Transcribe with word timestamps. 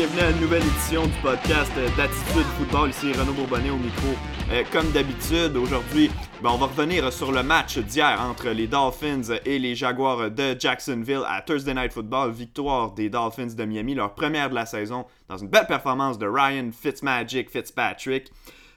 bienvenue 0.00 0.20
à 0.22 0.30
une 0.30 0.40
nouvelle 0.40 0.62
édition 0.62 1.04
du 1.04 1.12
podcast 1.20 1.70
d'Attitude 1.94 2.46
Football. 2.56 2.88
Ici 2.88 3.12
Renaud 3.12 3.34
Bourbonnet 3.34 3.68
au 3.68 3.76
micro. 3.76 4.06
Euh, 4.50 4.62
comme 4.72 4.90
d'habitude, 4.92 5.54
aujourd'hui, 5.58 6.10
ben, 6.42 6.48
on 6.54 6.56
va 6.56 6.68
revenir 6.68 7.12
sur 7.12 7.32
le 7.32 7.42
match 7.42 7.76
d'hier 7.76 8.18
entre 8.18 8.48
les 8.48 8.66
Dolphins 8.66 9.36
et 9.44 9.58
les 9.58 9.74
Jaguars 9.74 10.30
de 10.30 10.56
Jacksonville 10.58 11.20
à 11.28 11.42
Thursday 11.42 11.74
Night 11.74 11.92
Football. 11.92 12.32
Victoire 12.32 12.92
des 12.92 13.10
Dolphins 13.10 13.54
de 13.54 13.64
Miami, 13.66 13.94
leur 13.94 14.14
première 14.14 14.48
de 14.48 14.54
la 14.54 14.64
saison, 14.64 15.04
dans 15.28 15.36
une 15.36 15.48
belle 15.48 15.66
performance 15.66 16.16
de 16.16 16.26
Ryan 16.26 16.70
Fitzmagic 16.72 17.50
Fitzpatrick. 17.50 18.32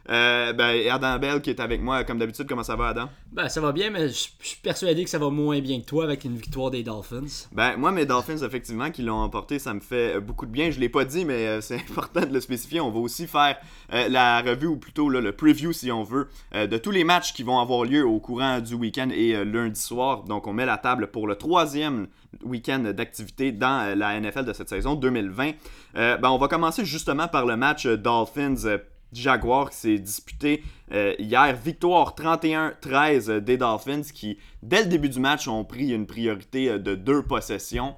Euh, 0.09 0.52
ben, 0.52 0.85
Adam 0.89 1.17
Bell 1.17 1.41
qui 1.41 1.49
est 1.49 1.59
avec 1.59 1.81
moi, 1.81 2.03
comme 2.03 2.20
d'habitude, 2.20 2.45
comment 2.48 2.63
ça 2.63 2.75
va, 2.75 2.88
Adam? 2.88 3.09
Ben, 3.31 3.48
ça 3.48 3.61
va 3.61 3.71
bien, 3.71 3.89
mais 3.89 4.09
je 4.09 4.13
suis 4.39 4.57
persuadé 4.61 5.03
que 5.03 5.09
ça 5.09 5.17
va 5.17 5.30
moins 5.30 5.59
bien 5.61 5.80
que 5.80 5.85
toi 5.85 6.03
avec 6.03 6.25
une 6.25 6.35
victoire 6.35 6.71
des 6.71 6.84
Dolphins. 6.84 7.48
Ben, 7.53 7.77
moi, 7.77 7.91
mes 7.91 8.05
Dolphins, 8.05 8.38
effectivement, 8.38 8.91
qui 8.91 9.02
l'ont 9.02 9.21
emporté, 9.21 9.59
ça 9.59 9.73
me 9.73 9.80
fait 9.80 10.20
beaucoup 10.20 10.45
de 10.45 10.52
bien. 10.52 10.71
Je 10.71 10.80
l'ai 10.80 10.89
pas 10.89 11.05
dit, 11.05 11.23
mais 11.23 11.47
euh, 11.47 11.61
c'est 11.61 11.75
important 11.75 12.21
de 12.21 12.34
le 12.34 12.41
spécifier. 12.41 12.81
On 12.81 12.91
va 12.91 12.99
aussi 12.99 13.27
faire 13.27 13.58
euh, 13.94 14.09
la 14.09 14.41
revue, 14.41 14.67
ou 14.67 14.77
plutôt 14.77 15.09
le 15.09 15.31
preview, 15.31 15.71
si 15.71 15.91
on 15.91 16.03
veut, 16.03 16.27
de 16.53 16.77
tous 16.77 16.91
les 16.91 17.03
matchs 17.03 17.33
qui 17.33 17.44
vont 17.44 17.59
avoir 17.59 17.85
lieu 17.85 18.05
au 18.05 18.20
courant 18.20 18.59
du 18.59 18.75
week-end 18.75 19.09
et 19.09 19.44
lundi 19.45 19.80
soir. 19.80 20.23
Donc, 20.23 20.47
on 20.47 20.53
met 20.53 20.66
la 20.66 20.77
table 20.77 21.08
pour 21.08 21.27
le 21.27 21.35
troisième 21.35 22.08
week-end 22.44 22.80
d'activité 22.80 23.52
dans 23.52 23.97
la 23.97 24.20
NFL 24.20 24.45
de 24.45 24.53
cette 24.53 24.70
saison 24.70 24.95
2020. 24.95 25.52
ben, 25.94 26.20
on 26.23 26.38
va 26.38 26.47
commencer 26.47 26.85
justement 26.85 27.27
par 27.27 27.45
le 27.45 27.55
match 27.58 27.88
Dolphins 27.88 28.80
Jaguar 29.14 29.69
qui 29.69 29.78
s'est 29.78 30.00
disputé 30.00 30.64
euh, 30.92 31.14
hier. 31.19 31.56
Victoire 31.56 32.16
31-13 32.16 33.39
des 33.39 33.58
Dolphins 33.58 34.03
qui, 34.14 34.38
dès 34.61 34.83
le 34.83 34.89
début 34.89 35.09
du 35.09 35.20
match, 35.20 35.47
ont 35.47 35.64
pris 35.64 35.92
une 35.92 36.05
priorité 36.05 36.70
euh, 36.70 36.80
de 36.80 36.95
deux 36.95 37.23
possessions. 37.23 37.95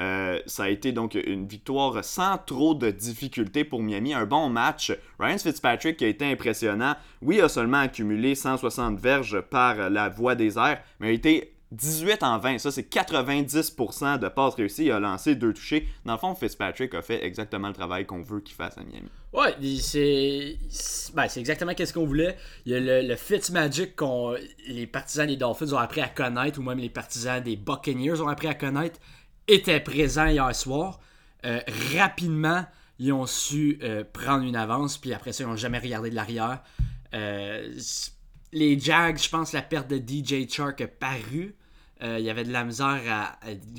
Euh, 0.00 0.40
ça 0.46 0.64
a 0.64 0.68
été 0.68 0.90
donc 0.90 1.14
une 1.14 1.46
victoire 1.46 2.04
sans 2.04 2.36
trop 2.38 2.74
de 2.74 2.90
difficultés 2.90 3.64
pour 3.64 3.82
Miami. 3.82 4.12
Un 4.12 4.26
bon 4.26 4.48
match. 4.48 4.92
Ryan 5.20 5.38
Fitzpatrick 5.38 6.02
a 6.02 6.08
été 6.08 6.24
impressionnant. 6.30 6.96
Oui, 7.22 7.40
a 7.40 7.48
seulement 7.48 7.78
accumulé 7.78 8.34
160 8.34 8.98
verges 8.98 9.40
par 9.40 9.90
la 9.90 10.08
voie 10.08 10.34
des 10.34 10.58
airs, 10.58 10.82
mais 10.98 11.08
a 11.08 11.12
été 11.12 11.53
18 11.74 12.22
en 12.22 12.38
20, 12.38 12.58
ça 12.58 12.70
c'est 12.70 12.92
90% 12.92 14.18
de 14.18 14.28
passes 14.28 14.54
réussies. 14.54 14.86
Il 14.86 14.92
a 14.92 15.00
lancé 15.00 15.34
deux 15.34 15.52
touchés. 15.52 15.88
Dans 16.04 16.12
le 16.12 16.18
fond, 16.18 16.34
Fitzpatrick 16.34 16.94
a 16.94 17.02
fait 17.02 17.24
exactement 17.24 17.68
le 17.68 17.74
travail 17.74 18.06
qu'on 18.06 18.22
veut 18.22 18.40
qu'il 18.40 18.54
fasse 18.54 18.78
à 18.78 18.82
Miami. 18.82 19.08
Ouais, 19.32 19.54
c'est 19.80 20.56
ben, 21.14 21.26
exactement 21.36 21.72
ce 21.76 21.92
qu'on 21.92 22.06
voulait. 22.06 22.36
Il 22.66 22.72
y 22.72 22.74
a 22.76 22.80
le, 22.80 23.06
le 23.06 23.16
Fitzmagic 23.16 23.96
qu'on 23.96 24.36
les 24.66 24.86
partisans 24.86 25.26
des 25.26 25.36
Dolphins 25.36 25.72
ont 25.72 25.78
appris 25.78 26.00
à 26.00 26.08
connaître, 26.08 26.58
ou 26.58 26.62
même 26.62 26.78
les 26.78 26.90
partisans 26.90 27.42
des 27.42 27.56
Buccaneers 27.56 28.20
ont 28.20 28.28
appris 28.28 28.48
à 28.48 28.54
connaître, 28.54 29.00
était 29.48 29.80
présent 29.80 30.26
hier 30.26 30.54
soir. 30.54 31.00
Euh, 31.44 31.60
rapidement, 31.96 32.64
ils 32.98 33.12
ont 33.12 33.26
su 33.26 33.78
euh, 33.82 34.04
prendre 34.04 34.44
une 34.44 34.56
avance, 34.56 34.98
puis 34.98 35.12
après 35.12 35.32
ça, 35.32 35.44
ils 35.44 35.46
n'ont 35.46 35.56
jamais 35.56 35.78
regardé 35.78 36.10
de 36.10 36.14
l'arrière. 36.14 36.62
Euh, 37.12 37.72
les 38.52 38.78
Jags, 38.78 39.18
je 39.18 39.28
pense, 39.28 39.52
la 39.52 39.62
perte 39.62 39.88
de 39.88 39.96
DJ 39.96 40.48
Chark 40.48 40.80
a 40.80 40.88
paru. 40.88 41.54
Euh, 42.04 42.18
il 42.18 42.24
y 42.24 42.30
avait 42.30 42.44
de 42.44 42.52
la 42.52 42.64
misère 42.64 43.00
à, 43.08 43.36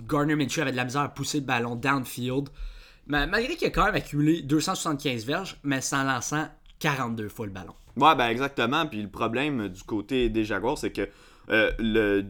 Garner 0.09 0.35
Minshew 0.35 0.61
avait 0.61 0.71
de 0.71 0.77
la 0.77 0.85
misère 0.85 1.01
à 1.01 1.09
pousser 1.09 1.39
le 1.39 1.45
ballon 1.45 1.75
downfield. 1.75 2.49
Mais, 3.07 3.27
malgré 3.27 3.55
qu'il 3.55 3.67
a 3.67 3.69
quand 3.69 3.85
même 3.85 3.95
accumulé 3.95 4.41
275 4.41 5.25
verges, 5.25 5.57
mais 5.63 5.81
sans 5.81 6.03
lançant 6.03 6.47
42 6.79 7.29
fois 7.29 7.45
le 7.45 7.51
ballon. 7.51 7.75
Ouais, 7.97 8.15
ben 8.15 8.27
exactement. 8.29 8.87
Puis 8.87 9.01
le 9.01 9.09
problème 9.09 9.69
du 9.69 9.83
côté 9.83 10.29
des 10.29 10.43
Jaguars, 10.43 10.77
c'est 10.77 10.91
que 10.91 11.07
euh, 11.49 11.71
le, 11.77 12.25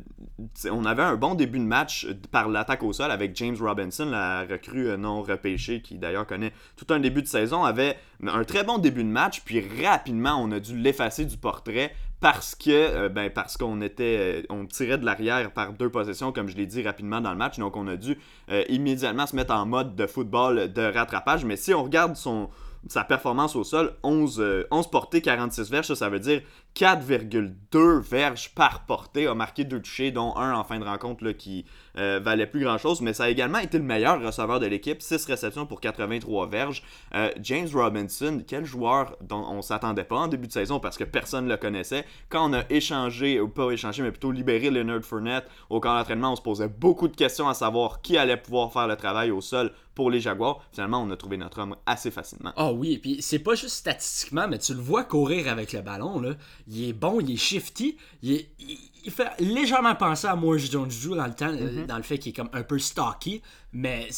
on 0.69 0.83
avait 0.85 1.03
un 1.03 1.15
bon 1.15 1.35
début 1.35 1.59
de 1.59 1.63
match 1.63 2.07
par 2.31 2.49
l'attaque 2.49 2.83
au 2.83 2.91
sol 2.91 3.11
avec 3.11 3.35
James 3.37 3.55
Robinson, 3.57 4.05
la 4.05 4.45
recrue 4.45 4.89
euh, 4.89 4.97
non 4.97 5.21
repêchée, 5.21 5.81
qui 5.81 5.97
d'ailleurs 5.97 6.27
connaît 6.27 6.51
tout 6.75 6.93
un 6.93 6.99
début 6.99 7.21
de 7.21 7.27
saison, 7.27 7.63
avait 7.63 7.97
un 8.25 8.43
très 8.43 8.63
bon 8.63 8.77
début 8.77 9.03
de 9.03 9.09
match, 9.09 9.41
puis 9.45 9.63
rapidement 9.83 10.35
on 10.41 10.51
a 10.51 10.59
dû 10.59 10.77
l'effacer 10.77 11.25
du 11.25 11.37
portrait 11.37 11.93
parce 12.25 12.55
que 12.55 12.71
euh, 12.71 13.07
ben 13.07 13.29
qu'on 13.59 13.81
était 13.81 14.17
euh, 14.19 14.41
on 14.49 14.65
tirait 14.65 14.97
de 14.97 15.05
l'arrière 15.05 15.51
par 15.51 15.73
deux 15.73 15.91
possessions 15.91 16.31
comme 16.31 16.47
je 16.47 16.57
l'ai 16.57 16.65
dit 16.65 16.81
rapidement 16.81 17.21
dans 17.21 17.29
le 17.29 17.37
match. 17.37 17.59
Donc 17.59 17.77
on 17.77 17.87
a 17.87 17.97
dû 17.97 18.17
euh, 18.49 18.63
immédiatement 18.67 19.27
se 19.27 19.35
mettre 19.35 19.53
en 19.53 19.67
mode 19.67 19.95
de 19.95 20.07
football 20.07 20.73
de 20.73 20.81
rattrapage. 20.81 21.45
Mais 21.45 21.55
si 21.55 21.71
on 21.75 21.83
regarde 21.83 22.17
sa 22.87 23.03
performance 23.03 23.55
au 23.55 23.63
sol 23.63 23.93
11, 24.01 24.65
11 24.71 24.89
portées 24.89 25.21
46 25.21 25.69
verges 25.69 25.85
ça, 25.85 25.95
ça 25.95 26.09
veut 26.09 26.19
dire 26.19 26.41
4,2 26.75 28.01
verges 28.01 28.53
par 28.53 28.85
portée, 28.85 29.27
a 29.27 29.33
marqué 29.33 29.63
deux 29.63 29.81
touchés, 29.81 30.11
dont 30.11 30.35
un 30.35 30.53
en 30.53 30.65
fin 30.65 30.77
de 30.77 30.83
rencontre 30.83 31.23
là, 31.23 31.33
qui 31.33 31.65
euh, 31.97 32.19
valait 32.21 32.47
plus 32.47 32.65
grand 32.65 32.77
chose, 32.77 32.99
mais 32.99 33.13
ça 33.13 33.23
a 33.23 33.29
également 33.29 33.59
été 33.59 33.77
le 33.77 33.85
meilleur 33.85 34.21
receveur 34.21 34.59
de 34.59 34.65
l'équipe, 34.65 35.01
6 35.01 35.25
réceptions 35.25 35.65
pour 35.65 35.79
83 35.79 36.47
verges. 36.47 36.83
Euh, 37.13 37.31
James 37.41 37.69
Robinson, 37.73 38.43
quel 38.45 38.65
joueur 38.65 39.15
dont 39.21 39.45
on 39.49 39.61
s'attendait 39.61 40.03
pas 40.03 40.17
en 40.17 40.27
début 40.27 40.47
de 40.47 40.51
saison 40.51 40.81
parce 40.81 40.97
que 40.97 41.05
personne 41.05 41.45
ne 41.45 41.51
le 41.51 41.57
connaissait. 41.57 42.05
Quand 42.27 42.49
on 42.49 42.53
a 42.53 42.63
échangé, 42.69 43.39
ou 43.39 43.47
pas 43.47 43.71
échangé, 43.71 44.03
mais 44.03 44.11
plutôt 44.11 44.31
libéré 44.31 44.69
Leonard 44.69 45.03
Fournette 45.03 45.47
au 45.69 45.79
camp 45.79 45.95
d'entraînement, 45.95 46.33
on 46.33 46.35
se 46.35 46.41
posait 46.41 46.67
beaucoup 46.67 47.07
de 47.07 47.15
questions 47.15 47.47
à 47.47 47.53
savoir 47.53 48.01
qui 48.01 48.17
allait 48.17 48.35
pouvoir 48.35 48.73
faire 48.73 48.87
le 48.87 48.97
travail 48.97 49.31
au 49.31 49.39
sol 49.39 49.71
pour 49.93 50.11
les 50.11 50.19
Jaguars. 50.19 50.59
Finalement, 50.73 51.01
on 51.01 51.09
a 51.09 51.15
trouvé 51.15 51.37
notre 51.37 51.59
homme 51.59 51.77
assez 51.85 52.11
facilement. 52.11 52.51
Ah 52.57 52.73
oui, 52.73 52.93
et 52.93 52.99
puis 52.99 53.21
c'est 53.21 53.39
pas 53.39 53.55
juste 53.55 53.75
statistiquement, 53.75 54.49
mais 54.49 54.59
tu 54.59 54.73
le 54.73 54.81
vois 54.81 55.05
courir 55.05 55.47
avec 55.47 55.71
le 55.71 55.81
ballon, 55.81 56.19
là 56.19 56.31
il 56.67 56.89
est 56.89 56.93
bon, 56.93 57.19
il 57.19 57.31
est 57.31 57.37
shifty, 57.37 57.97
il, 58.23 58.45
fait 59.09 59.29
légèrement 59.39 59.95
penser 59.95 60.27
à 60.27 60.35
Morris 60.35 60.69
Jones-Drew 60.71 61.15
dans 61.15 61.27
le 61.27 61.33
temps, 61.33 61.49
euh, 61.49 61.81
mhm. 61.81 61.85
dans 61.85 61.97
le 61.97 62.03
fait 62.03 62.17
qu'il 62.17 62.31
est 62.31 62.35
comme 62.35 62.49
un 62.53 62.63
peu 62.63 62.79
stocky, 62.79 63.41
mais 63.71 64.09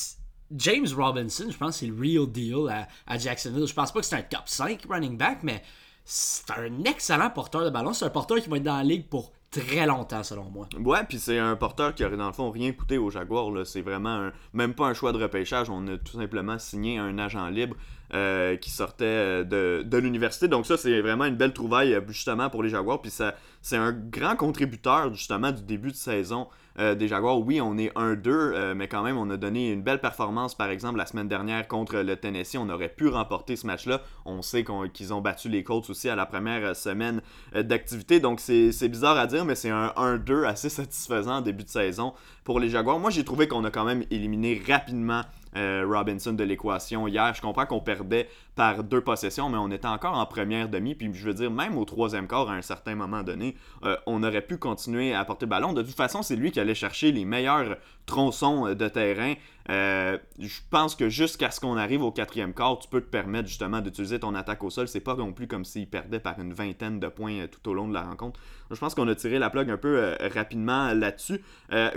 James 0.55 0.87
Robinson, 0.95 1.47
je 1.49 1.57
pense 1.57 1.71
que 1.71 1.79
c'est 1.79 1.87
le 1.87 1.99
real 1.99 2.31
deal 2.31 2.87
à, 3.05 3.17
Jacksonville. 3.17 3.67
Je 3.67 3.73
pense 3.73 3.91
pas 3.91 3.99
que 3.99 4.05
c'est 4.05 4.15
un 4.15 4.21
top 4.21 4.43
5 4.45 4.81
running 4.89 5.17
back, 5.17 5.39
mais 5.43 5.61
c'est 6.05 6.49
un 6.51 6.83
excellent 6.85 7.29
porteur 7.29 7.65
de 7.65 7.69
ballon. 7.69 7.93
C'est 7.93 8.05
un 8.05 8.09
porteur 8.09 8.37
qui 8.37 8.49
va 8.49 8.57
être 8.57 8.63
dans 8.63 8.77
la 8.77 8.83
ligue 8.83 9.07
pour 9.07 9.33
très 9.51 9.85
longtemps, 9.85 10.23
selon 10.23 10.45
moi. 10.45 10.69
Ouais, 10.79 11.03
puis 11.07 11.19
c'est 11.19 11.37
un 11.37 11.55
porteur 11.57 11.93
qui 11.95 12.05
aurait, 12.05 12.17
dans 12.17 12.27
le 12.27 12.33
fond, 12.33 12.49
rien 12.49 12.71
coûté 12.71 12.97
aux 12.97 13.09
Jaguars. 13.09 13.65
C'est 13.65 13.81
vraiment 13.81 14.29
même 14.53 14.73
pas 14.73 14.87
un 14.87 14.93
choix 14.93 15.11
de 15.11 15.21
repêchage. 15.21 15.69
On 15.69 15.85
a 15.87 15.97
tout 15.97 16.17
simplement 16.17 16.57
signé 16.59 16.97
un 16.97 17.17
agent 17.17 17.47
libre 17.47 17.75
euh, 18.13 18.55
qui 18.55 18.69
sortait 18.69 19.03
euh, 19.03 19.83
de, 19.83 19.97
l'université. 19.97 20.47
Donc 20.47 20.65
ça, 20.65 20.77
c'est 20.77 21.01
vraiment 21.01 21.25
une 21.25 21.35
belle 21.35 21.51
trouvaille 21.51 21.93
euh, 21.93 21.99
justement 22.07 22.49
pour 22.49 22.63
les 22.63 22.69
Jaguars. 22.69 23.01
Puis 23.01 23.11
ça, 23.11 23.35
c'est 23.61 23.75
un 23.75 23.91
grand 23.91 24.37
contributeur 24.37 25.13
justement 25.13 25.51
du 25.51 25.61
début 25.63 25.91
de 25.91 25.95
saison 25.97 26.47
des 26.77 27.07
Jaguars. 27.07 27.39
Oui, 27.39 27.59
on 27.59 27.75
est 27.75 27.91
1-2, 27.97 28.75
mais 28.75 28.87
quand 28.87 29.01
même, 29.01 29.17
on 29.17 29.27
a 29.31 29.37
donné 29.37 29.71
une 29.71 29.81
belle 29.81 29.99
performance, 29.99 30.53
par 30.53 30.69
exemple, 30.69 30.99
la 30.99 31.07
semaine 31.07 31.27
dernière 31.27 31.67
contre 31.67 31.97
le 31.97 32.15
Tennessee. 32.15 32.55
On 32.55 32.69
aurait 32.69 32.87
pu 32.87 33.07
remporter 33.07 33.55
ce 33.55 33.65
match-là. 33.65 34.03
On 34.25 34.43
sait 34.43 34.63
qu'ils 34.93 35.11
ont 35.11 35.19
battu 35.19 35.49
les 35.49 35.63
Colts 35.63 35.89
aussi 35.89 36.07
à 36.07 36.15
la 36.15 36.27
première 36.27 36.75
semaine 36.75 37.23
d'activité. 37.55 38.19
Donc 38.19 38.39
c'est, 38.39 38.89
bizarre 38.89 39.17
à 39.17 39.25
dire, 39.25 39.43
mais 39.43 39.55
c'est 39.55 39.71
un 39.71 39.87
1-2 39.97 40.45
assez 40.45 40.69
satisfaisant 40.69 41.37
en 41.37 41.41
début 41.41 41.63
de 41.63 41.69
saison 41.69 42.13
pour 42.43 42.59
les 42.59 42.69
Jaguars. 42.69 42.99
Moi, 42.99 43.09
j'ai 43.09 43.23
trouvé 43.23 43.47
qu'on 43.47 43.65
a 43.65 43.71
quand 43.71 43.83
même 43.83 44.03
éliminé 44.11 44.61
rapidement 44.67 45.23
euh, 45.57 45.85
Robinson 45.87 46.33
de 46.33 46.43
l'équation 46.43 47.07
hier. 47.07 47.33
Je 47.33 47.41
comprends 47.41 47.65
qu'on 47.65 47.79
perdait 47.79 48.29
par 48.55 48.83
deux 48.83 49.01
possessions, 49.01 49.49
mais 49.49 49.57
on 49.57 49.71
était 49.71 49.87
encore 49.87 50.17
en 50.17 50.25
première 50.25 50.69
demi. 50.69 50.95
Puis 50.95 51.11
je 51.13 51.25
veux 51.25 51.33
dire, 51.33 51.51
même 51.51 51.77
au 51.77 51.85
troisième 51.85 52.27
quart, 52.27 52.49
à 52.49 52.53
un 52.53 52.61
certain 52.61 52.95
moment 52.95 53.23
donné, 53.23 53.55
euh, 53.83 53.97
on 54.05 54.23
aurait 54.23 54.41
pu 54.41 54.57
continuer 54.57 55.13
à 55.13 55.25
porter 55.25 55.45
le 55.45 55.49
ballon. 55.49 55.73
De 55.73 55.81
toute 55.81 55.95
façon, 55.95 56.21
c'est 56.21 56.35
lui 56.35 56.51
qui 56.51 56.59
allait 56.59 56.75
chercher 56.75 57.11
les 57.11 57.25
meilleurs 57.25 57.77
tronçons 58.05 58.73
de 58.73 58.87
terrain. 58.87 59.33
Euh, 59.69 60.17
je 60.39 60.59
pense 60.69 60.95
que 60.95 61.09
jusqu'à 61.09 61.51
ce 61.51 61.59
qu'on 61.59 61.75
arrive 61.75 62.03
au 62.03 62.11
quatrième 62.11 62.53
quart, 62.53 62.79
tu 62.79 62.87
peux 62.87 63.01
te 63.01 63.09
permettre 63.09 63.49
justement 63.49 63.81
d'utiliser 63.81 64.19
ton 64.19 64.35
attaque 64.35 64.63
au 64.63 64.69
sol. 64.69 64.87
C'est 64.87 65.01
pas 65.01 65.15
non 65.15 65.33
plus 65.33 65.47
comme 65.47 65.65
s'il 65.65 65.89
perdait 65.89 66.19
par 66.19 66.39
une 66.39 66.53
vingtaine 66.53 66.99
de 66.99 67.07
points 67.07 67.47
tout 67.47 67.69
au 67.69 67.73
long 67.73 67.87
de 67.87 67.93
la 67.93 68.03
rencontre. 68.03 68.39
Je 68.71 68.79
pense 68.79 68.95
qu'on 68.95 69.07
a 69.07 69.15
tiré 69.15 69.39
la 69.39 69.49
plug 69.49 69.69
un 69.69 69.77
peu 69.77 70.15
rapidement 70.33 70.93
là-dessus. 70.93 71.41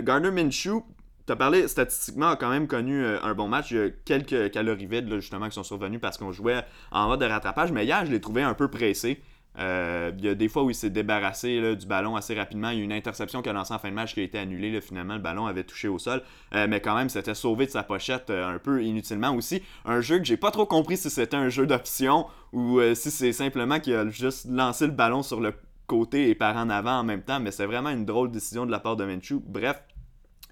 Gardner 0.01 0.31
Minshew, 0.31 0.83
tu 1.27 1.35
parlé, 1.35 1.67
statistiquement, 1.67 2.29
a 2.29 2.35
quand 2.35 2.49
même 2.49 2.67
connu 2.67 3.03
euh, 3.03 3.21
un 3.21 3.33
bon 3.33 3.47
match. 3.47 3.71
Il 3.71 3.77
y 3.77 3.79
a 3.79 3.89
quelques 3.89 4.51
calories 4.51 4.87
vides, 4.87 5.13
justement, 5.15 5.47
qui 5.47 5.55
sont 5.55 5.63
survenus 5.63 5.99
parce 6.01 6.17
qu'on 6.17 6.31
jouait 6.31 6.63
en 6.91 7.07
mode 7.07 7.19
de 7.19 7.25
rattrapage. 7.25 7.71
Mais 7.71 7.85
hier, 7.85 8.05
je 8.05 8.11
l'ai 8.11 8.21
trouvé 8.21 8.43
un 8.43 8.53
peu 8.53 8.69
pressé. 8.69 9.21
Euh, 9.59 10.11
il 10.17 10.23
y 10.23 10.29
a 10.29 10.35
des 10.35 10.47
fois 10.47 10.63
où 10.63 10.69
il 10.69 10.75
s'est 10.75 10.89
débarrassé 10.89 11.75
du 11.75 11.85
ballon 11.85 12.15
assez 12.15 12.33
rapidement. 12.33 12.69
Il 12.69 12.79
y 12.79 12.81
a 12.81 12.83
une 12.85 12.93
interception 12.93 13.41
qui 13.41 13.49
a 13.49 13.53
lancé 13.53 13.73
en 13.73 13.79
fin 13.79 13.89
de 13.89 13.95
match 13.95 14.13
qui 14.13 14.21
a 14.21 14.23
été 14.23 14.37
annulée. 14.37 14.79
finalement, 14.79 15.15
le 15.15 15.19
ballon 15.19 15.45
avait 15.45 15.65
touché 15.65 15.87
au 15.87 15.99
sol. 15.99 16.21
Euh, 16.55 16.67
mais 16.69 16.79
quand 16.79 16.95
même, 16.95 17.09
c'était 17.09 17.35
sauvé 17.35 17.65
de 17.65 17.71
sa 17.71 17.83
pochette 17.83 18.29
un 18.29 18.59
peu 18.59 18.83
inutilement 18.83 19.35
aussi. 19.35 19.61
Un 19.85 20.01
jeu 20.01 20.19
que 20.19 20.25
j'ai 20.25 20.37
pas 20.37 20.51
trop 20.51 20.65
compris 20.65 20.97
si 20.97 21.09
c'était 21.09 21.37
un 21.37 21.49
jeu 21.49 21.67
d'option 21.67 22.27
ou 22.53 22.79
si 22.93 23.11
c'est 23.11 23.33
simplement 23.33 23.79
qu'il 23.79 23.93
a 23.93 24.09
juste 24.09 24.47
lancé 24.49 24.85
le 24.85 24.93
ballon 24.93 25.21
sur 25.21 25.41
le 25.41 25.53
côté 25.87 26.29
et 26.29 26.35
par 26.35 26.55
en 26.55 26.69
avant 26.69 26.99
en 26.99 27.03
même 27.03 27.21
temps. 27.21 27.41
Mais 27.41 27.51
c'est 27.51 27.65
vraiment 27.65 27.89
une 27.89 28.05
drôle 28.05 28.31
décision 28.31 28.65
de 28.65 28.71
la 28.71 28.79
part 28.79 28.95
de 28.95 29.03
Minshew. 29.03 29.41
Bref, 29.45 29.83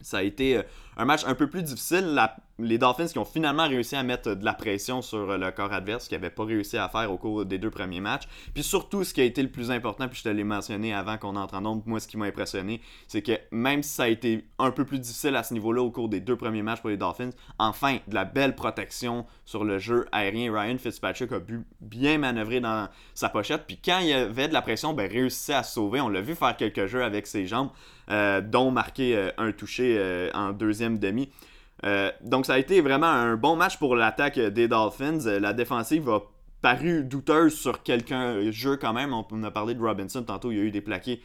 ça 0.02 0.20
a 0.20 0.24
été 0.24 0.58
euh, 0.58 0.64
un 1.00 1.06
match 1.06 1.24
un 1.26 1.34
peu 1.34 1.48
plus 1.48 1.64
difficile. 1.64 2.20
les 2.62 2.78
Dolphins 2.78 3.08
qui 3.08 3.18
ont 3.18 3.26
finalement 3.26 3.66
réussi 3.70 3.96
à 3.96 4.04
mettre 4.04 4.34
de 4.34 4.44
la 4.44 4.54
pression 4.54 5.02
sur 5.02 5.38
le 5.38 5.52
corps 5.52 5.72
adverse, 5.72 6.10
qui 6.10 6.14
n'avaient 6.14 6.30
pas 6.30 6.44
réussi 6.44 6.78
à 6.78 6.90
faire 6.90 7.10
au 7.10 7.18
cours 7.18 7.46
des 7.46 7.58
deux 7.58 7.70
premiers 7.70 8.02
matchs. 8.02 8.28
Puis 8.54 8.64
surtout, 8.64 9.06
ce 9.06 9.14
qui 9.14 9.22
a 9.22 9.24
été 9.24 9.42
le 9.42 9.48
plus 9.48 9.72
important, 9.72 10.10
puis 10.10 10.20
je 10.20 10.24
te 10.24 10.30
l'ai 10.30 10.44
mentionné 10.44 10.94
avant 10.94 11.18
qu'on 11.18 11.38
entre 11.38 11.56
en 11.56 11.62
nombre, 11.62 11.84
moi 11.86 12.02
ce 12.02 12.08
qui 12.08 12.18
m'a 12.18 12.26
impressionné, 12.26 12.82
c'est 13.08 13.22
que 13.22 13.32
même 13.52 13.82
si 13.82 13.92
ça 13.92 14.04
a 14.04 14.08
été 14.10 14.46
un 14.60 14.72
peu 14.72 14.84
plus 14.84 15.00
difficile 15.00 15.38
à 15.38 15.44
ce 15.44 15.54
niveau-là 15.54 15.82
au 15.82 15.90
cours 15.90 16.10
des 16.10 16.20
deux 16.20 16.36
premiers 16.36 16.64
matchs 16.64 16.82
pour 16.82 16.90
les 16.90 16.98
Dolphins, 16.98 17.30
enfin, 17.60 18.00
de 18.06 18.14
la 18.14 18.26
belle 18.26 18.54
protection 18.54 19.26
sur 19.46 19.64
le 19.64 19.80
jeu 19.80 20.06
aérien. 20.12 20.54
Ryan 20.54 20.78
Fitzpatrick 20.78 21.32
a 21.32 21.40
pu 21.40 21.62
bien 21.80 22.18
manœuvrer 22.18 22.60
dans 22.60 22.90
sa 23.14 23.30
pochette. 23.30 23.64
Puis 23.68 23.80
quand 23.84 24.00
il 24.00 24.08
y 24.08 24.14
avait 24.14 24.50
de 24.50 24.54
la 24.54 24.62
pression, 24.62 24.94
ben, 24.94 25.10
réussissait 25.10 25.54
à 25.54 25.64
sauver. 25.64 26.02
On 26.02 26.10
l'a 26.10 26.22
vu 26.22 26.36
faire 26.36 26.58
quelques 26.58 26.88
jeux 26.88 27.04
avec 27.04 27.26
ses 27.26 27.48
jambes, 27.48 27.70
euh, 28.12 28.42
dont 28.42 28.72
marquer 28.72 29.16
euh, 29.16 29.30
un 29.38 29.52
touché 29.52 29.96
euh, 29.98 30.32
en 30.34 30.52
deuxième 30.52 30.89
demi. 30.98 31.30
donc 32.24 32.46
ça 32.46 32.54
a 32.54 32.58
été 32.58 32.82
vraiment 32.82 33.08
un 33.08 33.36
bon 33.36 33.56
match 33.56 33.78
pour 33.78 33.96
l'attaque 33.96 34.40
des 34.40 34.68
Dolphins. 34.68 35.20
la 35.40 35.54
défensive 35.54 36.10
a 36.10 36.22
paru 36.62 37.04
douteuse 37.04 37.54
sur 37.54 37.84
quelqu'un 37.84 38.52
jeu 38.52 38.76
quand 38.76 38.94
même. 38.94 39.14
On 39.14 39.44
a 39.44 39.52
parlé 39.52 39.76
de 39.76 39.82
Robinson 39.82 40.24
tantôt, 40.24 40.52
il 40.52 40.58
y 40.58 40.62
a 40.62 40.64
eu 40.64 40.72
des 40.72 40.82
plaqués 40.82 41.22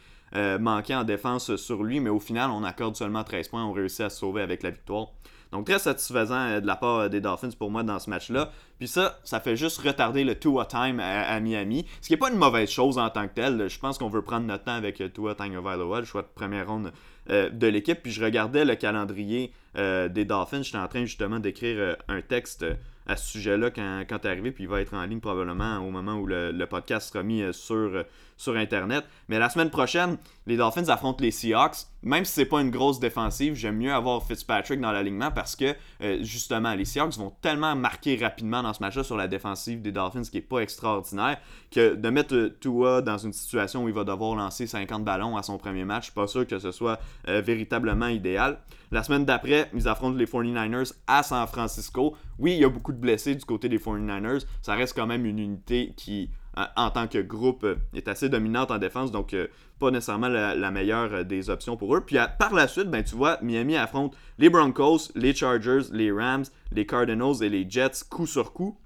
manqués 0.59 0.95
en 0.95 1.03
défense 1.03 1.55
sur 1.55 1.83
lui, 1.83 1.99
mais 1.99 2.09
au 2.09 2.19
final, 2.19 2.51
on 2.51 2.63
accorde 2.63 2.95
seulement 2.95 3.23
13 3.23 3.47
points. 3.49 3.65
On 3.65 3.73
réussit 3.73 4.01
à 4.01 4.09
se 4.09 4.19
sauver 4.19 4.41
avec 4.41 4.63
la 4.63 4.69
victoire. 4.69 5.07
Donc 5.55 5.67
très 5.67 5.79
satisfaisant 5.79 6.47
euh, 6.47 6.59
de 6.59 6.67
la 6.67 6.75
part 6.75 6.99
euh, 6.99 7.09
des 7.09 7.21
Dolphins 7.21 7.49
pour 7.57 7.71
moi 7.71 7.81
dans 7.83 7.97
ce 7.97 8.09
match-là. 8.09 8.51
Puis 8.77 8.89
ça, 8.89 9.19
ça 9.23 9.39
fait 9.39 9.55
juste 9.55 9.77
retarder 9.79 10.25
le 10.25 10.37
Tua 10.37 10.65
Time 10.65 10.99
à, 10.99 11.39
Miami. 11.39 11.85
Ce 12.01 12.07
qui 12.07 12.13
n'est 12.13 12.17
pas 12.17 12.29
une 12.29 12.37
mauvaise 12.37 12.69
chose 12.69 12.97
en 12.97 13.09
tant 13.09 13.25
que 13.27 13.35
tel. 13.35 13.69
Je 13.69 13.79
pense 13.79 13.97
qu'on 13.97 14.09
veut 14.09 14.21
prendre 14.21 14.45
notre 14.45 14.65
temps 14.65 14.73
avec 14.73 14.99
euh, 14.99 15.07
Tua 15.07 15.33
Tagovailoa, 15.33 16.01
le 16.01 16.05
choix 16.05 16.23
de 16.23 16.27
première 16.33 16.67
ronde 16.67 16.91
de 17.29 17.67
l'équipe. 17.67 18.01
Puis 18.01 18.11
je 18.11 18.23
regardais 18.23 18.65
le 18.65 18.75
calendrier 18.75 19.51
des 19.75 20.25
Dolphins. 20.25 20.61
J'étais 20.63 20.77
en 20.77 20.87
train 20.87 21.05
justement 21.05 21.39
d'écrire 21.39 21.97
un 22.07 22.21
texte 22.21 22.65
à 23.07 23.15
ce 23.15 23.31
sujet-là 23.31 23.69
quand, 23.69 24.03
quand 24.09 24.19
tu 24.19 24.27
es 24.27 24.29
arrivé, 24.31 24.51
puis 24.51 24.63
il 24.63 24.69
va 24.69 24.81
être 24.81 24.93
en 24.93 25.05
ligne 25.05 25.19
probablement 25.19 25.77
au 25.79 25.91
moment 25.91 26.15
où 26.15 26.25
le, 26.25 26.65
podcast 26.65 27.11
sera 27.11 27.23
mis 27.23 27.43
sur, 27.53 28.03
sur 28.37 28.55
Internet. 28.55 29.05
Mais 29.29 29.39
la 29.39 29.49
semaine 29.49 29.69
prochaine, 29.69 30.17
les 30.47 30.57
Dolphins 30.57 30.89
affrontent 30.89 31.23
les 31.23 31.31
Seahawks. 31.31 31.87
Même 32.03 32.25
si 32.25 32.33
c'est 32.33 32.45
pas 32.45 32.61
une 32.61 32.69
grosse 32.69 32.99
défensive, 32.99 33.55
j'aime 33.55 33.77
mieux 33.77 33.93
avoir 33.93 34.23
Fitzpatrick 34.23 34.79
dans 34.79 34.91
l'alignement 34.91 35.31
parce 35.31 35.55
que 35.55 35.75
euh, 36.01 36.19
justement, 36.21 36.73
les 36.75 36.85
Seahawks 36.85 37.17
vont 37.17 37.33
tellement 37.41 37.75
marquer 37.75 38.15
rapidement 38.17 38.61
dans 38.61 38.73
ce 38.73 38.81
match-là 38.81 39.03
sur 39.03 39.17
la 39.17 39.27
défensive 39.27 39.81
des 39.81 39.91
Dolphins 39.91 40.21
qui 40.21 40.37
est 40.37 40.41
pas 40.41 40.59
extraordinaire 40.59 41.39
que 41.71 41.95
de 41.95 42.09
mettre 42.09 42.35
euh, 42.35 42.57
Tua 42.59 43.01
dans 43.01 43.17
une 43.17 43.33
situation 43.33 43.83
où 43.83 43.87
il 43.87 43.93
va 43.93 44.03
devoir 44.03 44.35
lancer 44.35 44.67
50 44.67 45.03
ballons 45.03 45.35
à 45.35 45.43
son 45.43 45.57
premier 45.57 45.83
match, 45.83 46.03
je 46.03 46.05
suis 46.11 46.13
pas 46.15 46.27
sûr 46.27 46.45
que 46.45 46.59
ce 46.59 46.71
soit 46.71 46.99
euh, 47.27 47.41
véritablement 47.41 48.07
idéal. 48.07 48.59
La 48.91 49.01
semaine 49.03 49.25
d'après, 49.25 49.69
ils 49.73 49.87
affrontent 49.87 50.15
les 50.15 50.25
49ers 50.25 50.93
à 51.07 51.23
San 51.23 51.45
Francisco. 51.47 52.15
Oui, 52.37 52.53
il 52.53 52.59
y 52.59 52.65
a 52.65 52.69
beaucoup 52.69 52.93
de 52.93 52.97
blessés 52.97 53.33
du 53.35 53.43
côté 53.43 53.67
des 53.67 53.79
49ers. 53.79 54.45
Ça 54.61 54.75
reste 54.75 54.95
quand 54.95 55.07
même 55.07 55.25
une 55.25 55.39
unité 55.39 55.93
qui 55.97 56.29
en 56.75 56.89
tant 56.89 57.07
que 57.07 57.19
groupe 57.19 57.65
est 57.93 58.07
assez 58.07 58.29
dominante 58.29 58.71
en 58.71 58.77
défense, 58.77 59.11
donc 59.11 59.35
pas 59.79 59.91
nécessairement 59.91 60.29
la, 60.29 60.71
meilleure 60.71 61.25
des 61.25 61.49
options 61.49 61.77
pour 61.77 61.95
eux. 61.95 62.01
Puis 62.01 62.17
par 62.39 62.53
la 62.53 62.67
suite, 62.67 62.89
ben, 62.89 63.03
tu 63.03 63.15
vois, 63.15 63.39
Miami 63.41 63.75
affronte 63.75 64.15
les 64.37 64.49
Broncos, 64.49 65.11
les 65.15 65.33
Chargers, 65.33 65.91
les 65.91 66.11
Rams, 66.11 66.45
les 66.71 66.85
Cardinals 66.85 67.41
et 67.41 67.49
les 67.49 67.69
Jets 67.69 68.05
coup 68.09 68.27
sur 68.27 68.53
coup. 68.53 68.77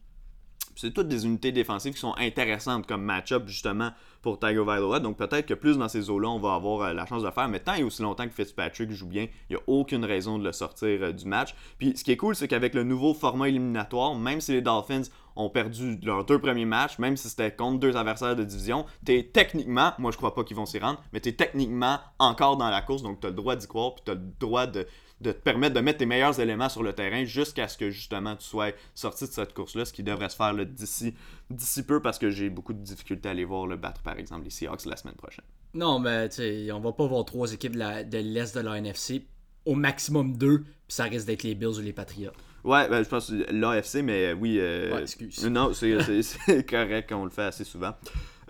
C'est 0.82 0.92
toutes 0.92 1.10
des 1.10 1.26
unités 1.26 1.52
défensives 1.52 1.94
qui 1.94 2.00
sont 2.00 2.16
intéressantes 2.18 2.88
comme 2.88 3.04
match-up 3.04 3.44
justement 3.48 3.92
pour 4.22 4.40
Tiger 4.40 4.64
Vailoa. 4.64 5.02
Donc 5.02 5.18
peut-être 5.18 5.46
que 5.46 5.54
plus 5.54 5.78
dans 5.78 5.90
ces 5.90 6.10
eaux-là, 6.10 6.30
on 6.30 6.40
va 6.40 6.54
avoir 6.54 6.84
euh, 6.84 6.94
la 6.94 7.06
chance 7.06 7.22
de 7.22 7.30
faire. 7.32 7.50
Mais 7.50 7.60
tant 7.60 7.74
et 7.74 7.84
aussi 7.84 8.02
longtemps 8.02 8.26
que 8.26 8.34
Fitzpatrick 8.34 8.90
joue 8.92 9.08
bien, 9.08 9.28
il 9.50 9.56
n'y 9.56 9.56
a 9.58 9.64
aucune 9.68 10.06
raison 10.06 10.40
de 10.40 10.46
le 10.46 10.54
sortir 10.54 11.00
euh, 11.02 11.12
du 11.12 11.26
match. 11.26 11.54
Puis 11.80 11.98
ce 11.98 12.06
qui 12.06 12.14
est 12.14 12.18
cool, 12.18 12.34
c'est 12.34 12.48
qu'avec 12.48 12.74
le 12.76 12.84
nouveau 12.84 13.14
format 13.14 13.50
éliminatoire, 13.50 14.16
même 14.16 14.40
si 14.40 14.54
les 14.54 14.62
Dolphins 14.62 15.02
ont 15.36 15.50
perdu 15.50 16.00
leurs 16.02 16.24
deux 16.24 16.40
premiers 16.40 16.66
matchs, 16.66 16.98
même 16.98 17.18
si 17.18 17.28
c'était 17.28 17.52
contre 17.52 17.80
deux 17.80 17.98
adversaires 17.98 18.38
de 18.38 18.46
division, 18.46 18.86
t'es 19.04 19.30
techniquement, 19.34 19.92
moi 19.98 20.12
je 20.12 20.18
crois 20.18 20.34
pas 20.34 20.46
qu'ils 20.46 20.58
vont 20.58 20.66
s'y 20.66 20.80
rendre, 20.80 21.02
mais 21.12 21.20
t'es 21.20 21.34
techniquement 21.34 22.00
encore 22.20 22.58
dans 22.58 22.70
la 22.70 22.82
course, 22.82 23.04
donc 23.04 23.20
t'as 23.20 23.30
le 23.30 23.36
droit 23.36 23.56
d'y 23.56 23.68
croire, 23.68 23.96
puis 23.96 24.04
t'as 24.06 24.16
le 24.16 24.22
droit 24.40 24.68
de, 24.68 24.86
de 25.22 25.32
te 25.32 25.38
permettre 25.38 25.76
de 25.76 25.82
mettre 25.82 26.00
tes 26.00 26.06
meilleurs 26.06 26.40
éléments 26.40 26.70
sur 26.70 26.84
le 26.84 26.94
terrain 26.94 27.26
jusqu'à 27.26 27.68
ce 27.68 27.78
que 27.78 27.90
justement 27.90 28.36
tu 28.36 28.46
sois 28.46 28.72
sorti 28.96 29.26
de 29.26 29.32
cette 29.32 29.54
course-là, 29.54 29.86
ce 29.86 29.94
qui 29.94 30.04
devrait 30.04 30.30
se 30.30 30.36
faire 30.36 30.54
d'ici, 30.66 31.14
d'ici 31.50 31.84
peu 31.84 32.02
parce 32.02 32.18
que 32.18 32.30
j'ai 32.30 32.50
beaucoup 32.50 32.74
de 32.74 32.82
difficultés 32.82 33.28
à 33.28 33.32
aller 33.32 33.46
voir 33.46 33.68
le 33.68 33.76
battre 33.76 34.02
par 34.02 34.18
exemple 34.18 34.46
les 34.46 34.50
Seahawks 34.50 34.86
la 34.86 34.96
semaine 34.96 35.16
prochaine. 35.16 35.46
Non, 35.74 36.00
mais 36.00 36.30
tu 36.30 36.36
sais, 36.38 36.72
on 36.72 36.80
va 36.80 36.94
pas 36.94 37.06
voir 37.06 37.26
trois 37.26 37.52
équipes 37.54 37.76
de, 37.76 38.18
l'Est 38.18 38.56
de 38.56 38.62
la 38.62 38.78
NFC, 38.78 39.26
au 39.66 39.76
maximum 39.76 40.36
deux, 40.36 40.62
puis 40.62 40.68
ça 40.88 41.04
risque 41.04 41.28
d'être 41.28 41.44
les 41.44 41.54
Bills 41.54 41.78
ou 41.78 41.82
les 41.82 41.94
Patriots. 41.94 42.32
Ouais, 42.64 42.90
ben, 42.90 43.04
je 43.04 43.10
pense 43.10 43.32
l'AFC, 43.32 44.02
mais 44.04 44.34
oui. 44.34 44.58
Euh, 44.60 45.00
excuse. 45.00 45.46
Non, 45.46 45.72
c'est, 45.74 46.66
correct, 46.70 47.12
on 47.12 47.24
le 47.24 47.30
fait 47.30 47.44
assez 47.44 47.64
souvent. 47.64 47.94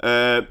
Euh, 0.03 0.41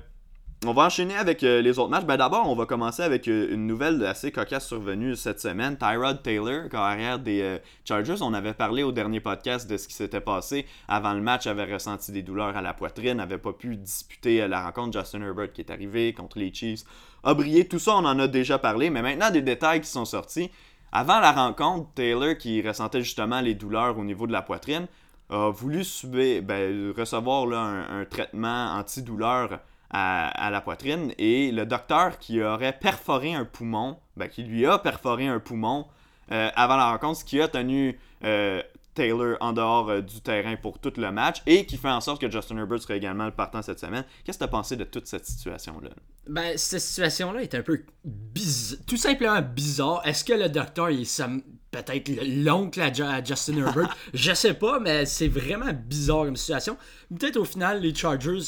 on 0.66 0.72
va 0.72 0.86
enchaîner 0.86 1.14
avec 1.14 1.44
euh, 1.44 1.62
les 1.62 1.78
autres 1.78 1.90
matchs. 1.90 2.04
Ben, 2.04 2.16
D'abord, 2.16 2.50
on 2.50 2.56
va 2.56 2.66
commencer 2.66 3.02
avec 3.02 3.28
euh, 3.28 3.54
une 3.54 3.68
nouvelle 3.68 4.04
assez 4.04 4.32
cocasse 4.32 4.66
survenue 4.66 5.14
cette 5.14 5.40
semaine. 5.40 5.76
Tyrod 5.78 6.20
Taylor, 6.20 6.68
carrière 6.68 7.20
des 7.20 7.42
euh, 7.42 7.58
Chargers, 7.84 8.20
on 8.22 8.34
avait 8.34 8.54
parlé 8.54 8.82
au 8.82 8.90
dernier 8.90 9.20
podcast 9.20 9.70
de 9.70 9.76
ce 9.76 9.86
qui 9.86 9.94
s'était 9.94 10.20
passé 10.20 10.66
avant 10.88 11.12
le 11.12 11.20
match, 11.20 11.46
avait 11.46 11.72
ressenti 11.72 12.10
des 12.10 12.22
douleurs 12.22 12.56
à 12.56 12.60
la 12.60 12.74
poitrine, 12.74 13.18
n'avait 13.18 13.38
pas 13.38 13.52
pu 13.52 13.76
disputer 13.76 14.48
la 14.48 14.64
rencontre. 14.64 14.98
Justin 14.98 15.22
Herbert 15.22 15.52
qui 15.52 15.60
est 15.60 15.70
arrivé 15.70 16.12
contre 16.12 16.40
les 16.40 16.52
Chiefs 16.52 16.82
a 17.22 17.34
brillé. 17.34 17.68
Tout 17.68 17.78
ça, 17.78 17.92
on 17.92 18.04
en 18.04 18.18
a 18.18 18.26
déjà 18.26 18.58
parlé, 18.58 18.90
mais 18.90 19.02
maintenant 19.02 19.30
des 19.30 19.42
détails 19.42 19.80
qui 19.80 19.88
sont 19.88 20.04
sortis. 20.04 20.50
Avant 20.90 21.20
la 21.20 21.30
rencontre, 21.30 21.88
Taylor, 21.94 22.36
qui 22.36 22.66
ressentait 22.66 23.02
justement 23.02 23.40
les 23.40 23.54
douleurs 23.54 23.96
au 23.96 24.02
niveau 24.02 24.26
de 24.26 24.32
la 24.32 24.42
poitrine, 24.42 24.88
a 25.30 25.50
voulu 25.50 25.84
subir, 25.84 26.42
ben, 26.42 26.92
recevoir 26.96 27.46
un, 27.52 28.00
un 28.00 28.04
traitement 28.06 28.72
antidouleur 28.72 29.60
à, 29.90 30.50
la 30.50 30.60
poitrine 30.60 31.12
et 31.18 31.50
le 31.50 31.64
docteur 31.64 32.18
qui 32.18 32.42
aurait 32.42 32.78
perforé 32.78 33.34
un 33.34 33.44
poumon, 33.44 33.98
ben, 34.16 34.28
qui 34.28 34.42
lui 34.42 34.66
a 34.66 34.78
perforé 34.78 35.26
un 35.26 35.40
poumon 35.40 35.86
euh, 36.30 36.50
avant 36.54 36.76
la 36.76 36.90
rencontre, 36.90 37.20
ce 37.20 37.24
qui 37.24 37.40
a 37.40 37.48
tenu 37.48 37.98
euh, 38.24 38.62
Taylor 38.94 39.36
en 39.40 39.52
dehors 39.52 39.88
euh, 39.88 40.00
du 40.02 40.20
terrain 40.20 40.56
pour 40.56 40.78
tout 40.78 40.92
le 40.96 41.10
match 41.10 41.40
et 41.46 41.64
qui 41.64 41.76
fait 41.76 41.88
en 41.88 42.00
sorte 42.00 42.20
que 42.20 42.30
Justin 42.30 42.58
Herbert 42.58 42.82
serait 42.82 42.98
également 42.98 43.24
le 43.24 43.30
partant 43.30 43.62
cette 43.62 43.78
semaine. 43.78 44.04
Qu'est-ce 44.24 44.38
que 44.38 44.44
tu 44.44 44.48
as 44.48 44.52
pensé 44.52 44.76
de 44.76 44.84
toute 44.84 45.06
cette 45.06 45.24
situation-là? 45.24 45.90
Ben, 46.28 46.58
cette 46.58 46.80
situation-là 46.80 47.42
est 47.42 47.54
un 47.54 47.62
peu 47.62 47.82
bizarre, 48.04 48.80
tout 48.86 48.96
simplement 48.98 49.40
bizarre. 49.40 50.02
Est-ce 50.04 50.24
que 50.24 50.34
le 50.34 50.50
docteur 50.50 50.88
est 50.88 51.22
peut-être 51.70 52.10
l'oncle 52.26 52.80
à, 52.82 53.24
Justin 53.24 53.58
Herbert? 53.58 53.96
Je 54.14 54.34
sais 54.34 54.54
pas, 54.54 54.80
mais 54.80 55.06
c'est 55.06 55.28
vraiment 55.28 55.72
bizarre 55.72 56.24
comme 56.24 56.36
situation. 56.36 56.76
Peut-être 57.08 57.38
au 57.38 57.44
final, 57.44 57.80
les 57.80 57.94
Chargers 57.94 58.42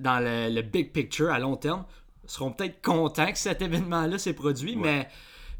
dans 0.00 0.18
le, 0.20 0.62
big 0.62 0.92
picture 0.92 1.30
à 1.30 1.38
long 1.38 1.56
terme 1.56 1.84
seront 2.26 2.52
peut-être 2.52 2.80
contents 2.82 3.30
que 3.30 3.38
cet 3.38 3.60
événement-là 3.62 4.18
s'est 4.18 4.32
produit, 4.32 4.76
mais 4.76 5.08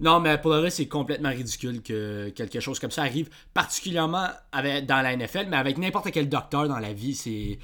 non, 0.00 0.18
mais 0.20 0.38
pour 0.38 0.50
le 0.52 0.60
reste, 0.60 0.78
c'est 0.78 0.88
complètement 0.88 1.28
ridicule 1.28 1.82
que 1.82 2.30
quelque 2.30 2.60
chose 2.60 2.78
comme 2.78 2.90
ça 2.90 3.02
arrive, 3.02 3.28
particulièrement 3.52 4.28
avec, 4.52 4.86
dans 4.86 5.02
la 5.02 5.14
NFL, 5.16 5.46
mais 5.48 5.56
avec 5.56 5.78
n'importe 5.78 6.10
quel 6.10 6.28
docteur 6.28 6.68
dans 6.68 6.78
la 6.78 6.92
vie, 6.92 7.14
c'est 7.14 7.58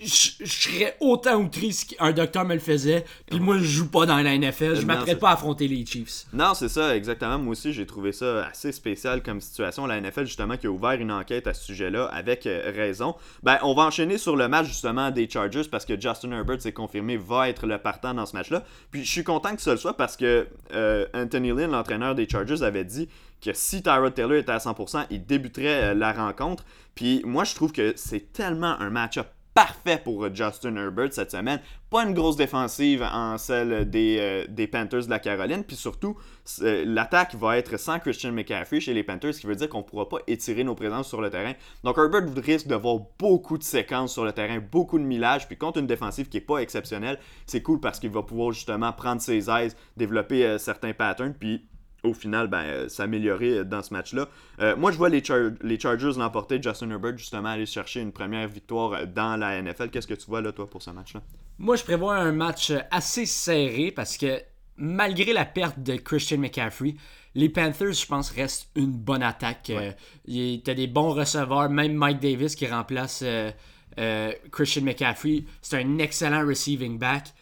je, 0.00 0.44
serais 0.44 0.96
autant 1.00 1.36
outré 1.36 1.70
si 1.72 1.96
un 1.98 2.12
docteur 2.12 2.44
me 2.44 2.54
le 2.54 2.60
faisait, 2.60 3.04
puis 3.26 3.40
moi 3.40 3.58
je 3.58 3.64
joue 3.64 3.88
pas 3.88 4.06
dans 4.06 4.16
la 4.16 4.36
NFL, 4.36 4.76
je 4.76 4.86
m'apprête 4.86 5.18
pas 5.18 5.30
à 5.30 5.32
affronter 5.34 5.68
les 5.68 5.84
Chiefs. 5.86 6.26
Non, 6.32 6.54
c'est 6.54 6.68
ça, 6.68 6.94
exactement. 6.94 7.38
Moi 7.38 7.52
aussi, 7.52 7.72
j'ai 7.72 7.86
trouvé 7.86 8.12
ça 8.12 8.46
assez 8.46 8.72
spécial 8.72 9.22
comme 9.22 9.40
situation. 9.40 9.86
La 9.86 10.00
NFL, 10.00 10.26
justement, 10.26 10.56
qui 10.56 10.66
a 10.66 10.70
ouvert 10.70 10.92
une 10.92 11.12
enquête 11.12 11.46
à 11.46 11.54
ce 11.54 11.64
sujet-là, 11.64 12.06
avec 12.06 12.46
euh, 12.46 12.72
raison. 12.74 13.14
Ben, 13.42 13.58
on 13.62 13.74
va 13.74 13.84
enchaîner 13.84 14.18
sur 14.18 14.36
le 14.36 14.48
match, 14.48 14.66
justement, 14.66 15.10
des 15.10 15.28
Chargers, 15.28 15.68
parce 15.70 15.84
que 15.84 15.98
Justin 15.98 16.32
Herbert, 16.32 16.60
c'est 16.60 16.72
confirmé, 16.72 17.16
va 17.16 17.48
être 17.48 17.66
le 17.66 17.78
partant 17.78 18.14
dans 18.14 18.26
ce 18.26 18.36
match-là. 18.36 18.64
Puis 18.90 19.04
je 19.04 19.10
suis 19.10 19.24
content 19.24 19.54
que 19.54 19.62
ce 19.62 19.70
le 19.70 19.76
soit 19.76 19.96
parce 19.96 20.16
que 20.16 20.46
euh, 20.72 21.06
Anthony 21.14 21.48
Lynn, 21.48 21.70
l'entraîneur 21.70 22.14
des 22.14 22.28
Chargers, 22.28 22.62
avait 22.62 22.84
dit 22.84 23.08
que 23.42 23.52
si 23.52 23.82
Tyrod 23.82 24.14
Taylor 24.14 24.38
était 24.38 24.52
à 24.52 24.58
100%, 24.58 25.06
il 25.10 25.24
débuterait 25.24 25.90
euh, 25.90 25.94
la 25.94 26.12
rencontre. 26.12 26.64
Puis 26.94 27.22
moi, 27.24 27.44
je 27.44 27.54
trouve 27.54 27.72
que 27.72 27.92
c'est 27.96 28.32
tellement 28.32 28.80
un 28.80 28.90
match-up 28.90 29.26
parfait 29.56 29.98
pour 30.04 30.32
Justin 30.34 30.76
Herbert 30.76 31.14
cette 31.14 31.30
semaine. 31.30 31.60
Pas 31.88 32.04
une 32.04 32.12
grosse 32.12 32.36
défensive 32.36 33.02
en 33.02 33.38
celle 33.38 33.88
des, 33.88 34.18
euh, 34.20 34.44
des 34.50 34.66
Panthers 34.66 35.06
de 35.06 35.10
la 35.10 35.18
Caroline. 35.18 35.64
Puis 35.64 35.76
surtout, 35.76 36.14
l'attaque 36.60 37.34
va 37.34 37.56
être 37.56 37.78
sans 37.78 37.98
Christian 37.98 38.32
McCaffrey 38.32 38.80
chez 38.80 38.92
les 38.92 39.02
Panthers, 39.02 39.32
ce 39.32 39.40
qui 39.40 39.46
veut 39.46 39.56
dire 39.56 39.70
qu'on 39.70 39.78
ne 39.78 39.84
pourra 39.84 40.10
pas 40.10 40.18
étirer 40.26 40.62
nos 40.62 40.74
présences 40.74 41.08
sur 41.08 41.22
le 41.22 41.30
terrain. 41.30 41.54
Donc 41.84 41.96
Herbert 41.96 42.24
risque 42.36 42.66
de 42.66 42.74
voir 42.74 42.98
beaucoup 43.18 43.56
de 43.56 43.62
séquences 43.62 44.12
sur 44.12 44.26
le 44.26 44.32
terrain, 44.32 44.58
beaucoup 44.60 44.98
de 44.98 45.04
millage. 45.04 45.46
Puis 45.48 45.56
contre 45.56 45.78
une 45.78 45.86
défensive 45.86 46.28
qui 46.28 46.36
n'est 46.36 46.42
pas 46.42 46.58
exceptionnelle, 46.58 47.18
c'est 47.46 47.62
cool 47.62 47.80
parce 47.80 47.98
qu'il 47.98 48.10
va 48.10 48.22
pouvoir 48.22 48.52
justement 48.52 48.92
prendre 48.92 49.22
ses 49.22 49.48
aises, 49.48 49.74
développer 49.96 50.44
euh, 50.44 50.58
certains 50.58 50.92
patterns. 50.92 51.32
Puis 51.32 51.66
au 52.06 52.14
final, 52.14 52.48
ben, 52.48 52.62
euh, 52.62 52.88
s'améliorer 52.88 53.64
dans 53.64 53.82
ce 53.82 53.92
match-là. 53.92 54.28
Euh, 54.60 54.76
moi, 54.76 54.92
je 54.92 54.96
vois 54.96 55.08
les, 55.08 55.22
les 55.62 55.78
Chargers 55.78 56.12
l'emporter, 56.16 56.60
Justin 56.62 56.90
Herbert, 56.90 57.18
justement, 57.18 57.48
aller 57.50 57.66
chercher 57.66 58.00
une 58.00 58.12
première 58.12 58.48
victoire 58.48 59.06
dans 59.06 59.36
la 59.36 59.60
NFL. 59.60 59.90
Qu'est-ce 59.90 60.06
que 60.06 60.14
tu 60.14 60.26
vois, 60.26 60.40
là, 60.40 60.52
toi, 60.52 60.68
pour 60.68 60.82
ce 60.82 60.90
match-là? 60.90 61.22
Moi, 61.58 61.76
je 61.76 61.84
prévois 61.84 62.16
un 62.16 62.32
match 62.32 62.72
assez 62.90 63.26
serré 63.26 63.92
parce 63.94 64.16
que 64.16 64.40
malgré 64.76 65.32
la 65.32 65.44
perte 65.44 65.80
de 65.80 65.96
Christian 65.96 66.38
McCaffrey, 66.38 66.94
les 67.34 67.48
Panthers, 67.48 67.92
je 67.92 68.06
pense, 68.06 68.30
restent 68.30 68.68
une 68.76 68.92
bonne 68.92 69.22
attaque. 69.22 69.70
Ouais. 69.70 70.60
T'as 70.64 70.74
des 70.74 70.86
bons 70.86 71.12
receveurs, 71.12 71.68
même 71.68 71.94
Mike 71.94 72.20
Davis 72.20 72.54
qui 72.54 72.66
remplace 72.66 73.24
Christian 74.50 74.82
McCaffrey. 74.82 75.44
C'est 75.62 75.82
un 75.82 75.98
excellent 75.98 76.46
receiving 76.46 76.98
back. 76.98 77.32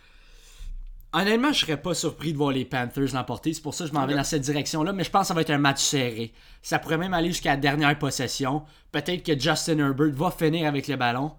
Honnêtement, 1.16 1.52
je 1.52 1.61
serais 1.61 1.80
pas 1.80 1.94
surpris 1.94 2.33
de 2.33 2.38
voir 2.38 2.50
les 2.50 2.64
Panthers 2.64 3.14
l'emporter. 3.14 3.54
C'est 3.54 3.62
pour 3.62 3.73
ça 3.73 3.85
que 3.85 3.90
je 3.90 3.94
m'en 3.94 4.04
vais 4.04 4.16
dans 4.16 4.25
cette 4.25 4.42
direction-là. 4.42 4.92
Mais 4.92 5.04
je 5.04 5.11
pense 5.11 5.23
que 5.23 5.28
ça 5.28 5.35
va 5.35 5.42
être 5.42 5.50
un 5.50 5.59
match 5.59 5.80
serré. 5.80 6.33
Ça 6.61 6.80
pourrait 6.80 6.99
même 6.99 7.14
aller 7.14 7.28
jusqu'à 7.28 7.50
la 7.50 7.56
dernière 7.56 7.97
possession. 7.97 8.64
Peut-être 8.90 9.23
que 9.23 9.38
Justin 9.38 9.78
Herbert 9.78 10.12
va 10.12 10.33
finir 10.33 10.66
avec 10.66 10.88
le 10.88 10.97
ballon. 10.97 11.33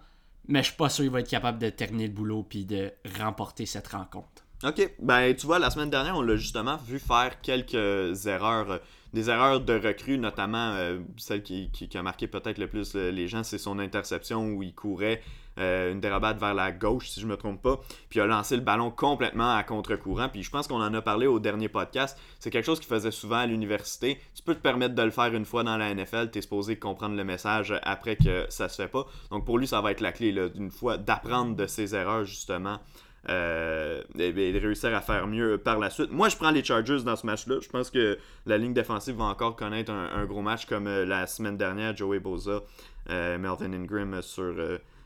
Mais 0.47 0.59
je 0.59 0.67
suis 0.67 0.77
pas 0.77 0.87
sûr 0.87 1.03
qu'il 1.03 1.11
va 1.11 1.19
être 1.19 1.29
capable 1.29 1.59
de 1.59 1.69
terminer 1.69 2.07
le 2.07 2.13
boulot 2.13 2.45
puis 2.47 2.63
de 2.63 2.93
remporter 3.19 3.65
cette 3.65 3.89
rencontre. 3.89 4.45
Ok, 4.63 4.93
ben 4.99 5.35
tu 5.35 5.45
vois, 5.45 5.59
la 5.59 5.69
semaine 5.69 5.89
dernière, 5.89 6.15
on 6.15 6.21
l'a 6.21 6.37
justement 6.37 6.77
vu 6.77 6.97
faire 6.97 7.41
quelques 7.41 8.25
erreurs, 8.27 8.79
des 9.15 9.29
erreurs 9.29 9.61
de 9.61 9.73
recrue, 9.73 10.17
notamment 10.17 10.73
euh, 10.73 10.99
celle 11.17 11.41
qui, 11.41 11.89
a 11.95 12.03
marqué 12.03 12.27
peut-être 12.27 12.57
le 12.57 12.67
plus 12.67 12.93
les 12.93 13.27
gens, 13.27 13.43
c'est 13.43 13.57
son 13.57 13.79
interception 13.79 14.49
où 14.49 14.61
il 14.61 14.75
courait 14.75 15.21
euh, 15.57 15.93
une 15.93 16.01
dérobade 16.01 16.37
vers 16.37 16.53
la 16.53 16.73
gauche, 16.73 17.07
si 17.07 17.21
je 17.21 17.25
me 17.25 17.37
trompe 17.37 17.61
pas, 17.61 17.79
puis 18.09 18.19
il 18.19 18.21
a 18.21 18.25
lancé 18.25 18.57
le 18.57 18.61
ballon 18.61 18.91
complètement 18.91 19.55
à 19.55 19.63
contre-courant. 19.63 20.27
Puis 20.27 20.43
je 20.43 20.51
pense 20.51 20.67
qu'on 20.67 20.81
en 20.81 20.93
a 20.93 21.01
parlé 21.01 21.27
au 21.27 21.39
dernier 21.39 21.69
podcast. 21.69 22.19
C'est 22.39 22.49
quelque 22.49 22.65
chose 22.65 22.79
qu'il 22.79 22.89
faisait 22.89 23.11
souvent 23.11 23.37
à 23.37 23.45
l'université. 23.45 24.19
Tu 24.35 24.43
peux 24.43 24.53
te 24.53 24.59
permettre 24.59 24.95
de 24.95 25.01
le 25.01 25.11
faire 25.11 25.33
une 25.33 25.45
fois 25.45 25.63
dans 25.63 25.77
la 25.77 25.93
NFL, 25.93 26.31
tu 26.31 26.39
es 26.39 26.41
supposé 26.41 26.77
comprendre 26.77 27.15
le 27.15 27.23
message 27.23 27.73
après 27.83 28.17
que 28.17 28.45
ça 28.49 28.67
se 28.67 28.81
fait 28.81 28.89
pas. 28.89 29.05
Donc 29.31 29.45
pour 29.45 29.57
lui, 29.57 29.65
ça 29.65 29.79
va 29.79 29.91
être 29.91 30.01
la 30.01 30.11
clé, 30.11 30.33
d'une 30.49 30.71
fois, 30.71 30.97
d'apprendre 30.97 31.55
de 31.55 31.67
ses 31.67 31.95
erreurs, 31.95 32.25
justement. 32.25 32.79
Euh, 33.29 34.03
et, 34.19 34.31
de 34.31 34.59
réussir 34.59 34.93
à 34.95 35.01
faire 35.01 35.25
mieux 35.27 35.57
par 35.57 35.79
la 35.79 35.89
suite. 35.89 36.11
Moi, 36.11 36.29
je 36.29 36.35
prends 36.35 36.51
les 36.51 36.63
Chargers 36.63 37.01
dans 37.03 37.15
ce 37.15 37.25
match-là. 37.25 37.55
Je 37.61 37.69
pense 37.69 37.89
que 37.89 38.17
la 38.45 38.57
ligne 38.57 38.73
défensive 38.73 39.15
va 39.15 39.25
encore 39.25 39.55
connaître 39.55 39.91
un, 39.91 40.25
gros 40.25 40.41
match 40.41 40.65
comme 40.65 40.87
euh, 40.87 41.05
la 41.05 41.25
semaine 41.25 41.57
dernière, 41.57 41.95
Joey 41.95 42.19
Boza, 42.19 42.61
Melvin 43.09 43.73
Ingram 43.73 44.21
sur, 44.21 44.55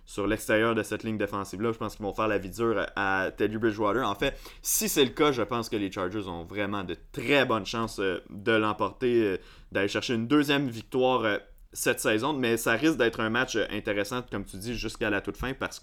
sur 0.10 0.26
l'extérieur 0.26 0.74
de 0.74 0.82
cette 0.82 1.04
ligne 1.04 1.20
défensive-là. 1.20 1.72
Je 1.72 1.78
pense 1.78 1.96
qu'ils 1.96 2.04
vont 2.04 2.16
faire 2.16 2.28
la 2.28 2.40
vie 2.40 2.50
dure 2.50 2.84
à 2.96 3.30
Teddy 3.30 3.58
Bridgewater. 3.58 4.04
En 4.04 4.16
fait, 4.16 4.36
si 4.64 4.90
c'est 4.90 5.06
le 5.06 5.12
cas, 5.12 5.32
je 5.32 5.44
pense 5.44 5.70
que 5.70 5.76
les 5.76 5.92
Chargers 5.92 6.28
ont 6.28 6.44
vraiment 6.46 6.84
de 6.84 6.98
très 7.12 7.46
bonnes 7.46 7.68
chances 7.68 8.00
euh, 8.00 8.18
de 8.32 8.54
l'emporter, 8.54 9.24
euh, 9.24 9.38
d'aller 9.72 9.88
chercher 9.88 10.16
une 10.16 10.26
deuxième 10.26 10.68
victoire 10.68 11.26
euh, 11.26 11.38
cette 11.74 12.00
saison. 12.00 12.34
Mais 12.34 12.58
ça 12.58 12.72
risque 12.72 12.98
d'être 12.98 13.20
un 13.20 13.30
match 13.30 13.56
intéressant, 13.70 14.24
comme 14.32 14.46
tu 14.46 14.58
dis, 14.58 14.74
jusqu'à 14.74 15.12
la 15.12 15.22
toute 15.22 15.38
fin 15.38 15.54
parce 15.54 15.78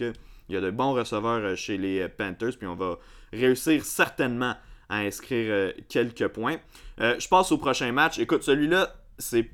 qu'il 0.46 0.54
y 0.54 0.58
a 0.58 0.60
de 0.60 0.70
bons 0.70 0.94
receveurs 0.94 1.56
chez 1.56 1.76
les 1.76 2.08
Panthers. 2.08 2.56
Puis 2.58 2.66
on 2.66 2.74
va 2.74 2.98
réussir 3.32 3.84
certainement 3.84 4.54
à 4.88 4.98
inscrire 4.98 5.72
quelques 5.88 6.28
points. 6.28 6.56
je 6.98 7.28
passe 7.28 7.52
au 7.52 7.58
prochain 7.58 7.90
match. 7.92 8.18
Écoute, 8.18 8.42
celui-là, 8.42 8.94
c'est 9.18 9.50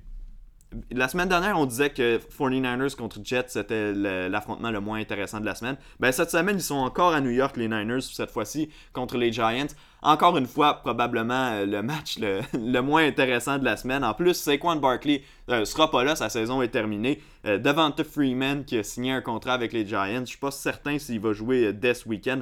la 0.90 1.08
semaine 1.08 1.28
dernière, 1.28 1.58
on 1.58 1.66
disait 1.66 1.90
que 1.90 2.18
49ers 2.18 2.94
contre 2.96 3.18
Jets, 3.22 3.48
c'était 3.48 3.92
l'affrontement 3.92 4.70
le, 4.70 4.80
moins 4.80 4.98
intéressant 4.98 5.40
de 5.40 5.46
la 5.46 5.54
semaine. 5.54 5.76
Ben, 6.00 6.12
cette 6.12 6.30
semaine, 6.30 6.56
ils 6.56 6.62
sont 6.62 6.76
encore 6.76 7.12
à 7.12 7.20
New 7.20 7.30
York, 7.30 7.56
les 7.56 7.68
Niners, 7.68 8.02
cette 8.02 8.30
fois-ci, 8.30 8.70
contre 8.92 9.16
les 9.16 9.32
Giants. 9.32 9.68
Encore 10.04 10.36
une 10.36 10.46
fois, 10.46 10.74
probablement 10.82 11.52
euh, 11.52 11.64
le 11.64 11.80
match 11.80 12.18
le, 12.18 12.80
moins 12.80 13.06
intéressant 13.06 13.58
de 13.58 13.64
la 13.64 13.76
semaine. 13.76 14.02
En 14.02 14.14
plus, 14.14 14.34
Saquon 14.34 14.74
Barkley 14.76 15.22
ne 15.46 15.54
euh, 15.54 15.64
sera 15.64 15.92
pas 15.92 16.02
là, 16.02 16.16
sa 16.16 16.28
saison 16.28 16.60
est 16.60 16.68
terminée. 16.68 17.22
Euh, 17.46 17.58
Devante 17.58 18.02
Freeman 18.02 18.64
qui 18.64 18.78
a 18.78 18.82
signé 18.82 19.12
un 19.12 19.20
contrat 19.20 19.52
avec 19.52 19.72
les 19.72 19.86
Giants. 19.86 20.22
Je 20.22 20.30
suis 20.30 20.38
pas 20.38 20.50
certain 20.50 20.98
s'il 20.98 21.20
va 21.20 21.32
jouer 21.32 21.72
dès 21.72 21.94
ce 21.94 22.08
week-end, 22.08 22.40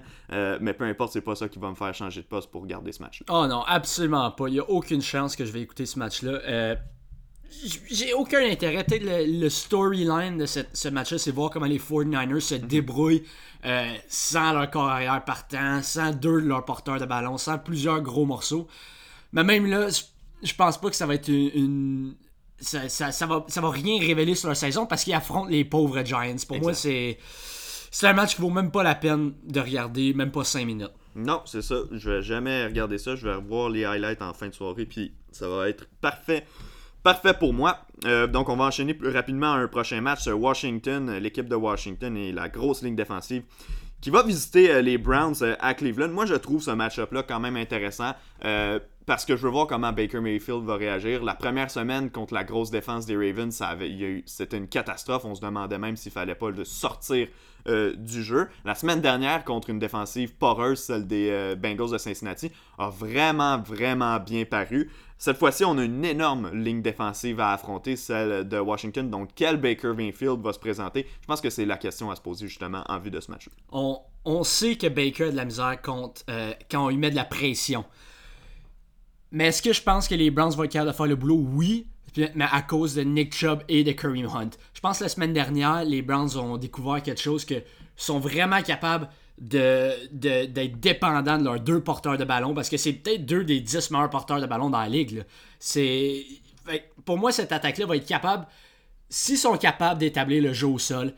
mais 0.60 0.72
peu 0.72 0.84
importe, 0.84 1.12
c'est 1.12 1.20
pas 1.20 1.34
ça 1.34 1.49
qui 1.49 1.58
va 1.58 1.68
me 1.68 1.75
faire 1.75 1.94
changer 1.94 2.22
de 2.22 2.26
poste 2.26 2.50
pour 2.50 2.66
garder 2.66 2.92
ce 2.92 3.02
match. 3.02 3.22
-là. 3.22 3.25
Oh 3.28 3.46
non, 3.46 3.62
absolument 3.66 4.30
pas. 4.30 4.49
Il 4.49 4.52
n'y 4.52 4.60
a 4.60 4.68
aucune 4.70 5.02
chance 5.02 5.37
que 5.37 5.44
je 5.44 5.52
vais 5.52 5.60
écouter 5.60 5.87
ce 5.87 5.99
match-là 5.99 6.40
j'ai 7.90 8.14
aucun 8.14 8.45
intérêt. 8.45 8.85
le, 8.90 9.49
storyline 9.49 10.38
de 10.38 10.47
ce 10.47 10.88
match-là, 10.88 11.19
c'est 11.19 11.30
voir 11.30 11.50
comment 11.50 11.66
les 11.66 11.78
49ers 11.78 12.40
se 12.40 12.54
mhm. 12.54 12.66
débrouillent 12.66 13.23
euh, 13.64 13.92
sans 14.09 14.52
leur 14.52 14.71
corps 14.71 14.88
arrière 14.88 15.25
partant, 15.25 15.83
sans 15.83 16.12
deux 16.12 16.40
de 16.40 16.47
leurs 16.47 16.64
porteurs 16.64 16.99
de 16.99 17.04
ballon, 17.04 17.38
sans 17.38 17.59
plusieurs 17.59 18.00
gros 18.00 18.25
morceaux. 18.25 18.69
Mais 19.33 19.45
même 19.45 19.66
là, 19.66 19.88
je 20.42 20.54
pense 20.54 20.80
pas 20.80 20.90
que 20.90 20.97
ça 20.97 21.07
va 21.07 21.14
être 21.14 21.28
une. 21.28 22.14
ça, 22.61 22.88
ça, 22.88 23.26
va, 23.26 23.45
ça 23.49 23.61
va 23.61 23.71
rien 23.71 24.00
révéler 24.00 24.35
sur 24.35 24.49
la 24.49 24.54
saison 24.54 24.87
parce 24.87 25.04
qu'ils 25.04 25.14
affrontent 25.14 25.49
les 25.49 25.64
pauvres 25.64 26.02
Giants. 26.04 26.37
Pour 26.49 26.61
moi, 26.61 26.75
c'est. 26.75 27.19
C'est 27.92 28.07
un 28.07 28.12
match 28.12 28.37
qui 28.37 28.40
vaut 28.40 28.50
même 28.50 28.71
pas 28.71 28.85
la 28.85 28.95
peine 28.95 29.33
de 29.42 29.59
regarder, 29.59 30.14
même 30.14 30.30
pas 30.30 30.45
5 30.45 30.64
minutes. 30.64 30.92
Non, 31.16 31.42
c'est 31.45 31.61
ça. 31.61 31.75
Je 31.90 32.09
vais 32.09 32.23
jamais 32.23 32.64
regarder 32.64 32.99
ça. 32.99 33.16
Je 33.16 33.26
vais 33.26 33.35
revoir 33.35 33.69
les 33.69 33.85
highlights 33.85 34.23
en 34.23 34.33
fin 34.33 34.47
de 34.47 34.54
soirée, 34.54 34.87
puis 34.87 35.12
ça 35.33 35.49
va 35.49 35.69
être 35.69 35.88
parfait 36.00 36.47
Parfait 37.02 37.33
pour 37.33 37.54
moi. 37.54 37.78
Euh, 38.04 38.26
donc, 38.26 38.49
on 38.49 38.57
va 38.57 38.64
enchaîner 38.64 38.95
plus 38.95 39.09
rapidement 39.09 39.52
un 39.52 39.69
prochain 39.69 40.00
match. 40.00 40.26
Washington, 40.26 41.16
l'équipe 41.19 41.49
de 41.49 41.54
Washington 41.54 42.16
et 42.16 42.33
la 42.33 42.49
grosse 42.49 42.83
ligne 42.83 42.97
défensive 42.97 43.42
qui 44.00 44.11
va 44.11 44.23
visiter 44.23 44.71
euh, 44.71 44.83
les 44.83 44.99
Browns 44.99 45.35
euh, 45.42 45.57
à 45.61 45.75
Cleveland. 45.75 46.09
Moi, 46.09 46.26
je 46.26 46.35
trouve 46.35 46.62
ce 46.62 46.71
match-up-là 46.71 47.23
quand 47.23 47.40
même 47.40 47.57
intéressant 47.57 48.12
parce 49.07 49.25
que 49.25 49.37
je 49.37 49.42
veux 49.42 49.50
voir 49.50 49.66
comment 49.66 49.92
Baker 49.92 50.21
Mayfield 50.21 50.64
va 50.64 50.76
réagir. 50.76 51.25
La 51.25 51.35
première 51.35 51.71
semaine 51.71 52.11
contre 52.11 52.35
la 52.35 52.45
grosse 52.45 52.71
défense 52.71 53.07
des 53.07 53.16
Ravens, 53.16 53.62
c'était 54.26 54.57
une 54.57 54.69
catastrophe. 54.69 55.25
On 55.25 55.35
se 55.35 55.40
demandait 55.40 55.78
même 55.78 55.97
s'il 55.97 56.12
fallait 56.12 56.35
pas 56.35 56.50
le 56.50 56.64
sortir 56.64 57.28
du 57.66 58.23
jeu. 58.23 58.49
La 58.64 58.75
semaine 58.75 59.00
dernière, 59.00 59.45
contre 59.45 59.71
une 59.71 59.78
défensive 59.78 60.35
poreuse, 60.35 60.78
celle 60.78 61.07
des 61.07 61.54
Bengals 61.59 61.90
de 61.90 61.99
Cincinnati, 61.99 62.50
a 62.78 62.88
vraiment, 62.88 63.59
vraiment 63.59 64.19
bien 64.21 64.45
paru. 64.45 64.90
Cette 65.19 65.37
fois-ci, 65.37 65.66
on 65.66 65.76
a 65.76 65.85
une 65.85 66.02
énorme 66.04 66.50
ligne 66.54 66.80
défensive 66.80 67.40
à 67.40 67.52
affronter, 67.52 67.97
celle 67.97 68.49
de 68.49 68.59
Washington. 68.59 69.11
Donc, 69.11 69.30
quel 69.35 69.59
Baker 69.59 69.92
Mayfield 69.95 70.40
va 70.40 70.54
se 70.54 70.59
présenter? 70.59 71.07
Je 71.21 71.26
pense 71.26 71.42
que 71.42 71.50
c'est 71.50 71.66
la 71.66 71.76
question 71.76 72.11
à 72.11 72.16
se 72.16 72.23
poser 72.23 72.49
justement 72.49 72.85
en 72.88 72.99
vue 72.99 73.11
de 73.11 73.21
ce 73.21 73.30
match. 73.30 73.50
On, 73.71 74.00
on 74.25 74.45
sait 74.45 74.76
que 74.76 74.87
Baker 74.87 75.25
a 75.25 75.30
de 75.33 75.37
la 75.37 75.45
misère 75.45 75.76
euh, 75.87 76.52
quand 76.71 76.87
on 76.87 76.88
lui 76.88 76.97
met 76.97 77.11
de 77.11 77.16
la 77.16 77.26
pression. 77.26 77.85
Mais 79.32 79.46
est-ce 79.46 79.62
que 79.62 79.72
je 79.72 79.82
pense 79.82 80.08
que 80.08 80.14
les 80.14 80.30
Browns 80.30 80.52
vont 80.52 80.64
être 80.64 80.72
capables 80.72 80.90
de 80.90 80.96
faire 80.96 81.06
le 81.06 81.16
boulot? 81.16 81.37
Oui, 81.37 81.87
mais 82.34 82.46
à 82.50 82.62
cause 82.62 82.94
de 82.94 83.02
Nick 83.02 83.34
Chubb 83.34 83.62
et 83.68 83.84
de 83.84 83.92
Kareem 83.92 84.26
Hunt. 84.26 84.50
Je 84.75 84.80
pense 84.80 84.99
que 84.99 85.04
la 85.04 85.08
semaine 85.08 85.32
dernière, 85.32 85.84
les 85.84 86.02
Browns 86.02 86.37
ont 86.37 86.56
découvert 86.56 87.02
quelque 87.02 87.20
chose 87.20 87.44
que 87.44 87.62
sont 87.96 88.18
vraiment 88.18 88.62
capables 88.62 89.08
d'être 89.38 90.08
de, 90.12 90.46
d'être 90.46 90.80
dépendants 90.80 91.38
de 91.38 91.44
leurs 91.44 91.60
deux 91.60 91.80
porteurs 91.80 92.18
de 92.18 92.25
ballon 92.25 92.54
parce 92.54 92.68
que 92.68 92.76
c'est 92.76 92.92
peut-être 92.92 93.25
deux 93.25 93.44
des 93.44 93.60
dix 93.60 93.90
meilleurs 93.90 94.10
porteurs 94.10 94.40
de 94.40 94.46
ballon 94.46 94.70
dans 94.70 94.80
la 94.80 94.88
ligue. 94.88 95.25
C'est 95.58 96.25
pour 97.04 97.16
moi 97.16 97.32
cette 97.32 97.52
attaque-là 97.52 97.87
va 97.87 97.96
être 97.96 98.06
capable 98.06 98.46
s'ils 99.10 99.38
sont 99.38 99.58
capables 99.58 99.99
d'établir 99.99 100.42
le 100.42 100.52
jeu 100.52 100.68
au 100.68 100.78
sol, 100.78 101.14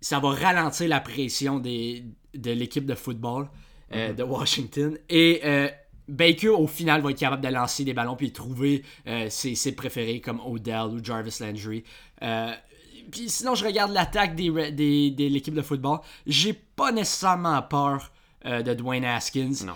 ça 0.00 0.18
va 0.18 0.30
ralentir 0.30 0.88
la 0.88 1.00
pression 1.00 1.58
des, 1.58 2.04
de 2.34 2.50
l'équipe 2.50 2.86
de 2.86 2.94
football 2.94 3.48
euh, 3.92 4.08
mm-hmm. 4.08 4.14
de 4.16 4.22
Washington 4.22 4.98
et 5.08 5.40
euh, 5.44 5.68
Baker 6.10 6.48
au 6.48 6.66
final 6.66 7.00
va 7.00 7.10
être 7.10 7.18
capable 7.18 7.42
de 7.42 7.48
lancer 7.48 7.84
des 7.84 7.94
ballons 7.94 8.16
puis 8.16 8.32
trouver 8.32 8.82
euh, 9.06 9.28
ses, 9.30 9.54
ses, 9.54 9.72
préférés 9.72 10.20
comme 10.20 10.40
Odell 10.40 10.86
ou 10.92 11.02
Jarvis 11.02 11.38
Landry 11.40 11.84
puis 13.10 13.28
sinon, 13.28 13.54
je 13.54 13.64
regarde 13.64 13.92
l'attaque 13.92 14.34
des, 14.34 14.50
de 14.50 15.28
l'équipe 15.28 15.54
de 15.54 15.62
football. 15.62 16.00
J'ai 16.26 16.52
pas 16.52 16.92
nécessairement 16.92 17.60
peur 17.62 18.10
euh, 18.46 18.62
de 18.62 18.74
Dwayne 18.74 19.04
Haskins. 19.04 19.64
Non. 19.64 19.74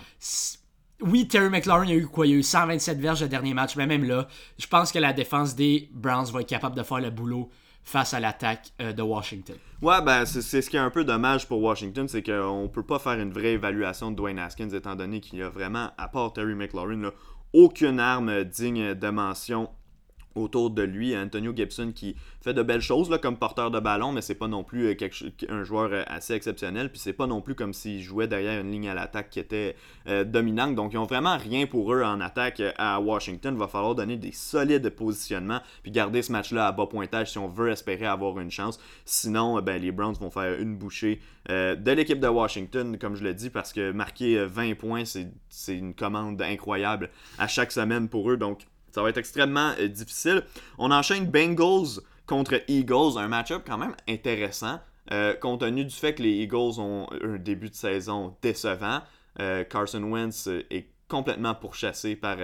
Oui, 1.01 1.27
Terry 1.27 1.49
McLaurin 1.49 1.87
a 1.89 1.93
eu 1.93 2.07
quoi? 2.07 2.25
Il 2.25 2.33
a 2.33 2.37
eu 2.37 2.43
127 2.43 2.99
verges 2.99 3.21
le 3.21 3.27
dernier 3.27 3.53
match, 3.53 3.75
mais 3.75 3.85
même 3.85 4.05
là, 4.05 4.27
je 4.57 4.67
pense 4.67 4.91
que 4.91 4.99
la 4.99 5.13
défense 5.13 5.55
des 5.55 5.89
Browns 5.93 6.31
va 6.31 6.41
être 6.41 6.49
capable 6.49 6.75
de 6.75 6.83
faire 6.83 6.99
le 6.99 7.09
boulot 7.09 7.49
face 7.85 8.13
à 8.13 8.19
l'attaque 8.19 8.71
euh, 8.81 8.91
de 8.91 9.01
Washington. 9.01 9.55
Ouais, 9.81 10.01
ben 10.01 10.25
c'est 10.25 10.61
ce 10.61 10.69
qui 10.69 10.75
est 10.75 10.79
un 10.79 10.89
peu 10.89 11.05
dommage 11.05 11.47
pour 11.47 11.61
Washington, 11.61 12.07
c'est 12.07 12.23
qu'on 12.23 12.69
peut 12.73 12.83
pas 12.83 12.99
faire 12.99 13.19
une 13.19 13.31
vraie 13.31 13.53
évaluation 13.53 14.11
de 14.11 14.15
Dwayne 14.15 14.39
Haskins 14.39 14.69
étant 14.69 14.95
donné 14.95 15.21
qu'il 15.21 15.41
a 15.41 15.49
vraiment, 15.49 15.91
à 15.97 16.07
part 16.07 16.33
Terry 16.33 16.55
McLaurin, 16.55 17.11
aucune 17.53 17.99
arme 17.99 18.43
digne 18.43 18.95
de 18.95 19.09
mention 19.09 19.69
autour 20.35 20.69
de 20.69 20.81
lui, 20.81 21.17
Antonio 21.17 21.53
Gibson 21.55 21.91
qui 21.95 22.15
fait 22.41 22.53
de 22.53 22.61
belles 22.61 22.81
choses 22.81 23.09
là, 23.09 23.17
comme 23.17 23.37
porteur 23.37 23.71
de 23.71 23.79
ballon, 23.79 24.11
mais 24.11 24.21
c'est 24.21 24.35
pas 24.35 24.47
non 24.47 24.63
plus 24.63 24.87
euh, 24.87 25.09
un 25.49 25.63
joueur 25.63 25.89
euh, 25.91 26.03
assez 26.07 26.33
exceptionnel, 26.33 26.91
puis 26.91 26.99
c'est 26.99 27.13
pas 27.13 27.27
non 27.27 27.41
plus 27.41 27.55
comme 27.55 27.73
s'il 27.73 28.01
jouait 28.01 28.27
derrière 28.27 28.61
une 28.61 28.71
ligne 28.71 28.89
à 28.89 28.93
l'attaque 28.93 29.29
qui 29.29 29.39
était 29.39 29.75
euh, 30.07 30.23
dominante. 30.23 30.75
Donc 30.75 30.93
ils 30.93 30.97
ont 30.97 31.05
vraiment 31.05 31.37
rien 31.37 31.65
pour 31.65 31.93
eux 31.93 32.03
en 32.03 32.19
attaque 32.19 32.61
à 32.77 32.99
Washington. 32.99 33.55
Il 33.55 33.59
va 33.59 33.67
falloir 33.67 33.95
donner 33.95 34.17
des 34.17 34.31
solides 34.31 34.89
positionnements, 34.89 35.61
puis 35.83 35.91
garder 35.91 36.21
ce 36.21 36.31
match-là 36.31 36.67
à 36.67 36.71
bas 36.71 36.87
pointage 36.87 37.31
si 37.31 37.37
on 37.37 37.47
veut 37.47 37.71
espérer 37.71 38.05
avoir 38.05 38.39
une 38.39 38.51
chance. 38.51 38.79
Sinon, 39.05 39.61
ben, 39.61 39.81
les 39.81 39.91
Browns 39.91 40.15
vont 40.19 40.29
faire 40.29 40.59
une 40.59 40.75
bouchée 40.75 41.21
de 41.47 41.91
l'équipe 41.91 42.19
de 42.19 42.27
Washington, 42.27 42.97
comme 42.97 43.15
je 43.15 43.23
l'ai 43.23 43.35
dit, 43.35 43.51
parce 43.51 43.71
que 43.71 43.91
marquer 43.91 44.43
20 44.45 44.75
points, 44.75 45.03
c'est 45.05 45.77
une 45.77 45.93
commande 45.93 46.41
incroyable 46.41 47.11
à 47.37 47.47
chaque 47.47 47.71
semaine 47.71 48.09
pour 48.09 48.31
eux. 48.31 48.37
Donc 48.37 48.65
ça 48.95 49.03
va 49.03 49.09
être 49.09 49.17
extrêmement 49.17 49.73
euh, 49.77 49.89
difficile. 49.89 50.43
On 50.77 50.89
enchaîne 50.89 51.25
Bengals 51.25 51.99
contre 52.25 52.61
Eagles, 52.69 53.17
un 53.17 53.27
match-up 53.27 53.63
quand 53.67 53.77
même 53.77 53.93
intéressant, 54.07 54.79
euh, 55.11 55.33
compte 55.33 55.59
tenu 55.59 55.83
du 55.83 55.93
fait 55.93 56.15
que 56.15 56.23
les 56.23 56.31
Eagles 56.31 56.79
ont 56.79 57.07
un 57.21 57.35
début 57.35 57.69
de 57.69 57.75
saison 57.75 58.35
décevant. 58.41 59.01
Euh, 59.41 59.65
Carson 59.65 60.01
Wentz 60.01 60.47
est 60.47 60.87
complètement 61.09 61.53
pourchassé 61.53 62.15
par 62.15 62.37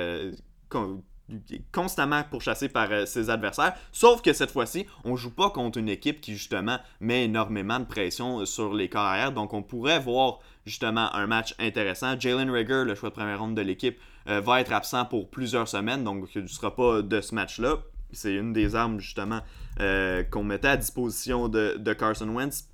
constamment 1.71 2.23
pourchassé 2.29 2.67
par 2.67 3.07
ses 3.07 3.29
adversaires. 3.29 3.73
Sauf 3.93 4.21
que 4.21 4.33
cette 4.33 4.51
fois-ci, 4.51 4.85
on 5.05 5.15
joue 5.15 5.33
pas 5.33 5.49
contre 5.49 5.77
une 5.77 5.87
équipe 5.87 6.19
qui 6.19 6.33
justement 6.33 6.77
met 6.99 7.23
énormément 7.23 7.79
de 7.79 7.85
pression 7.85 8.45
sur 8.45 8.73
les 8.73 8.89
carrières. 8.89 9.31
Donc 9.31 9.53
on 9.53 9.63
pourrait 9.63 10.01
voir 10.01 10.39
justement 10.65 11.15
un 11.15 11.27
match 11.27 11.55
intéressant. 11.57 12.19
Jalen 12.19 12.51
Rager, 12.51 12.83
le 12.83 12.95
choix 12.95 13.09
de 13.09 13.15
première 13.15 13.39
ronde 13.39 13.55
de 13.55 13.61
l'équipe, 13.61 13.97
euh, 14.27 14.41
va 14.41 14.61
être 14.61 14.71
absent 14.71 15.05
pour 15.05 15.29
plusieurs 15.29 15.67
semaines, 15.67 16.03
donc 16.03 16.29
il 16.35 16.43
ne 16.43 16.47
sera 16.47 16.75
pas 16.75 17.01
de 17.01 17.21
ce 17.21 17.33
match-là. 17.35 17.77
C'est 18.13 18.33
une 18.33 18.53
des 18.53 18.75
armes 18.75 18.99
justement 18.99 19.41
euh, 19.79 20.23
qu'on 20.23 20.43
mettait 20.43 20.67
à 20.67 20.77
disposition 20.77 21.47
de, 21.47 21.93
Carson 21.93 22.27
Wentz. 22.27 22.67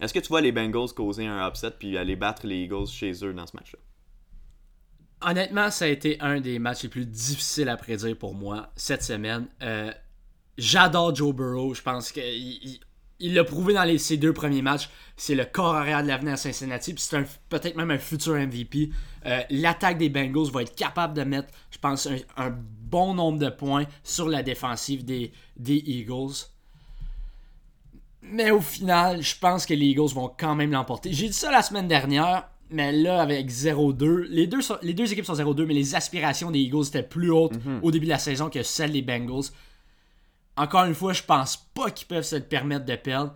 Est-ce 0.00 0.12
que 0.12 0.18
tu 0.18 0.28
vois 0.28 0.40
les 0.40 0.52
Bengals 0.52 0.92
causer 0.94 1.26
un 1.26 1.46
upset 1.46 1.70
puis 1.78 1.96
aller 1.96 2.16
battre 2.16 2.46
les 2.46 2.64
Eagles 2.64 2.88
chez 2.88 3.12
eux 3.24 3.32
dans 3.32 3.46
ce 3.46 3.56
match-là? 3.56 3.78
Honnêtement, 5.30 5.70
ça 5.70 5.84
a 5.84 5.88
été 5.88 6.20
un 6.20 6.40
des 6.40 6.58
matchs 6.58 6.82
les 6.82 6.88
plus 6.88 7.06
difficiles 7.06 7.68
à 7.68 7.76
prédire 7.76 8.16
pour 8.18 8.34
moi 8.34 8.70
cette 8.74 9.04
semaine. 9.04 9.46
Euh, 9.62 9.92
j'adore 10.58 11.14
Joe 11.14 11.34
Burrow. 11.34 11.74
Je 11.74 11.82
pense 11.82 12.10
qu'il 12.10 12.80
il 13.22 13.34
l'a 13.34 13.44
prouvé 13.44 13.72
dans 13.72 13.84
les, 13.84 13.98
ses 13.98 14.16
deux 14.16 14.32
premiers 14.32 14.62
matchs. 14.62 14.90
C'est 15.16 15.34
le 15.34 15.44
corps 15.44 15.74
arrière 15.74 16.02
de 16.02 16.08
l'avenir 16.08 16.34
à 16.34 16.36
Cincinnati. 16.36 16.94
C'est 16.98 17.24
peut-être 17.48 17.76
même 17.76 17.90
un 17.90 17.98
futur 17.98 18.34
MVP. 18.34 18.90
Euh, 19.24 19.40
l'attaque 19.50 19.98
des 19.98 20.08
Bengals 20.08 20.50
va 20.52 20.62
être 20.62 20.74
capable 20.74 21.14
de 21.14 21.22
mettre, 21.22 21.48
je 21.70 21.78
pense, 21.78 22.08
un, 22.36 22.50
bon 22.50 23.14
nombre 23.14 23.38
de 23.38 23.48
points 23.48 23.86
sur 24.02 24.28
la 24.28 24.42
défensive 24.42 25.04
des, 25.04 25.32
des 25.56 25.82
Eagles. 25.86 26.50
Mais 28.20 28.50
au 28.50 28.60
final, 28.60 29.22
je 29.22 29.38
pense 29.38 29.64
que 29.64 29.72
les 29.72 29.86
Eagles 29.86 30.12
vont 30.12 30.30
quand 30.36 30.54
même 30.54 30.72
l'emporter. 30.72 31.12
J'ai 31.12 31.28
dit 31.28 31.32
ça 31.32 31.50
la 31.50 31.62
semaine 31.62 31.88
dernière. 31.88 32.48
Mais 32.70 32.90
là, 32.90 33.20
avec 33.20 33.50
0-2, 33.50 34.28
les 34.30 34.46
deux, 34.46 34.60
les 34.80 34.94
deux 34.94 35.12
équipes 35.12 35.26
sont 35.26 35.34
0-2, 35.34 35.66
mais 35.66 35.74
les 35.74 35.94
aspirations 35.94 36.50
des 36.50 36.60
Eagles 36.60 36.86
étaient 36.86 37.02
plus 37.02 37.30
hautes 37.30 37.52
mhm. 37.52 37.80
au 37.82 37.90
début 37.90 38.06
de 38.06 38.10
la 38.10 38.18
saison 38.18 38.48
que 38.48 38.62
celles 38.62 38.92
des 38.92 39.02
Bengals. 39.02 39.50
Encore 40.56 40.84
une 40.84 40.94
fois, 40.94 41.12
je 41.12 41.22
pense 41.22 41.56
pas 41.74 41.90
qu'ils 41.90 42.06
peuvent 42.06 42.24
se 42.24 42.36
permettre 42.36 42.84
de 42.84 42.96
perdre. 42.96 43.34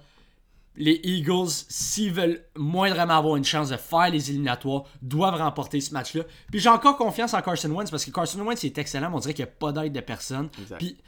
Les 0.79 1.01
Eagles, 1.05 1.49
s'ils 1.49 2.13
veulent 2.13 2.45
moindrement 2.55 3.17
avoir 3.17 3.37
une 3.37 3.45
chance 3.45 3.71
de 3.71 3.77
faire 3.77 4.11
les 4.11 4.31
éliminatoires, 4.31 4.85
doivent 5.01 5.37
remporter 5.37 5.81
ce 5.81 5.95
match-là. 5.95 6.25
Puis 6.51 6.61
j'ai 6.61 6.69
encore 6.69 6.99
confiance 6.99 7.33
en 7.33 7.41
Carson 7.41 7.71
Wentz 7.71 7.91
parce 7.91 8.05
que 8.05 8.11
Carson 8.11 8.41
Wentz 8.41 8.63
est 8.65 8.77
excellent, 8.77 9.09
mais 9.09 9.17
on 9.17 9.21
dirait 9.21 9.33
qu'il 9.33 9.47
n'y 9.47 9.51
a 9.51 9.55
pas 9.55 9.73
d'aide 9.73 9.95
de 9.95 10.01
personne. 10.01 10.51
Puis, 10.79 10.99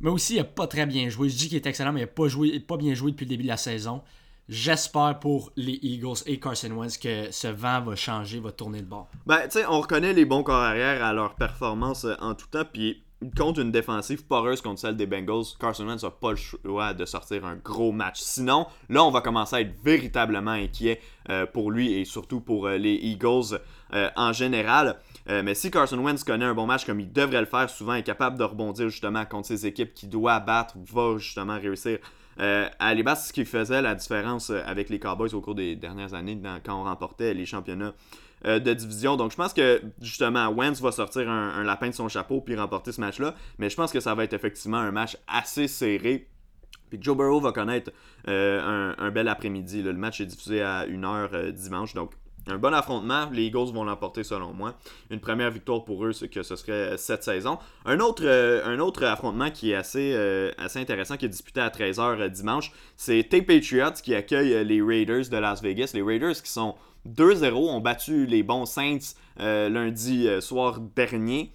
mais 0.00 0.10
aussi, 0.10 0.34
il 0.34 0.38
n'a 0.38 0.44
pas 0.44 0.66
très 0.66 0.86
bien 0.86 1.08
joué. 1.08 1.28
Je 1.28 1.36
dis 1.36 1.48
qu'il 1.48 1.56
est 1.56 1.66
excellent, 1.66 1.92
mais 1.92 2.00
il 2.00 2.04
n'a 2.04 2.08
pas, 2.08 2.26
joué, 2.26 2.58
pas 2.58 2.76
bien 2.76 2.94
joué 2.94 3.12
depuis 3.12 3.24
le 3.24 3.30
début 3.30 3.44
de 3.44 3.48
la 3.48 3.56
saison. 3.56 4.02
J'espère 4.48 5.20
pour 5.20 5.52
les 5.56 5.78
Eagles 5.80 6.18
et 6.26 6.38
Carson 6.38 6.72
Wentz 6.72 6.98
que 6.98 7.30
ce 7.30 7.48
vent 7.48 7.80
va 7.80 7.94
changer, 7.94 8.40
va 8.40 8.52
tourner 8.52 8.80
de 8.80 8.86
bord. 8.86 9.08
Ben, 9.24 9.42
tu 9.44 9.52
sais, 9.52 9.66
on 9.66 9.80
reconnaît 9.80 10.12
les 10.12 10.26
bons 10.26 10.42
corps 10.42 10.60
arrière 10.60 11.02
à 11.02 11.12
leur 11.14 11.36
performance 11.36 12.04
euh, 12.04 12.14
en 12.20 12.34
tout 12.34 12.48
temps, 12.48 12.64
puis 12.70 13.03
contre 13.36 13.60
une 13.60 13.70
défensive 13.70 14.24
poreuse 14.26 14.60
contre 14.60 14.80
celle 14.80 14.96
des 14.96 15.06
Bengals, 15.06 15.44
Carson 15.58 15.86
Wentz 15.86 16.02
n'a 16.02 16.10
pas 16.10 16.30
le 16.30 16.36
choix 16.36 16.94
de 16.94 17.04
sortir 17.04 17.44
un 17.44 17.56
gros 17.56 17.92
match. 17.92 18.20
Sinon, 18.20 18.66
là, 18.88 19.04
on 19.04 19.10
va 19.10 19.20
commencer 19.20 19.56
à 19.56 19.60
être 19.60 19.74
véritablement 19.82 20.52
inquiet 20.52 21.00
euh, 21.28 21.46
pour 21.46 21.70
lui 21.70 21.92
et 21.92 22.04
surtout 22.04 22.40
pour 22.40 22.66
euh, 22.66 22.76
les 22.76 22.94
Eagles 22.94 23.60
en 24.16 24.32
général. 24.32 24.98
mais 25.28 25.54
si 25.54 25.70
Carson 25.70 25.98
Wentz 25.98 26.24
connaît 26.24 26.44
un 26.44 26.54
bon 26.54 26.66
match 26.66 26.84
comme 26.84 26.98
il 26.98 27.12
devrait 27.12 27.38
le 27.38 27.46
faire, 27.46 27.70
souvent 27.70 27.94
est 27.94 28.02
capable 28.02 28.36
de 28.36 28.42
rebondir 28.42 28.88
justement 28.88 29.24
contre 29.24 29.46
ses 29.46 29.66
équipes 29.66 29.94
qui 29.94 30.08
doit 30.08 30.40
battre, 30.40 30.74
va 30.84 31.16
justement 31.18 31.60
réussir 31.60 32.00
euh, 32.40 32.68
à 32.78 32.94
l'Ibas, 32.94 33.16
ce 33.16 33.32
qui 33.32 33.44
faisait 33.44 33.80
la 33.80 33.94
différence 33.94 34.50
euh, 34.50 34.60
avec 34.66 34.90
les 34.90 34.98
Cowboys 34.98 35.34
au 35.34 35.40
cours 35.40 35.54
des 35.54 35.76
dernières 35.76 36.14
années 36.14 36.40
quand 36.64 36.80
on 36.80 36.84
remportait 36.84 37.34
les 37.34 37.46
championnats 37.46 37.94
euh, 38.46 38.58
de 38.58 38.72
division. 38.74 39.16
Donc 39.16 39.30
je 39.32 39.36
pense 39.36 39.52
que 39.52 39.82
justement 40.00 40.48
Wentz 40.48 40.80
va 40.80 40.92
sortir 40.92 41.28
un, 41.28 41.62
lapin 41.64 41.88
de 41.88 41.94
son 41.94 42.08
chapeau 42.08 42.40
puis 42.40 42.56
remporter 42.56 42.92
ce 42.92 43.00
match-là. 43.00 43.34
Mais 43.58 43.70
je 43.70 43.76
pense 43.76 43.92
que 43.92 44.00
ça 44.00 44.14
va 44.14 44.24
être 44.24 44.34
effectivement 44.34 44.78
un 44.78 44.92
match 44.92 45.16
assez 45.26 45.68
serré. 45.68 46.28
Puis 46.90 46.98
Joe 47.00 47.16
Burrow 47.16 47.40
va 47.40 47.52
connaître 47.52 47.90
un, 48.26 48.94
un, 48.98 49.10
bel 49.10 49.28
après-midi. 49.28 49.82
Le 49.82 49.94
match 49.94 50.20
est 50.20 50.26
diffusé 50.26 50.60
à 50.62 50.86
1h 50.86 51.52
dimanche. 51.52 51.94
Donc 51.94 52.12
un 52.46 52.58
bon 52.58 52.74
affrontement, 52.74 53.28
les 53.32 53.44
Eagles 53.44 53.72
vont 53.72 53.84
l'emporter 53.84 54.22
selon 54.22 54.52
moi. 54.52 54.74
Une 55.10 55.20
première 55.20 55.50
victoire 55.50 55.84
pour 55.84 56.04
eux, 56.04 56.12
c'est 56.12 56.28
que 56.28 56.42
ce 56.42 56.56
serait 56.56 56.96
cette 56.98 57.24
saison. 57.24 57.58
Un 57.86 58.00
autre, 58.00 58.22
euh, 58.24 58.64
un 58.66 58.78
autre 58.80 59.04
affrontement 59.04 59.50
qui 59.50 59.70
est 59.70 59.74
assez, 59.74 60.12
euh, 60.14 60.50
intéressant, 60.74 61.16
qui 61.16 61.24
est 61.24 61.30
disputé 61.30 61.60
à 61.60 61.70
13h 61.70 62.20
euh, 62.20 62.28
dimanche, 62.28 62.72
c'est 62.96 63.26
Tes 63.30 63.40
Patriots 63.40 63.94
qui 64.02 64.14
accueillent 64.14 64.64
les 64.64 64.82
Raiders 64.82 65.28
de 65.30 65.36
Las 65.38 65.62
Vegas. 65.62 65.92
Les 65.94 66.02
Raiders 66.02 66.34
qui 66.42 66.50
sont 66.50 66.74
2-0, 67.08 67.54
ont 67.54 67.80
battu 67.80 68.26
les 68.26 68.42
bons 68.42 68.66
Saints 68.66 69.14
lundi 69.38 70.28
soir 70.40 70.80
dernier. 70.80 71.52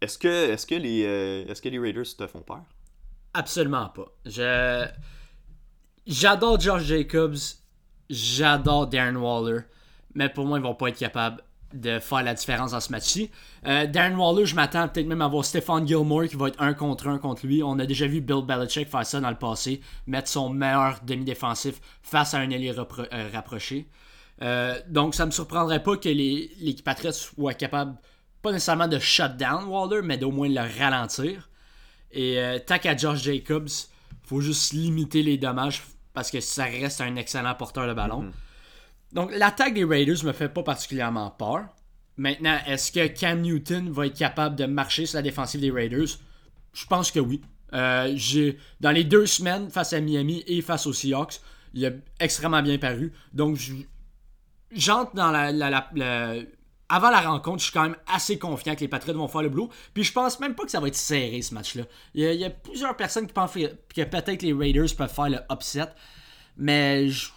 Est-ce 0.00 0.18
que, 0.18 0.28
est 0.28 0.70
les, 0.78 1.00
est-ce 1.48 1.60
que 1.60 1.68
les 1.68 1.78
Raiders 1.78 2.16
te 2.16 2.26
font 2.26 2.40
peur? 2.40 2.62
Absolument 3.34 3.88
pas. 3.88 4.06
J'adore 6.06 6.58
George 6.58 6.84
Jacobs. 6.84 7.36
J'adore 8.08 8.88
Darren 8.88 9.16
Waller 9.16 9.60
mais 10.14 10.28
pour 10.28 10.46
moi, 10.46 10.58
ils 10.58 10.62
vont 10.62 10.74
pas 10.74 10.88
être 10.88 10.98
capables 10.98 11.42
de 11.72 11.98
faire 12.00 12.22
la 12.22 12.34
différence 12.34 12.72
dans 12.72 12.80
ce 12.80 12.90
match-ci. 12.90 13.30
Euh, 13.66 13.86
Darren 13.86 14.16
Waller, 14.16 14.46
je 14.46 14.54
m'attends 14.54 14.88
peut-être 14.88 15.06
même 15.06 15.22
à 15.22 15.28
voir 15.28 15.44
Stephon 15.44 15.86
Gilmore 15.86 16.24
qui 16.24 16.36
va 16.36 16.48
être 16.48 16.60
un 16.60 16.74
contre 16.74 17.06
un 17.08 17.18
contre 17.18 17.46
lui. 17.46 17.62
On 17.62 17.78
a 17.78 17.86
déjà 17.86 18.06
vu 18.06 18.20
Bill 18.20 18.42
Belichick 18.44 18.88
faire 18.88 19.06
ça 19.06 19.20
dans 19.20 19.30
le 19.30 19.36
passé, 19.36 19.80
mettre 20.06 20.28
son 20.28 20.48
meilleur 20.50 20.98
demi-défensif 21.04 21.80
face 22.02 22.34
à 22.34 22.38
un 22.38 22.50
ailier 22.50 22.74
euh, 22.76 23.28
rapproché. 23.32 23.86
Euh, 24.42 24.80
donc 24.88 25.14
ça 25.14 25.26
me 25.26 25.30
surprendrait 25.30 25.82
pas 25.82 25.96
que 25.96 26.08
l'équipe 26.08 26.84
Patriots 26.84 27.12
soit 27.12 27.54
capable, 27.54 27.96
pas 28.42 28.52
nécessairement 28.52 28.88
de 28.88 28.98
shut 28.98 29.36
down 29.36 29.64
Waller, 29.64 30.02
mais 30.02 30.18
d'au 30.18 30.32
moins 30.32 30.48
le 30.48 30.62
ralentir. 30.78 31.50
Et 32.12 32.40
tac 32.66 32.86
à 32.86 32.96
Josh 32.96 33.22
Jacobs, 33.22 33.68
faut 34.24 34.40
juste 34.40 34.72
limiter 34.72 35.22
les 35.22 35.38
dommages 35.38 35.84
parce 36.12 36.32
que 36.32 36.40
ça 36.40 36.64
reste 36.64 37.00
un 37.00 37.14
excellent 37.14 37.54
porteur 37.54 37.86
de 37.86 37.94
ballon. 37.94 38.24
Mm-hmm. 38.24 38.49
Donc, 39.12 39.30
l'attaque 39.34 39.74
des 39.74 39.84
Raiders 39.84 40.24
me 40.24 40.32
fait 40.32 40.48
pas 40.48 40.62
particulièrement 40.62 41.30
peur. 41.30 41.66
Maintenant, 42.16 42.58
est-ce 42.66 42.92
que 42.92 43.06
Cam 43.06 43.40
Newton 43.40 43.90
va 43.90 44.06
être 44.06 44.16
capable 44.16 44.56
de 44.56 44.66
marcher 44.66 45.06
sur 45.06 45.16
la 45.16 45.22
défensive 45.22 45.60
des 45.60 45.70
Raiders? 45.70 46.18
Je 46.72 46.86
pense 46.86 47.10
que 47.10 47.20
oui. 47.20 47.40
Euh, 47.72 48.16
dans 48.80 48.90
les 48.90 49.04
deux 49.04 49.26
semaines 49.26 49.70
face 49.70 49.92
à 49.92 50.00
Miami 50.00 50.44
et 50.46 50.60
face 50.60 50.86
aux 50.86 50.92
Seahawks, 50.92 51.40
il 51.72 51.86
a 51.86 51.90
extrêmement 52.18 52.62
bien 52.62 52.78
paru. 52.78 53.12
Donc, 53.32 53.58
j'entre 54.72 55.14
dans 55.14 55.30
la, 55.30 56.44
avant 56.88 57.10
la 57.10 57.20
rencontre, 57.20 57.58
je 57.58 57.64
suis 57.64 57.72
quand 57.72 57.84
même 57.84 57.96
assez 58.06 58.38
confiant 58.38 58.74
que 58.74 58.80
les 58.80 58.88
Patriots 58.88 59.16
vont 59.16 59.28
faire 59.28 59.42
le 59.42 59.48
boulot. 59.48 59.70
Puis 59.94 60.04
je 60.04 60.12
pense 60.12 60.40
même 60.40 60.54
pas 60.54 60.64
que 60.64 60.70
ça 60.70 60.80
va 60.80 60.88
être 60.88 60.96
serré 60.96 61.40
ce 61.42 61.54
match-là. 61.54 61.84
Il, 62.14 62.24
il 62.24 62.40
y, 62.40 62.44
a 62.44 62.50
plusieurs 62.50 62.96
personnes 62.96 63.26
qui 63.26 63.32
pensent 63.32 63.54
que 63.54 64.02
peut-être 64.02 64.42
les 64.42 64.52
Raiders 64.52 64.88
peuvent 64.96 65.12
faire 65.12 65.30
le 65.30 65.38
upset. 65.50 65.88
Mais 66.56 67.08
je 67.08 67.28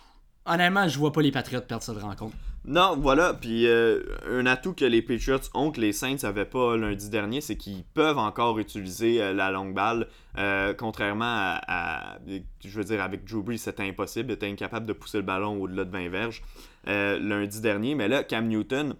honnêtement, 0.45 0.87
je 0.87 0.97
vois 0.97 1.11
pas 1.11 1.21
les 1.21 1.31
Patriots 1.31 1.61
perdre 1.61 1.83
cette 1.83 1.97
rencontre. 1.97 2.35
Non, 2.65 2.95
voilà. 2.97 3.33
Puis 3.33 3.67
euh, 3.67 4.03
un 4.29 4.45
atout 4.45 4.73
que 4.73 4.85
les 4.85 5.01
Patriots 5.01 5.39
ont 5.53 5.71
que 5.71 5.81
les 5.81 5.91
Saints 5.91 6.15
n'avaient 6.23 6.45
pas 6.45 6.77
lundi 6.77 7.09
dernier, 7.09 7.41
c'est 7.41 7.57
qu'ils 7.57 7.83
peuvent 7.83 8.17
encore 8.17 8.57
utiliser 8.57 9.21
euh, 9.21 9.33
la 9.33 9.51
longue 9.51 9.73
balle. 9.73 10.07
Euh, 10.37 10.73
contrairement 10.73 11.25
à, 11.25 12.17
je 12.63 12.69
veux 12.69 12.85
dire, 12.85 13.01
avec 13.01 13.25
Drew 13.25 13.43
Brees, 13.43 13.57
c'était 13.57 13.83
impossible. 13.83 14.31
Il 14.31 14.33
était 14.35 14.49
incapable 14.49 14.85
de 14.85 14.93
pousser 14.93 15.17
le 15.17 15.23
ballon 15.23 15.61
au-delà 15.61 15.83
de 15.83 15.91
20 15.91 16.09
verges 16.09 16.41
lundi 16.85 17.61
dernier. 17.61 17.95
Mais 17.95 18.07
là, 18.07 18.23
Cam 18.23 18.47
Newton, 18.47 18.95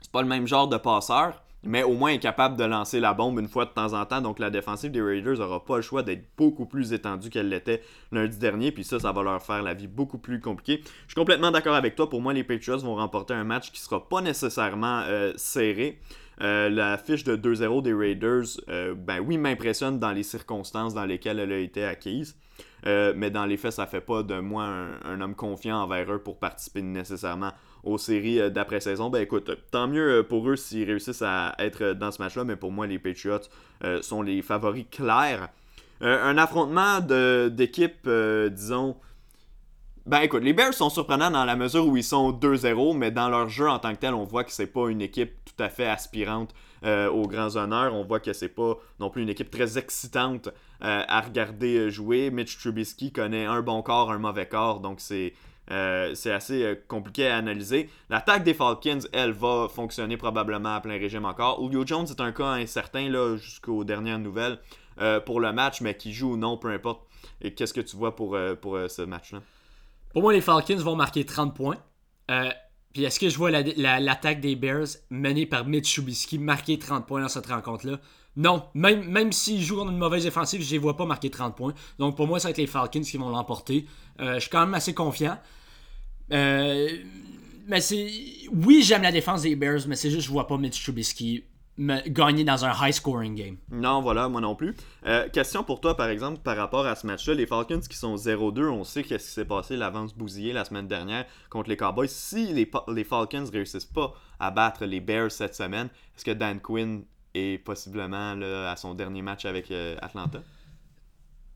c'est 0.00 0.12
pas 0.12 0.22
le 0.22 0.28
même 0.28 0.46
genre 0.46 0.68
de 0.68 0.76
passeur 0.76 1.41
mais 1.64 1.82
au 1.82 1.94
moins 1.94 2.10
est 2.10 2.18
capable 2.18 2.56
de 2.56 2.64
lancer 2.64 2.98
la 2.98 3.14
bombe 3.14 3.38
une 3.38 3.48
fois 3.48 3.64
de 3.64 3.70
temps 3.70 3.92
en 3.92 4.04
temps. 4.04 4.20
Donc 4.20 4.38
la 4.38 4.50
défensive 4.50 4.90
des 4.90 5.00
Raiders 5.00 5.38
n'aura 5.38 5.64
pas 5.64 5.76
le 5.76 5.82
choix 5.82 6.02
d'être 6.02 6.24
beaucoup 6.36 6.66
plus 6.66 6.92
étendue 6.92 7.30
qu'elle 7.30 7.48
l'était 7.48 7.82
lundi 8.10 8.38
dernier. 8.38 8.72
Puis 8.72 8.84
ça, 8.84 8.98
ça 8.98 9.12
va 9.12 9.22
leur 9.22 9.42
faire 9.42 9.62
la 9.62 9.74
vie 9.74 9.86
beaucoup 9.86 10.18
plus 10.18 10.40
compliquée. 10.40 10.82
Je 10.84 11.12
suis 11.12 11.14
complètement 11.14 11.50
d'accord 11.50 11.74
avec 11.74 11.94
toi. 11.94 12.10
Pour 12.10 12.20
moi, 12.20 12.32
les 12.32 12.44
Patriots 12.44 12.78
vont 12.78 12.96
remporter 12.96 13.34
un 13.34 13.44
match 13.44 13.70
qui 13.70 13.80
sera 13.80 14.08
pas 14.08 14.20
nécessairement 14.20 15.02
euh, 15.06 15.32
serré. 15.36 16.00
Euh, 16.40 16.68
la 16.68 16.98
fiche 16.98 17.22
de 17.24 17.36
2-0 17.36 17.82
des 17.82 17.94
Raiders, 17.94 18.44
euh, 18.68 18.94
ben 18.96 19.20
oui, 19.20 19.38
m'impressionne 19.38 20.00
dans 20.00 20.12
les 20.12 20.24
circonstances 20.24 20.94
dans 20.94 21.04
lesquelles 21.04 21.38
elle 21.38 21.52
a 21.52 21.58
été 21.58 21.84
acquise. 21.84 22.36
mais 22.84 23.30
dans 23.30 23.46
les 23.46 23.56
faits, 23.56 23.72
ça 23.72 23.86
fait 23.86 24.00
pas 24.00 24.24
de 24.24 24.40
moi 24.40 24.64
un 25.04 25.20
homme 25.20 25.36
confiant 25.36 25.76
envers 25.82 26.12
eux 26.12 26.18
pour 26.18 26.40
participer 26.40 26.82
nécessairement 26.82 27.52
aux 27.84 27.98
séries 27.98 28.40
euh, 28.40 28.50
d'après-saison, 28.50 29.10
ben 29.10 29.22
écoute, 29.22 29.50
tant 29.70 29.88
mieux 29.88 30.18
euh, 30.18 30.22
pour 30.22 30.48
eux 30.48 30.56
s'ils 30.56 30.84
réussissent 30.84 31.22
à 31.22 31.54
être 31.58 31.92
dans 31.92 32.10
ce 32.10 32.22
match-là, 32.22 32.44
mais 32.44 32.56
pour 32.56 32.72
moi, 32.72 32.86
les 32.86 32.98
Patriots 32.98 33.38
euh, 33.84 34.00
sont 34.02 34.22
les 34.22 34.42
favoris 34.42 34.86
clairs. 34.90 35.48
un 36.00 36.36
affrontement 36.38 37.00
d'équipes, 37.00 38.08
disons. 38.50 38.96
Ben 40.04 40.20
écoute, 40.20 40.42
les 40.42 40.52
Bears 40.52 40.74
sont 40.74 40.90
surprenants 40.90 41.30
dans 41.30 41.44
la 41.44 41.54
mesure 41.54 41.86
où 41.86 41.96
ils 41.96 42.02
sont 42.02 42.32
2-0, 42.32 42.96
mais 42.96 43.12
dans 43.12 43.28
leur 43.28 43.48
jeu 43.48 43.68
en 43.68 43.78
tant 43.78 43.94
que 43.94 44.00
tel, 44.00 44.14
on 44.14 44.24
voit 44.24 44.42
que 44.42 44.50
c'est 44.50 44.66
pas 44.66 44.88
une 44.88 45.00
équipe 45.00 45.32
tout 45.44 45.62
à 45.62 45.68
fait 45.68 45.86
aspirante 45.86 46.52
aux 46.84 47.28
grands 47.28 47.54
honneurs. 47.54 47.94
On 47.94 48.02
voit 48.02 48.18
que 48.18 48.32
c'est 48.32 48.48
pas 48.48 48.76
non 48.98 49.10
plus 49.10 49.22
une 49.22 49.28
équipe 49.28 49.52
très 49.52 49.78
excitante 49.78 50.48
à 50.80 51.20
regarder 51.20 51.88
jouer. 51.88 52.32
Mitch 52.32 52.58
Trubisky 52.58 53.12
connaît 53.12 53.44
un 53.44 53.62
bon 53.62 53.80
corps, 53.82 54.10
un 54.10 54.18
mauvais 54.18 54.46
corps, 54.46 54.80
donc 54.80 55.00
c'est 55.00 55.34
Euh, 55.72 56.14
c'est 56.14 56.32
assez 56.32 56.62
euh, 56.62 56.74
compliqué 56.86 57.28
à 57.28 57.38
analyser. 57.38 57.88
L'attaque 58.10 58.44
des 58.44 58.52
Falcons, 58.52 58.98
elle, 59.12 59.32
va 59.32 59.68
fonctionner 59.74 60.18
probablement 60.18 60.74
à 60.74 60.80
plein 60.80 60.98
régime 60.98 61.24
encore. 61.24 61.62
Julio 61.62 61.86
Jones 61.86 62.06
est 62.08 62.20
un 62.20 62.32
cas 62.32 62.50
incertain 62.50 63.10
jusqu'aux 63.36 63.82
dernières 63.82 64.18
nouvelles 64.18 64.58
euh, 65.00 65.18
pour 65.20 65.40
le 65.40 65.50
match, 65.52 65.80
mais 65.80 65.96
qui 65.96 66.12
joue 66.12 66.32
ou 66.32 66.36
non, 66.36 66.58
peu 66.58 66.68
importe. 66.68 67.00
Et 67.40 67.54
qu'est-ce 67.54 67.72
que 67.72 67.80
tu 67.80 67.96
vois 67.96 68.14
pour, 68.14 68.36
pour 68.60 68.78
ce 68.88 69.02
match-là? 69.02 69.40
Pour 70.12 70.22
moi, 70.22 70.32
les 70.32 70.40
Falcons 70.40 70.76
vont 70.76 70.96
marquer 70.96 71.24
30 71.24 71.54
points. 71.54 71.78
puis 72.92 73.04
est-ce 73.04 73.18
que 73.18 73.28
je 73.28 73.38
vois 73.38 73.50
l'attaque 73.50 74.40
des 74.40 74.56
Bears 74.56 74.86
menée 75.10 75.46
par 75.46 75.64
Mitch 75.64 75.94
Trubisky 75.94 76.38
marquer 76.38 76.78
30 76.78 77.06
points 77.06 77.22
dans 77.22 77.28
cette 77.28 77.46
rencontre-là? 77.46 77.98
Non, 78.36 78.64
même, 78.74 79.04
même 79.08 79.30
s'ils 79.32 79.62
jouent 79.62 79.76
contre 79.76 79.92
une 79.92 79.98
mauvaise 79.98 80.26
offensive, 80.26 80.62
je 80.62 80.66
ne 80.66 80.72
les 80.72 80.78
vois 80.78 80.96
pas 80.96 81.06
marquer 81.06 81.30
30 81.30 81.56
points. 81.56 81.74
Donc 81.98 82.16
pour 82.16 82.26
moi, 82.26 82.38
ça 82.38 82.48
va 82.48 82.50
être 82.50 82.58
les 82.58 82.66
Falcons 82.66 83.00
qui 83.00 83.16
vont 83.16 83.30
l'emporter. 83.30 83.86
Je 84.18 84.38
suis 84.40 84.50
quand 84.50 84.60
même 84.60 84.74
assez 84.74 84.94
confiant. 84.94 85.38
Euh, 86.30 86.88
mais 87.66 87.80
c'est. 87.80 88.08
Oui, 88.52 88.82
j'aime 88.82 89.02
la 89.02 89.12
défense 89.12 89.42
des 89.42 89.56
Bears, 89.56 89.86
mais 89.88 89.96
c'est 89.96 90.10
juste 90.10 90.26
je 90.26 90.30
vois 90.30 90.46
pas 90.46 90.58
Mitch 90.58 90.82
Trubisky 90.82 91.44
gagner 91.78 92.44
dans 92.44 92.64
un 92.64 92.72
high 92.80 92.92
scoring 92.92 93.34
game. 93.34 93.56
Non, 93.70 94.02
voilà, 94.02 94.28
moi 94.28 94.40
non 94.40 94.54
plus. 94.54 94.74
Euh, 95.06 95.28
question 95.30 95.64
pour 95.64 95.80
toi, 95.80 95.96
par 95.96 96.08
exemple, 96.08 96.40
par 96.42 96.56
rapport 96.56 96.86
à 96.86 96.94
ce 96.94 97.06
match-là. 97.06 97.34
Les 97.34 97.46
Falcons 97.46 97.80
qui 97.80 97.96
sont 97.96 98.14
0-2, 98.14 98.68
on 98.68 98.84
sait 98.84 99.02
qu'est-ce 99.02 99.26
qui 99.26 99.32
s'est 99.32 99.44
passé 99.44 99.76
l'avance 99.76 100.14
bousillée 100.14 100.52
la 100.52 100.64
semaine 100.64 100.86
dernière 100.86 101.24
contre 101.48 101.70
les 101.70 101.76
Cowboys. 101.76 102.08
Si 102.08 102.52
les, 102.52 102.70
les 102.88 103.04
Falcons 103.04 103.46
réussissent 103.50 103.86
pas 103.86 104.14
à 104.38 104.50
battre 104.50 104.84
les 104.84 105.00
Bears 105.00 105.32
cette 105.32 105.54
semaine, 105.54 105.88
est-ce 106.16 106.24
que 106.24 106.30
Dan 106.30 106.60
Quinn 106.60 107.04
est 107.34 107.58
possiblement 107.64 108.36
à 108.68 108.76
son 108.76 108.94
dernier 108.94 109.22
match 109.22 109.46
avec 109.46 109.72
Atlanta? 110.02 110.42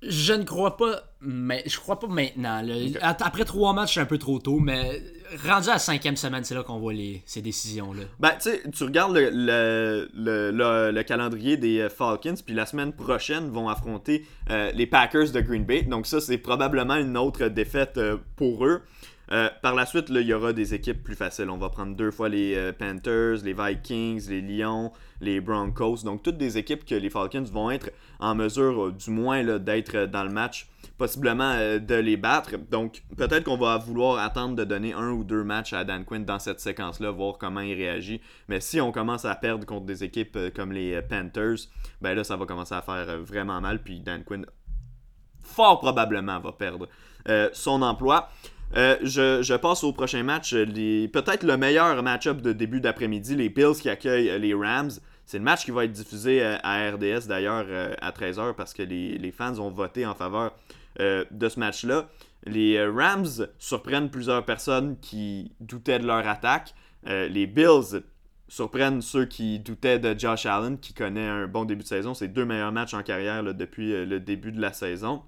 Je 0.09 0.33
ne 0.33 0.45
crois 0.45 0.77
pas, 0.77 1.03
mais 1.21 1.63
je 1.67 1.79
crois 1.79 1.99
pas 1.99 2.07
maintenant. 2.07 2.63
Après 3.01 3.45
trois 3.45 3.73
matchs, 3.73 3.95
c'est 3.95 4.01
un 4.01 4.07
peu 4.07 4.19
trop 4.19 4.39
tôt, 4.39 4.59
mais 4.59 5.03
rendu 5.45 5.69
à 5.69 5.75
la 5.75 5.79
cinquième 5.79 6.17
semaine, 6.17 6.45
c'est 6.45 6.55
là 6.55 6.63
qu'on 6.63 6.79
voit 6.79 6.93
les, 6.93 7.23
ces 7.27 7.43
décisions-là. 7.43 8.03
Ben, 8.21 8.33
tu 8.41 8.51
sais, 8.51 8.63
tu 8.71 8.85
regardes 8.85 9.17
le, 9.17 10.09
le, 10.15 11.03
calendrier 11.03 11.57
des 11.57 11.81
euh, 11.81 11.89
Falcons, 11.89 12.35
puis 12.45 12.55
la 12.55 12.67
semaine 12.67 12.93
prochaine 12.93 13.51
vont 13.51 13.69
affronter 13.69 14.25
euh, 14.51 14.71
les 14.73 14.87
Packers 14.87 15.31
de 15.33 15.41
Green 15.41 15.65
Bay. 15.65 15.83
Donc 15.83 16.07
ça, 16.07 16.21
c'est 16.21 16.39
probablement 16.39 16.97
une 16.97 17.17
autre 17.17 17.49
défaite 17.49 17.99
euh, 17.99 18.17
pour 18.37 18.67
eux. 18.67 18.83
Par 19.63 19.75
la 19.75 19.87
suite, 19.87 20.07
il 20.11 20.21
y 20.23 20.33
aura 20.33 20.53
des 20.53 20.75
équipes 20.75 21.03
plus 21.03 21.17
faciles. 21.17 21.51
On 21.51 21.59
va 21.59 21.69
prendre 21.69 21.97
deux 21.97 22.11
fois 22.11 22.29
les 22.29 22.73
Panthers, 22.79 23.39
les 23.45 23.53
Vikings, 23.53 24.29
les 24.29 24.41
Lions, 24.41 24.93
les 25.21 25.41
Broncos. 25.41 26.03
Donc, 26.05 26.23
toutes 26.23 26.39
des 26.39 26.59
équipes 26.59 26.85
que 26.85 26.95
les 26.95 27.11
Falcons 27.11 27.43
vont 27.43 27.71
être 27.71 27.91
en 28.19 28.35
mesure, 28.35 28.87
euh, 28.87 28.93
du 28.93 29.11
moins, 29.11 29.59
d'être 29.59 30.07
dans 30.07 30.25
le 30.25 30.31
match, 30.31 30.69
possiblement 30.99 31.53
euh, 31.57 31.79
de 31.79 31.95
les 31.95 32.17
battre. 32.17 32.57
Donc, 32.71 33.03
peut-être 33.17 33.45
qu'on 33.45 33.57
va 33.57 33.79
vouloir 33.79 34.19
attendre 34.19 34.57
de 34.57 34.65
donner 34.65 34.93
un 34.93 35.11
ou 35.11 35.25
deux 35.25 35.45
matchs 35.45 35.73
à 35.73 35.85
Dan 35.85 36.05
Quinn 36.05 36.25
dans 36.25 36.39
cette 36.39 36.61
séquence-là, 36.61 37.11
voir 37.11 37.39
comment 37.39 37.61
il 37.61 37.75
réagit. 37.75 38.21
Mais 38.49 38.61
si 38.61 38.81
on 38.81 38.93
commence 38.93 39.25
à 39.25 39.35
perdre 39.35 39.67
contre 39.67 39.87
des 39.87 40.05
équipes 40.05 40.37
euh, 40.37 40.51
comme 40.55 40.73
les 40.73 41.01
Panthers, 41.03 41.69
ben 42.01 42.15
là, 42.15 42.25
ça 42.25 42.37
va 42.37 42.47
commencer 42.47 42.75
à 42.75 42.83
faire 42.83 43.19
vraiment 43.21 43.61
mal. 43.61 43.83
Puis 43.83 44.01
Dan 44.01 44.25
Quinn, 44.25 44.47
fort 45.43 45.81
probablement, 45.81 46.41
va 46.41 46.53
perdre 46.53 46.89
son 47.53 47.83
emploi. 47.83 48.29
Je, 48.75 49.41
je, 49.43 49.55
passe 49.55 49.85
au 49.85 49.93
prochain 49.93 50.23
match. 50.23 50.53
Peut-être 50.53 51.43
le 51.45 51.57
meilleur 51.57 52.03
match-up 52.03 52.41
de 52.41 52.53
début 52.53 52.81
d'après-midi, 52.81 53.37
les 53.37 53.49
Bills 53.49 53.77
qui 53.81 53.89
accueillent 53.89 54.39
les 54.39 54.55
Rams. 54.55 54.91
C'est 55.27 55.39
le 55.39 55.45
match 55.45 55.65
qui 55.65 55.73
va 55.73 55.85
être 55.85 55.93
diffusé 55.93 56.41
euh, 56.41 56.57
à 56.63 56.89
RDS 56.89 57.27
d'ailleurs 57.27 57.67
euh, 57.69 57.93
à 58.01 58.13
13h 58.13 58.55
parce 58.55 58.73
que 58.73 58.83
les, 58.83 59.33
fans 59.33 59.59
ont 59.59 59.71
voté 59.71 60.07
en 60.07 60.15
faveur 60.15 60.55
euh, 61.01 61.25
de 61.33 61.49
ce 61.49 61.59
match-là. 61.59 62.09
Les 62.45 62.83
Rams 62.87 63.49
surprennent 63.59 64.09
plusieurs 64.09 64.45
personnes 64.45 64.97
qui 65.01 65.51
doutaient 65.59 65.99
de 65.99 66.07
leur 66.07 66.27
attaque. 66.29 66.75
les 67.05 67.47
Bills 67.49 68.05
surprennent 68.47 69.03
ceux 69.03 69.25
qui 69.25 69.59
doutaient 69.59 69.99
de 69.99 70.17
Josh 70.17 70.47
Allen, 70.47 70.79
qui 70.79 70.95
connaît 70.95 71.27
un 71.27 71.49
bon 71.49 71.65
début 71.65 71.83
de 71.83 71.89
saison. 71.89 72.15
C'est 72.15 72.29
deux 72.29 72.45
meilleurs 72.45 72.71
matchs 72.71 72.95
en 72.95 73.03
carrière 73.03 73.43
depuis 73.53 74.07
le 74.07 74.21
début 74.21 74.53
de 74.53 74.61
la 74.61 74.73
saison. 74.73 75.23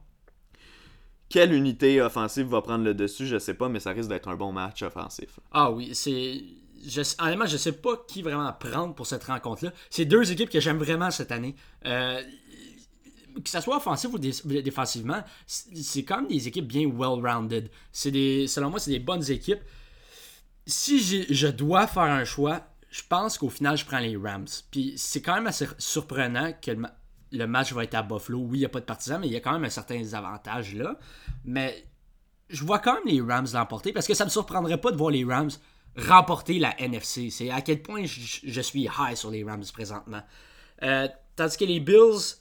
Quelle 1.28 1.52
unité 1.52 2.00
offensive 2.00 2.46
va 2.46 2.62
prendre 2.62 2.84
le 2.84 2.94
dessus, 2.94 3.26
je 3.26 3.38
sais 3.38 3.54
pas, 3.54 3.68
mais 3.68 3.80
ça 3.80 3.90
risque 3.90 4.08
d'être 4.08 4.28
un 4.28 4.36
bon 4.36 4.52
match 4.52 4.82
offensif. 4.82 5.40
Ah 5.52 5.70
oui, 5.70 5.90
c'est 5.94 6.42
je, 6.86 7.02
honnêtement, 7.18 7.46
je 7.46 7.56
sais 7.56 7.72
pas 7.72 8.04
qui 8.06 8.22
vraiment 8.22 8.52
prendre 8.52 8.94
pour 8.94 9.06
cette 9.06 9.24
rencontre-là. 9.24 9.72
C'est 9.90 10.04
deux 10.04 10.30
équipes 10.30 10.50
que 10.50 10.60
j'aime 10.60 10.78
vraiment 10.78 11.10
cette 11.10 11.32
année. 11.32 11.54
Euh, 11.86 12.22
que 13.42 13.50
ce 13.50 13.60
soit 13.60 13.76
offensif 13.76 14.12
ou 14.12 14.18
défensivement, 14.18 15.22
c'est 15.46 16.02
quand 16.02 16.22
même 16.22 16.28
des 16.28 16.48
équipes 16.48 16.66
bien 16.66 16.88
well-rounded. 16.88 17.70
Selon 17.92 18.70
moi, 18.70 18.80
c'est 18.80 18.90
des 18.90 18.98
bonnes 18.98 19.30
équipes. 19.30 19.60
Si 20.66 20.98
je 21.00 21.46
dois 21.46 21.86
faire 21.86 22.02
un 22.02 22.24
choix, 22.24 22.62
je 22.90 23.02
pense 23.08 23.38
qu'au 23.38 23.48
final, 23.48 23.76
je 23.76 23.84
prends 23.84 24.00
les 24.00 24.16
Rams. 24.16 24.48
Puis 24.70 24.94
c'est 24.96 25.22
quand 25.22 25.34
même 25.34 25.46
assez 25.46 25.66
surprenant 25.78 26.52
que 26.52 26.72
le, 27.32 27.46
match 27.46 27.72
va 27.72 27.84
être 27.84 27.94
à 27.94 28.02
Buffalo. 28.02 28.40
Oui, 28.40 28.58
il 28.58 28.60
n'y 28.60 28.66
a 28.66 28.68
pas 28.68 28.80
de 28.80 28.84
partisans, 28.84 29.20
mais 29.20 29.26
il 29.26 29.32
y 29.32 29.36
a 29.36 29.40
quand 29.40 29.52
même 29.52 29.64
un 29.64 29.70
certain 29.70 30.02
avantage 30.12 30.74
là. 30.74 30.96
Mais 31.44 31.84
je 32.48 32.64
vois 32.64 32.78
quand 32.78 32.94
même 32.94 33.06
les 33.06 33.20
Rams 33.20 33.46
l'emporter 33.52 33.92
parce 33.92 34.06
que 34.06 34.14
ça 34.14 34.24
ne 34.24 34.28
me 34.28 34.32
surprendrait 34.32 34.80
pas 34.80 34.90
de 34.90 34.96
voir 34.96 35.10
les 35.10 35.24
Rams 35.24 35.50
remporter 35.96 36.58
la 36.58 36.80
NFC. 36.80 37.30
C'est 37.30 37.50
à 37.50 37.60
quel 37.60 37.82
point 37.82 38.04
je, 38.04 38.60
suis 38.60 38.82
high 38.84 39.16
sur 39.16 39.30
les 39.30 39.44
Rams 39.44 39.64
présentement. 39.72 40.22
Euh, 40.82 41.08
tandis 41.36 41.56
que 41.56 41.64
les 41.64 41.80
Bills, 41.80 42.36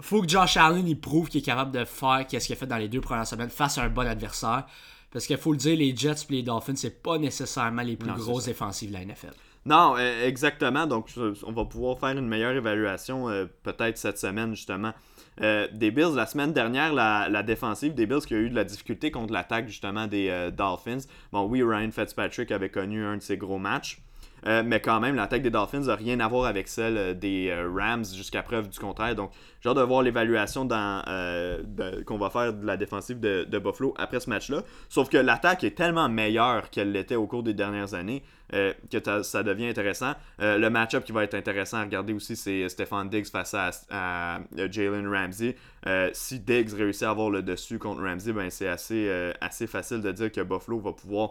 faut 0.00 0.22
que 0.22 0.28
Josh 0.28 0.56
Allen 0.56 0.86
il 0.86 1.00
prouve 1.00 1.28
qu'il 1.28 1.40
est 1.40 1.44
capable 1.44 1.72
de 1.72 1.84
faire 1.84 2.26
ce 2.28 2.36
qu'il 2.38 2.52
a 2.52 2.56
fait 2.56 2.66
dans 2.66 2.76
les 2.76 2.88
deux 2.88 3.00
premières 3.00 3.26
semaines 3.26 3.50
face 3.50 3.78
à 3.78 3.82
un 3.82 3.88
bon 3.88 4.06
adversaire. 4.06 4.66
Parce 5.10 5.26
qu'il 5.26 5.36
faut 5.36 5.52
le 5.52 5.58
dire, 5.58 5.76
les 5.76 5.94
Jets 5.94 6.24
et 6.30 6.32
les 6.32 6.42
Dolphins, 6.42 6.74
c'est 6.74 7.02
pas 7.02 7.18
nécessairement 7.18 7.82
les 7.82 7.96
plus 7.96 8.12
grosses 8.12 8.46
défensives 8.46 8.88
de 8.88 8.94
la 8.94 9.04
NFL. 9.04 9.34
Non, 9.64 9.96
e, 9.96 10.26
exactement. 10.26 10.86
Donc, 10.86 11.10
on 11.44 11.52
va 11.52 11.64
pouvoir 11.64 11.98
faire 11.98 12.10
une 12.10 12.26
meilleure 12.26 12.52
évaluation 12.52 13.28
euh, 13.28 13.46
peut-être 13.62 13.96
cette 13.96 14.18
semaine, 14.18 14.54
justement. 14.54 14.92
Euh, 15.40 15.68
des 15.72 15.90
Bills, 15.90 16.14
la 16.14 16.26
semaine 16.26 16.52
dernière, 16.52 16.92
la, 16.92 17.42
défensive 17.42 17.94
des 17.94 18.06
Bills 18.06 18.26
qui 18.26 18.34
a 18.34 18.38
eu 18.38 18.50
de 18.50 18.54
la 18.54 18.64
difficulté 18.64 19.10
contre 19.10 19.32
l'attaque 19.32 19.68
justement 19.68 20.06
des 20.06 20.28
euh, 20.28 20.50
Dolphins. 20.50 21.06
Bon, 21.32 21.44
oui, 21.44 21.62
Ryan 21.62 21.90
Fitzpatrick 21.90 22.50
avait 22.50 22.70
connu 22.70 23.04
un 23.04 23.16
de 23.16 23.22
ses 23.22 23.36
gros 23.36 23.58
matchs. 23.58 24.00
Mais 24.44 24.80
quand 24.80 24.98
même, 24.98 25.14
l'attaque 25.14 25.42
des 25.42 25.50
Dolphins 25.50 25.82
n'a 25.82 25.94
rien 25.94 26.18
à 26.18 26.26
voir 26.26 26.46
avec 26.46 26.66
celle 26.66 27.16
des 27.16 27.54
Rams 27.72 28.04
jusqu'à 28.04 28.42
preuve 28.42 28.68
du 28.68 28.76
contraire. 28.76 29.14
Donc, 29.14 29.30
j'ai 29.60 29.68
hâte 29.68 29.76
de 29.76 29.82
voir 29.82 30.02
l'évaluation 30.02 30.66
qu'on 30.66 32.18
va 32.18 32.30
faire 32.30 32.52
de 32.52 32.66
la 32.66 32.76
défensive 32.76 33.20
de 33.20 33.58
Buffalo 33.60 33.94
après 33.96 34.18
ce 34.18 34.28
match-là. 34.28 34.64
Sauf 34.88 35.08
que 35.08 35.16
l'attaque 35.16 35.62
est 35.62 35.76
tellement 35.76 36.08
meilleure 36.08 36.70
qu'elle 36.70 36.90
l'était 36.90 37.14
au 37.14 37.28
cours 37.28 37.44
des 37.44 37.54
dernières 37.54 37.94
années. 37.94 38.24
Euh, 38.54 38.74
que 38.90 39.22
ça 39.22 39.42
devient 39.42 39.68
intéressant. 39.68 40.12
Euh, 40.40 40.58
le 40.58 40.68
match-up 40.68 41.04
qui 41.04 41.12
va 41.12 41.24
être 41.24 41.34
intéressant 41.34 41.78
à 41.78 41.84
regarder 41.84 42.12
aussi, 42.12 42.36
c'est 42.36 42.68
Stéphane 42.68 43.08
Diggs 43.08 43.30
face 43.30 43.54
à, 43.54 44.40
Jalen 44.70 45.08
Ramsey. 45.08 45.56
Euh, 45.86 46.10
si 46.12 46.38
Diggs 46.38 46.74
réussit 46.74 47.04
à 47.04 47.10
avoir 47.10 47.30
le 47.30 47.42
dessus 47.42 47.78
contre 47.78 48.02
Ramsey, 48.02 48.32
ben 48.32 48.50
c'est 48.50 48.68
assez, 48.68 49.10
assez 49.40 49.66
facile 49.66 50.02
de 50.02 50.12
dire 50.12 50.30
que 50.30 50.42
Buffalo 50.42 50.80
va 50.80 50.92
pouvoir 50.92 51.30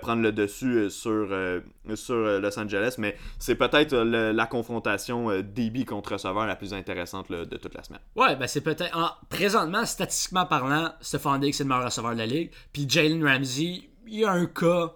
prendre 0.00 0.22
le 0.22 0.32
dessus 0.32 0.88
sur, 0.88 1.28
sur 1.94 2.16
Los 2.40 2.58
Angeles. 2.58 2.94
Mais 2.98 3.16
c'est 3.38 3.54
peut-être 3.54 3.94
la 3.94 4.46
confrontation 4.46 5.40
DB 5.42 5.84
contre 5.84 6.12
receveur 6.12 6.46
la 6.46 6.56
plus 6.56 6.72
intéressante 6.72 7.30
de 7.30 7.56
toute 7.56 7.74
la 7.74 7.82
semaine. 7.82 8.00
Ouais, 8.16 8.34
ben 8.36 8.46
c'est 8.46 8.62
peut-être. 8.62 9.20
Présentement, 9.28 9.84
statistiquement 9.84 10.46
parlant, 10.46 10.92
Stéphane 11.00 11.40
Diggs 11.40 11.54
c'est 11.54 11.64
le 11.64 11.68
meilleur 11.68 11.84
receveur 11.84 12.14
de 12.14 12.18
la 12.18 12.26
ligue. 12.26 12.50
Puis 12.72 12.88
Jalen 12.88 13.24
Ramsey, 13.24 13.90
il 14.06 14.20
y 14.20 14.24
a 14.24 14.32
un 14.32 14.46
cas. 14.46 14.92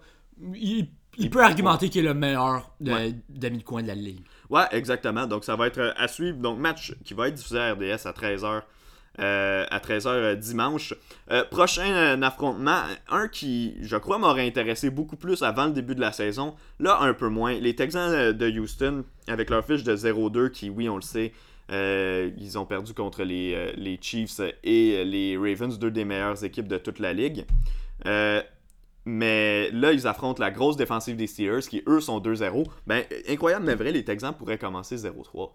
Il 0.53 0.89
il 1.17 1.29
peut 1.29 1.43
argumenter 1.43 1.89
qu'il 1.89 2.05
est 2.05 2.07
le 2.07 2.13
meilleur 2.13 2.71
de, 2.79 3.13
demi 3.29 3.59
de 3.59 3.63
coin 3.63 3.81
de 3.81 3.87
la 3.87 3.95
ligue. 3.95 4.21
Ouais, 4.49 4.65
exactement. 4.71 5.27
Donc 5.27 5.43
ça 5.43 5.55
va 5.55 5.67
être 5.67 5.79
euh, 5.79 5.91
à 5.97 6.07
suivre. 6.07 6.37
Donc 6.37 6.59
match 6.59 6.93
qui 7.03 7.13
va 7.13 7.27
être 7.27 7.35
diffusé 7.35 7.59
à 7.59 7.73
RDS 7.73 8.05
à 8.05 8.11
13h. 8.11 8.61
Euh, 9.19 9.65
à 9.71 9.79
13h 9.79 10.07
euh, 10.09 10.35
dimanche. 10.35 10.93
prochain 11.49 12.21
affrontement, 12.21 12.83
un 13.09 13.27
qui, 13.27 13.73
je 13.81 13.97
crois, 13.97 14.19
m'aurait 14.19 14.45
intéressé 14.45 14.91
beaucoup 14.91 15.15
plus 15.15 15.41
avant 15.41 15.65
le 15.65 15.71
début 15.71 15.95
de 15.95 16.01
la 16.01 16.11
saison. 16.11 16.53
Là, 16.79 16.99
un 17.01 17.15
peu 17.15 17.27
moins. 17.27 17.53
Les 17.53 17.75
Texans 17.75 18.31
de 18.31 18.59
Houston, 18.59 19.03
avec 19.27 19.49
leur 19.49 19.65
fiche 19.65 19.83
de 19.83 19.95
0-2, 19.95 20.51
qui, 20.51 20.69
oui, 20.69 20.87
on 20.87 20.97
le 20.97 21.01
sait, 21.01 21.33
ils 21.71 22.57
ont 22.59 22.65
perdu 22.65 22.93
contre 22.93 23.23
les, 23.23 23.73
les 23.75 23.97
Chiefs 23.99 24.39
et 24.63 25.03
les 25.03 25.35
Ravens, 25.35 25.79
deux 25.79 25.89
des 25.89 26.05
meilleures 26.05 26.43
équipes 26.43 26.67
de 26.67 26.77
toute 26.77 26.99
la 26.99 27.13
ligue. 27.13 27.43
Mais 29.09 29.71
là, 29.71 29.93
ils 29.93 30.05
affrontent 30.05 30.43
la 30.43 30.51
grosse 30.51 30.75
défensive 30.75 31.15
des 31.15 31.27
Steelers, 31.27 31.61
qui 31.61 31.81
eux 31.87 32.01
sont 32.01 32.19
2-0. 32.19 32.67
Ben, 32.87 33.05
incroyable, 33.29 33.65
mais 33.65 33.75
vrai, 33.75 33.93
les 33.93 34.03
Texans 34.03 34.33
pourraient 34.33 34.57
commencer 34.57 34.97
0-3. 34.97 35.51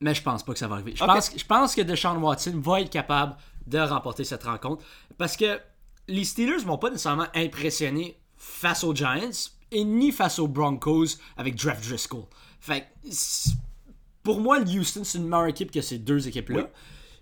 Mais 0.00 0.14
je 0.14 0.22
pense 0.22 0.42
pas 0.42 0.54
que 0.54 0.58
ça 0.58 0.66
va 0.66 0.76
arriver. 0.76 0.94
Je, 0.96 1.04
pense, 1.04 1.30
je 1.36 1.44
pense 1.44 1.74
que 1.74 1.82
Deshaun 1.82 2.16
Watson 2.16 2.58
va 2.64 2.80
être 2.80 2.88
capable 2.88 3.36
de 3.66 3.78
remporter 3.78 4.24
cette 4.24 4.44
rencontre. 4.44 4.82
Parce 5.18 5.36
que 5.36 5.60
les 6.08 6.24
Steelers 6.24 6.64
vont 6.64 6.78
pas 6.78 6.88
nécessairement 6.88 7.26
impressionner 7.34 8.18
face 8.38 8.82
aux 8.82 8.94
Giants 8.94 9.50
et 9.70 9.84
ni 9.84 10.10
face 10.10 10.38
aux 10.38 10.48
Broncos 10.48 11.18
avec 11.36 11.56
Draft 11.56 11.86
Driscoll. 11.86 12.24
Fait 12.60 12.88
pour 14.22 14.40
moi, 14.40 14.60
Houston, 14.60 15.04
c'est 15.04 15.18
une 15.18 15.28
meilleure 15.28 15.48
équipe 15.48 15.70
que 15.70 15.82
ces 15.82 15.98
deux 15.98 16.26
équipes-là. 16.26 16.70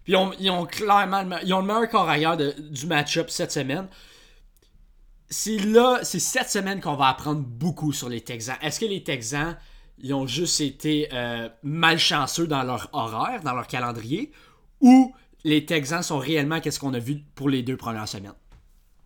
Puis 0.05 0.14
ils 0.38 0.50
ont, 0.50 0.66
clairement 0.66 1.24
ils 1.42 1.52
ont 1.52 1.62
le 1.62 1.66
meilleur 1.66 1.88
corps 1.88 2.09
ailleurs 2.09 2.37
du 2.37 2.87
match-up 2.87 3.28
cette 3.28 3.50
semaine. 3.50 3.88
C'est 5.33 5.57
là, 5.57 6.01
c'est 6.03 6.18
cette 6.18 6.51
semaine 6.51 6.81
qu'on 6.81 6.95
va 6.95 7.09
apprendre 7.09 7.40
beaucoup 7.40 7.92
sur 7.92 8.09
les 8.09 8.21
Texans. 8.21 8.57
Est-ce 8.61 8.79
que 8.79 8.85
les 8.85 9.03
Texans, 9.03 9.57
ils 9.99 10.12
ont 10.12 10.27
juste 10.27 10.61
été 10.61 11.09
euh, 11.12 11.49
malchanceux 11.62 12.47
dans 12.47 12.62
leur 12.62 12.90
horaire, 12.92 13.42
dans 13.42 13.55
leur 13.55 13.66
calendrier, 13.66 14.31
ou 14.81 15.14
les 15.45 15.64
Texans 15.64 16.03
sont 16.03 16.18
réellement 16.18 16.61
qu'est-ce 16.61 16.79
qu'on 16.79 16.92
a 16.92 16.99
vu 16.99 17.23
pour 17.35 17.49
les 17.49 17.62
deux 17.62 17.79
premières 17.79 18.09
semaines? 18.09 18.35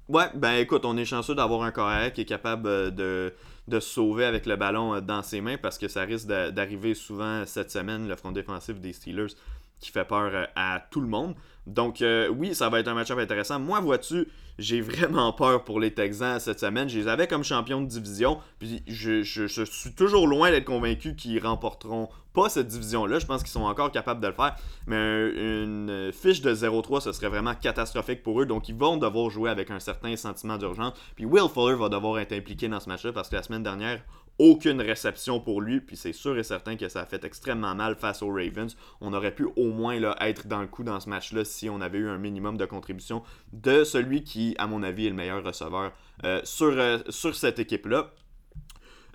Ouais, 0.09 0.27
ben 0.35 0.55
écoute, 0.55 0.85
on 0.85 0.97
est 0.97 1.05
chanceux 1.05 1.35
d'avoir 1.35 1.63
un 1.63 1.71
carrière 1.71 2.13
qui 2.13 2.23
est 2.23 2.27
capable 2.27 2.69
euh, 2.69 2.91
de, 2.91 3.33
de 3.69 3.81
se 3.81 3.89
sauver 3.89 4.25
avec 4.25 4.47
le 4.47 4.57
ballon 4.57 4.95
euh, 4.95 5.01
dans 5.01 5.23
ses 5.23 5.41
mains 5.41 5.59
parce 5.59 5.79
que 5.79 5.87
ça 5.87 6.03
risque 6.03 6.27
d'arriver 6.27 6.95
souvent 6.95 7.45
cette 7.47 7.71
semaine, 7.71 8.09
le 8.09 8.17
front 8.17 8.33
défensif 8.33 8.81
des 8.81 8.93
Steelers 8.93 9.35
qui 9.81 9.91
fait 9.91 10.05
peur 10.05 10.31
euh, 10.33 10.45
à 10.55 10.81
tout 10.91 11.01
le 11.01 11.09
monde. 11.09 11.35
Donc 11.67 12.01
oui, 12.31 12.55
ça 12.55 12.69
va 12.69 12.79
être 12.79 12.87
un 12.87 12.95
match-up 12.95 13.19
intéressant. 13.19 13.59
Moi, 13.59 13.81
vois-tu, 13.81 14.29
j'ai 14.57 14.81
vraiment 14.81 15.33
peur 15.33 15.65
pour 15.65 15.81
les 15.81 15.93
Texans 15.93 16.39
cette 16.39 16.61
semaine. 16.61 16.89
Je 16.89 16.99
les 16.99 17.09
avais 17.09 17.27
comme 17.27 17.43
champion 17.43 17.81
de 17.81 17.87
division. 17.87 18.39
Puis 18.61 18.85
je, 18.87 19.23
je 19.23 19.65
suis 19.65 19.93
toujours 19.93 20.29
loin 20.29 20.51
d'être 20.53 20.65
convaincu 20.65 21.17
qu'ils 21.17 21.45
remporteront 21.45 22.09
pas 22.33 22.49
cette 22.49 22.69
division-là. 22.69 23.19
Je 23.19 23.27
pense 23.27 23.43
qu'ils 23.43 23.51
sont 23.51 23.65
encore 23.65 23.91
capables 23.91 24.21
de 24.21 24.29
le 24.29 24.35
faire. 24.35 24.55
Mais 24.87 24.97
une 24.97 26.11
fiche 26.13 26.41
de 26.41 26.55
0-3, 26.55 27.01
ce 27.01 27.13
serait 27.13 27.29
vraiment 27.29 27.55
catastrophique 27.55 28.23
pour 28.23 28.41
eux. 28.41 28.47
Donc, 28.47 28.69
ils 28.69 28.75
vont 28.75 28.97
devoir 28.97 29.31
jouer 29.31 29.51
avec 29.51 29.71
un 29.71 29.81
certain 29.81 30.15
sentiment 30.17 30.59
d'urgence. 30.59 30.93
Puis 31.17 31.25
Will 31.25 31.49
Fuller 31.53 31.77
va 31.77 31.89
devoir 31.89 32.19
être 32.19 32.33
impliqué 32.33 32.69
dans 32.69 32.79
ce 32.79 32.89
match-là 32.89 33.13
parce 33.13 33.29
que 33.29 33.37
la 33.37 33.43
semaine 33.43 33.63
dernière, 33.63 34.03
aucune 34.39 34.81
réception 34.81 35.41
pour 35.41 35.61
lui. 35.61 35.81
Puis 35.81 35.97
c'est 35.97 36.13
sûr 36.13 36.39
et 36.39 36.43
certain 36.43 36.77
que 36.77 36.89
ça 36.89 37.03
a 37.03 37.07
fait 37.07 37.25
extrêmement 37.25 37.75
mal 37.75 37.97
face 37.97 38.23
aux 38.23 38.29
Ravens. 38.29 38.77
On 39.01 39.13
aurait 39.13 39.35
pu 39.35 39.47
au 39.57 39.73
moins 39.73 39.99
là, 39.99 40.17
être 40.21 40.47
dans 40.47 40.61
le 40.61 40.67
coup 40.67 40.85
dans 40.85 41.01
ce 41.01 41.09
match-là 41.09 41.45
si 41.45 41.69
on 41.69 41.81
avait 41.81 41.99
eu 41.99 42.09
un 42.09 42.19
minimum 42.19 42.57
de 42.57 42.67
contribution 42.67 43.23
de 43.53 43.85
celui 43.85 44.23
qui, 44.23 44.55
à 44.59 44.67
mon 44.67 44.83
avis, 44.83 45.07
est 45.07 45.11
le 45.11 45.17
meilleur 45.17 45.43
receveur 45.43 45.93
euh, 46.25 46.41
sur, 46.45 46.73
euh, 46.79 46.99
sur 47.09 47.35
cette 47.35 47.59
équipe-là. 47.59 48.11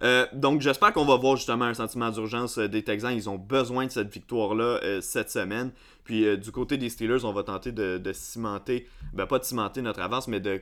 Euh, 0.03 0.25
donc 0.33 0.61
j'espère 0.61 0.93
qu'on 0.93 1.05
va 1.05 1.15
voir 1.15 1.35
justement 1.35 1.65
un 1.65 1.75
sentiment 1.75 2.09
d'urgence 2.09 2.57
des 2.57 2.83
Texans. 2.83 3.13
Ils 3.13 3.29
ont 3.29 3.37
besoin 3.37 3.85
de 3.85 3.91
cette 3.91 4.11
victoire-là 4.11 4.79
cette 5.01 5.29
semaine. 5.29 5.71
Puis 6.03 6.37
du 6.39 6.51
côté 6.51 6.77
des 6.77 6.89
Steelers, 6.89 7.23
on 7.23 7.33
va 7.33 7.43
tenter 7.43 7.71
de, 7.71 8.11
cimenter, 8.11 8.87
ben 9.13 9.27
pas 9.27 9.37
de 9.37 9.43
cimenter 9.43 9.83
notre 9.83 10.01
avance, 10.01 10.27
mais 10.27 10.39
de 10.39 10.59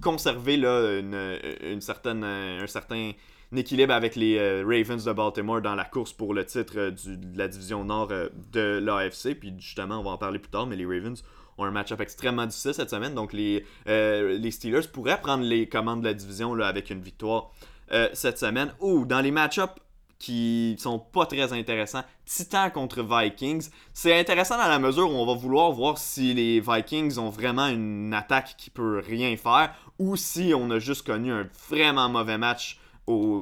conserver 0.00 0.56
là, 0.56 1.00
une, 1.00 1.80
certaine, 1.80 2.22
un 2.22 2.66
certain 2.68 3.10
équilibre 3.56 3.92
avec 3.92 4.16
les 4.16 4.62
Ravens 4.62 5.04
de 5.04 5.12
Baltimore 5.12 5.60
dans 5.60 5.74
la 5.74 5.84
course 5.84 6.12
pour 6.12 6.34
le 6.34 6.44
titre 6.44 6.90
de 6.90 7.38
la 7.38 7.48
division 7.48 7.84
nord 7.84 8.08
de 8.52 8.78
l'AFC. 8.78 9.34
Puis 9.38 9.52
justement, 9.58 9.98
on 9.98 10.02
va 10.02 10.10
en 10.10 10.18
parler 10.18 10.38
plus 10.38 10.50
tard, 10.50 10.66
mais 10.66 10.76
les 10.76 10.86
Ravens 10.86 11.22
ont 11.58 11.64
un 11.64 11.70
match-up 11.70 12.00
extrêmement 12.00 12.46
difficile 12.46 12.74
cette 12.74 12.90
semaine. 12.90 13.14
Donc 13.14 13.32
les, 13.32 13.64
les 13.86 14.50
Steelers 14.50 14.88
pourraient 14.92 15.20
prendre 15.20 15.44
les 15.44 15.68
commandes 15.68 16.00
de 16.00 16.06
la 16.06 16.14
division 16.14 16.54
avec 16.60 16.90
une 16.90 17.00
victoire 17.00 17.50
euh, 17.92 18.08
cette 18.12 18.38
semaine. 18.38 18.72
Ou 18.78 19.04
dans 19.04 19.20
les 19.20 19.32
match-ups 19.32 19.74
qui 20.20 20.76
sont 20.78 20.98
pas 20.98 21.26
très 21.26 21.52
intéressants, 21.52 22.04
Titan 22.26 22.70
contre 22.70 23.02
Vikings. 23.02 23.70
C'est 23.94 24.16
intéressant 24.16 24.58
dans 24.58 24.68
la 24.68 24.78
mesure 24.78 25.10
où 25.10 25.14
on 25.14 25.26
va 25.26 25.32
vouloir 25.32 25.72
voir 25.72 25.98
si 25.98 26.34
les 26.34 26.60
Vikings 26.60 27.18
ont 27.18 27.30
vraiment 27.30 27.66
une 27.66 28.12
attaque 28.12 28.54
qui 28.58 28.70
peut 28.70 29.02
rien 29.04 29.34
faire 29.36 29.74
ou 29.98 30.16
si 30.16 30.52
on 30.54 30.70
a 30.70 30.78
juste 30.78 31.06
connu 31.06 31.32
un 31.32 31.48
vraiment 31.70 32.10
mauvais 32.10 32.36
match 32.36 32.78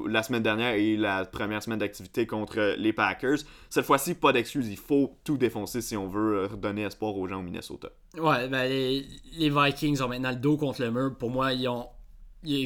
la 0.08 0.22
semaine 0.22 0.42
dernière 0.42 0.74
et 0.74 0.96
la 0.96 1.24
première 1.24 1.62
semaine 1.62 1.78
d'activité 1.78 2.26
contre 2.26 2.76
les 2.78 2.92
Packers. 2.92 3.38
Cette 3.70 3.84
fois-ci, 3.84 4.14
pas 4.14 4.32
d'excuse, 4.32 4.68
il 4.68 4.76
faut 4.76 5.16
tout 5.24 5.36
défoncer 5.36 5.80
si 5.80 5.96
on 5.96 6.08
veut 6.08 6.46
redonner 6.46 6.82
espoir 6.82 7.16
aux 7.16 7.26
gens 7.26 7.40
au 7.40 7.42
Minnesota. 7.42 7.88
Ouais, 8.16 8.48
ben 8.48 8.68
les, 8.68 9.50
Vikings 9.50 10.00
ont 10.02 10.08
maintenant 10.08 10.30
le 10.30 10.36
dos 10.36 10.56
contre 10.56 10.82
le 10.82 10.90
mur. 10.90 11.16
Pour 11.18 11.30
moi, 11.30 11.52
ils 11.52 11.68
ont, 11.68 11.86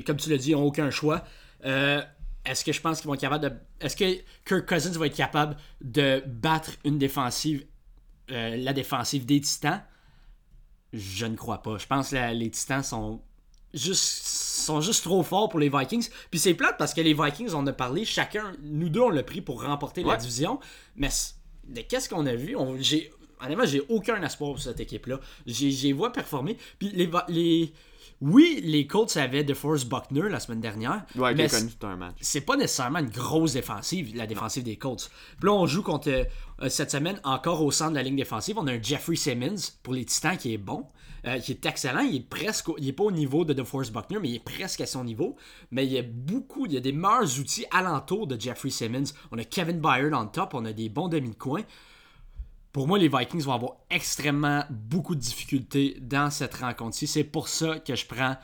comme 0.06 0.16
tu 0.16 0.30
l'as 0.30 0.38
dit, 0.38 0.50
ils 0.50 0.54
n'ont 0.54 0.64
aucun 0.64 0.90
choix. 0.90 1.24
Euh, 1.64 2.02
est-ce 2.44 2.64
que 2.64 2.72
je 2.72 2.80
pense 2.80 3.00
qu'ils 3.00 3.08
vont 3.08 3.14
être 3.14 3.20
capables 3.20 3.44
de. 3.48 3.52
Est-ce 3.80 3.96
que 3.96 4.04
Kirk 4.46 4.68
Cousins 4.68 4.98
va 4.98 5.06
être 5.06 5.16
capable 5.16 5.56
de 5.80 6.22
battre 6.26 6.72
une 6.84 6.98
défensive, 6.98 7.64
euh, 8.30 8.56
la 8.56 8.72
défensive 8.72 9.26
des 9.26 9.40
Titans? 9.40 9.82
Je 10.92 11.26
ne 11.26 11.36
crois 11.36 11.62
pas. 11.62 11.78
Je 11.78 11.86
pense 11.86 12.10
que 12.10 12.32
les 12.34 12.50
Titans 12.50 12.82
sont 12.82 13.22
juste, 13.72 14.26
sont 14.62 14.80
juste 14.80 15.04
trop 15.04 15.22
forts 15.22 15.48
pour 15.48 15.60
les 15.60 15.68
Vikings. 15.68 16.08
Puis 16.30 16.40
c'est 16.40 16.54
plate 16.54 16.76
parce 16.78 16.94
que 16.94 17.00
les 17.00 17.14
Vikings, 17.14 17.50
on 17.54 17.66
a 17.66 17.72
parlé, 17.72 18.04
chacun, 18.04 18.52
nous 18.62 18.88
deux, 18.88 19.00
on 19.00 19.10
l'a 19.10 19.22
pris 19.22 19.40
pour 19.40 19.62
remporter 19.62 20.02
la 20.02 20.16
division. 20.16 20.58
Mais 20.96 21.08
qu'est-ce 21.88 22.08
qu'on 22.08 22.26
a 22.26 22.34
vu? 22.34 22.56
J'ai, 22.78 23.10
Honnêtement, 23.44 23.64
j'ai 23.66 23.82
aucun 23.88 24.22
espoir 24.22 24.52
pour 24.52 24.60
cette 24.60 24.78
équipe-là. 24.78 25.18
J'ai, 25.46 25.70
j'ai 25.72 25.92
vois 25.92 26.12
performer. 26.12 26.56
Puis 26.78 26.90
les, 26.94 27.10
les 27.28 27.72
oui, 28.22 28.60
les 28.62 28.86
Colts 28.86 29.16
avaient 29.16 29.42
DeForest 29.42 29.88
Buckner 29.88 30.28
la 30.28 30.38
semaine 30.38 30.60
dernière. 30.60 31.04
Ouais, 31.16 31.34
mais 31.34 31.48
connu 31.48 31.72
tout 31.72 31.86
un 31.88 31.96
match. 31.96 32.14
C'est 32.20 32.42
pas 32.42 32.56
nécessairement 32.56 33.00
une 33.00 33.10
grosse 33.10 33.54
défensive, 33.54 34.14
la 34.14 34.28
défensive 34.28 34.62
des 34.62 34.76
Colts. 34.76 35.10
Puis 35.40 35.48
là, 35.48 35.52
on 35.52 35.66
joue 35.66 35.82
contre 35.82 36.08
euh, 36.08 36.68
cette 36.68 36.92
semaine 36.92 37.20
encore 37.24 37.64
au 37.64 37.72
centre 37.72 37.90
de 37.90 37.96
la 37.96 38.04
ligne 38.04 38.14
défensive. 38.14 38.56
On 38.58 38.66
a 38.68 38.72
un 38.74 38.80
Jeffrey 38.80 39.16
Simmons 39.16 39.72
pour 39.82 39.92
les 39.92 40.04
Titans 40.04 40.36
qui 40.36 40.54
est 40.54 40.58
bon, 40.58 40.86
euh, 41.26 41.40
qui 41.40 41.50
est 41.50 41.66
excellent. 41.66 42.02
Il 42.02 42.14
est 42.14 42.28
presque, 42.28 42.68
il 42.78 42.86
est 42.86 42.92
pas 42.92 43.04
au 43.04 43.10
niveau 43.10 43.44
de 43.44 43.54
DeForest 43.54 43.92
Buckner, 43.92 44.20
mais 44.22 44.28
il 44.28 44.36
est 44.36 44.44
presque 44.44 44.80
à 44.80 44.86
son 44.86 45.02
niveau. 45.02 45.34
Mais 45.72 45.84
il 45.84 45.92
y 45.92 45.98
a 45.98 46.04
beaucoup, 46.04 46.66
il 46.66 46.74
y 46.74 46.76
a 46.76 46.80
des 46.80 46.92
meilleurs 46.92 47.40
outils 47.40 47.66
alentour 47.72 48.28
de 48.28 48.40
Jeffrey 48.40 48.70
Simmons. 48.70 49.12
On 49.32 49.38
a 49.38 49.44
Kevin 49.44 49.80
Byard 49.80 50.14
en 50.14 50.28
top, 50.28 50.54
on 50.54 50.64
a 50.64 50.72
des 50.72 50.88
bons 50.88 51.08
demi 51.08 51.30
de 51.30 51.34
coin 51.34 51.62
pour 52.72 52.88
moi, 52.88 52.98
les 52.98 53.08
Vikings 53.08 53.42
vont 53.42 53.52
avoir 53.52 53.72
extrêmement 53.90 54.64
beaucoup 54.70 55.14
de 55.14 55.20
difficultés 55.20 55.98
dans 56.00 56.30
cette 56.30 56.54
rencontre-ci. 56.54 57.06
C'est 57.06 57.24
pour 57.24 57.48
ça 57.48 57.78
que 57.78 57.94
je 57.94 58.06
prends 58.06 58.36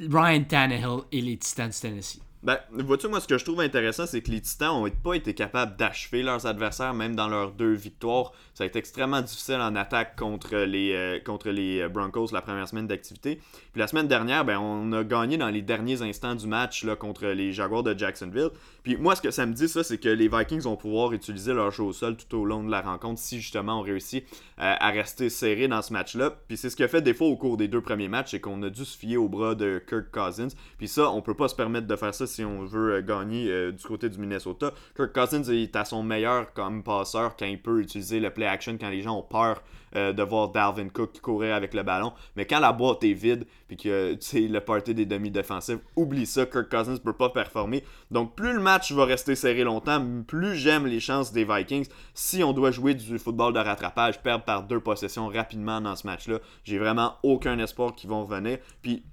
Ryan 0.00 0.44
Tannehill 0.44 1.02
et 1.12 1.20
les 1.20 1.38
Titans 1.38 1.70
Tennessee. 1.70 2.20
Ben, 2.42 2.58
vois-tu, 2.70 3.08
moi, 3.08 3.20
ce 3.20 3.26
que 3.26 3.38
je 3.38 3.44
trouve 3.44 3.60
intéressant, 3.60 4.06
c'est 4.06 4.20
que 4.20 4.30
les 4.30 4.40
Titans 4.40 4.68
n'ont 4.68 4.88
pas 4.90 5.14
été 5.14 5.34
capables 5.34 5.76
d'achever 5.76 6.22
leurs 6.22 6.46
adversaires, 6.46 6.94
même 6.94 7.16
dans 7.16 7.28
leurs 7.28 7.52
deux 7.52 7.72
victoires. 7.72 8.32
Ça 8.54 8.64
a 8.64 8.66
été 8.66 8.78
extrêmement 8.78 9.20
difficile 9.20 9.56
en 9.56 9.74
attaque 9.74 10.16
contre 10.16 10.56
les, 10.56 10.92
euh, 10.92 11.18
contre 11.18 11.50
les 11.50 11.80
euh, 11.80 11.88
Broncos 11.88 12.28
la 12.32 12.42
première 12.42 12.68
semaine 12.68 12.86
d'activité. 12.86 13.40
Puis 13.72 13.80
la 13.80 13.86
semaine 13.86 14.06
dernière, 14.06 14.44
ben, 14.44 14.58
on 14.58 14.92
a 14.92 15.02
gagné 15.02 15.38
dans 15.38 15.48
les 15.48 15.62
derniers 15.62 16.02
instants 16.02 16.34
du 16.34 16.46
match 16.46 16.84
là, 16.84 16.94
contre 16.94 17.26
les 17.26 17.52
Jaguars 17.52 17.82
de 17.82 17.98
Jacksonville. 17.98 18.50
Puis 18.82 18.96
moi, 18.96 19.16
ce 19.16 19.22
que 19.22 19.30
ça 19.30 19.44
me 19.46 19.52
dit, 19.52 19.68
ça, 19.68 19.82
c'est 19.82 19.98
que 19.98 20.08
les 20.08 20.28
Vikings 20.28 20.60
vont 20.60 20.76
pouvoir 20.76 21.12
utiliser 21.12 21.52
leur 21.52 21.72
jeu 21.72 21.82
au 21.82 21.92
sol 21.92 22.16
tout 22.16 22.36
au 22.36 22.44
long 22.44 22.62
de 22.62 22.70
la 22.70 22.82
rencontre 22.82 23.20
si 23.20 23.40
justement 23.40 23.80
on 23.80 23.82
réussit 23.82 24.24
euh, 24.60 24.74
à 24.78 24.90
rester 24.90 25.28
serré 25.28 25.66
dans 25.68 25.82
ce 25.82 25.92
match-là. 25.92 26.30
Puis 26.46 26.56
c'est 26.56 26.70
ce 26.70 26.76
qui 26.76 26.84
a 26.84 26.88
fait 26.88 27.02
défaut 27.02 27.26
au 27.26 27.36
cours 27.36 27.56
des 27.56 27.66
deux 27.66 27.80
premiers 27.80 28.08
matchs, 28.08 28.30
c'est 28.30 28.40
qu'on 28.40 28.62
a 28.62 28.70
dû 28.70 28.84
se 28.84 28.96
fier 28.96 29.16
au 29.16 29.28
bras 29.28 29.54
de 29.54 29.82
Kirk 29.88 30.10
Cousins. 30.12 30.54
Puis 30.78 30.86
ça, 30.86 31.10
on 31.10 31.20
peut 31.20 31.34
pas 31.34 31.48
se 31.48 31.54
permettre 31.54 31.86
de 31.86 31.96
faire 31.96 32.14
ça 32.14 32.25
si 32.26 32.44
on 32.44 32.64
veut 32.64 32.94
euh, 32.94 33.02
gagner 33.02 33.50
euh, 33.50 33.72
du 33.72 33.84
côté 33.84 34.08
du 34.08 34.18
Minnesota. 34.18 34.72
Kirk 34.96 35.12
Cousins 35.12 35.44
est 35.44 35.74
à 35.76 35.84
son 35.84 36.02
meilleur 36.02 36.52
comme 36.52 36.82
passeur 36.82 37.36
quand 37.36 37.46
il 37.46 37.60
peut 37.60 37.80
utiliser 37.80 38.20
le 38.20 38.30
play 38.30 38.46
action 38.46 38.76
quand 38.78 38.90
les 38.90 39.02
gens 39.02 39.18
ont 39.18 39.22
peur 39.22 39.62
euh, 39.94 40.12
de 40.12 40.22
voir 40.22 40.50
Dalvin 40.50 40.88
Cook 40.88 41.20
courir 41.20 41.54
avec 41.54 41.72
le 41.72 41.82
ballon. 41.82 42.12
Mais 42.36 42.44
quand 42.44 42.60
la 42.60 42.72
boîte 42.72 43.04
est 43.04 43.12
vide, 43.12 43.46
puis 43.68 43.76
que 43.76 44.16
le 44.34 44.58
party 44.58 44.94
des 44.94 45.06
demi-défensifs, 45.06 45.78
oublie 45.96 46.26
ça, 46.26 46.44
Kirk 46.44 46.68
Cousins 46.68 46.92
ne 46.92 46.98
peut 46.98 47.12
pas 47.12 47.30
performer. 47.30 47.82
Donc 48.10 48.34
plus 48.34 48.52
le 48.52 48.60
match 48.60 48.92
va 48.92 49.04
rester 49.04 49.34
serré 49.34 49.64
longtemps, 49.64 50.04
plus 50.26 50.56
j'aime 50.56 50.86
les 50.86 51.00
chances 51.00 51.32
des 51.32 51.44
Vikings. 51.44 51.86
Si 52.14 52.42
on 52.42 52.52
doit 52.52 52.70
jouer 52.70 52.94
du 52.94 53.18
football 53.18 53.52
de 53.52 53.58
rattrapage, 53.58 54.20
perdre 54.22 54.44
par 54.44 54.64
deux 54.64 54.80
possessions 54.80 55.28
rapidement 55.28 55.80
dans 55.80 55.96
ce 55.96 56.06
match-là, 56.06 56.40
j'ai 56.64 56.78
vraiment 56.78 57.14
aucun 57.22 57.58
espoir 57.58 57.94
qu'ils 57.94 58.10
vont 58.10 58.24
revenir. 58.24 58.58
Puis 58.82 59.04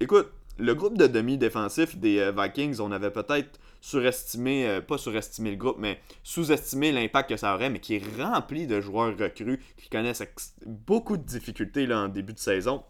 écoute, 0.00 0.30
le 0.58 0.74
groupe 0.74 0.98
de 0.98 1.06
demi-défensifs 1.06 1.96
des 1.96 2.18
euh, 2.18 2.32
Vikings, 2.36 2.80
on 2.80 2.90
avait 2.92 3.10
peut-être 3.10 3.58
surestimé, 3.80 4.68
euh, 4.68 4.80
pas 4.80 4.98
surestimé 4.98 5.50
le 5.52 5.56
groupe, 5.56 5.76
mais 5.78 6.00
sous-estimé 6.24 6.92
l'impact 6.92 7.30
que 7.30 7.36
ça 7.36 7.54
aurait, 7.54 7.70
mais 7.70 7.78
qui 7.78 7.94
est 7.94 8.02
rempli 8.20 8.66
de 8.66 8.80
joueurs 8.80 9.16
recrues 9.16 9.60
qui 9.76 9.88
connaissent 9.88 10.22
beaucoup 10.66 11.16
de 11.16 11.22
difficultés 11.22 11.86
là, 11.86 12.00
en 12.00 12.08
début 12.08 12.32
de 12.32 12.38
saison. 12.38 12.82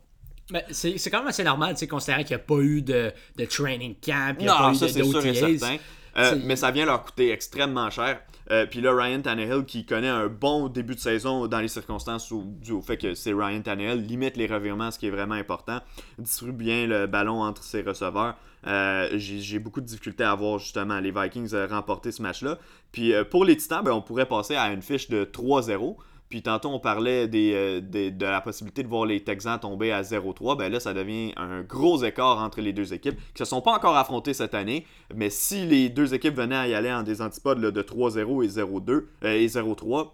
Mais 0.51 0.65
c'est 0.71 1.11
quand 1.11 1.19
même 1.19 1.29
assez 1.29 1.45
normal, 1.45 1.77
considérant 1.91 2.23
qu'il 2.23 2.35
n'y 2.35 2.43
a 2.43 2.45
pas 2.45 2.59
eu 2.61 2.81
de, 2.81 3.13
de 3.37 3.45
training 3.45 3.95
camp, 4.03 4.35
il 4.39 4.45
n'y 4.45 4.49
a 4.49 4.57
pas 4.57 4.73
eu 4.73 4.79
de, 4.81 5.03
sûr 5.03 5.79
euh, 6.19 6.39
mais 6.45 6.57
ça 6.57 6.71
vient 6.71 6.87
leur 6.87 7.03
coûter 7.03 7.31
extrêmement 7.31 7.91
cher. 7.91 8.21
Euh, 8.51 8.67
puis 8.67 8.81
là, 8.81 8.95
Ryan 8.95 9.21
Tannehill, 9.21 9.65
qui 9.65 9.85
connaît 9.85 10.09
un 10.09 10.29
bon 10.29 10.69
début 10.69 10.95
de 10.95 11.01
saison 11.01 11.47
dans 11.47 11.61
les 11.61 11.69
circonstances 11.69 12.31
où, 12.31 12.45
dû 12.61 12.73
au 12.73 12.81
fait 12.81 12.97
que 12.97 13.15
c'est 13.15 13.33
Ryan 13.33 13.61
Tannehill, 13.61 14.05
limite 14.07 14.37
les 14.37 14.47
revirements, 14.47 14.91
ce 14.91 14.99
qui 14.99 15.07
est 15.07 15.11
vraiment 15.11 15.35
important, 15.35 15.81
distribue 16.19 16.53
bien 16.53 16.87
le 16.87 17.07
ballon 17.07 17.43
entre 17.43 17.63
ses 17.63 17.83
receveurs. 17.83 18.37
Euh, 18.67 19.09
j'ai 19.17 19.59
beaucoup 19.59 19.81
de 19.81 19.87
difficultés 19.87 20.25
à 20.25 20.35
voir 20.35 20.59
justement 20.59 20.99
les 20.99 21.13
Vikings 21.13 21.55
remporter 21.71 22.11
ce 22.11 22.23
match-là. 22.23 22.59
Puis 22.91 23.13
pour 23.31 23.45
les 23.45 23.57
Titans, 23.57 23.83
ben, 23.85 23.93
on 23.93 24.03
pourrait 24.03 24.27
passer 24.27 24.57
à 24.57 24.73
une 24.73 24.83
fiche 24.83 25.09
de 25.09 25.25
3-0. 25.25 25.97
Puis 26.29 26.43
tantôt, 26.43 26.69
on 26.69 26.79
parlait 26.79 27.29
euh, 27.35 27.81
de 27.81 28.25
la 28.25 28.41
possibilité 28.41 28.83
de 28.83 28.89
voir 28.89 29.07
les 29.07 29.25
Texans 29.25 29.59
tomber 29.59 29.93
à 29.93 30.03
0-3. 30.03 30.59
Ben 30.59 30.71
là, 30.71 30.79
ça 30.79 30.93
devient 30.93 31.33
un 31.37 31.63
gros 31.63 32.03
écart 32.05 32.39
entre 32.39 32.61
les 32.61 32.73
deux 32.73 32.93
équipes 32.93 33.17
qui 33.35 33.43
ne 33.43 33.47
se 33.47 33.51
sont 33.51 33.63
pas 33.63 33.73
encore 33.73 33.97
affrontées 33.97 34.35
cette 34.35 34.55
année. 34.55 34.87
Mais 35.15 35.31
si 35.31 35.67
les 35.67 35.89
deux 35.89 36.15
équipes 36.15 36.37
venaient 36.37 36.57
à 36.57 36.69
y 36.69 36.75
aller 36.75 36.93
en 36.93 37.03
des 37.03 37.23
antipodes 37.23 37.61
de 37.61 37.83
3-0 37.83 38.45
et 38.45 38.49
0-2 38.49 38.91
euh, 38.91 39.05
et 39.23 39.47
0-3, 39.47 40.11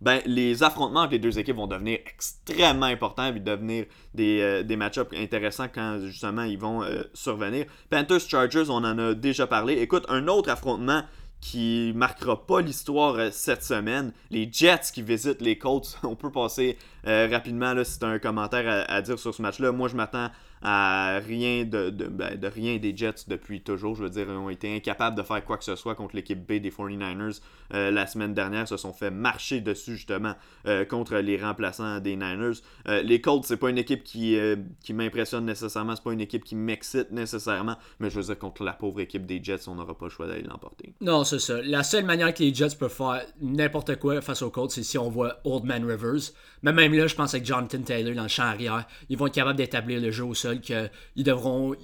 ben 0.00 0.20
les 0.26 0.64
affrontements 0.64 1.02
entre 1.02 1.12
les 1.12 1.20
deux 1.20 1.38
équipes 1.38 1.54
vont 1.54 1.68
devenir 1.68 2.00
extrêmement 2.04 2.86
importants 2.86 3.32
et 3.32 3.38
devenir 3.38 3.84
des, 4.14 4.40
euh, 4.40 4.76
match-ups 4.76 5.16
intéressants 5.16 5.68
quand 5.72 6.00
justement 6.00 6.42
ils 6.42 6.58
vont 6.58 6.82
survenir. 7.14 7.66
Panthers-Chargers, 7.88 8.68
on 8.68 8.82
en 8.82 8.98
a 8.98 9.14
déjà 9.14 9.46
parlé. 9.46 9.74
Écoute, 9.74 10.04
un 10.08 10.26
autre 10.26 10.50
affrontement 10.50 11.04
qui 11.42 11.92
marquera 11.94 12.46
pas 12.46 12.62
l'histoire 12.62 13.16
euh, 13.16 13.28
cette 13.30 13.62
semaine. 13.62 14.12
Les 14.30 14.48
Jets 14.50 14.92
qui 14.94 15.02
visitent 15.02 15.42
les 15.42 15.58
Colts. 15.58 15.98
On 16.02 16.14
peut 16.14 16.32
passer 16.32 16.78
rapidement 17.04 17.74
là, 17.74 17.84
si 17.84 17.98
tu 17.98 18.04
un 18.04 18.20
commentaire 18.20 18.86
à 18.88 19.02
dire 19.02 19.18
sur 19.18 19.34
ce 19.34 19.42
match-là. 19.42 19.72
Moi, 19.72 19.88
je 19.88 19.96
m'attends 19.96 20.30
à 20.62 21.18
rien 21.18 21.64
de, 21.64 21.90
ben, 21.90 22.38
de, 22.38 22.46
rien 22.46 22.76
des 22.76 22.96
Jets 22.96 23.26
depuis 23.26 23.62
toujours. 23.62 23.96
Je 23.96 24.04
veux 24.04 24.10
dire, 24.10 24.26
ils 24.28 24.36
ont 24.36 24.50
été 24.50 24.74
incapables 24.74 25.16
de 25.16 25.22
faire 25.22 25.44
quoi 25.44 25.58
que 25.58 25.64
ce 25.64 25.76
soit 25.76 25.94
contre 25.94 26.14
l'équipe 26.14 26.38
B 26.38 26.60
des 26.60 26.70
49ers 26.70 27.40
euh, 27.74 27.90
la 27.90 28.06
semaine 28.06 28.34
dernière. 28.34 28.68
Se 28.68 28.76
sont 28.76 28.92
fait 28.92 29.10
marcher 29.10 29.60
dessus 29.60 29.96
justement 29.96 30.34
euh, 30.66 30.84
contre 30.84 31.16
les 31.16 31.36
remplaçants 31.36 31.98
des 32.00 32.16
Niners. 32.16 32.60
Euh, 32.88 33.02
les 33.02 33.20
Colts, 33.20 33.44
c'est 33.44 33.56
pas 33.56 33.70
une 33.70 33.78
équipe 33.78 34.04
qui, 34.04 34.38
qui 34.82 34.92
m'impressionne 34.92 35.44
nécessairement. 35.44 35.96
C'est 35.96 36.04
pas 36.04 36.12
une 36.12 36.20
équipe 36.20 36.44
qui 36.44 36.54
m'excite 36.54 37.10
nécessairement. 37.10 37.76
Mais 37.98 38.10
je 38.10 38.20
veux 38.20 38.26
dire, 38.26 38.38
contre 38.38 38.62
la 38.62 38.72
pauvre 38.72 39.00
équipe 39.00 39.26
des 39.26 39.42
Jets, 39.42 39.68
on 39.68 39.74
n'aura 39.74 39.96
pas 39.96 40.06
le 40.06 40.10
choix 40.10 40.26
d'aller 40.26 40.42
l'emporter. 40.42 40.94
Non, 41.00 41.24
c'est 41.24 41.40
ça. 41.40 41.60
La 41.62 41.82
seule 41.82 42.04
manière 42.04 42.32
que 42.32 42.42
les 42.42 42.54
Jets 42.54 42.76
peuvent 42.78 42.92
faire 42.92 43.22
n'importe 43.40 43.96
quoi 43.96 44.20
face 44.20 44.42
aux 44.42 44.50
Colts, 44.50 44.70
c'est 44.70 44.82
si 44.82 44.98
on 44.98 45.08
voit 45.08 45.40
Old 45.44 45.64
Man 45.64 45.84
Rivers. 45.84 46.32
Mais 46.62 46.72
même 46.72 46.94
là, 46.94 47.06
je 47.08 47.14
pense 47.14 47.34
avec 47.34 47.46
Jonathan 47.46 47.82
Taylor 47.82 48.14
dans 48.14 48.22
le 48.22 48.28
champ 48.28 48.44
arrière, 48.44 48.86
ils 49.08 49.18
vont 49.18 49.26
être 49.26 49.34
capables 49.34 49.56
d'établir 49.56 50.00
le 50.00 50.10
jeu 50.10 50.24
au 50.24 50.34
sol 50.34 50.51
qu'ils 50.60 50.90
devront. 51.16 51.74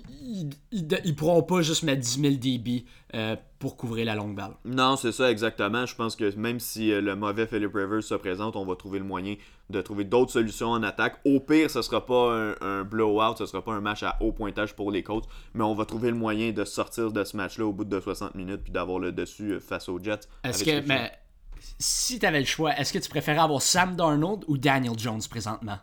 Ils, 0.72 1.14
pourront 1.16 1.42
pas 1.42 1.62
juste 1.62 1.82
mettre 1.82 2.00
10 2.00 2.20
000 2.20 2.34
dB 2.34 2.84
pour 3.58 3.76
couvrir 3.76 4.06
la 4.06 4.14
longue 4.14 4.36
balle. 4.36 4.54
Non, 4.64 4.96
c'est 4.96 5.12
ça 5.12 5.30
exactement. 5.30 5.84
Je 5.84 5.94
pense 5.94 6.14
que 6.14 6.34
même 6.36 6.60
si 6.60 6.92
euh, 6.92 7.00
le 7.00 7.16
mauvais 7.16 7.46
Philip 7.46 7.74
Rivers 7.74 8.02
se 8.02 8.14
présente, 8.14 8.56
on 8.56 8.64
va 8.64 8.76
trouver 8.76 8.98
le 8.98 9.04
moyen 9.04 9.36
de 9.70 9.80
trouver 9.80 10.04
d'autres 10.04 10.32
solutions 10.32 10.70
en 10.70 10.82
attaque. 10.82 11.18
Au 11.24 11.40
pire, 11.40 11.70
ce 11.70 11.82
sera 11.82 12.04
pas 12.06 12.54
un, 12.60 12.84
blowout, 12.84 13.36
ce 13.36 13.46
sera 13.46 13.62
pas 13.62 13.72
un 13.72 13.80
match 13.80 14.02
à 14.02 14.16
haut 14.20 14.32
pointage 14.32 14.74
pour 14.74 14.90
les 14.90 15.02
Colts, 15.02 15.28
mais 15.54 15.64
on 15.64 15.74
va 15.74 15.84
trouver 15.84 16.10
le 16.10 16.16
moyen 16.16 16.52
de 16.52 16.64
sortir 16.64 17.10
de 17.12 17.24
ce 17.24 17.36
match-là 17.36 17.66
au 17.66 17.72
bout 17.72 17.84
de 17.84 18.00
60 18.00 18.34
minutes 18.34 18.62
puis 18.62 18.72
d'avoir 18.72 18.98
le 18.98 19.12
dessus 19.12 19.52
euh, 19.52 19.60
face 19.60 19.88
aux 19.88 19.98
Jets. 19.98 20.20
Est-ce 20.44 20.64
que, 20.64 20.86
mais, 20.86 21.12
si 21.78 22.18
tu 22.18 22.26
avais 22.26 22.40
le 22.40 22.46
choix, 22.46 22.76
est-ce 22.76 22.92
que 22.92 22.98
tu 22.98 23.10
préférais 23.10 23.40
avoir 23.40 23.60
Sam 23.60 23.96
Darnold 23.96 24.44
ou 24.46 24.56
Daniel 24.56 24.96
Jones 24.96 25.20
présentement? 25.28 25.78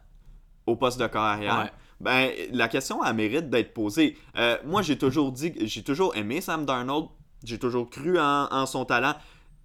Au 0.65 0.75
poste 0.75 0.99
de 0.99 1.07
carrière. 1.07 1.71
Ben, 1.99 2.31
la 2.51 2.67
question 2.67 3.01
a 3.01 3.13
mérite 3.13 3.49
d'être 3.49 3.73
posée. 3.73 4.17
Euh, 4.37 4.57
moi, 4.65 4.81
j'ai 4.81 4.97
toujours 4.97 5.31
dit, 5.31 5.53
j'ai 5.61 5.83
toujours 5.83 6.15
aimé 6.15 6.41
Sam 6.41 6.65
Darnold 6.65 7.07
j'ai 7.45 7.59
toujours 7.59 7.89
cru 7.89 8.19
en, 8.19 8.65
son 8.65 8.85
talent. 8.85 9.15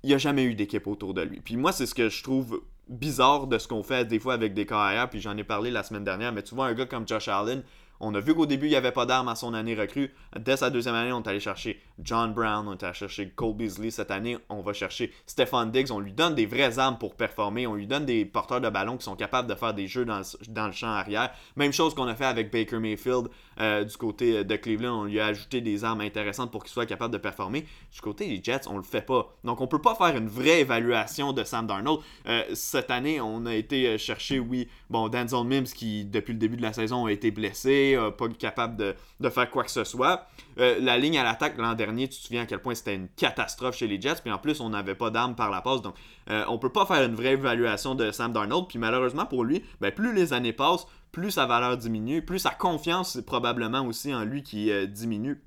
Il 0.02 0.08
n'y 0.08 0.14
a 0.14 0.18
jamais 0.18 0.44
eu 0.44 0.54
d'équipe 0.54 0.86
autour 0.86 1.14
de 1.14 1.22
lui. 1.22 1.40
Puis 1.40 1.56
moi, 1.56 1.72
c'est 1.72 1.86
ce 1.86 1.94
que 1.94 2.08
je 2.08 2.22
trouve 2.22 2.62
bizarre 2.88 3.46
de 3.46 3.58
ce 3.58 3.68
qu'on 3.68 3.82
fait 3.82 4.04
des 4.04 4.18
fois 4.18 4.34
avec 4.34 4.54
des 4.54 4.66
carrières. 4.66 5.08
Puis 5.10 5.20
j'en 5.20 5.36
ai 5.36 5.44
parlé 5.44 5.70
la 5.70 5.82
semaine 5.82 6.04
dernière. 6.04 6.32
Mais 6.32 6.42
tu 6.42 6.54
vois, 6.54 6.66
un 6.66 6.74
gars 6.74 6.86
comme 6.86 7.06
Josh 7.06 7.28
Allen, 7.28 7.62
on 8.00 8.14
a 8.14 8.20
vu 8.20 8.34
qu'au 8.34 8.46
début, 8.46 8.66
il 8.66 8.70
n'y 8.70 8.76
avait 8.76 8.92
pas 8.92 9.06
d'armes 9.06 9.28
à 9.28 9.34
son 9.34 9.52
année 9.52 9.74
recrue. 9.74 10.14
Dès 10.38 10.56
sa 10.56 10.70
deuxième 10.70 10.94
année, 10.94 11.12
on 11.12 11.22
est 11.22 11.28
allé 11.28 11.40
chercher 11.40 11.80
John 12.02 12.32
Brown, 12.32 12.66
on 12.66 12.72
est 12.72 12.82
allé 12.82 12.94
chercher 12.94 13.30
Cole 13.30 13.54
Beasley. 13.54 13.90
Cette 13.90 14.10
année, 14.10 14.38
on 14.48 14.60
va 14.60 14.72
chercher 14.72 15.12
Stefan 15.26 15.70
Diggs. 15.70 15.90
On 15.90 16.00
lui 16.00 16.12
donne 16.12 16.34
des 16.34 16.46
vraies 16.46 16.78
armes 16.78 16.98
pour 16.98 17.14
performer. 17.14 17.66
On 17.66 17.74
lui 17.74 17.86
donne 17.86 18.04
des 18.04 18.24
porteurs 18.24 18.60
de 18.60 18.68
ballon 18.68 18.96
qui 18.96 19.04
sont 19.04 19.16
capables 19.16 19.48
de 19.48 19.54
faire 19.54 19.74
des 19.74 19.86
jeux 19.86 20.04
dans 20.04 20.18
le, 20.66 20.72
champ 20.72 20.88
arrière. 20.88 21.30
Même 21.56 21.72
chose 21.72 21.94
qu'on 21.94 22.06
a 22.06 22.14
fait 22.14 22.24
avec 22.24 22.52
Baker 22.52 22.78
Mayfield 22.78 23.28
euh, 23.60 23.84
du 23.84 23.96
côté 23.96 24.44
de 24.44 24.56
Cleveland. 24.56 25.02
On 25.02 25.04
lui 25.04 25.20
a 25.20 25.26
ajouté 25.26 25.60
des 25.60 25.84
armes 25.84 26.00
intéressantes 26.00 26.50
pour 26.50 26.64
qu'il 26.64 26.72
soit 26.72 26.86
capable 26.86 27.12
de 27.12 27.18
performer. 27.18 27.66
Du 27.92 28.00
côté 28.00 28.26
des 28.26 28.42
Jets, 28.42 28.68
on 28.68 28.76
le 28.76 28.82
fait 28.82 29.02
pas. 29.02 29.34
Donc, 29.44 29.60
on 29.60 29.66
peut 29.66 29.80
pas 29.80 29.94
faire 29.94 30.16
une 30.16 30.28
vraie 30.28 30.60
évaluation 30.60 31.32
de 31.32 31.44
Sam 31.44 31.66
Darnold. 31.66 32.00
Euh, 32.26 32.42
cette 32.54 32.90
année, 32.90 33.20
on 33.20 33.46
a 33.46 33.54
été 33.54 33.86
euh, 33.86 33.98
chercher, 33.98 34.38
oui, 34.38 34.68
bon, 34.88 35.08
Denzel 35.08 35.44
Mims 35.44 35.64
qui, 35.64 36.04
depuis 36.04 36.32
le 36.32 36.38
début 36.38 36.56
de 36.56 36.62
la 36.62 36.72
saison, 36.72 37.06
a 37.06 37.12
été 37.12 37.30
blessé, 37.30 37.98
pas 38.18 38.28
capable 38.28 38.76
de, 39.20 39.28
faire 39.30 39.50
quoi 39.50 39.64
que 39.64 39.70
ce 39.70 39.84
soit. 39.84 40.26
La 40.56 40.98
ligne 40.98 41.18
à 41.18 41.24
l'attaque 41.24 41.56
l'an 41.58 41.74
dernier, 41.74 42.08
tu 42.08 42.18
te 42.18 42.26
souviens 42.26 42.42
à 42.42 42.46
quel 42.46 42.60
point 42.60 42.74
c'était 42.74 42.94
une 42.94 43.08
catastrophe 43.08 43.76
chez 43.76 43.86
les 43.86 44.00
Jets. 44.00 44.20
Puis 44.22 44.32
en 44.32 44.38
plus, 44.38 44.60
on 44.60 44.70
n'avait 44.70 44.94
pas 44.94 45.10
d'armes 45.10 45.34
par 45.34 45.50
la 45.50 45.60
passe. 45.62 45.82
Donc, 45.82 45.94
on 46.28 46.58
peut 46.58 46.72
pas 46.72 46.86
faire 46.86 47.04
une 47.04 47.14
vraie 47.14 47.32
évaluation 47.32 47.94
de 47.94 48.10
Sam 48.10 48.32
Darnold. 48.32 48.66
Puis 48.68 48.78
malheureusement 48.78 49.26
pour 49.26 49.44
lui, 49.44 49.64
ben, 49.80 49.92
plus 49.92 50.14
les 50.14 50.32
années 50.32 50.52
passent, 50.52 50.86
plus 51.12 51.32
sa 51.32 51.46
valeur 51.46 51.76
diminue, 51.76 52.22
plus 52.22 52.38
sa 52.38 52.50
confiance 52.50 53.18
probablement 53.26 53.84
aussi 53.86 54.14
en 54.14 54.24
lui 54.24 54.42
qui 54.42 54.70
euh, 54.70 54.86
diminue. 54.86 55.42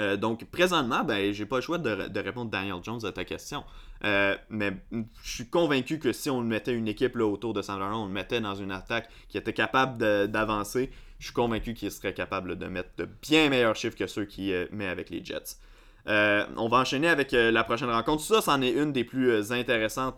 Euh, 0.00 0.16
donc 0.16 0.44
présentement, 0.46 1.04
ben, 1.04 1.32
j'ai 1.32 1.46
pas 1.46 1.56
le 1.56 1.62
choix 1.62 1.78
de, 1.78 2.18
répondre 2.20 2.50
Daniel 2.50 2.76
Jones 2.82 3.04
à 3.04 3.12
ta 3.12 3.24
question. 3.24 3.64
Euh, 4.04 4.34
mais 4.48 4.72
je 5.22 5.30
suis 5.30 5.48
convaincu 5.48 5.98
que 5.98 6.12
si 6.12 6.30
on 6.30 6.40
mettait 6.40 6.72
une 6.72 6.88
équipe 6.88 7.16
là, 7.16 7.26
autour 7.26 7.52
de 7.52 7.60
San 7.60 7.80
on 7.82 8.06
le 8.06 8.12
mettait 8.12 8.40
dans 8.40 8.54
une 8.54 8.72
attaque 8.72 9.08
qui 9.28 9.36
était 9.36 9.52
capable 9.52 9.98
d'avancer, 10.28 10.90
je 11.20 11.26
suis 11.26 11.34
convaincu 11.34 11.74
qu'il 11.74 11.92
serait 11.92 12.14
capable 12.14 12.58
de 12.58 12.66
mettre 12.66 12.88
de 12.96 13.08
bien 13.22 13.48
meilleurs 13.48 13.76
chiffres 13.76 13.96
que 13.96 14.08
ceux 14.08 14.24
qu'il 14.24 14.68
met 14.72 14.88
avec 14.88 15.10
les 15.10 15.24
Jets. 15.24 15.56
on 16.06 16.68
va 16.68 16.78
enchaîner 16.78 17.08
avec 17.08 17.30
la 17.30 17.62
prochaine 17.62 17.90
rencontre. 17.90 18.22
Ça, 18.22 18.40
c'en 18.40 18.60
est 18.62 18.72
une 18.72 18.92
des 18.92 19.04
plus 19.04 19.52
intéressantes 19.52 20.16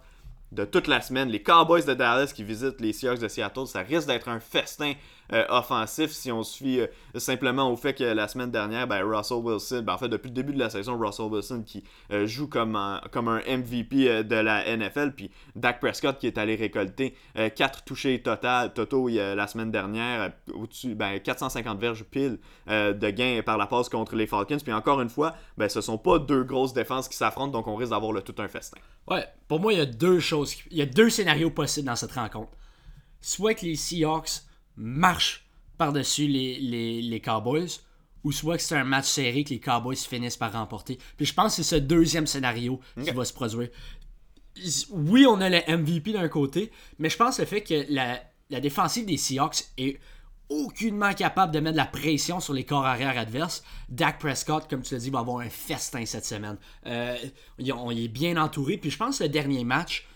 de 0.53 0.65
toute 0.65 0.87
la 0.87 1.01
semaine. 1.01 1.29
Les 1.29 1.43
Cowboys 1.43 1.85
de 1.85 1.95
Dallas 1.95 2.33
qui 2.35 2.45
visitent 2.45 2.81
les 2.81 2.93
Seahawks 2.93 3.19
de 3.19 3.29
Seattle, 3.29 3.67
ça 3.67 3.81
risque 3.81 4.07
d'être 4.07 4.29
un 4.29 4.39
festin 4.41 4.93
euh, 5.33 5.45
offensif 5.49 6.11
si 6.11 6.31
on 6.31 6.43
se 6.43 6.59
fie 6.59 6.81
euh, 6.81 6.87
simplement 7.15 7.71
au 7.71 7.77
fait 7.77 7.95
que 7.95 8.05
la 8.05 8.29
semaine 8.29 8.51
dernière, 8.51 8.87
ben, 8.87 9.03
Russell 9.03 9.39
Wilson, 9.39 9.83
ben, 9.83 9.95
en 9.95 9.99
fait 9.99 10.09
depuis 10.09 10.29
le 10.29 10.35
début 10.35 10.53
de 10.53 10.59
la 10.59 10.69
saison, 10.69 10.99
Russell 10.99 11.27
Wilson 11.27 11.63
qui 11.65 11.85
euh, 12.13 12.27
joue 12.27 12.49
comme 12.49 12.77
un, 12.77 13.01
comme 13.11 13.29
un 13.29 13.41
MVP 13.49 14.25
de 14.25 14.37
la 14.37 14.77
NFL, 14.77 15.13
puis 15.13 15.31
Dak 15.57 15.81
Prescott 15.81 16.19
qui 16.19 16.27
est 16.27 16.37
allé 16.37 16.55
récolter 16.55 17.15
4 17.35 17.85
touchés 17.85 18.21
total, 18.23 18.75
totaux 18.75 19.09
la 19.09 19.47
semaine 19.47 19.71
dernière, 19.71 20.33
au-dessus, 20.53 20.95
ben, 20.95 21.19
450 21.19 21.79
verges 21.79 22.05
pile 22.05 22.39
de 22.69 23.11
gains 23.11 23.41
par 23.45 23.57
la 23.59 23.67
passe 23.67 23.89
contre 23.89 24.17
les 24.17 24.27
Falcons. 24.27 24.59
Puis 24.63 24.73
encore 24.73 25.01
une 25.01 25.09
fois, 25.09 25.35
ben, 25.57 25.69
ce 25.69 25.81
sont 25.81 25.99
pas 25.99 26.19
deux 26.19 26.45
grosses 26.45 26.73
défenses 26.73 27.09
qui 27.09 27.17
s'affrontent, 27.17 27.53
donc 27.53 27.67
on 27.67 27.77
risque 27.77 27.91
d'avoir 27.91 28.13
le 28.13 28.23
tout 28.23 28.35
un 28.39 28.49
festin. 28.49 28.79
Ouais, 29.09 29.27
pour 29.49 29.61
moi, 29.61 29.73
il 29.73 29.79
y 29.79 29.83
a 29.83 29.87
deux 29.87 30.21
choses, 30.21 30.42
il 30.71 30.77
y 30.77 30.83
a 30.83 30.87
deux 30.87 31.11
scénarios 31.11 31.51
possibles 31.51 31.87
dans 31.87 31.97
cette 31.97 32.13
rencontre. 32.13 32.53
Soit 33.21 33.55
que 33.55 33.67
les 33.67 33.77
Seahawks 33.77 34.43
marche 34.77 35.47
par-dessus 35.79 36.27
les, 36.27 37.03
les, 37.03 37.21
Cowboys, 37.21 37.69
ou 38.25 38.33
soit 38.33 38.57
que 38.57 38.63
c'est 38.63 38.77
un 38.77 38.85
match 38.85 39.07
serré 39.07 39.45
que 39.45 39.51
les 39.51 39.61
Cowboys 39.61 39.97
finissent 39.97 40.37
par 40.37 40.53
remporter. 40.53 40.99
Puis 41.17 41.27
je 41.27 41.35
pense 41.35 41.57
que 41.57 41.63
c'est 41.63 41.77
ce 41.77 41.81
deuxième 41.81 42.27
scénario 42.27 42.81
qui 43.03 43.11
va 43.11 43.25
se 43.25 43.33
produire. 43.33 43.69
Oui, 44.91 45.27
on 45.27 45.41
a 45.41 45.49
le 45.49 45.61
MVP 45.77 46.13
d'un 46.13 46.29
côté, 46.29 46.71
mais 46.99 47.09
je 47.09 47.17
pense 47.17 47.39
le 47.39 47.47
fait 47.47 47.63
que 47.63 47.87
la, 47.89 48.21
la 48.51 48.61
défensive 48.61 49.07
des 49.07 49.17
Seahawks 49.17 49.65
est 49.79 49.99
aucunement 50.53 51.15
capable 51.15 51.53
de 51.53 51.61
mettre 51.61 51.73
de 51.73 51.79
la 51.79 51.87
pression 51.87 52.41
sur 52.41 52.53
les 52.53 52.65
corps 52.65 52.85
arrière 52.85 53.19
adverses. 53.19 53.65
Dak 53.89 54.19
Prescott, 54.19 54.69
comme 54.69 54.83
tu 54.83 54.95
l'as 54.95 55.01
dit, 55.01 55.11
va 55.11 55.21
avoir 55.21 55.39
un 55.39 55.49
festin 55.49 56.05
cette 56.05 56.27
semaine. 56.27 56.59
Euh, 56.87 57.17
on 57.75 57.91
est 57.91 58.09
bien 58.09 58.37
entouré. 58.37 58.77
Puis 58.77 58.91
je 58.91 58.99
pense 58.99 59.19
que 59.19 59.25
le 59.25 59.29
dernier 59.31 59.65
match, 59.65 60.07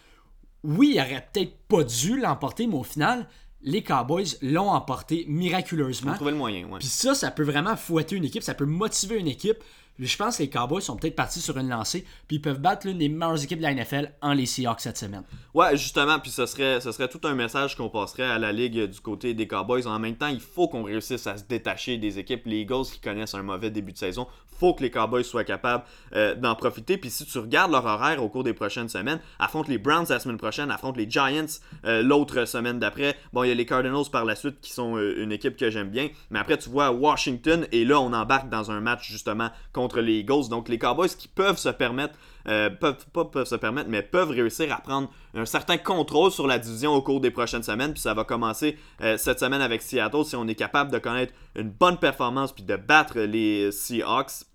oui, 0.67 0.93
il 0.95 1.01
aurait 1.01 1.27
peut-être 1.33 1.57
pas 1.69 1.85
dû 1.85 2.19
l'emporter, 2.21 2.67
mais 2.67 2.77
au 2.77 2.83
final, 2.83 3.29
les 3.63 3.83
Cowboys 3.83 4.37
l'ont 4.43 4.71
emporté 4.71 5.25
miraculeusement. 5.29 6.15
On 6.21 6.25
le 6.25 6.35
moyen, 6.35 6.67
ouais. 6.67 6.79
Puis 6.79 6.89
ça, 6.89 7.15
ça 7.15 7.31
peut 7.31 7.45
vraiment 7.45 7.77
fouetter 7.77 8.17
une 8.17 8.25
équipe, 8.25 8.43
ça 8.43 8.55
peut 8.55 8.67
motiver 8.67 9.19
une 9.19 9.29
équipe. 9.29 9.59
Je 9.99 10.17
pense 10.17 10.37
que 10.37 10.43
les 10.43 10.51
Cowboys 10.51 10.83
sont 10.83 10.97
peut-être 10.97 11.17
partis 11.17 11.41
sur 11.41 11.57
une 11.57 11.71
lancée, 11.71 12.05
puis 12.29 12.37
ils 12.37 12.41
peuvent 12.43 12.61
battre 12.61 12.87
l'une 12.87 12.99
des 12.99 13.09
meilleures 13.09 13.43
équipes 13.43 13.59
de 13.59 13.63
la 13.63 13.73
NFL 13.73 14.13
en 14.21 14.35
les 14.35 14.45
Seahawks 14.45 14.81
cette 14.81 14.99
semaine. 14.99 15.23
Ouais, 15.55 15.75
justement, 15.77 16.19
puis 16.19 16.31
ce 16.31 16.45
serait, 16.45 16.83
ce 16.83 16.93
serait 16.93 17.09
tout 17.09 17.21
un 17.25 17.35
message 17.35 17.77
qu'on 17.77 17.89
passerait 17.89 18.25
à 18.25 18.39
la 18.39 18.53
Ligue 18.53 18.91
du 18.91 19.01
côté 19.01 19.33
des 19.33 19.49
Cowboys. 19.49 19.87
En 19.87 19.99
même 19.99 20.17
temps, 20.17 20.27
il 20.27 20.41
faut 20.41 20.69
qu'on 20.69 20.83
réussisse 20.83 21.27
à 21.27 21.39
se 21.39 21.45
détacher 21.45 21.97
des 21.97 22.19
équipes. 22.19 22.43
Les 22.45 22.61
Eagles 22.61 22.85
qui 22.93 23.01
connaissent 23.01 23.35
un 23.35 23.43
mauvais 23.43 23.71
début 23.71 23.93
de 23.93 23.99
saison, 23.99 24.27
faut 24.59 24.75
que 24.75 24.83
les 24.83 24.91
Cowboys 24.91 25.25
soient 25.25 25.45
capables 25.45 25.85
euh, 26.15 26.35
d'en 26.35 26.55
profiter. 26.55 26.97
Puis 26.97 27.11
si 27.11 27.25
tu 27.27 27.39
regardes 27.39 27.73
leur 27.73 27.85
horaire 27.85 28.23
au 28.23 28.29
cours 28.29 28.45
des 28.45 28.55
prochaines 28.55 28.89
semaines, 28.89 29.21
affronte 29.39 29.69
les 29.69 29.79
Browns 29.79 30.07
la 30.09 30.19
semaine 30.19 30.39
prochaine, 30.39 30.71
affronte 30.71 30.97
les 30.97 31.09
Giants 31.09 31.47
euh, 31.85 32.03
l'autre 32.03 32.45
semaine 32.45 32.79
d'après. 32.79 33.17
Bon, 33.33 33.45
il 33.45 33.49
y 33.49 33.53
a 33.53 33.55
les 33.55 33.67
Cardinals 33.67 34.11
par 34.11 34.25
la 34.25 34.35
suite 34.35 34.61
qui 34.61 34.73
sont 34.73 34.97
euh, 34.97 35.23
une 35.23 35.33
équipe 35.33 35.57
que 35.57 35.71
j'aime 35.71 35.91
bien. 35.91 36.09
Mais 36.31 36.39
après, 36.39 36.57
tu 36.57 36.71
vois 36.71 36.91
Washington 36.91 37.67
et 37.73 37.85
là, 37.85 38.01
on 38.01 38.13
embarque 38.13 38.49
dans 38.49 38.71
un 38.71 38.81
match 38.81 39.11
justement 39.11 39.51
contre 39.73 40.01
les 40.01 40.21
Eagles. 40.21 40.49
Donc 40.51 40.69
les 40.69 40.79
Cowboys 40.79 41.09
qui 41.09 41.29
peuvent 41.29 41.59
se 41.59 41.69
permettre 41.69 42.15
peuvent 42.47 43.07
pas 43.13 43.45
se 43.45 43.57
permettre, 43.57 43.91
mais 43.91 44.03
peuvent 44.03 44.31
réussir 44.31 44.73
à 44.73 44.81
prendre 44.81 45.11
un 45.35 45.45
certain 45.45 45.79
contrôle 45.79 46.31
sur 46.31 46.47
la 46.47 46.59
division 46.59 46.93
au 46.95 47.03
cours 47.03 47.21
des 47.21 47.31
prochaines 47.31 47.63
semaines. 47.63 47.93
Puis 47.93 48.03
ça 48.03 48.15
va 48.15 48.25
commencer 48.25 48.79
cette 49.17 49.41
semaine 49.41 49.61
avec 49.61 49.83
Seattle 49.83 50.25
si 50.25 50.37
on 50.37 50.47
est 50.47 50.55
capable 50.55 50.91
de 50.91 50.99
connaître 50.99 51.33
une 51.57 51.71
bonne 51.71 51.99
performance 51.99 52.53
puis 52.53 52.63
de 52.63 52.77
battre 52.77 53.19
les 53.19 53.73
Seahawks 53.73 54.47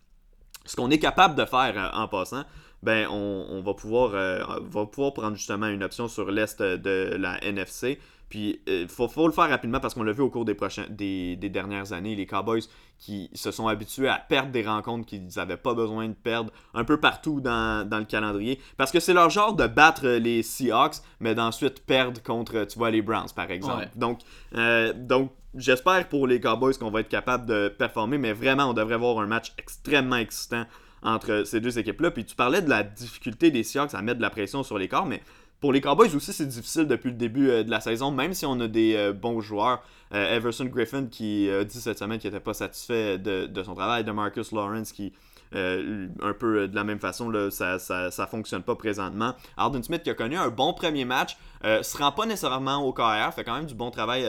ce 0.66 0.76
qu'on 0.76 0.90
est 0.90 1.00
capable 1.00 1.36
de 1.36 1.46
faire 1.46 1.74
euh, 1.76 2.00
en 2.00 2.08
passant. 2.08 2.44
Ben 2.84 3.08
on, 3.10 3.62
va, 3.62 3.74
pouvoir, 3.74 4.12
va 4.12 4.86
pouvoir 4.86 5.14
prendre 5.14 5.36
justement 5.36 5.68
une 5.68 5.84
option 5.84 6.08
sur 6.08 6.32
l'Est 6.32 6.62
de 6.62 7.16
la 7.16 7.44
NFC. 7.44 8.00
Puis 8.32 8.62
il 8.66 8.88
faut, 8.88 9.10
faut, 9.10 9.28
le 9.28 9.34
faire 9.34 9.50
rapidement 9.50 9.82
parce 9.82 9.94
qu'on 9.94 10.04
l'a 10.04 10.14
vu 10.14 10.22
au 10.22 10.30
cours 10.30 10.46
des, 10.46 10.56
prochains, 10.56 10.86
des, 10.90 11.36
des, 11.36 11.50
dernières 11.50 11.92
années. 11.92 12.16
Les 12.16 12.26
Cowboys 12.26 12.64
qui 12.98 13.30
se 13.34 13.52
sont 13.52 13.68
habitués 13.68 14.08
à 14.08 14.20
perdre 14.20 14.52
des 14.52 14.64
rencontres 14.64 15.06
qu'ils 15.06 15.28
n'avaient 15.36 15.58
pas 15.58 15.74
besoin 15.74 16.08
de 16.08 16.14
perdre 16.14 16.50
un 16.74 16.86
peu 16.86 16.98
partout 16.98 17.42
dans, 17.42 17.86
dans 17.86 18.00
le 18.00 18.06
calendrier. 18.06 18.58
Parce 18.78 18.90
que 18.92 19.02
c'est 19.02 19.14
leur 19.14 19.30
genre 19.30 19.54
de 19.54 19.68
battre 19.68 20.08
les 20.08 20.44
Seahawks, 20.44 20.98
mais 21.20 21.36
d'ensuite 21.36 21.86
perdre 21.86 22.24
contre, 22.24 22.64
tu 22.64 22.78
vois, 22.78 22.90
les 22.90 23.02
Browns, 23.02 23.32
par 23.36 23.52
exemple. 23.52 23.90
Donc, 23.98 24.20
euh, 24.56 24.94
donc 24.96 25.32
j'espère 25.56 26.08
pour 26.08 26.26
les 26.26 26.40
Cowboys 26.40 26.78
qu'on 26.78 26.90
va 26.90 27.02
être 27.02 27.10
capable 27.10 27.46
de 27.46 27.68
performer, 27.68 28.18
mais 28.18 28.32
vraiment, 28.32 28.70
on 28.70 28.74
devrait 28.74 28.96
avoir 28.96 29.20
un 29.20 29.28
match 29.28 29.52
extrêmement 29.58 30.16
excitant 30.16 30.66
entre 31.04 31.44
ces 31.46 31.60
deux 31.60 31.80
équipes-là. 31.80 32.12
Puis 32.12 32.26
tu 32.26 32.36
parlais 32.36 32.62
de 32.62 32.70
la 32.70 32.84
difficulté 32.84 33.52
des 33.52 33.64
Seahawks 33.64 33.94
à 33.94 34.02
mettre 34.02 34.18
de 34.18 34.22
la 34.22 34.30
pression 34.30 34.64
sur 34.64 34.78
les 34.78 34.88
corps, 34.88 35.06
mais 35.06 35.22
pour 35.62 35.72
les 35.72 35.80
Cowboys 35.80 36.16
aussi, 36.16 36.34
c'est 36.34 36.48
difficile 36.48 36.88
depuis 36.88 37.12
le 37.12 37.16
début 37.16 37.50
euh, 37.50 37.64
de 37.64 37.70
la 37.70 37.80
saison, 37.80 38.10
même 38.10 38.34
si 38.34 38.48
on 38.48 38.60
a 38.60 38.68
des 38.68 38.96
euh, 38.96 39.14
bons 39.14 39.42
joueurs. 39.42 39.84
Euh, 40.12 40.36
Everson 40.36 40.66
Griffin 40.66 41.06
qui 41.06 41.50
a 41.50 41.64
dit 41.64 41.80
cette 41.80 42.00
semaine 42.00 42.18
qu'il 42.18 42.32
n'était 42.32 42.44
pas 42.44 42.56
satisfait 42.56 43.20
de, 43.20 43.64
son 43.64 43.76
travail, 43.76 44.04
de 44.04 44.12
Marcus 44.12 44.52
Lawrence 44.52 44.92
qui, 44.92 45.14
un 45.54 46.34
peu 46.38 46.68
de 46.68 46.76
la 46.76 46.84
même 46.84 47.00
façon, 47.00 47.30
là, 47.30 47.52
ça, 47.52 47.78
ça, 47.78 48.28
fonctionne 48.28 48.64
pas 48.64 48.76
présentement. 48.76 49.36
Alden 49.56 49.84
Smith 49.84 50.02
qui 50.02 50.10
a 50.10 50.14
connu 50.14 50.36
un 50.36 50.50
bon 50.50 50.74
premier 50.74 51.06
match, 51.06 51.38
se 51.64 51.98
rend 51.98 52.12
pas 52.12 52.26
nécessairement 52.26 52.86
au 52.86 52.92
carrière, 52.92 53.34
fait 53.34 53.46
quand 53.46 53.56
même 53.56 53.68
du 53.68 53.76
bon 53.76 53.92
travail 53.92 54.26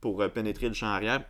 pour 0.00 0.26
pénétrer 0.30 0.68
le 0.68 0.74
champ 0.74 0.86
arrière. 0.86 1.22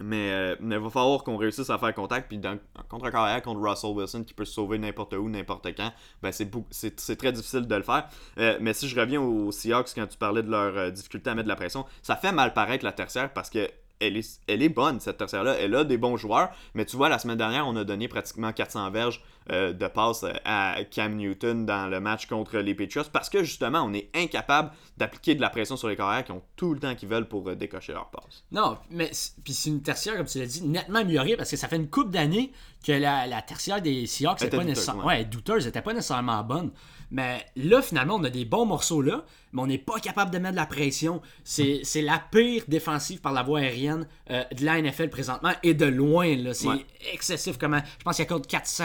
Mais, 0.00 0.30
euh, 0.30 0.56
il 0.60 0.78
va 0.78 0.90
falloir 0.90 1.24
qu'on 1.24 1.36
réussisse 1.36 1.70
à 1.70 1.78
faire 1.78 1.94
contact. 1.94 2.28
Puis 2.28 2.38
dans, 2.38 2.58
contre 2.88 3.10
carrière 3.10 3.40
contre 3.42 3.60
Russell 3.60 3.90
Wilson 3.90 4.24
qui 4.24 4.34
peut 4.34 4.44
se 4.44 4.52
sauver 4.52 4.78
n'importe 4.78 5.14
où, 5.14 5.28
n'importe 5.28 5.66
quand, 5.76 5.92
ben 6.22 6.32
c'est 6.32 7.16
très 7.16 7.32
difficile 7.32 7.66
de 7.66 7.74
le 7.74 7.82
faire. 7.82 8.08
Euh, 8.38 8.58
mais 8.60 8.74
si 8.74 8.88
je 8.88 8.98
reviens 8.98 9.20
aux 9.20 9.50
Seahawks 9.52 9.94
quand 9.94 10.06
tu 10.06 10.18
parlais 10.18 10.42
de 10.42 10.50
leur 10.50 10.76
euh, 10.76 10.90
difficulté 10.90 11.30
à 11.30 11.34
mettre 11.34 11.46
de 11.46 11.50
la 11.50 11.56
pression, 11.56 11.86
ça 12.02 12.16
fait 12.16 12.32
mal 12.32 12.52
paraître 12.52 12.84
la 12.84 12.92
tertiaire 12.92 13.32
parce 13.32 13.50
que 13.50 13.68
elle 14.00 14.16
est, 14.16 14.40
elle 14.46 14.62
est 14.62 14.68
bonne, 14.68 15.00
cette 15.00 15.18
tertiaire-là. 15.18 15.56
Elle 15.58 15.74
a 15.74 15.84
des 15.84 15.98
bons 15.98 16.16
joueurs. 16.16 16.50
Mais 16.74 16.84
tu 16.84 16.96
vois, 16.96 17.08
la 17.08 17.18
semaine 17.18 17.38
dernière, 17.38 17.66
on 17.66 17.76
a 17.76 17.84
donné 17.84 18.08
pratiquement 18.08 18.52
400 18.52 18.90
verges 18.90 19.22
euh, 19.50 19.72
de 19.72 19.86
passe 19.86 20.24
à 20.44 20.76
Cam 20.90 21.14
Newton 21.14 21.66
dans 21.66 21.86
le 21.88 22.00
match 22.00 22.26
contre 22.26 22.58
les 22.58 22.74
Patriots 22.74 23.04
parce 23.12 23.30
que 23.30 23.44
justement, 23.44 23.82
on 23.82 23.92
est 23.92 24.10
incapable 24.14 24.70
d'appliquer 24.96 25.34
de 25.34 25.40
la 25.40 25.50
pression 25.50 25.76
sur 25.76 25.88
les 25.88 25.96
carrières 25.96 26.24
qui 26.24 26.32
ont 26.32 26.42
tout 26.56 26.74
le 26.74 26.80
temps 26.80 26.94
qu'ils 26.94 27.08
veulent 27.08 27.28
pour 27.28 27.48
euh, 27.48 27.54
décocher 27.54 27.92
leur 27.92 28.10
passe. 28.10 28.44
Non, 28.50 28.76
mais 28.90 29.10
puis 29.44 29.52
c'est 29.52 29.70
une 29.70 29.82
tertiaire, 29.82 30.16
comme 30.16 30.26
tu 30.26 30.38
l'as 30.38 30.46
dit, 30.46 30.62
nettement 30.62 30.98
améliorée 30.98 31.36
parce 31.36 31.50
que 31.50 31.56
ça 31.56 31.68
fait 31.68 31.76
une 31.76 31.88
coupe 31.88 32.10
d'années 32.10 32.52
que 32.84 32.92
la, 32.92 33.26
la, 33.26 33.40
tertiaire 33.42 33.80
des 33.80 34.06
Seahawks 34.06 34.42
n'était 34.42 34.56
pas 34.56 34.64
nécessairement. 34.64 35.04
Ouais. 35.04 35.24
douteuse, 35.24 35.64
n'était 35.66 35.82
pas 35.82 35.94
nécessairement 35.94 36.42
bonne. 36.42 36.70
Mais 37.10 37.44
là, 37.56 37.82
finalement, 37.82 38.16
on 38.16 38.24
a 38.24 38.30
des 38.30 38.44
bons 38.44 38.66
morceaux 38.66 39.00
là, 39.00 39.24
mais 39.52 39.62
on 39.62 39.66
n'est 39.66 39.78
pas 39.78 40.00
capable 40.00 40.30
de 40.30 40.38
mettre 40.38 40.52
de 40.52 40.56
la 40.56 40.66
pression. 40.66 41.22
C'est 41.44 42.02
la 42.02 42.22
pire 42.30 42.64
défensive 42.68 43.20
par 43.20 43.32
la 43.32 43.42
voie 43.42 43.60
aérienne 43.60 44.06
euh, 44.30 44.42
de 44.56 44.64
la 44.64 44.80
NFL 44.80 45.08
présentement 45.08 45.52
et 45.62 45.74
de 45.74 45.86
loin. 45.86 46.36
C'est 46.52 46.84
excessif. 47.12 47.58
Comment, 47.58 47.80
je 47.98 48.04
pense 48.04 48.16
qu'il 48.16 48.26
y 48.28 48.32
a 48.32 48.40
400, 48.40 48.84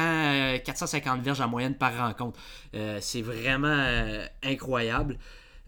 450 0.64 1.22
verges 1.22 1.42
en 1.42 1.48
moyenne 1.48 1.76
par 1.76 1.98
rencontre. 1.98 2.40
Euh, 2.76 3.00
c'est 3.02 3.22
vraiment 3.22 3.68
euh, 3.68 4.26
incroyable. 4.44 5.18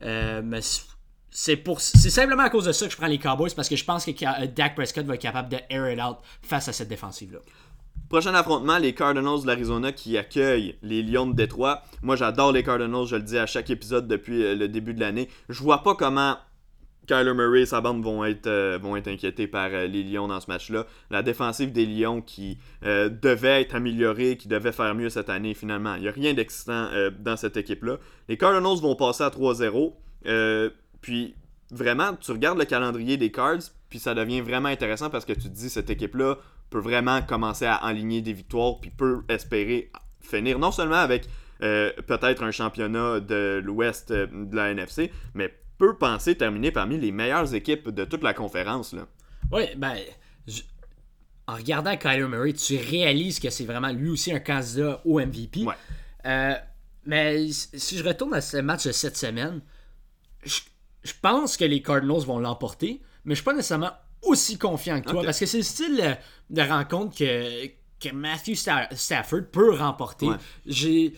mais 0.01 0.59
c'est 1.35 1.57
pour 1.57 1.81
c'est 1.81 2.11
simplement 2.11 2.43
à 2.43 2.51
cause 2.51 2.65
de 2.65 2.71
ça 2.71 2.85
que 2.85 2.91
je 2.91 2.97
prends 2.97 3.07
les 3.07 3.17
Cowboys 3.17 3.49
parce 3.55 3.67
que 3.67 3.75
je 3.75 3.83
pense 3.83 4.05
que 4.05 4.45
Dak 4.45 4.75
Prescott 4.75 5.03
va 5.03 5.15
être 5.15 5.21
capable 5.21 5.49
de 5.49 5.57
air 5.67 5.91
it 5.91 5.99
out 5.99 6.17
face 6.43 6.67
à 6.67 6.73
cette 6.73 6.89
défensive 6.89 7.33
là. 7.33 7.39
Prochain 8.13 8.35
affrontement, 8.35 8.77
les 8.77 8.93
Cardinals 8.93 9.41
de 9.41 9.47
l'Arizona 9.47 9.91
qui 9.91 10.19
accueillent 10.19 10.75
les 10.83 11.01
Lions 11.01 11.25
de 11.25 11.33
Détroit. 11.33 11.81
Moi, 12.03 12.15
j'adore 12.15 12.51
les 12.51 12.61
Cardinals, 12.61 13.07
je 13.07 13.15
le 13.15 13.23
dis 13.23 13.39
à 13.39 13.47
chaque 13.47 13.71
épisode 13.71 14.07
depuis 14.07 14.43
euh, 14.43 14.53
le 14.53 14.67
début 14.67 14.93
de 14.93 14.99
l'année. 14.99 15.29
Je 15.49 15.63
vois 15.63 15.81
pas 15.81 15.95
comment 15.95 16.37
Kyler 17.07 17.33
Murray 17.33 17.61
et 17.61 17.65
sa 17.65 17.81
bande 17.81 18.03
vont 18.03 18.23
être, 18.23 18.45
euh, 18.45 19.01
inquiétés 19.07 19.47
par 19.47 19.69
euh, 19.73 19.87
les 19.87 20.03
Lions 20.03 20.27
dans 20.27 20.39
ce 20.39 20.45
match-là. 20.45 20.85
La 21.09 21.23
défensive 21.23 21.71
des 21.71 21.87
Lions 21.87 22.21
qui 22.21 22.59
devait 22.83 23.61
être 23.61 23.73
améliorée, 23.73 24.37
qui 24.37 24.47
devait 24.47 24.73
faire 24.73 24.93
mieux 24.93 25.09
cette 25.09 25.29
année, 25.31 25.55
finalement. 25.55 25.95
Il 25.95 26.03
n'y 26.03 26.07
a 26.07 26.11
rien 26.11 26.35
d'excitant 26.35 26.89
dans 27.19 27.35
cette 27.35 27.57
équipe-là. 27.57 27.97
Les 28.29 28.37
Cardinals 28.37 28.79
vont 28.79 28.95
passer 28.95 29.23
à 29.23 29.29
3-0. 29.29 29.91
puis, 31.01 31.33
vraiment, 31.71 32.13
tu 32.13 32.31
regardes 32.31 32.59
le 32.59 32.65
calendrier 32.65 33.17
des 33.17 33.31
Cards, 33.31 33.71
puis 33.89 33.97
ça 33.97 34.13
devient 34.13 34.41
vraiment 34.41 34.69
intéressant 34.69 35.09
parce 35.09 35.25
que 35.25 35.33
tu 35.33 35.49
te 35.49 35.55
dis, 35.55 35.71
cette 35.71 35.89
équipe-là 35.89 36.37
peut 36.73 36.79
vraiment 36.79 37.21
commencer 37.21 37.67
à 37.67 37.85
enligner 37.85 38.21
des 38.21 38.33
victoires, 38.33 38.79
puis 38.81 38.89
peut 38.89 39.21
espérer 39.29 39.91
finir 40.21 40.57
non 40.57 40.71
seulement 40.71 40.95
avec 40.95 41.29
euh, 41.61 41.91
peut-être 42.07 42.41
un 42.41 42.49
championnat 42.49 43.19
de 43.19 43.61
l'Ouest 43.63 44.09
euh, 44.09 44.25
de 44.31 44.55
la 44.55 44.71
NFC, 44.71 45.11
mais 45.35 45.53
peut 45.77 45.95
penser 45.97 46.35
terminer 46.35 46.71
parmi 46.71 46.97
les 46.97 47.11
meilleures 47.11 47.53
équipes 47.53 47.89
de 47.89 48.05
toute 48.05 48.23
la 48.23 48.33
conférence. 48.33 48.91
Là. 48.93 49.05
Oui, 49.51 49.65
ben, 49.77 49.95
en 51.47 51.53
regardant 51.53 51.95
Kyler 51.95 52.27
Murray, 52.27 52.53
tu 52.53 52.75
réalises 52.77 53.39
que 53.39 53.51
c'est 53.51 53.65
vraiment 53.65 53.91
lui 53.91 54.09
aussi 54.09 54.33
un 54.33 54.39
candidat 54.39 54.99
au 55.05 55.19
MVP. 55.19 55.65
Euh, 56.25 56.55
mais 57.05 57.51
si 57.51 57.99
je 57.99 58.03
retourne 58.03 58.33
à 58.33 58.41
ce 58.41 58.57
match 58.57 58.87
de 58.87 58.91
cette 58.91 59.17
semaine, 59.17 59.61
je, 60.43 60.61
je 61.03 61.13
pense 61.21 61.55
que 61.55 61.65
les 61.65 61.83
Cardinals 61.83 62.25
vont 62.25 62.39
l'emporter, 62.39 62.99
mais 63.25 63.35
je 63.35 63.41
suis 63.41 63.45
pas 63.45 63.53
nécessairement 63.53 63.91
aussi 64.25 64.57
confiant 64.57 65.01
que 65.01 65.09
toi. 65.09 65.23
Parce 65.23 65.39
que 65.39 65.45
c'est 65.45 65.57
le 65.57 65.63
style 65.63 66.17
de 66.49 66.61
rencontre 66.61 67.17
que, 67.17 67.67
que 67.99 68.13
Matthew 68.13 68.55
Stafford 68.55 69.45
peut 69.51 69.75
remporter. 69.75 70.27
J'ai 70.65 71.13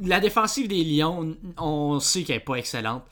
La 0.00 0.20
défensive 0.20 0.68
des 0.68 0.84
Lions, 0.84 1.36
on 1.58 1.98
sait 2.00 2.22
qu'elle 2.22 2.36
n'est 2.36 2.44
pas 2.44 2.54
excellente. 2.54 3.04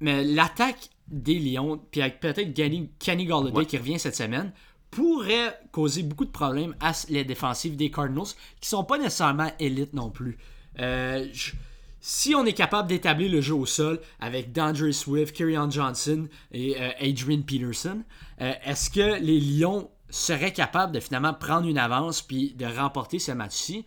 Mais 0.00 0.24
l'attaque 0.24 0.90
des 1.08 1.38
Lions, 1.38 1.80
puis 1.90 2.00
avec 2.00 2.20
peut-être 2.20 2.54
Kenny 2.54 3.26
Galladay 3.26 3.66
qui 3.66 3.76
revient 3.76 3.98
cette 3.98 4.16
semaine, 4.16 4.52
pourrait 4.90 5.58
causer 5.72 6.02
beaucoup 6.02 6.24
de 6.24 6.30
problèmes 6.30 6.74
à 6.80 6.92
les 7.08 7.24
défensives 7.24 7.76
des 7.76 7.90
Cardinals, 7.90 8.34
qui 8.60 8.68
sont 8.68 8.84
pas 8.84 8.98
nécessairement 8.98 9.50
élites 9.58 9.94
non 9.94 10.10
plus. 10.10 10.38
Euh, 10.80 11.26
si 12.00 12.34
on 12.34 12.44
est 12.44 12.52
capable 12.52 12.88
d'établir 12.88 13.30
le 13.30 13.40
jeu 13.40 13.54
au 13.54 13.64
sol 13.64 14.00
avec 14.20 14.52
D'Andre 14.52 14.90
Swift, 14.90 15.34
Kerryon 15.34 15.70
Johnson 15.70 16.28
et 16.50 16.76
euh, 16.80 16.90
Adrian 17.00 17.42
Peterson, 17.42 18.02
euh, 18.42 18.52
est-ce 18.64 18.90
que 18.90 19.20
les 19.20 19.40
Lions 19.40 19.90
seraient 20.10 20.52
capables 20.52 20.92
de 20.92 21.00
finalement 21.00 21.32
prendre 21.32 21.66
une 21.66 21.78
avance 21.78 22.22
puis 22.22 22.54
de 22.54 22.66
remporter 22.66 23.18
ce 23.18 23.32
match-ci? 23.32 23.86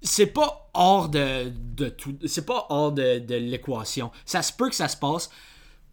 C'est 0.00 0.26
pas 0.26 0.70
hors 0.74 1.08
de, 1.08 1.50
tout. 1.90 2.16
C'est 2.26 2.46
pas 2.46 2.66
hors 2.70 2.92
de, 2.92 3.18
de 3.18 3.34
l'équation. 3.34 4.10
Ça 4.24 4.42
se 4.42 4.52
peut 4.52 4.68
que 4.68 4.74
ça 4.74 4.88
se 4.88 4.96
passe. 4.96 5.30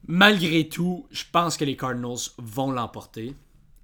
Malgré 0.07 0.69
tout, 0.69 1.07
je 1.11 1.23
pense 1.31 1.57
que 1.57 1.65
les 1.65 1.75
Cardinals 1.75 2.29
vont 2.37 2.71
l'emporter 2.71 3.35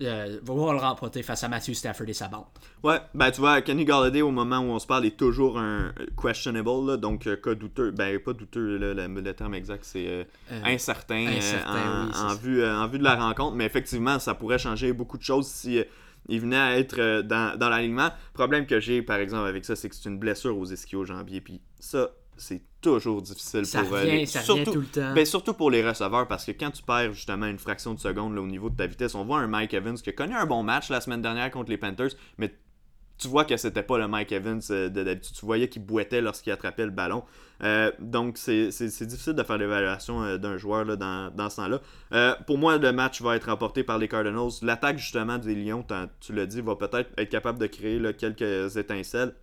euh, 0.01 0.39
va 0.43 0.73
le 0.73 0.79
remporter 0.79 1.23
face 1.23 1.43
à 1.43 1.47
Matthew 1.47 1.73
Stafford 1.73 2.07
et 2.07 2.13
sa 2.13 2.27
bande. 2.27 2.45
Ouais, 2.83 2.99
ben 3.13 3.31
tu 3.31 3.41
vois, 3.41 3.61
Kenny 3.61 3.85
Galladay, 3.85 4.21
au 4.21 4.31
moment 4.31 4.59
où 4.59 4.71
on 4.71 4.79
se 4.79 4.87
parle, 4.87 5.05
est 5.05 5.17
toujours 5.17 5.57
un 5.57 5.93
questionable, 6.21 6.97
donc 6.97 7.27
euh, 7.27 7.35
cas 7.35 7.55
douteux, 7.55 7.91
ben 7.91 8.19
pas 8.19 8.33
douteux, 8.33 8.77
le, 8.77 9.33
terme 9.33 9.53
exact, 9.53 9.83
c'est 9.83 10.07
euh, 10.07 10.23
incertain, 10.63 11.27
en, 12.15 12.35
vue, 12.35 12.65
en 12.65 12.87
vue 12.87 12.99
de 12.99 13.03
la 13.03 13.15
rencontre, 13.15 13.55
mais 13.55 13.65
effectivement, 13.65 14.19
ça 14.19 14.33
pourrait 14.33 14.59
changer 14.59 14.93
beaucoup 14.93 15.17
de 15.17 15.23
choses 15.23 15.47
si 15.47 15.79
il 16.27 16.39
venait 16.39 16.57
à 16.57 16.77
être 16.77 17.21
dans, 17.21 17.57
dans 17.57 17.69
l'alignement. 17.69 18.09
Problème 18.33 18.65
que 18.65 18.79
j'ai, 18.79 19.01
par 19.01 19.17
exemple, 19.17 19.47
avec 19.47 19.65
ça, 19.65 19.75
c'est 19.75 19.89
que 19.89 19.95
c'est 19.95 20.09
une 20.09 20.19
blessure 20.19 20.57
aux 20.57 20.65
ischio-jambiers, 20.65 21.41
puis 21.41 21.61
ça, 21.79 22.09
c'est 22.41 22.61
toujours 22.81 23.21
difficile 23.21 23.61
pour 23.61 23.93
euh, 23.93 24.25
ça 24.25 24.41
surtout, 24.41 24.71
tout 24.71 24.79
le 24.79 24.85
temps. 24.87 25.13
Ben, 25.13 25.25
surtout 25.25 25.53
pour 25.53 25.69
les 25.69 25.87
receveurs 25.87 26.27
parce 26.27 26.45
que 26.45 26.51
quand 26.51 26.71
tu 26.71 26.81
perds 26.81 27.13
justement 27.13 27.45
une 27.45 27.59
fraction 27.59 27.93
de 27.93 27.99
seconde 27.99 28.37
au 28.37 28.47
niveau 28.47 28.69
de 28.69 28.75
ta 28.75 28.87
vitesse, 28.87 29.15
on 29.15 29.23
voit 29.23 29.39
un 29.39 29.47
Mike 29.47 29.73
Evans 29.73 29.95
qui 29.95 30.09
a 30.09 30.13
connu 30.13 30.33
un 30.33 30.45
bon 30.45 30.63
match 30.63 30.89
la 30.89 30.99
semaine 31.01 31.21
dernière 31.21 31.51
contre 31.51 31.69
les 31.69 31.77
Panthers, 31.77 32.11
mais 32.37 32.53
tu 33.19 33.27
vois 33.27 33.45
que 33.45 33.55
c'était 33.55 33.83
pas 33.83 33.99
le 33.99 34.07
Mike 34.07 34.31
Evans 34.31 34.61
euh, 34.71 34.89
de 34.89 35.03
d'habitude. 35.03 35.35
Tu 35.35 35.45
voyais 35.45 35.69
qu'il 35.69 35.85
boitait 35.85 36.21
lorsqu'il 36.21 36.51
attrapait 36.51 36.85
le 36.85 36.91
ballon. 36.91 37.23
Euh, 37.61 37.91
donc 37.99 38.39
c'est 38.39 38.69
difficile 38.69 39.33
de 39.33 39.43
faire 39.43 39.59
l'évaluation 39.59 40.37
d'un 40.37 40.57
joueur 40.57 40.83
là, 40.83 40.95
dans, 40.95 41.31
dans 41.31 41.51
ce 41.51 41.57
temps-là. 41.57 42.37
pour 42.47 42.57
moi, 42.57 42.79
le 42.79 42.91
match 42.91 43.21
va 43.21 43.35
être 43.35 43.45
remporté 43.45 43.83
par 43.83 43.99
les 43.99 44.07
Cardinals. 44.07 44.49
L'attaque 44.63 44.97
justement 44.97 45.37
des 45.37 45.53
Lions, 45.53 45.85
tu 46.19 46.33
l'as 46.33 46.47
dit, 46.47 46.61
va 46.61 46.75
peut-être 46.75 47.11
être 47.17 47.29
capable 47.29 47.59
de 47.59 47.67
créer 47.67 48.01
quelques 48.15 48.75
étincelles. 48.77 49.35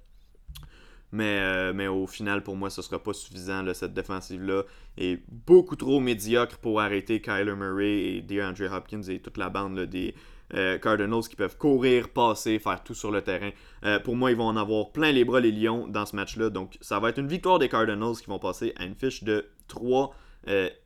Mais, 1.11 1.39
euh, 1.41 1.73
mais 1.75 1.87
au 1.87 2.07
final, 2.07 2.43
pour 2.43 2.57
moi, 2.57 2.71
ce 2.71 2.83
sera 2.83 3.03
pas 3.03 3.13
suffisant. 3.13 3.65
cette 3.73 3.95
défensive-là 3.95 4.65
est 4.99 5.23
beaucoup 5.29 5.77
trop 5.77 6.01
médiocre 6.01 6.59
pour 6.59 6.81
arrêter 6.81 7.21
Kyler 7.21 7.55
Murray 7.55 8.17
et 8.17 8.21
DeAndre 8.23 8.73
Hopkins 8.73 9.03
et 9.03 9.21
toute 9.21 9.39
la 9.39 9.49
bande 9.49 9.81
des 9.81 10.15
euh, 10.55 10.79
Cardinals 10.79 11.23
qui 11.29 11.37
peuvent 11.37 11.57
courir, 11.57 12.11
passer, 12.11 12.59
faire 12.59 12.83
tout 12.83 12.95
sur 12.95 13.11
le 13.11 13.23
terrain. 13.23 13.51
Euh, 13.85 13.99
pour 14.01 14.17
moi, 14.17 14.31
ils 14.31 14.37
vont 14.37 14.47
en 14.47 14.57
avoir 14.57 14.93
plein 14.93 15.13
les 15.13 15.25
bras, 15.25 15.41
les 15.41 15.53
Lions, 15.53 15.87
dans 15.89 16.05
ce 16.05 16.15
match-là. 16.15 16.51
Donc, 16.51 16.77
ça 16.81 16.99
va 16.99 17.09
être 17.09 17.19
une 17.19 17.29
victoire 17.29 17.59
des 17.59 17.69
Cardinals 17.69 18.17
qui 18.17 18.27
vont 18.27 18.39
passer 18.39 18.75
à 18.77 18.85
une 18.85 18.95
fiche 18.95 19.25
de 19.25 19.47
3 19.69 20.15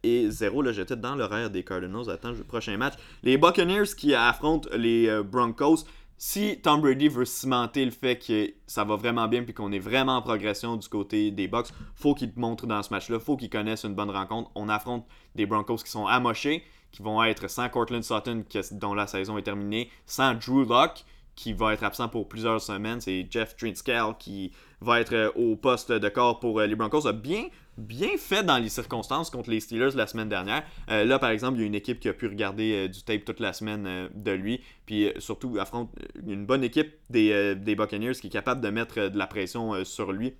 et 0.02 0.28
0. 0.28 0.62
Là, 0.62 0.72
j'étais 0.72 0.96
dans 0.96 1.14
l'horaire 1.14 1.48
des 1.48 1.62
Cardinals. 1.62 2.10
Attends, 2.10 2.32
le 2.32 2.42
prochain 2.42 2.76
match. 2.76 2.94
Les 3.22 3.38
Buccaneers 3.38 3.94
qui 3.96 4.12
affrontent 4.12 4.68
les 4.76 5.22
Broncos 5.22 5.84
si 6.24 6.60
Tom 6.62 6.80
Brady 6.80 7.08
veut 7.08 7.24
cimenter 7.24 7.84
le 7.84 7.90
fait 7.90 8.16
que 8.16 8.54
ça 8.68 8.84
va 8.84 8.94
vraiment 8.94 9.26
bien 9.26 9.42
puis 9.42 9.52
qu'on 9.52 9.72
est 9.72 9.80
vraiment 9.80 10.18
en 10.18 10.22
progression 10.22 10.76
du 10.76 10.88
côté 10.88 11.32
des 11.32 11.48
Bucks, 11.48 11.70
faut 11.96 12.14
qu'il 12.14 12.32
te 12.32 12.38
montre 12.38 12.64
dans 12.64 12.80
ce 12.84 12.90
match-là, 12.90 13.18
faut 13.18 13.36
qu'il 13.36 13.50
connaisse 13.50 13.82
une 13.82 13.96
bonne 13.96 14.08
rencontre. 14.08 14.48
On 14.54 14.68
affronte 14.68 15.04
des 15.34 15.46
Broncos 15.46 15.78
qui 15.78 15.90
sont 15.90 16.06
amochés, 16.06 16.62
qui 16.92 17.02
vont 17.02 17.24
être 17.24 17.50
sans 17.50 17.68
Cortland 17.68 18.04
Sutton 18.04 18.44
dont 18.70 18.94
la 18.94 19.08
saison 19.08 19.36
est 19.36 19.42
terminée, 19.42 19.90
sans 20.06 20.34
Drew 20.34 20.64
Locke 20.64 21.04
qui 21.34 21.54
va 21.54 21.74
être 21.74 21.82
absent 21.82 22.08
pour 22.08 22.28
plusieurs 22.28 22.60
semaines, 22.60 23.00
c'est 23.00 23.26
Jeff 23.28 23.56
Trinskell 23.56 24.14
qui 24.16 24.52
va 24.82 25.00
être 25.00 25.14
euh, 25.14 25.30
au 25.34 25.56
poste 25.56 25.92
de 25.92 26.08
corps 26.08 26.40
pour 26.40 26.60
euh, 26.60 26.66
les 26.66 26.74
Broncos, 26.74 27.06
a 27.06 27.12
bien 27.12 27.44
bien 27.78 28.18
fait 28.18 28.42
dans 28.42 28.58
les 28.58 28.68
circonstances 28.68 29.30
contre 29.30 29.48
les 29.48 29.58
Steelers 29.58 29.92
la 29.94 30.06
semaine 30.06 30.28
dernière. 30.28 30.62
Euh, 30.90 31.04
là, 31.04 31.18
par 31.18 31.30
exemple, 31.30 31.56
il 31.56 31.60
y 31.62 31.64
a 31.64 31.66
une 31.66 31.74
équipe 31.74 32.00
qui 32.00 32.08
a 32.10 32.12
pu 32.12 32.26
regarder 32.26 32.86
du 32.90 33.02
tape 33.02 33.24
toute 33.24 33.40
la 33.40 33.54
semaine 33.54 34.10
de 34.14 34.30
lui. 34.30 34.60
Puis 34.84 35.10
surtout, 35.18 35.56
affronte 35.58 35.90
une 36.26 36.44
bonne 36.44 36.64
équipe 36.64 36.92
des, 37.08 37.54
des 37.54 37.74
Buccaneers 37.74 38.12
qui 38.12 38.26
est 38.26 38.30
capable 38.30 38.60
de 38.60 38.68
mettre 38.68 39.08
de 39.08 39.16
la 39.16 39.26
pression 39.26 39.86
sur 39.86 40.12
lui. 40.12 40.34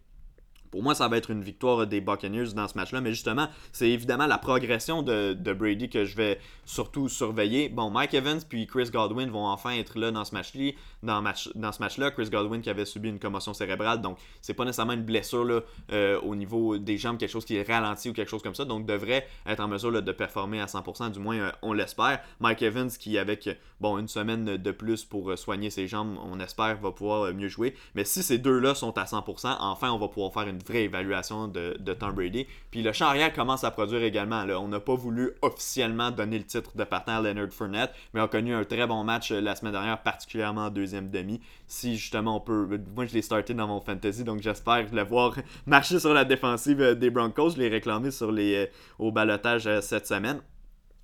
Pour 0.73 0.83
moi, 0.83 0.95
ça 0.95 1.07
va 1.07 1.19
être 1.19 1.31
une 1.31 1.43
victoire 1.43 1.87
des 1.87 2.01
Buccaneers 2.01 2.55
dans 2.55 2.67
ce 2.67 2.77
match-là. 2.79 3.03
Mais 3.03 3.11
justement, 3.11 3.49
c'est 3.73 3.91
évidemment 3.91 4.27
la 4.27 4.39
progression 4.39 5.03
de, 5.03 5.35
Brady 5.53 5.91
que 5.91 6.07
je 6.07 6.17
vais 6.17 6.41
surtout 6.65 7.11
surveiller. 7.11 7.69
Bon, 7.69 7.91
Mike 7.91 8.15
Evans 8.15 8.41
puis 8.49 8.67
Chris 8.67 8.89
Godwin 8.91 9.29
vont 9.29 9.47
enfin 9.47 9.73
être 9.73 9.99
là 9.99 10.11
dans 10.11 10.25
ce 10.25 10.35
match-là. 10.35 10.71
Dans, 11.03 11.21
match, 11.21 11.51
dans 11.55 11.73
ce 11.73 11.81
match-là, 11.81 12.11
Chris 12.11 12.31
Godwin 12.31 12.63
qui 12.63 12.71
avait 12.71 12.87
subi 12.87 13.11
une 13.11 13.19
commotion 13.19 13.53
cérébrale, 13.53 14.01
donc 14.01 14.19
c'est 14.41 14.55
pas 14.55 14.65
nécessairement 14.65 14.93
une 14.95 15.03
blessure 15.03 15.45
là, 15.45 15.61
euh, 15.93 16.19
au 16.21 16.35
niveau 16.35 16.79
des 16.79 16.97
jambes, 16.97 17.19
quelque 17.19 17.31
chose 17.31 17.45
qui 17.45 17.57
est 17.57 17.69
ralenti 17.69 18.09
ou 18.09 18.13
quelque 18.15 18.31
chose 18.31 18.43
comme 18.43 18.55
ça. 18.55 18.65
Donc 18.65 18.87
devrait 18.87 19.27
être 19.47 19.61
en 19.61 19.69
mesure 19.69 20.03
de 20.03 20.13
performer 20.13 20.61
à 20.61 20.67
100%, 20.67 21.13
du 21.13 21.19
moins 21.19 21.37
euh, 21.37 21.53
on 21.61 21.75
l'espère. 21.75 22.21
Mike 22.41 22.63
Evans 22.63 22.89
qui 22.89 23.19
avec 23.19 23.49
bon 23.81 23.99
une 23.99 24.09
semaine 24.09 24.57
de 24.57 24.71
plus 24.71 25.05
pour 25.05 25.31
euh, 25.31 25.37
soigner 25.37 25.69
ses 25.69 25.87
jambes, 25.87 26.17
on 26.25 26.41
espère 26.41 26.79
va 26.81 26.93
pouvoir 26.93 27.35
mieux 27.35 27.49
jouer. 27.49 27.75
Mais 27.95 28.05
si 28.05 28.23
ces 28.23 28.39
deux-là 28.39 28.75
sont 28.75 28.97
à 28.97 29.05
100%, 29.05 29.57
enfin 29.61 29.91
on 29.91 29.99
va 29.99 30.09
pouvoir 30.09 30.33
faire 30.33 30.49
une 30.49 30.62
vraie 30.67 30.85
évaluation 30.85 31.49
de, 31.49 31.77
Tom 31.99 32.13
Brady. 32.13 32.47
Puis 32.71 32.83
le 32.83 32.93
champ 32.93 33.07
arrière 33.07 33.33
commence 33.33 33.65
à 33.65 33.71
produire 33.71 34.03
également. 34.03 34.45
On 34.61 34.69
n'a 34.69 34.81
pas 34.81 34.95
voulu 34.95 35.33
officiellement 35.43 36.11
donner 36.11 36.39
le 36.39 36.45
titre 36.45 36.77
de 36.77 36.85
partenaire 36.85 37.21
à 37.21 37.23
Leonard 37.23 37.53
Fournette, 37.53 37.93
mais 38.13 38.21
on 38.21 38.25
a 38.25 38.29
connu 38.29 38.55
un 38.55 38.65
très 38.65 38.87
bon 38.87 39.05
match 39.05 39.33
euh, 39.33 39.41
la 39.41 39.55
semaine 39.55 39.73
dernière, 39.73 40.03
particulièrement 40.03 40.67
en 40.67 40.71
deuxième 40.71 41.11
demi. 41.11 41.41
Si 41.67 41.97
justement 41.97 42.37
on 42.37 42.41
peut. 42.41 42.81
Moi 42.95 43.07
je 43.07 43.15
l'ai 43.15 43.23
starté 43.23 43.55
dans 43.55 43.67
mon 43.67 43.81
fantasy, 43.81 44.25
donc 44.25 44.41
j'espère 44.41 44.87
le 44.93 45.03
voir 45.03 45.35
marcher 45.67 45.99
sur 45.99 46.15
la 46.15 46.25
défensive 46.25 46.81
euh, 46.81 46.95
des 46.95 47.11
Broncos. 47.11 47.51
Je 47.51 47.59
l'ai 47.59 47.69
réclamé 47.69 48.11
sur 48.11 48.33
les, 48.33 48.55
euh, 48.55 48.67
au 48.99 49.13
balotage 49.13 49.69
cette 49.81 50.07
semaine. 50.07 50.41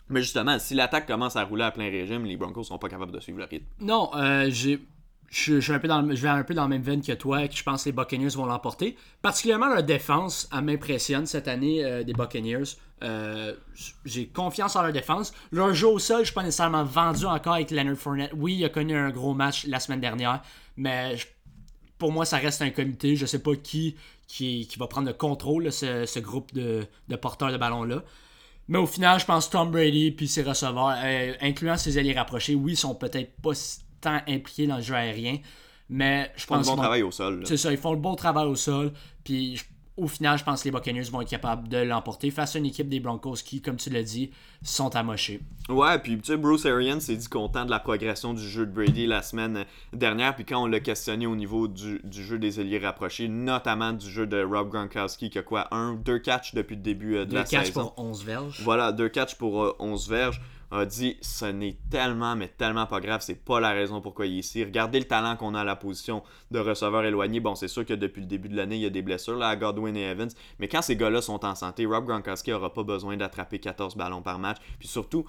Mais 0.08 0.22
justement, 0.22 0.58
si 0.58 0.74
l'attaque 0.74 1.06
commence 1.06 1.36
à 1.36 1.44
rouler 1.44 1.64
à 1.64 1.70
plein 1.70 1.90
régime, 1.90 2.24
les 2.24 2.36
Broncos 2.36 2.64
sont 2.64 2.78
pas 2.78 2.88
capables 2.88 3.12
de 3.12 3.20
suivre 3.20 3.38
le 3.38 3.44
rythme. 3.44 3.66
Non, 3.80 4.10
j'ai 4.48 4.80
je, 5.30 5.60
je, 5.60 5.72
un 5.72 5.78
peu 5.78 5.88
dans 5.88 6.02
je 6.14 6.22
vais 6.22 6.28
un 6.28 6.42
peu 6.42 6.54
dans 6.54 6.64
le 6.64 6.68
même 6.68 6.82
veine 6.82 7.02
que 7.02 7.12
toi, 7.12 7.46
que 7.48 7.54
je 7.54 7.62
pense 7.62 7.84
que 7.84 7.90
les 7.90 7.92
Buccaneers 7.92 8.30
vont 8.30 8.46
l'emporter. 8.46 8.96
Particulièrement 9.20 9.68
leur 9.68 9.82
défense, 9.82 10.48
elle 10.52 10.64
m'impressionne 10.64 11.26
cette 11.26 11.48
année 11.48 11.84
euh, 11.84 12.02
des 12.02 12.14
Buccaneers. 12.14 12.76
Euh, 13.02 13.54
j'ai 14.04 14.26
confiance 14.26 14.74
en 14.76 14.82
leur 14.82 14.92
défense. 14.92 15.32
Leur 15.52 15.74
jeu 15.74 15.86
au 15.86 15.98
sol, 15.98 16.20
je 16.20 16.26
suis 16.26 16.34
pas 16.34 16.42
nécessairement 16.42 16.84
vendu 16.84 17.26
encore 17.26 17.54
avec 17.54 17.70
Leonard 17.70 17.96
Fournette. 17.96 18.32
Oui, 18.34 18.54
il 18.54 18.64
a 18.64 18.70
connu 18.70 18.96
un 18.96 19.10
gros 19.10 19.34
match 19.34 19.66
la 19.66 19.80
semaine 19.80 20.00
dernière, 20.00 20.42
mais 20.76 21.16
pour 21.98 22.10
moi, 22.10 22.24
ça 22.24 22.38
reste 22.38 22.62
un 22.62 22.70
comité. 22.70 23.14
Je 23.14 23.26
sais 23.26 23.42
pas 23.42 23.54
qui, 23.54 23.96
qui, 24.26 24.68
va 24.78 24.86
prendre 24.86 25.08
le 25.08 25.14
contrôle 25.14 25.70
ce, 25.70 26.18
groupe 26.20 26.54
de, 26.54 26.86
porteurs 27.20 27.52
de 27.52 27.58
ballon-là. 27.58 28.02
Mais 28.68 28.78
au 28.78 28.86
final, 28.86 29.18
je 29.18 29.24
pense 29.24 29.48
Tom 29.48 29.70
Brady 29.70 30.10
puis 30.10 30.28
ses 30.28 30.42
receveurs, 30.42 30.94
euh, 31.02 31.32
incluant 31.40 31.76
ses 31.76 31.96
alliés 31.96 32.12
rapprochés, 32.12 32.54
oui, 32.54 32.72
ils 32.72 32.76
sont 32.76 32.94
peut-être 32.94 33.34
pas 33.40 33.54
tant 34.00 34.20
impliqués 34.26 34.66
dans 34.66 34.76
le 34.76 34.82
jeu 34.82 34.94
aérien. 34.94 35.38
Mais 35.88 36.30
je 36.36 36.46
pense. 36.46 36.66
Ils 36.66 36.68
font 36.68 36.72
le 36.72 36.76
bon 36.76 36.82
travail 36.82 37.02
au 37.02 37.10
sol. 37.10 37.42
C'est 37.44 37.56
ça, 37.56 37.70
ils 37.72 37.78
font 37.78 37.92
le 37.92 37.98
bon 37.98 38.14
travail 38.14 38.46
au 38.46 38.56
sol. 38.56 38.92
Puis 39.24 39.58
au 39.98 40.06
final, 40.06 40.38
je 40.38 40.44
pense 40.44 40.62
que 40.62 40.68
les 40.68 40.70
Buccaneers 40.70 41.10
vont 41.10 41.20
être 41.20 41.28
capables 41.28 41.68
de 41.68 41.78
l'emporter 41.78 42.30
face 42.30 42.54
à 42.54 42.60
une 42.60 42.66
équipe 42.66 42.88
des 42.88 43.00
Broncos 43.00 43.36
qui, 43.44 43.60
comme 43.60 43.76
tu 43.76 43.90
l'as 43.90 44.04
dit, 44.04 44.30
sont 44.62 44.94
amochés. 44.94 45.40
Ouais, 45.68 45.98
puis 45.98 46.16
tu 46.18 46.26
sais, 46.26 46.36
Bruce 46.36 46.66
Arians 46.66 47.00
s'est 47.00 47.16
dit 47.16 47.28
content 47.28 47.64
de 47.64 47.70
la 47.70 47.80
progression 47.80 48.32
du 48.32 48.48
jeu 48.48 48.64
de 48.64 48.70
Brady 48.70 49.06
la 49.06 49.22
semaine 49.22 49.64
dernière. 49.92 50.36
Puis 50.36 50.44
quand 50.44 50.62
on 50.62 50.66
l'a 50.66 50.78
questionné 50.78 51.26
au 51.26 51.34
niveau 51.34 51.66
du, 51.66 52.00
jeu 52.12 52.38
des 52.38 52.60
alliés 52.60 52.78
rapprochés, 52.78 53.26
notamment 53.26 53.92
du 53.92 54.08
jeu 54.08 54.26
de 54.26 54.40
Rob 54.42 54.70
Gronkowski, 54.70 55.30
qui 55.30 55.38
a 55.38 55.42
quoi 55.42 55.66
Un, 55.74 55.94
deux 55.94 56.20
catchs 56.20 56.54
depuis 56.54 56.76
le 56.76 56.82
début 56.82 57.16
euh, 57.16 57.24
de 57.24 57.34
la 57.34 57.44
saison. 57.44 57.58
Deux 57.58 57.64
catchs 57.64 57.72
pour 57.72 57.94
11 57.96 58.24
verges. 58.24 58.60
Voilà, 58.62 58.92
deux 58.92 59.08
catchs 59.08 59.34
pour 59.34 59.74
11 59.80 60.06
euh, 60.06 60.14
verges 60.14 60.40
a 60.70 60.84
dit 60.84 61.16
ce 61.22 61.46
n'est 61.46 61.78
tellement, 61.90 62.36
mais 62.36 62.48
tellement 62.48 62.86
pas 62.86 63.00
grave, 63.00 63.20
c'est 63.22 63.42
pas 63.42 63.60
la 63.60 63.70
raison 63.70 64.00
pourquoi 64.00 64.26
il 64.26 64.36
est 64.36 64.40
ici. 64.40 64.64
Regardez 64.64 64.98
le 64.98 65.06
talent 65.06 65.36
qu'on 65.36 65.54
a 65.54 65.60
à 65.60 65.64
la 65.64 65.76
position 65.76 66.22
de 66.50 66.58
receveur 66.58 67.04
éloigné. 67.04 67.40
Bon, 67.40 67.54
c'est 67.54 67.68
sûr 67.68 67.84
que 67.84 67.94
depuis 67.94 68.20
le 68.20 68.26
début 68.26 68.48
de 68.48 68.56
l'année, 68.56 68.76
il 68.76 68.82
y 68.82 68.86
a 68.86 68.90
des 68.90 69.02
blessures 69.02 69.36
là, 69.36 69.48
à 69.48 69.56
Godwin 69.56 69.96
et 69.96 70.02
Evans, 70.02 70.30
mais 70.58 70.68
quand 70.68 70.82
ces 70.82 70.96
gars-là 70.96 71.22
sont 71.22 71.44
en 71.44 71.54
santé, 71.54 71.86
Rob 71.86 72.04
Gronkowski 72.06 72.52
aura 72.52 72.72
pas 72.72 72.82
besoin 72.82 73.16
d'attraper 73.16 73.58
14 73.58 73.96
ballons 73.96 74.22
par 74.22 74.38
match. 74.38 74.58
Puis 74.78 74.88
surtout, 74.88 75.24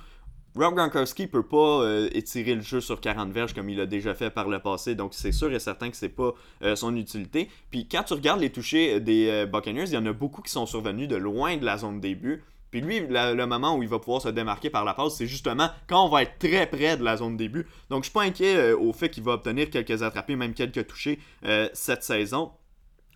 Rob 0.55 0.75
Gronkowski 0.75 1.27
peut 1.27 1.43
pas 1.43 1.83
euh, 1.83 2.09
étirer 2.11 2.55
le 2.55 2.61
jeu 2.61 2.81
sur 2.81 2.99
40 2.99 3.31
verges 3.31 3.53
comme 3.53 3.69
il 3.69 3.77
l'a 3.77 3.85
déjà 3.85 4.15
fait 4.15 4.31
par 4.31 4.49
le 4.49 4.59
passé, 4.59 4.95
donc 4.95 5.13
c'est 5.13 5.31
sûr 5.31 5.53
et 5.53 5.59
certain 5.59 5.89
que 5.91 5.95
c'est 5.95 6.09
pas 6.09 6.33
euh, 6.63 6.75
son 6.75 6.95
utilité. 6.95 7.49
Puis 7.69 7.87
quand 7.87 8.03
tu 8.03 8.13
regardes 8.13 8.41
les 8.41 8.51
touchés 8.51 8.99
des 8.99 9.29
euh, 9.29 9.45
Buccaneers, 9.45 9.85
il 9.85 9.93
y 9.93 9.97
en 9.97 10.05
a 10.07 10.13
beaucoup 10.13 10.41
qui 10.41 10.51
sont 10.51 10.65
survenus 10.65 11.07
de 11.07 11.15
loin 11.15 11.57
de 11.57 11.65
la 11.65 11.77
zone 11.77 11.99
début. 11.99 12.43
Puis 12.71 12.81
lui, 12.81 12.99
le 12.99 13.45
moment 13.45 13.75
où 13.75 13.83
il 13.83 13.89
va 13.89 13.99
pouvoir 13.99 14.21
se 14.21 14.29
démarquer 14.29 14.69
par 14.69 14.85
la 14.85 14.93
passe, 14.93 15.15
c'est 15.15 15.27
justement 15.27 15.69
quand 15.87 16.05
on 16.05 16.09
va 16.09 16.23
être 16.23 16.37
très 16.37 16.67
près 16.67 16.97
de 16.97 17.03
la 17.03 17.17
zone 17.17 17.37
début. 17.37 17.67
Donc 17.89 18.03
je 18.03 18.09
suis 18.09 18.13
pas 18.13 18.23
inquiet 18.23 18.55
euh, 18.55 18.77
au 18.77 18.93
fait 18.93 19.09
qu'il 19.09 19.23
va 19.23 19.33
obtenir 19.33 19.69
quelques 19.69 20.03
attrapés, 20.03 20.35
même 20.35 20.53
quelques 20.53 20.87
touchés 20.87 21.19
euh, 21.45 21.67
cette 21.73 22.03
saison. 22.03 22.51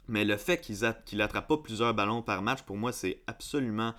Mais 0.08 0.26
le 0.26 0.38
fait 0.38 0.60
qu'il 0.60 1.18
n'attrape 1.18 1.47
pas 1.47 1.58
plusieurs 1.58 1.93
ballons 1.93 2.22
par 2.22 2.41
match, 2.41 2.64
pour 2.64 2.76
moi, 2.76 2.91
c'est 2.91 3.22
absolument 3.28 3.93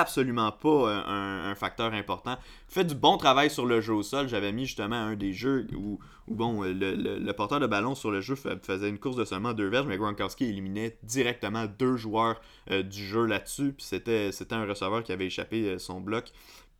absolument 0.00 0.52
pas 0.52 0.68
euh, 0.68 1.50
un, 1.50 1.54
facteur 1.54 1.92
important. 1.92 2.36
Fait 2.68 2.84
du 2.84 2.94
bon 2.94 3.16
travail 3.16 3.50
sur 3.50 3.66
le 3.66 3.80
jeu 3.80 3.94
au 3.94 4.02
sol. 4.02 4.28
J'avais 4.28 4.52
mis 4.52 4.66
justement 4.66 4.96
un 4.96 5.14
des 5.14 5.32
jeux 5.32 5.66
où, 5.76 5.98
bon, 6.28 6.62
le, 6.62 7.32
porteur 7.32 7.60
de 7.60 7.66
ballon 7.66 7.94
sur 7.94 8.10
le 8.10 8.20
jeu 8.20 8.34
faisait 8.34 8.88
une 8.88 8.98
course 8.98 9.16
de 9.16 9.24
seulement 9.24 9.52
deux 9.52 9.68
verges, 9.68 9.86
mais 9.86 9.96
Gronkowski 9.96 10.44
éliminait 10.44 10.98
directement 11.02 11.66
deux 11.66 11.96
joueurs 11.96 12.40
euh, 12.70 12.82
du 12.82 13.04
jeu 13.04 13.24
là-dessus. 13.24 13.72
Puis 13.72 13.86
c'était 13.86 14.30
un 14.50 14.66
receveur 14.66 15.02
qui 15.02 15.12
avait 15.12 15.26
échappé 15.26 15.68
euh, 15.68 15.78
son 15.78 16.00
bloc 16.00 16.32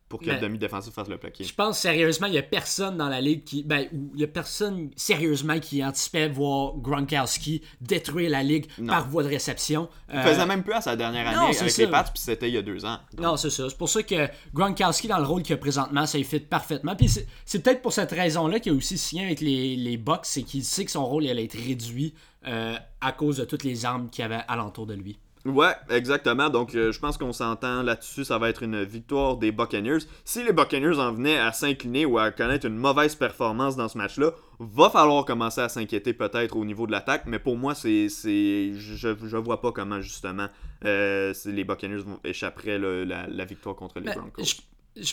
pour 0.09 0.19
que 0.19 0.29
le 0.29 0.37
demi-défensif 0.37 0.93
fasse 0.93 1.07
le 1.07 1.17
plaqué. 1.17 1.43
Je 1.43 1.53
pense 1.53 1.79
sérieusement, 1.79 2.27
il 2.27 2.33
n'y 2.33 2.37
a 2.37 2.43
personne 2.43 2.97
dans 2.97 3.09
la 3.09 3.21
ligue 3.21 3.43
qui. 3.43 3.63
Ben, 3.63 3.87
il 4.13 4.19
y 4.19 4.23
a 4.23 4.27
personne 4.27 4.91
sérieusement 4.95 5.59
qui 5.59 5.83
anticipait 5.83 6.29
voir 6.29 6.73
Gronkowski 6.77 7.61
détruire 7.81 8.29
la 8.29 8.43
ligue 8.43 8.67
par 8.87 9.09
voie 9.09 9.23
de 9.23 9.29
réception. 9.29 9.89
Il 10.13 10.19
faisait 10.21 10.45
même 10.45 10.63
plus 10.63 10.73
à 10.73 10.81
sa 10.81 10.95
dernière 10.95 11.27
année 11.27 11.57
avec 11.57 11.77
les 11.77 11.87
Pats, 11.87 12.03
puis 12.03 12.21
c'était 12.21 12.49
il 12.49 12.53
y 12.53 12.57
a 12.57 12.61
deux 12.61 12.85
ans. 12.85 12.99
Non, 13.17 13.35
c'est 13.37 13.49
ça. 13.49 13.69
C'est 13.69 13.77
pour 13.77 13.89
ça 13.89 14.03
que 14.03 14.27
Gronkowski, 14.53 15.07
dans 15.07 15.19
le 15.19 15.25
rôle 15.25 15.41
qu'il 15.41 15.55
a 15.55 15.57
présentement, 15.57 16.05
ça 16.05 16.17
y 16.17 16.23
fit 16.23 16.39
parfaitement. 16.39 16.95
Puis 16.95 17.09
c'est 17.45 17.63
peut-être 17.63 17.81
pour 17.81 17.93
cette 17.93 18.11
raison-là 18.11 18.59
qu'il 18.59 18.73
a 18.73 18.75
aussi 18.75 18.97
signé 18.97 19.25
avec 19.25 19.41
les, 19.41 19.75
les 19.75 19.97
Bucks, 19.97 20.25
c'est 20.25 20.43
qu'il 20.43 20.63
sait 20.63 20.85
que 20.85 20.91
son 20.91 21.05
rôle 21.05 21.27
allait 21.27 21.45
être 21.45 21.57
réduit 21.57 22.13
euh, 22.47 22.75
à 23.01 23.11
cause 23.11 23.37
de 23.37 23.45
toutes 23.45 23.63
les 23.63 23.85
armes 23.85 24.09
qu'il 24.09 24.21
y 24.21 24.25
avait 24.25 24.43
alentour 24.47 24.85
de 24.85 24.93
lui. 24.93 25.17
Ouais, 25.45 25.73
exactement. 25.91 26.49
Donc, 26.49 26.73
euh, 26.73 26.91
je 26.91 26.99
pense 26.99 27.17
qu'on 27.17 27.31
s'entend 27.31 27.83
là-dessus. 27.83 28.25
Ça 28.25 28.39
va 28.39 28.49
être 28.49 28.63
une 28.63 28.83
victoire 28.83 29.37
des 29.37 29.51
Buccaneers. 29.51 29.99
Si 30.23 30.43
les 30.43 30.51
Buccaneers 30.51 30.97
en 30.97 31.11
venaient 31.11 31.37
à 31.37 31.51
s'incliner 31.51 32.05
ou 32.05 32.17
à 32.17 32.31
connaître 32.31 32.65
une 32.65 32.77
mauvaise 32.77 33.15
performance 33.15 33.75
dans 33.75 33.87
ce 33.87 33.97
match-là, 33.97 34.31
va 34.59 34.89
falloir 34.89 35.23
commencer 35.23 35.61
à 35.61 35.69
s'inquiéter 35.69 36.13
peut-être 36.13 36.57
au 36.57 36.65
niveau 36.65 36.87
de 36.87 36.91
l'attaque. 36.91 37.25
Mais 37.27 37.37
pour 37.37 37.57
moi, 37.57 37.75
c'est, 37.75 38.09
c'est, 38.09 38.73
je, 38.73 39.15
je 39.23 39.37
vois 39.37 39.61
pas 39.61 39.71
comment 39.71 40.01
justement 40.01 40.47
euh, 40.83 41.31
les 41.45 41.63
Buccaneers 41.63 42.03
échapperaient 42.23 42.79
la, 42.79 43.45
victoire 43.45 43.75
contre 43.75 43.99
les 43.99 44.11
Broncos 44.11 44.43
je 44.43 44.55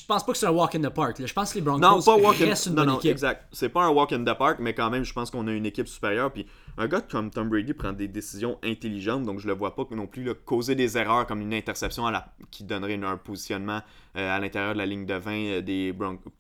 pense 0.07 0.25
pas 0.25 0.33
que 0.33 0.39
c'est 0.39 0.47
un 0.47 0.53
walk 0.53 0.75
in 0.75 0.81
the 0.81 0.89
park. 0.89 1.25
Je 1.25 1.33
pense 1.33 1.53
que 1.53 1.59
les 1.59 1.65
Broncos 1.65 1.81
non, 1.81 2.01
pas 2.01 2.17
walk 2.17 2.37
restent 2.37 2.67
une 2.67 2.75
non, 2.75 2.85
non, 2.85 3.01
exact. 3.01 3.47
C'est 3.53 3.69
pas 3.69 3.83
un 3.83 3.91
walk 3.91 4.13
in 4.13 4.25
the 4.25 4.37
park, 4.37 4.59
mais 4.61 4.75
quand 4.75 4.91
même, 4.91 5.05
je 5.05 5.13
pense 5.13 5.31
qu'on 5.31 5.47
a 5.49 5.53
une 5.53 5.67
équipe 5.67 5.89
supérieure. 5.89 6.33
Puis 6.33 6.47
un 6.79 6.87
gars 6.87 7.01
comme 7.01 7.31
Tom 7.31 7.49
Brady 7.49 7.75
prend 7.75 7.93
des 7.93 8.09
décisions 8.09 8.59
intelligentes, 8.63 9.25
donc 9.25 9.41
je 9.41 9.47
le 9.47 9.55
vois 9.55 9.75
pas 9.75 9.85
non 9.91 10.07
plus 10.07 10.33
causer 10.45 10.75
des 10.75 10.97
erreurs 10.97 11.27
comme 11.27 11.41
une 11.41 11.55
interception 11.55 12.07
à 12.07 12.11
la, 12.11 12.33
qui 12.51 12.65
donnerait 12.65 13.03
un 13.03 13.17
positionnement 13.17 13.81
euh, 14.17 14.37
à 14.37 14.39
l'intérieur 14.39 14.75
de 14.75 14.79
la 14.79 14.87
ligne 14.87 15.07
de 15.07 15.15
20 15.15 15.33
euh, 15.33 15.61
des 15.63 15.95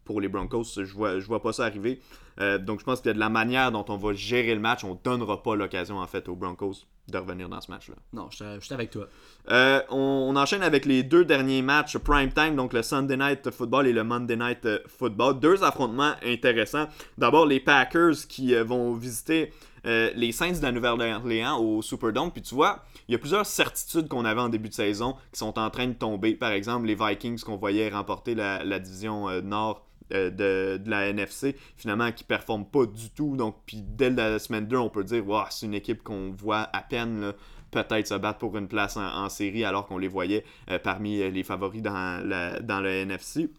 pour 0.05 0.20
les 0.20 0.28
Broncos. 0.28 0.64
Je 0.76 0.93
vois, 0.93 1.18
je 1.18 1.26
vois 1.26 1.43
pas 1.43 1.53
ça 1.53 1.64
arriver. 1.64 2.01
Euh, 2.41 2.59
donc 2.59 2.80
je 2.80 2.85
pense 2.85 3.01
que 3.01 3.11
de 3.11 3.18
la 3.18 3.28
manière 3.28 3.72
dont 3.72 3.85
on 3.89 3.97
va 3.97 4.12
gérer 4.12 4.55
le 4.55 4.61
match, 4.61 4.85
on 4.85 4.99
donnera 5.03 5.43
pas 5.43 5.55
l'occasion 5.55 5.99
en 5.99 6.07
fait 6.07 6.28
aux 6.28 6.37
Broncos 6.37 6.87
de 7.09 7.18
revenir 7.18 7.49
dans 7.49 7.61
ce 7.61 7.70
match-là. 7.70 7.97
Non, 8.12 8.28
je 8.30 8.61
suis 8.61 8.74
avec 8.74 8.91
toi. 8.91 9.09
Euh, 9.51 9.80
on, 9.91 10.35
enchaîne 10.37 10.62
avec 10.62 10.87
les 10.87 11.03
deux 11.03 11.24
derniers 11.24 11.62
matchs 11.62 11.99
prime 11.99 12.33
time, 12.33 12.55
donc 12.55 12.72
le 12.72 12.83
Sunday 12.83 13.16
Night 13.16 13.51
Football 13.51 13.89
et 13.89 13.93
le 13.93 14.05
Monday 14.05 14.37
Night 14.37 14.68
Football. 14.87 15.41
Deux 15.41 15.64
affrontements 15.64 16.14
intéressants. 16.24 16.87
D'abord, 17.18 17.47
les 17.47 17.61
Packers 17.61 18.14
qui 18.28 18.55
euh, 18.55 18.62
vont 18.62 18.95
visiter 18.95 19.53
euh, 19.85 20.11
les 20.14 20.30
Saints 20.30 20.53
de 20.53 20.62
la 20.62 20.70
Nouvelle-Orléans 20.70 21.59
au 21.59 21.83
Superdome. 21.83 22.30
Puis 22.30 22.43
tu 22.43 22.55
vois, 22.55 22.85
il 23.09 23.12
y 23.12 23.14
a 23.16 23.18
plusieurs 23.18 23.47
certitudes 23.47 24.09
qu'on 24.09 24.24
avait 24.24 24.41
en 24.41 24.49
début 24.49 24.68
de 24.68 24.74
saison 24.74 25.16
qui 25.33 25.39
sont 25.41 25.59
en 25.59 25.70
train 25.70 25.89
de 25.89 25.95
tomber. 25.95 26.35
Par 26.35 26.53
exemple, 26.53 26.87
les 26.87 26.95
Vikings 26.95 27.41
qu'on 27.41 27.57
voyait 27.57 27.89
remporter 27.91 28.37
la, 28.37 28.78
division 28.78 29.28
Nord 29.43 29.85
euh, 30.12 30.30
de, 30.78 30.90
la 30.90 31.08
NFC, 31.08 31.56
finalement, 31.76 32.12
qui 32.12 32.24
performe 32.24 32.64
pas 32.64 32.86
du 32.86 33.10
tout. 33.10 33.36
Donc, 33.36 33.56
puis 33.66 33.82
dès 33.82 34.10
la 34.10 34.38
semaine 34.38 34.66
2, 34.66 34.76
on 34.76 34.88
peut 34.88 35.04
dire, 35.04 35.26
wow, 35.26 35.44
c'est 35.50 35.66
une 35.66 35.74
équipe 35.74 36.02
qu'on 36.02 36.32
voit 36.32 36.68
à 36.72 36.82
peine 36.82 37.32
peut-être 37.70 38.06
se 38.06 38.14
battre 38.14 38.38
pour 38.38 38.56
une 38.58 38.68
place 38.68 38.96
en, 38.98 39.28
série 39.30 39.64
alors 39.64 39.86
qu'on 39.86 39.96
les 39.96 40.08
voyait 40.08 40.44
euh, 40.70 40.78
parmi 40.78 41.30
les 41.30 41.42
favoris 41.42 41.80
dans, 41.82 42.22
la, 42.24 42.58
le 42.60 42.88
NFC. 42.88 43.50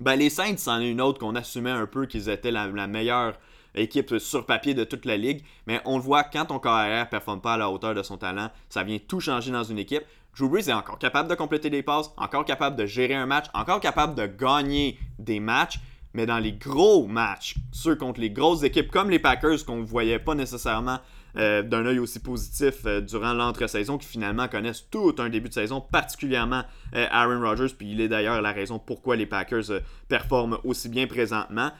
Ben, 0.00 0.16
les 0.16 0.30
Saints, 0.30 0.56
c'en 0.56 0.80
est 0.80 0.90
une 0.90 1.00
autre 1.00 1.18
qu'on 1.18 1.34
assumait 1.34 1.70
un 1.70 1.86
peu 1.86 2.06
qu'ils 2.06 2.30
étaient 2.30 2.52
la, 2.52 2.68
meilleure 2.86 3.38
équipe 3.74 4.18
sur 4.18 4.46
papier 4.46 4.72
de 4.72 4.84
toute 4.84 5.04
la 5.04 5.16
ligue. 5.16 5.44
Mais 5.66 5.80
on 5.84 5.96
le 5.96 6.02
voit, 6.02 6.24
quand 6.24 6.46
ton 6.46 6.58
carrière 6.58 7.04
ne 7.04 7.10
performe 7.10 7.40
pas 7.40 7.54
à 7.54 7.56
la 7.58 7.70
hauteur 7.70 7.94
de 7.94 8.02
son 8.02 8.16
talent, 8.16 8.50
ça 8.68 8.82
vient 8.82 8.98
tout 8.98 9.20
changer 9.20 9.50
dans 9.50 9.64
une 9.64 9.78
équipe. 9.78 10.02
Drew 10.36 10.48
Brees 10.48 10.68
est 10.68 10.72
encore 10.72 10.98
capable 10.98 11.28
de 11.28 11.34
compléter 11.34 11.70
des 11.70 11.82
passes, 11.82 12.10
encore 12.16 12.44
capable 12.44 12.76
de 12.76 12.86
gérer 12.86 13.14
un 13.14 13.26
match, 13.26 13.46
encore 13.54 13.80
capable 13.80 14.14
de 14.14 14.26
gagner 14.26 14.98
des 15.18 15.40
matchs. 15.40 15.80
Mais 16.14 16.26
dans 16.26 16.38
les 16.38 16.52
gros 16.52 17.06
matchs, 17.06 17.54
ceux 17.72 17.94
contre 17.94 18.20
les 18.20 18.30
grosses 18.30 18.62
équipes 18.62 18.90
comme 18.90 19.10
les 19.10 19.18
Packers 19.18 19.64
qu'on 19.64 19.76
ne 19.76 19.84
voyait 19.84 20.18
pas 20.18 20.34
nécessairement 20.34 20.98
euh, 21.36 21.62
d'un 21.62 21.86
œil 21.86 21.98
aussi 21.98 22.18
positif 22.18 22.86
euh, 22.86 23.00
durant 23.00 23.32
l'entre-saison 23.32 23.98
qui 23.98 24.06
finalement 24.06 24.48
connaissent 24.48 24.88
tout 24.90 25.14
un 25.18 25.28
début 25.28 25.48
de 25.48 25.54
saison, 25.54 25.80
particulièrement 25.80 26.62
euh, 26.94 27.06
Aaron 27.10 27.40
Rodgers, 27.40 27.74
puis 27.76 27.92
il 27.92 28.00
est 28.00 28.08
d'ailleurs 28.08 28.42
la 28.42 28.52
raison 28.52 28.78
pourquoi 28.78 29.16
les 29.16 29.26
Packers 29.26 29.80
performent 30.08 30.58
aussi 30.64 30.88
bien 30.88 31.06
présentement. 31.06 31.70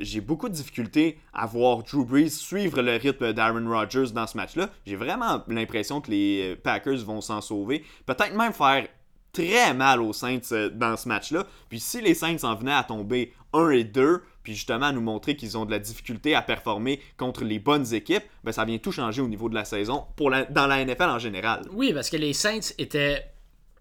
J'ai 0.00 0.20
beaucoup 0.20 0.48
de 0.48 0.54
difficultés 0.54 1.18
à 1.32 1.46
voir 1.46 1.84
Drew 1.84 2.04
Brees 2.04 2.30
suivre 2.30 2.82
le 2.82 2.96
rythme 2.96 3.32
d'Aaron 3.32 3.68
Rodgers 3.68 4.12
dans 4.12 4.26
ce 4.26 4.36
match-là. 4.36 4.68
J'ai 4.84 4.96
vraiment 4.96 5.44
l'impression 5.46 6.00
que 6.00 6.10
les 6.10 6.56
Packers 6.56 7.04
vont 7.04 7.20
s'en 7.20 7.40
sauver, 7.40 7.84
peut-être 8.04 8.34
même 8.34 8.52
faire 8.52 8.86
très 9.32 9.74
mal 9.74 10.00
aux 10.00 10.12
Saints 10.12 10.70
dans 10.72 10.96
ce 10.96 11.08
match-là. 11.08 11.46
Puis 11.68 11.80
si 11.80 12.00
les 12.00 12.14
Saints 12.14 12.42
en 12.42 12.54
venaient 12.54 12.74
à 12.74 12.82
tomber 12.82 13.32
1 13.52 13.70
et 13.70 13.84
2, 13.84 14.22
puis 14.42 14.54
justement 14.54 14.86
à 14.86 14.92
nous 14.92 15.00
montrer 15.00 15.36
qu'ils 15.36 15.58
ont 15.58 15.66
de 15.66 15.70
la 15.70 15.78
difficulté 15.78 16.34
à 16.34 16.42
performer 16.42 17.00
contre 17.16 17.44
les 17.44 17.58
bonnes 17.58 17.92
équipes, 17.92 18.24
ben 18.44 18.52
ça 18.52 18.64
vient 18.64 18.78
tout 18.78 18.92
changer 18.92 19.22
au 19.22 19.28
niveau 19.28 19.48
de 19.48 19.54
la 19.54 19.64
saison 19.64 20.06
pour 20.16 20.30
dans 20.30 20.66
la 20.66 20.84
NFL 20.84 21.02
en 21.02 21.18
général. 21.18 21.62
Oui, 21.72 21.92
parce 21.92 22.10
que 22.10 22.16
les 22.16 22.32
Saints 22.32 22.72
étaient 22.78 23.24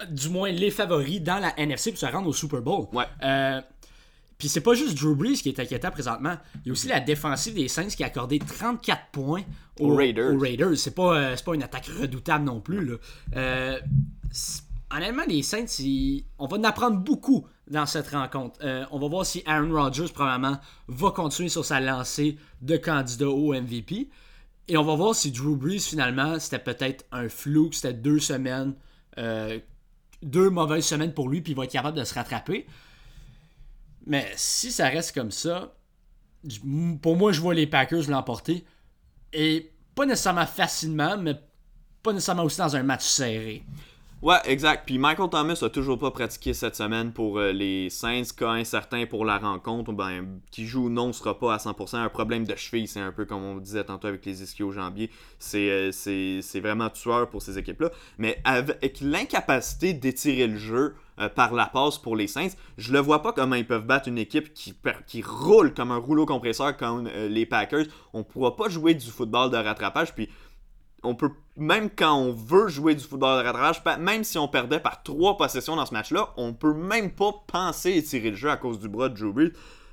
du 0.09 0.29
moins 0.29 0.51
les 0.51 0.71
favoris 0.71 1.21
dans 1.21 1.39
la 1.39 1.57
NFC 1.59 1.91
pour 1.91 1.99
se 1.99 2.05
rendre 2.05 2.27
au 2.27 2.33
Super 2.33 2.61
Bowl. 2.61 2.87
Ouais. 2.93 3.05
Euh, 3.23 3.61
puis 4.37 4.47
c'est 4.47 4.61
pas 4.61 4.73
juste 4.73 4.97
Drew 4.97 5.15
Brees 5.15 5.41
qui 5.41 5.49
est 5.49 5.59
inquiétant 5.59 5.91
présentement. 5.91 6.37
Il 6.63 6.67
y 6.67 6.69
a 6.69 6.71
aussi 6.71 6.87
la 6.87 7.01
défensive 7.01 7.53
des 7.53 7.67
Saints 7.67 7.89
qui 7.89 8.03
a 8.03 8.07
accordé 8.07 8.39
34 8.39 9.07
points 9.11 9.43
aux, 9.81 9.95
Raiders. 9.95 10.77
C'est 10.77 10.95
pas, 10.95 11.17
euh, 11.17 11.35
pas 11.45 11.55
une 11.55 11.63
attaque 11.63 11.87
redoutable 11.87 12.45
non 12.45 12.61
plus. 12.61 12.85
Là. 12.85 12.95
Euh, 13.35 13.79
honnêtement, 14.91 15.23
les 15.27 15.43
Saints, 15.43 15.65
on 16.37 16.47
va 16.47 16.57
en 16.57 16.63
apprendre 16.63 16.97
beaucoup 16.97 17.47
dans 17.69 17.85
cette 17.85 18.09
rencontre. 18.09 18.59
Euh, 18.63 18.85
on 18.91 18.99
va 18.99 19.07
voir 19.07 19.25
si 19.25 19.43
Aaron 19.45 19.71
Rodgers, 19.71 20.11
probablement, 20.13 20.59
va 20.87 21.11
continuer 21.11 21.49
sur 21.49 21.65
sa 21.65 21.79
lancée 21.79 22.37
de 22.61 22.77
candidat 22.77 23.29
au 23.29 23.53
MVP. 23.53 24.09
Et 24.67 24.77
on 24.77 24.83
va 24.83 24.95
voir 24.95 25.15
si 25.15 25.31
Drew 25.31 25.55
Brees, 25.55 25.79
finalement, 25.79 26.39
c'était 26.39 26.59
peut-être 26.59 27.05
un 27.11 27.27
flou, 27.29 27.71
c'était 27.71 27.93
deux 27.93 28.19
semaines, 28.19 28.75
euh, 29.17 29.59
deux 30.21 30.49
mauvaises 30.49 30.85
semaines 30.85 31.13
pour 31.13 31.29
lui, 31.29 31.41
puis 31.41 31.53
il 31.53 31.55
va 31.55 31.63
être 31.63 31.71
capable 31.71 31.97
de 31.97 32.03
se 32.03 32.13
rattraper. 32.13 32.67
Mais 34.05 34.31
si 34.35 34.71
ça 34.71 34.87
reste 34.87 35.13
comme 35.13 35.31
ça, 35.31 35.75
pour 37.01 37.15
moi, 37.15 37.31
je 37.31 37.41
vois 37.41 37.53
les 37.53 37.67
Packers 37.67 38.09
l'emporter. 38.09 38.65
Et 39.33 39.71
pas 39.95 40.05
nécessairement 40.05 40.45
facilement, 40.45 41.17
mais 41.17 41.35
pas 42.01 42.13
nécessairement 42.13 42.43
aussi 42.43 42.57
dans 42.57 42.75
un 42.75 42.83
match 42.83 43.03
serré. 43.03 43.63
Ouais, 44.21 44.35
exact. 44.43 44.83
Puis 44.85 44.97
Michael 44.97 45.29
Thomas 45.29 45.57
a 45.61 45.69
toujours 45.69 45.97
pas 45.97 46.11
pratiqué 46.11 46.53
cette 46.53 46.75
semaine 46.75 47.13
pour 47.13 47.39
euh, 47.39 47.53
les 47.53 47.89
Saints, 47.89 48.23
cas 48.35 48.49
incertain 48.49 49.05
pour 49.05 49.23
la 49.23 49.37
rencontre, 49.37 49.93
ben, 49.93 50.41
qui 50.51 50.65
joue 50.65 50.87
ou 50.87 50.89
non 50.89 51.13
sera 51.13 51.39
pas 51.39 51.53
à 51.53 51.57
100%. 51.57 51.95
Un 51.95 52.09
problème 52.09 52.43
de 52.43 52.53
cheville, 52.57 52.89
c'est 52.89 52.99
un 52.99 53.13
peu 53.13 53.23
comme 53.23 53.41
on 53.41 53.55
disait 53.55 53.85
tantôt 53.85 54.09
avec 54.09 54.25
les 54.25 54.43
ischio-jambiers. 54.43 55.09
Euh, 55.55 55.91
c'est, 55.93 56.41
c'est, 56.41 56.59
vraiment 56.59 56.89
tueur 56.89 57.29
pour 57.29 57.41
ces 57.41 57.57
équipes-là. 57.57 57.91
Mais 58.17 58.41
avec 58.43 58.99
l'incapacité 58.99 59.93
d'étirer 59.93 60.47
le 60.47 60.57
jeu 60.57 60.95
euh, 61.21 61.29
par 61.29 61.53
la 61.53 61.67
passe 61.67 61.97
pour 61.97 62.17
les 62.17 62.27
Saints, 62.27 62.55
je 62.77 62.91
le 62.91 62.99
vois 62.99 63.21
pas 63.21 63.31
comment 63.31 63.55
ils 63.55 63.65
peuvent 63.65 63.85
battre 63.85 64.09
une 64.09 64.17
équipe 64.17 64.53
qui, 64.53 64.75
qui 65.07 65.21
roule 65.21 65.73
comme 65.73 65.91
un 65.91 65.97
rouleau 65.97 66.25
compresseur 66.25 66.75
comme 66.75 67.07
les 67.07 67.45
Packers. 67.45 67.85
On 68.11 68.25
pourra 68.25 68.57
pas 68.57 68.67
jouer 68.67 68.95
du 68.95 69.09
football 69.09 69.49
de 69.49 69.55
rattrapage. 69.55 70.13
Puis 70.13 70.27
on 71.03 71.15
peut, 71.15 71.31
même 71.55 71.89
quand 71.89 72.15
on 72.15 72.31
veut 72.31 72.67
jouer 72.67 72.95
du 72.95 73.03
football 73.03 73.43
de 73.43 73.49
rattrapage, 73.49 73.99
même 73.99 74.23
si 74.23 74.37
on 74.37 74.47
perdait 74.47 74.79
par 74.79 75.03
trois 75.03 75.37
possessions 75.37 75.75
dans 75.75 75.85
ce 75.85 75.93
match-là, 75.93 76.33
on 76.37 76.53
peut 76.53 76.73
même 76.73 77.11
pas 77.11 77.31
penser 77.47 77.91
étirer 77.91 78.31
le 78.31 78.35
jeu 78.35 78.49
à 78.49 78.57
cause 78.57 78.79
du 78.79 78.89
bras 78.89 79.09
de 79.09 79.25
Brees. 79.25 79.51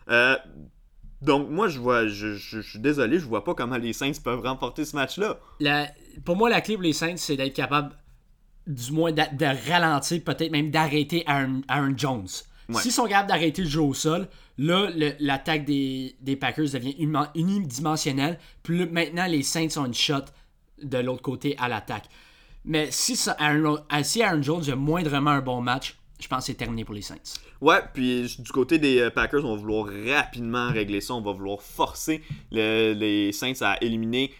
Euh, 0.08 0.36
donc 1.22 1.48
moi 1.48 1.68
je 1.68 1.78
vois, 1.78 2.06
je, 2.06 2.36
suis 2.36 2.78
désolé, 2.78 3.18
je 3.18 3.26
vois 3.26 3.44
pas 3.44 3.54
comment 3.54 3.76
les 3.76 3.92
Saints 3.92 4.12
peuvent 4.22 4.42
remporter 4.42 4.84
ce 4.84 4.96
match-là. 4.96 5.38
Pour 6.24 6.36
moi, 6.36 6.50
la 6.50 6.60
clé 6.60 6.74
pour 6.74 6.82
les 6.82 6.92
Saints, 6.92 7.16
c'est 7.16 7.36
d'être 7.36 7.54
capable, 7.54 7.94
du 8.66 8.92
moins, 8.92 9.12
de, 9.12 9.70
ralentir, 9.70 10.22
peut-être 10.22 10.52
même 10.52 10.70
d'arrêter 10.70 11.24
Aaron, 11.26 11.62
Jones. 11.96 12.28
S'ils 12.72 12.92
sont 12.92 13.04
capables 13.04 13.28
d'arrêter 13.28 13.62
le 13.62 13.68
jeu 13.68 13.80
au 13.80 13.94
sol, 13.94 14.28
là, 14.58 14.88
l'attaque 15.20 15.64
des, 15.64 16.38
Packers 16.40 16.70
devient 16.70 16.96
unidimensionnelle. 17.34 18.38
Puis 18.62 18.86
maintenant, 18.86 19.26
les 19.26 19.42
Saints 19.42 19.68
ont 19.76 19.86
une 19.86 19.94
shot 19.94 20.24
de 20.82 20.98
l'autre 20.98 21.22
côté 21.22 21.56
à 21.58 21.68
l'attaque. 21.68 22.08
Mais 22.64 22.88
si, 22.90 23.16
ça, 23.16 23.36
Aaron, 23.38 23.78
euh, 23.92 24.02
si 24.02 24.22
Aaron 24.22 24.42
Jones 24.42 24.68
a 24.68 24.76
moindrement 24.76 25.30
un 25.30 25.40
bon 25.40 25.60
match, 25.60 25.96
je 26.20 26.26
pense 26.26 26.40
que 26.40 26.46
c'est 26.46 26.54
terminé 26.54 26.84
pour 26.84 26.94
les 26.94 27.02
Saints. 27.02 27.16
Ouais, 27.60 27.80
puis 27.94 28.36
du 28.38 28.52
côté 28.52 28.78
des 28.78 29.00
euh, 29.00 29.10
Packers, 29.10 29.44
on 29.44 29.54
va 29.54 29.60
vouloir 29.60 29.86
rapidement 30.08 30.70
régler 30.70 31.00
ça. 31.00 31.14
On 31.14 31.20
va 31.20 31.32
vouloir 31.32 31.62
forcer 31.62 32.22
les 32.50 33.30
Saints 33.32 33.62
à 33.62 33.82
éliminer 33.82 34.32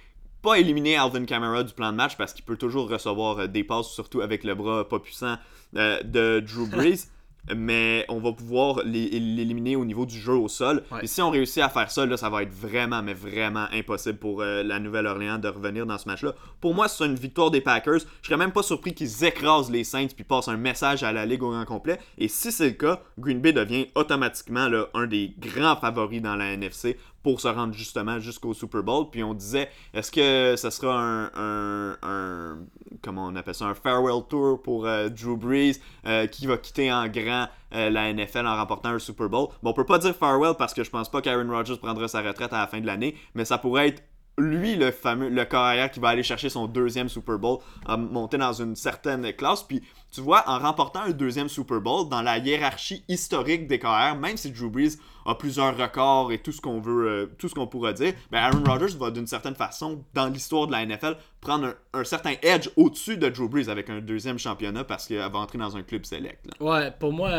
pas 0.43 0.61
éliminer 0.61 0.97
Alvin 0.97 1.25
Kamara 1.25 1.65
du 1.65 1.73
plan 1.73 1.91
de 1.91 1.97
match 1.97 2.17
parce 2.17 2.33
qu'il 2.33 2.45
peut 2.45 2.57
toujours 2.57 2.89
recevoir 2.89 3.39
euh, 3.39 3.47
des 3.49 3.65
passes, 3.65 3.89
surtout 3.89 4.21
avec 4.21 4.45
le 4.45 4.55
bras 4.55 4.89
pas 4.89 5.01
puissant 5.01 5.37
de 5.73 6.41
Drew 6.41 6.67
Brees 6.71 7.09
mais 7.55 8.05
on 8.09 8.19
va 8.19 8.33
pouvoir 8.33 8.81
l'éliminer 8.85 9.77
au 9.77 9.85
niveau 9.85 10.07
du 10.07 10.19
jeu 10.19 10.35
au 10.35 10.49
sol. 10.49 10.83
Et 11.03 11.07
si 11.07 11.23
on 11.23 11.31
réussit 11.31 11.63
à 11.63 11.69
faire 11.69 11.91
ça, 11.91 12.07
là, 12.07 12.17
ça 12.17 12.31
va 12.31 12.43
être 12.43 12.53
vraiment, 12.53 13.03
mais 13.03 13.15
vraiment 13.15 13.67
impossible 13.73 14.19
pour 14.19 14.43
euh, 14.43 14.63
la 14.63 14.79
Nouvelle-Orléans 14.79 15.39
de 15.39 15.49
revenir 15.49 15.87
dans 15.87 15.99
ce 15.99 16.09
match-là. 16.09 16.35
Pour 16.61 16.75
moi, 16.75 16.89
c'est 16.89 17.05
une 17.05 17.15
victoire 17.15 17.51
des 17.51 17.61
Packers. 17.61 18.01
Je 18.23 18.27
serais 18.27 18.37
même 18.37 18.53
pas 18.53 18.63
surpris 18.63 18.95
qu'ils 18.95 19.25
écrasent 19.25 19.71
les 19.71 19.85
Saints 19.85 20.09
puis 20.15 20.25
passent 20.25 20.49
un 20.49 20.57
message 20.57 21.03
à 21.03 21.13
la 21.13 21.27
Ligue 21.27 21.43
au 21.43 21.51
grand 21.51 21.65
complet. 21.65 21.99
Et 22.19 22.29
si 22.29 22.53
c'est 22.53 22.69
le 22.69 22.75
cas, 22.75 23.01
Green 23.19 23.41
Bay 23.41 23.53
devient 23.53 23.87
automatiquement 23.95 24.69
là, 24.69 24.87
un 24.95 25.07
des 25.07 25.35
grands 25.39 25.77
favoris 25.77 26.23
dans 26.23 26.37
la 26.37 26.53
NFC 26.53 26.97
pour 27.27 27.41
se 27.41 27.49
rendre 27.49 27.75
justement 27.75 28.21
jusqu'au 28.21 28.55
Super 28.55 28.85
Bowl. 28.85 29.07
Puis 29.11 29.25
on 29.25 29.35
disait, 29.35 29.69
est-ce 29.93 30.13
que 30.13 30.55
ce 30.57 30.71
sera 30.71 30.97
un, 30.97 31.97
un, 32.01 32.59
comment 33.03 33.27
on 33.27 33.37
appelle 33.37 33.55
ça, 33.55 33.67
un 33.67 33.75
farewell 33.75 34.23
tour 34.29 34.63
pour 34.63 34.87
euh, 34.87 35.09
Drew 35.09 35.37
Brees 35.37 35.77
euh, 36.07 36.27
qui 36.27 36.47
va 36.47 36.57
quitter 36.57 36.93
en 36.93 37.09
grand 37.09 37.49
euh, 37.75 37.91
la 37.91 38.13
NFL 38.13 38.47
en 38.47 38.57
remportant 38.57 38.91
un 38.91 38.99
Super 38.99 39.29
Bowl. 39.29 39.49
Bon, 39.63 39.71
on 39.71 39.73
peut 39.73 39.85
pas 39.85 39.99
dire 39.99 40.15
farewell 40.15 40.55
parce 40.59 40.75
que 40.75 40.85
je 40.85 40.91
pense 40.91 41.11
pas 41.11 41.21
qu'Aaron 41.21 41.51
Rodgers 41.51 41.79
prendra 41.79 42.09
sa 42.09 42.23
retraite 42.23 42.53
à 42.53 42.61
la 42.61 42.67
fin 42.67 42.81
de 42.81 42.87
l'année, 42.87 43.17
mais 43.35 43.45
ça 43.45 43.59
pourrait 43.59 43.89
être 43.89 44.03
lui, 44.39 44.77
le 44.77 44.91
fameux, 44.91 45.29
le 45.29 45.45
carrière 45.45 45.91
qui 45.91 46.01
va 46.01 46.09
aller 46.09 46.23
chercher 46.23 46.49
son 46.49 46.67
deuxième 46.67 47.09
Super 47.09 47.39
Bowl, 47.39 47.59
a 47.87 47.97
monté 47.97 48.37
dans 48.37 48.53
une 48.53 48.77
certaine 48.77 49.33
classe. 49.33 49.63
Puis, 49.63 49.83
tu 50.13 50.21
vois, 50.21 50.45
en 50.47 50.59
remportant 50.59 51.01
un 51.01 51.11
deuxième 51.11 51.49
Super 51.49 51.81
Bowl, 51.81 52.09
dans 52.09 52.23
la 52.23 52.39
hiérarchie 52.39 53.05
historique 53.09 53.67
des 53.67 53.79
carrières, 53.79 54.17
même 54.17 54.37
si 54.37 54.51
Drew 54.51 54.69
Brees 54.69 54.99
a 55.25 55.35
plusieurs 55.35 55.77
records 55.77 56.33
et 56.33 56.39
tout 56.39 56.53
ce 56.53 56.61
qu'on 56.61 56.81
veut, 56.81 57.09
euh, 57.09 57.27
tout 57.39 57.49
ce 57.49 57.55
qu'on 57.55 57.67
pourrait 57.67 57.95
dire, 57.95 58.13
ben 58.31 58.39
Aaron 58.39 58.63
Rodgers 58.65 58.97
va 58.97 59.11
d'une 59.11 59.27
certaine 59.27 59.55
façon, 59.55 60.05
dans 60.15 60.29
l'histoire 60.29 60.67
de 60.67 60.73
la 60.73 60.85
NFL, 60.85 61.17
prendre 61.41 61.75
un, 61.95 62.05
certain 62.05 62.35
edge 62.43 62.69
au-dessus 62.77 63.17
de 63.17 63.29
Drew 63.29 63.49
Brees 63.49 63.69
avec 63.69 63.89
un 63.91 64.01
deuxième 64.01 64.39
championnat 64.39 64.85
parce 64.85 65.07
qu'il 65.07 65.17
va 65.17 65.39
entrer 65.39 65.59
dans 65.59 65.77
un 65.77 65.83
club 65.83 66.05
select. 66.05 66.47
Ouais, 66.61 66.91
pour 66.91 67.13
moi. 67.13 67.31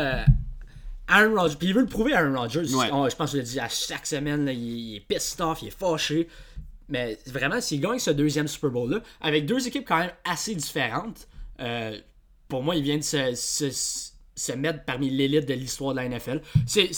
Aaron 1.10 1.40
Rodgers, 1.40 1.56
puis 1.56 1.68
il 1.68 1.74
veut 1.74 1.80
le 1.80 1.86
prouver, 1.86 2.12
Aaron 2.12 2.38
Rodgers. 2.38 2.64
je 2.66 3.16
pense 3.16 3.30
qu'il 3.30 3.38
le 3.38 3.44
dit 3.44 3.58
à 3.58 3.68
chaque 3.68 4.06
semaine, 4.06 4.46
il, 4.52 4.58
il, 4.58 4.96
est 4.96 5.00
pissed 5.00 5.40
off, 5.40 5.62
il 5.62 5.68
est 5.68 5.78
fâché. 5.78 6.28
Mais 6.88 7.18
vraiment, 7.26 7.60
s'il 7.60 7.80
gagne 7.80 7.98
ce 7.98 8.10
deuxième 8.10 8.48
Super 8.48 8.70
Bowl-là, 8.70 9.00
avec 9.20 9.46
deux 9.46 9.66
équipes 9.66 9.86
quand 9.86 9.98
même 9.98 10.12
assez 10.24 10.54
différentes, 10.54 11.28
euh, 11.60 11.98
pour 12.48 12.62
moi, 12.62 12.76
il 12.76 12.82
vient 12.82 12.96
de 12.96 13.02
se, 13.02 14.52
mettre 14.56 14.84
parmi 14.84 15.10
l'élite 15.10 15.46
de 15.46 15.54
l'histoire 15.54 15.94
de 15.94 16.00
la 16.00 16.08
NFL. 16.08 16.40
C'est, 16.66 16.90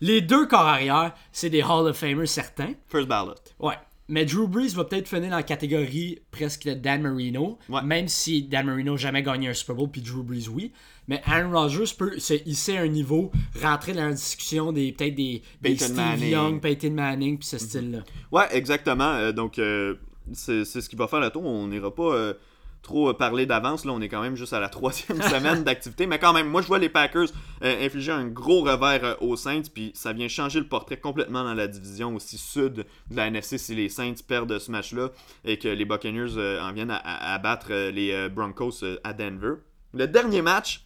les 0.00 0.20
deux 0.20 0.46
corps 0.46 0.60
arrière, 0.60 1.14
c'est 1.32 1.50
des 1.50 1.62
Hall 1.62 1.88
of 1.88 1.96
Famers 1.96 2.26
certains. 2.26 2.74
First 2.88 3.06
ballot. 3.08 3.34
Ouais. 3.60 3.76
Mais 4.08 4.24
Drew 4.24 4.48
Brees 4.48 4.70
va 4.74 4.84
peut-être 4.84 5.06
finir 5.06 5.30
dans 5.30 5.36
la 5.36 5.42
catégorie 5.42 6.18
presque 6.30 6.64
de 6.64 6.74
Dan 6.74 7.02
Marino, 7.02 7.58
même 7.84 8.08
si 8.08 8.42
Dan 8.42 8.66
Marino 8.66 8.92
n'a 8.92 8.96
jamais 8.96 9.22
gagné 9.22 9.48
un 9.48 9.54
Super 9.54 9.76
Bowl, 9.76 9.90
puis 9.90 10.00
Drew 10.00 10.22
Brees 10.22 10.48
oui. 10.48 10.72
Mais 11.08 11.22
Aaron 11.26 11.52
Rodgers 11.52 11.94
peut 11.96 12.16
hisser 12.46 12.76
un 12.76 12.88
niveau, 12.88 13.30
rentrer 13.62 13.92
dans 13.92 14.06
la 14.06 14.12
discussion 14.12 14.72
des 14.72 14.92
peut-être 14.92 15.14
des, 15.14 15.42
Steve 15.76 15.94
Manning. 15.94 16.30
Young, 16.30 16.60
Peyton 16.60 16.92
Manning, 16.92 17.38
puis 17.38 17.48
ce 17.48 17.56
mhm. 17.56 17.60
style-là. 17.60 17.98
Ouais, 18.32 18.46
exactement. 18.52 19.12
Euh, 19.14 19.32
donc, 19.32 19.58
euh, 19.58 19.94
c'est 20.32 20.64
ce 20.64 20.88
qui 20.88 20.96
va 20.96 21.06
faire 21.06 21.20
le 21.20 21.30
tour. 21.30 21.44
On 21.44 21.68
n'ira 21.68 21.94
pas. 21.94 22.34
Euh, 22.78 22.82
trop 22.82 23.12
parler 23.14 23.46
d'avance. 23.46 23.84
Là, 23.84 23.92
on 23.92 24.00
est 24.00 24.08
quand 24.08 24.22
même 24.22 24.36
juste 24.36 24.52
à 24.52 24.60
la 24.60 24.68
troisième 24.68 25.20
semaine 25.30 25.64
d'activité. 25.64 26.06
Mais 26.06 26.18
quand 26.18 26.32
même, 26.32 26.48
moi, 26.48 26.62
je 26.62 26.66
vois 26.66 26.78
les 26.78 26.88
Packers 26.88 27.28
infliger 27.60 28.12
un 28.12 28.26
gros 28.26 28.62
revers 28.62 29.16
aux 29.22 29.36
Saints. 29.36 29.68
Puis 29.72 29.92
ça 29.94 30.12
vient 30.12 30.28
changer 30.28 30.60
le 30.60 30.68
portrait 30.68 30.98
complètement 30.98 31.44
dans 31.44 31.54
la 31.54 31.66
division 31.68 32.14
aussi 32.14 32.38
sud 32.38 32.86
de 33.10 33.16
la 33.16 33.26
NFC 33.26 33.58
si 33.58 33.74
les 33.74 33.88
Saints 33.88 34.14
perdent 34.26 34.58
ce 34.58 34.70
match-là 34.70 35.10
et 35.44 35.58
que 35.58 35.68
les 35.68 35.84
Buccaneers 35.84 36.60
en 36.60 36.72
viennent 36.72 36.98
à, 37.04 37.38
battre 37.38 37.72
les 37.72 38.28
Broncos 38.28 38.84
à 39.04 39.12
Denver. 39.12 39.54
Le 39.92 40.06
dernier 40.06 40.42
match, 40.42 40.84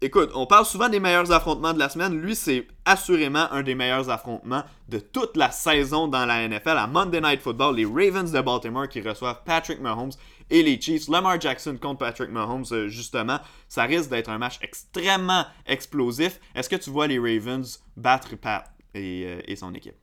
Écoute, 0.00 0.30
on 0.34 0.46
parle 0.46 0.64
souvent 0.64 0.88
des 0.88 1.00
meilleurs 1.00 1.32
affrontements 1.32 1.72
de 1.72 1.80
la 1.80 1.88
semaine. 1.88 2.20
Lui, 2.20 2.36
c'est 2.36 2.68
assurément 2.84 3.50
un 3.50 3.64
des 3.64 3.74
meilleurs 3.74 4.08
affrontements 4.10 4.62
de 4.88 5.00
toute 5.00 5.36
la 5.36 5.50
saison 5.50 6.06
dans 6.06 6.24
la 6.24 6.46
NFL. 6.46 6.76
À 6.76 6.86
Monday 6.86 7.20
Night 7.20 7.40
Football, 7.40 7.74
les 7.74 7.84
Ravens 7.84 8.30
de 8.30 8.40
Baltimore 8.40 8.88
qui 8.88 9.00
reçoivent 9.00 9.42
Patrick 9.44 9.80
Mahomes 9.80 10.12
et 10.50 10.62
les 10.62 10.80
Chiefs. 10.80 11.08
Lamar 11.08 11.40
Jackson 11.40 11.76
contre 11.82 11.98
Patrick 11.98 12.30
Mahomes, 12.30 12.64
euh, 12.70 12.86
justement. 12.86 13.40
Ça 13.68 13.84
risque 13.84 14.08
d'être 14.10 14.30
un 14.30 14.38
match 14.38 14.60
extrêmement 14.62 15.44
explosif. 15.66 16.38
Est-ce 16.54 16.68
que 16.68 16.76
tu 16.76 16.90
vois 16.90 17.08
les 17.08 17.18
Ravens 17.18 17.80
battre 17.96 18.36
Pat 18.36 18.70
et, 18.94 19.24
euh, 19.26 19.56
son 19.56 19.74
équipe? 19.74 19.96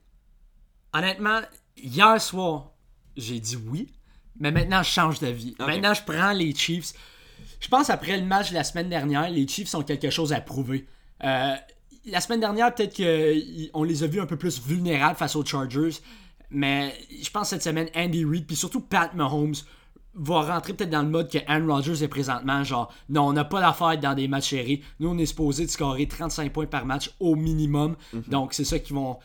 Honnêtement, 0.91 1.39
hier 1.77 2.19
soir, 2.19 2.71
j'ai 3.15 3.39
dit 3.39 3.57
oui. 3.69 3.93
Mais 4.41 4.51
maintenant, 4.51 4.83
je 4.83 4.89
change 4.89 5.19
d'avis. 5.19 5.55
Maintenant, 5.57 5.93
je 5.93 6.03
prends 6.03 6.33
les 6.33 6.53
Chiefs 6.53 6.91
je 7.59 7.67
pense 7.67 7.89
après 7.89 8.17
le 8.17 8.25
match 8.25 8.49
de 8.49 8.55
la 8.55 8.63
semaine 8.63 8.89
dernière, 8.89 9.29
les 9.29 9.47
Chiefs 9.47 9.73
ont 9.75 9.83
quelque 9.83 10.09
chose 10.09 10.33
à 10.33 10.41
prouver. 10.41 10.87
Euh, 11.23 11.55
la 12.05 12.21
semaine 12.21 12.39
dernière, 12.39 12.73
peut-être 12.73 12.97
qu'on 12.97 13.83
les 13.83 14.03
a 14.03 14.07
vus 14.07 14.21
un 14.21 14.25
peu 14.25 14.37
plus 14.37 14.61
vulnérables 14.61 15.17
face 15.17 15.35
aux 15.35 15.45
Chargers. 15.45 15.97
Mais 16.51 16.93
je 17.21 17.29
pense 17.29 17.49
cette 17.49 17.63
semaine, 17.63 17.89
Andy 17.95 18.23
Reid, 18.23 18.45
puis 18.45 18.55
surtout 18.55 18.81
Pat 18.81 19.13
Mahomes, 19.13 19.55
va 20.13 20.41
rentrer 20.53 20.73
peut-être 20.73 20.89
dans 20.89 21.01
le 21.01 21.09
mode 21.09 21.29
que 21.29 21.39
Aaron 21.47 21.67
Rodgers 21.67 22.03
est 22.03 22.07
présentement. 22.07 22.63
Genre, 22.63 22.91
non, 23.09 23.27
on 23.27 23.33
n'a 23.33 23.43
pas 23.43 23.59
d'affaire 23.59 23.97
dans 23.99 24.13
des 24.13 24.27
matchs 24.27 24.51
séries. 24.51 24.81
Nous, 24.99 25.09
on 25.09 25.17
est 25.17 25.25
supposé 25.25 25.65
de 25.65 25.71
scorer 25.71 26.07
35 26.07 26.53
points 26.53 26.67
par 26.67 26.85
match 26.85 27.11
au 27.19 27.35
minimum. 27.35 27.97
Mhm. 28.13 28.23
Donc, 28.29 28.53
c'est 28.53 28.63
ça 28.63 28.79
qu'ils 28.79 28.95
vont 28.95 29.17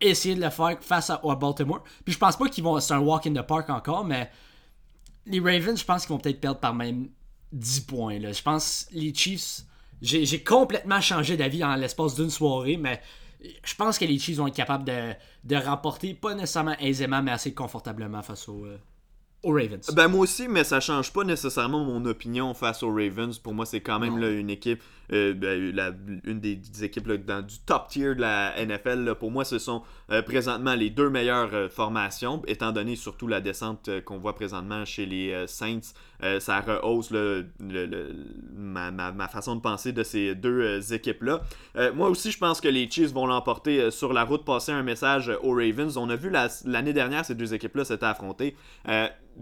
essayer 0.00 0.34
de 0.34 0.40
le 0.40 0.48
faire 0.48 0.78
face 0.80 1.10
à, 1.10 1.20
à 1.22 1.34
Baltimore. 1.34 1.82
Puis 2.04 2.14
je 2.14 2.18
pense 2.18 2.36
pas 2.36 2.48
qu'ils 2.48 2.64
vont. 2.64 2.78
C'est 2.80 2.94
un 2.94 3.00
walk 3.00 3.26
in 3.26 3.34
the 3.34 3.46
park 3.46 3.68
encore, 3.68 4.04
mais 4.04 4.30
les 5.26 5.40
Ravens, 5.40 5.78
je 5.78 5.84
pense 5.84 6.06
qu'ils 6.06 6.14
vont 6.14 6.20
peut-être 6.20 6.40
perdre 6.40 6.60
par 6.60 6.74
même 6.74 7.08
10 7.52 7.80
points. 7.82 8.18
Là. 8.18 8.32
Je 8.32 8.42
pense 8.42 8.86
les 8.92 9.14
Chiefs. 9.14 9.62
J'ai 10.00 10.42
complètement 10.44 11.00
changé 11.00 11.36
d'avis 11.36 11.64
en 11.64 11.74
l'espace 11.74 12.14
d'une 12.14 12.30
soirée, 12.30 12.76
mais 12.76 13.00
je 13.64 13.74
pense 13.74 13.98
que 13.98 14.04
les 14.04 14.18
Chiefs 14.18 14.36
vont 14.36 14.46
être 14.46 14.54
capables 14.54 14.84
de, 14.84 15.12
de 15.44 15.56
remporter, 15.56 16.14
pas 16.14 16.34
nécessairement 16.34 16.76
aisément, 16.80 17.22
mais 17.22 17.30
assez 17.30 17.54
confortablement 17.54 18.22
face 18.22 18.48
aux, 18.48 18.64
euh, 18.64 18.78
Ravens. 19.44 19.88
Ben 19.94 20.08
moi 20.08 20.22
aussi, 20.22 20.48
mais 20.48 20.64
ça 20.64 20.80
change 20.80 21.12
pas 21.12 21.22
nécessairement 21.22 21.84
mon 21.84 22.04
opinion 22.06 22.54
face 22.54 22.82
aux 22.82 22.92
Ravens. 22.92 23.38
Pour 23.38 23.54
moi, 23.54 23.66
c'est 23.66 23.80
quand 23.80 24.00
même 24.00 24.18
là, 24.18 24.30
une 24.30 24.50
équipe, 24.50 24.82
euh, 25.12 25.32
ben, 25.32 25.94
une 26.24 26.40
des, 26.40 26.60
équipes 26.82 27.08
dans, 27.24 27.42
du 27.46 27.60
top 27.60 27.86
tier 27.86 28.16
de 28.16 28.20
la 28.20 28.54
NFL. 28.66 29.14
Pour 29.14 29.30
moi, 29.30 29.44
ce 29.44 29.60
sont 29.60 29.84
euh, 30.10 30.22
présentement 30.22 30.74
les 30.74 30.90
deux 30.90 31.08
meilleures 31.08 31.70
formations, 31.70 32.42
étant 32.48 32.72
donné 32.72 32.96
surtout 32.96 33.28
la 33.28 33.40
descente 33.40 33.88
qu'on 34.04 34.18
voit 34.18 34.34
présentement 34.34 34.84
chez 34.84 35.06
les 35.06 35.46
Saints. 35.46 35.92
Ça 36.40 36.60
rehausse 36.60 37.12
ma, 37.60 39.28
façon 39.28 39.56
de 39.56 39.60
penser 39.60 39.92
de 39.92 40.02
ces 40.02 40.34
deux 40.34 40.92
équipes-là. 40.92 41.42
moi 41.94 42.08
aussi, 42.08 42.30
je 42.30 42.38
pense 42.38 42.60
que 42.60 42.68
les 42.68 42.90
Chiefs 42.90 43.12
vont 43.12 43.26
l'emporter 43.26 43.90
sur 43.90 44.12
la 44.12 44.24
route, 44.24 44.44
passer 44.44 44.72
un 44.72 44.82
message 44.82 45.30
aux 45.42 45.52
Ravens. 45.52 45.96
On 45.96 46.10
a 46.10 46.16
vu 46.16 46.30
l'année 46.64 46.92
dernière, 46.92 47.24
ces 47.24 47.34
deux 47.34 47.54
équipes-là 47.54 47.84
s'étaient 47.84 48.06
affrontées 48.06 48.56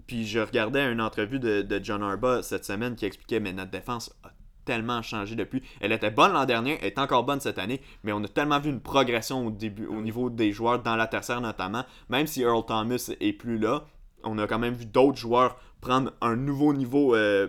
puis 0.06 0.26
je 0.26 0.40
regardais 0.40 0.90
une 0.92 1.00
entrevue 1.00 1.38
de, 1.38 1.80
John 1.82 2.02
Arba 2.02 2.42
cette 2.42 2.64
semaine 2.64 2.96
qui 2.96 3.06
expliquait 3.06 3.40
mais 3.40 3.52
notre 3.52 3.70
défense 3.70 4.14
a 4.24 4.30
tellement 4.64 5.00
changé 5.00 5.36
depuis. 5.36 5.62
Elle 5.80 5.92
était 5.92 6.10
bonne 6.10 6.32
l'an 6.32 6.44
dernier, 6.44 6.78
elle 6.80 6.88
est 6.88 6.98
encore 6.98 7.22
bonne 7.22 7.40
cette 7.40 7.58
année, 7.58 7.80
mais 8.02 8.12
on 8.12 8.22
a 8.24 8.28
tellement 8.28 8.58
vu 8.58 8.70
une 8.70 8.80
progression 8.80 9.46
au 9.46 10.02
niveau 10.02 10.28
des 10.28 10.52
joueurs 10.52 10.82
dans 10.82 10.96
la 10.96 11.06
tertiaire 11.06 11.40
notamment. 11.40 11.84
Même 12.08 12.26
si 12.26 12.42
Earl 12.42 12.64
Thomas 12.66 13.12
est 13.20 13.32
plus 13.32 13.58
là, 13.58 13.84
on 14.24 14.38
a 14.38 14.46
quand 14.48 14.58
même 14.58 14.74
vu 14.74 14.86
d'autres 14.86 15.18
joueurs 15.18 15.56
un 15.90 16.36
nouveau 16.36 16.72
niveau 16.72 17.14
euh, 17.14 17.48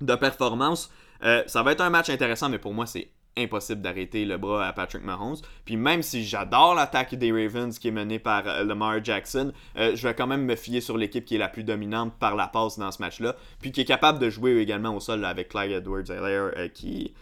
de 0.00 0.14
performance. 0.14 0.90
Euh, 1.22 1.42
ça 1.46 1.62
va 1.62 1.72
être 1.72 1.80
un 1.80 1.90
match 1.90 2.10
intéressant, 2.10 2.48
mais 2.48 2.58
pour 2.58 2.74
moi, 2.74 2.86
c'est 2.86 3.10
impossible 3.38 3.82
d'arrêter 3.82 4.24
le 4.24 4.38
bras 4.38 4.66
à 4.66 4.72
Patrick 4.72 5.04
Mahomes. 5.04 5.36
Puis 5.66 5.76
même 5.76 6.02
si 6.02 6.24
j'adore 6.24 6.74
l'attaque 6.74 7.14
des 7.14 7.30
Ravens 7.32 7.78
qui 7.78 7.88
est 7.88 7.92
menée 7.92 8.18
par 8.18 8.46
euh, 8.46 8.64
Lamar 8.64 9.04
Jackson, 9.04 9.52
je 9.76 10.08
vais 10.08 10.14
quand 10.14 10.26
même 10.26 10.44
me 10.44 10.56
fier 10.56 10.80
sur 10.80 10.96
l'équipe 10.96 11.24
qui 11.24 11.34
est 11.34 11.38
la 11.38 11.48
plus 11.48 11.64
dominante 11.64 12.14
par 12.18 12.34
la 12.34 12.46
passe 12.46 12.78
dans 12.78 12.90
ce 12.90 13.02
match-là, 13.02 13.36
puis 13.60 13.72
qui 13.72 13.82
est 13.82 13.86
capable 13.86 14.18
de 14.18 14.30
jouer 14.30 14.56
également 14.58 14.94
au 14.94 15.00
sol 15.00 15.24
avec 15.24 15.50
Clyde 15.50 15.72
Edwards-Helaire 15.72 16.52
euh, 16.56 16.68
qui 16.68 17.12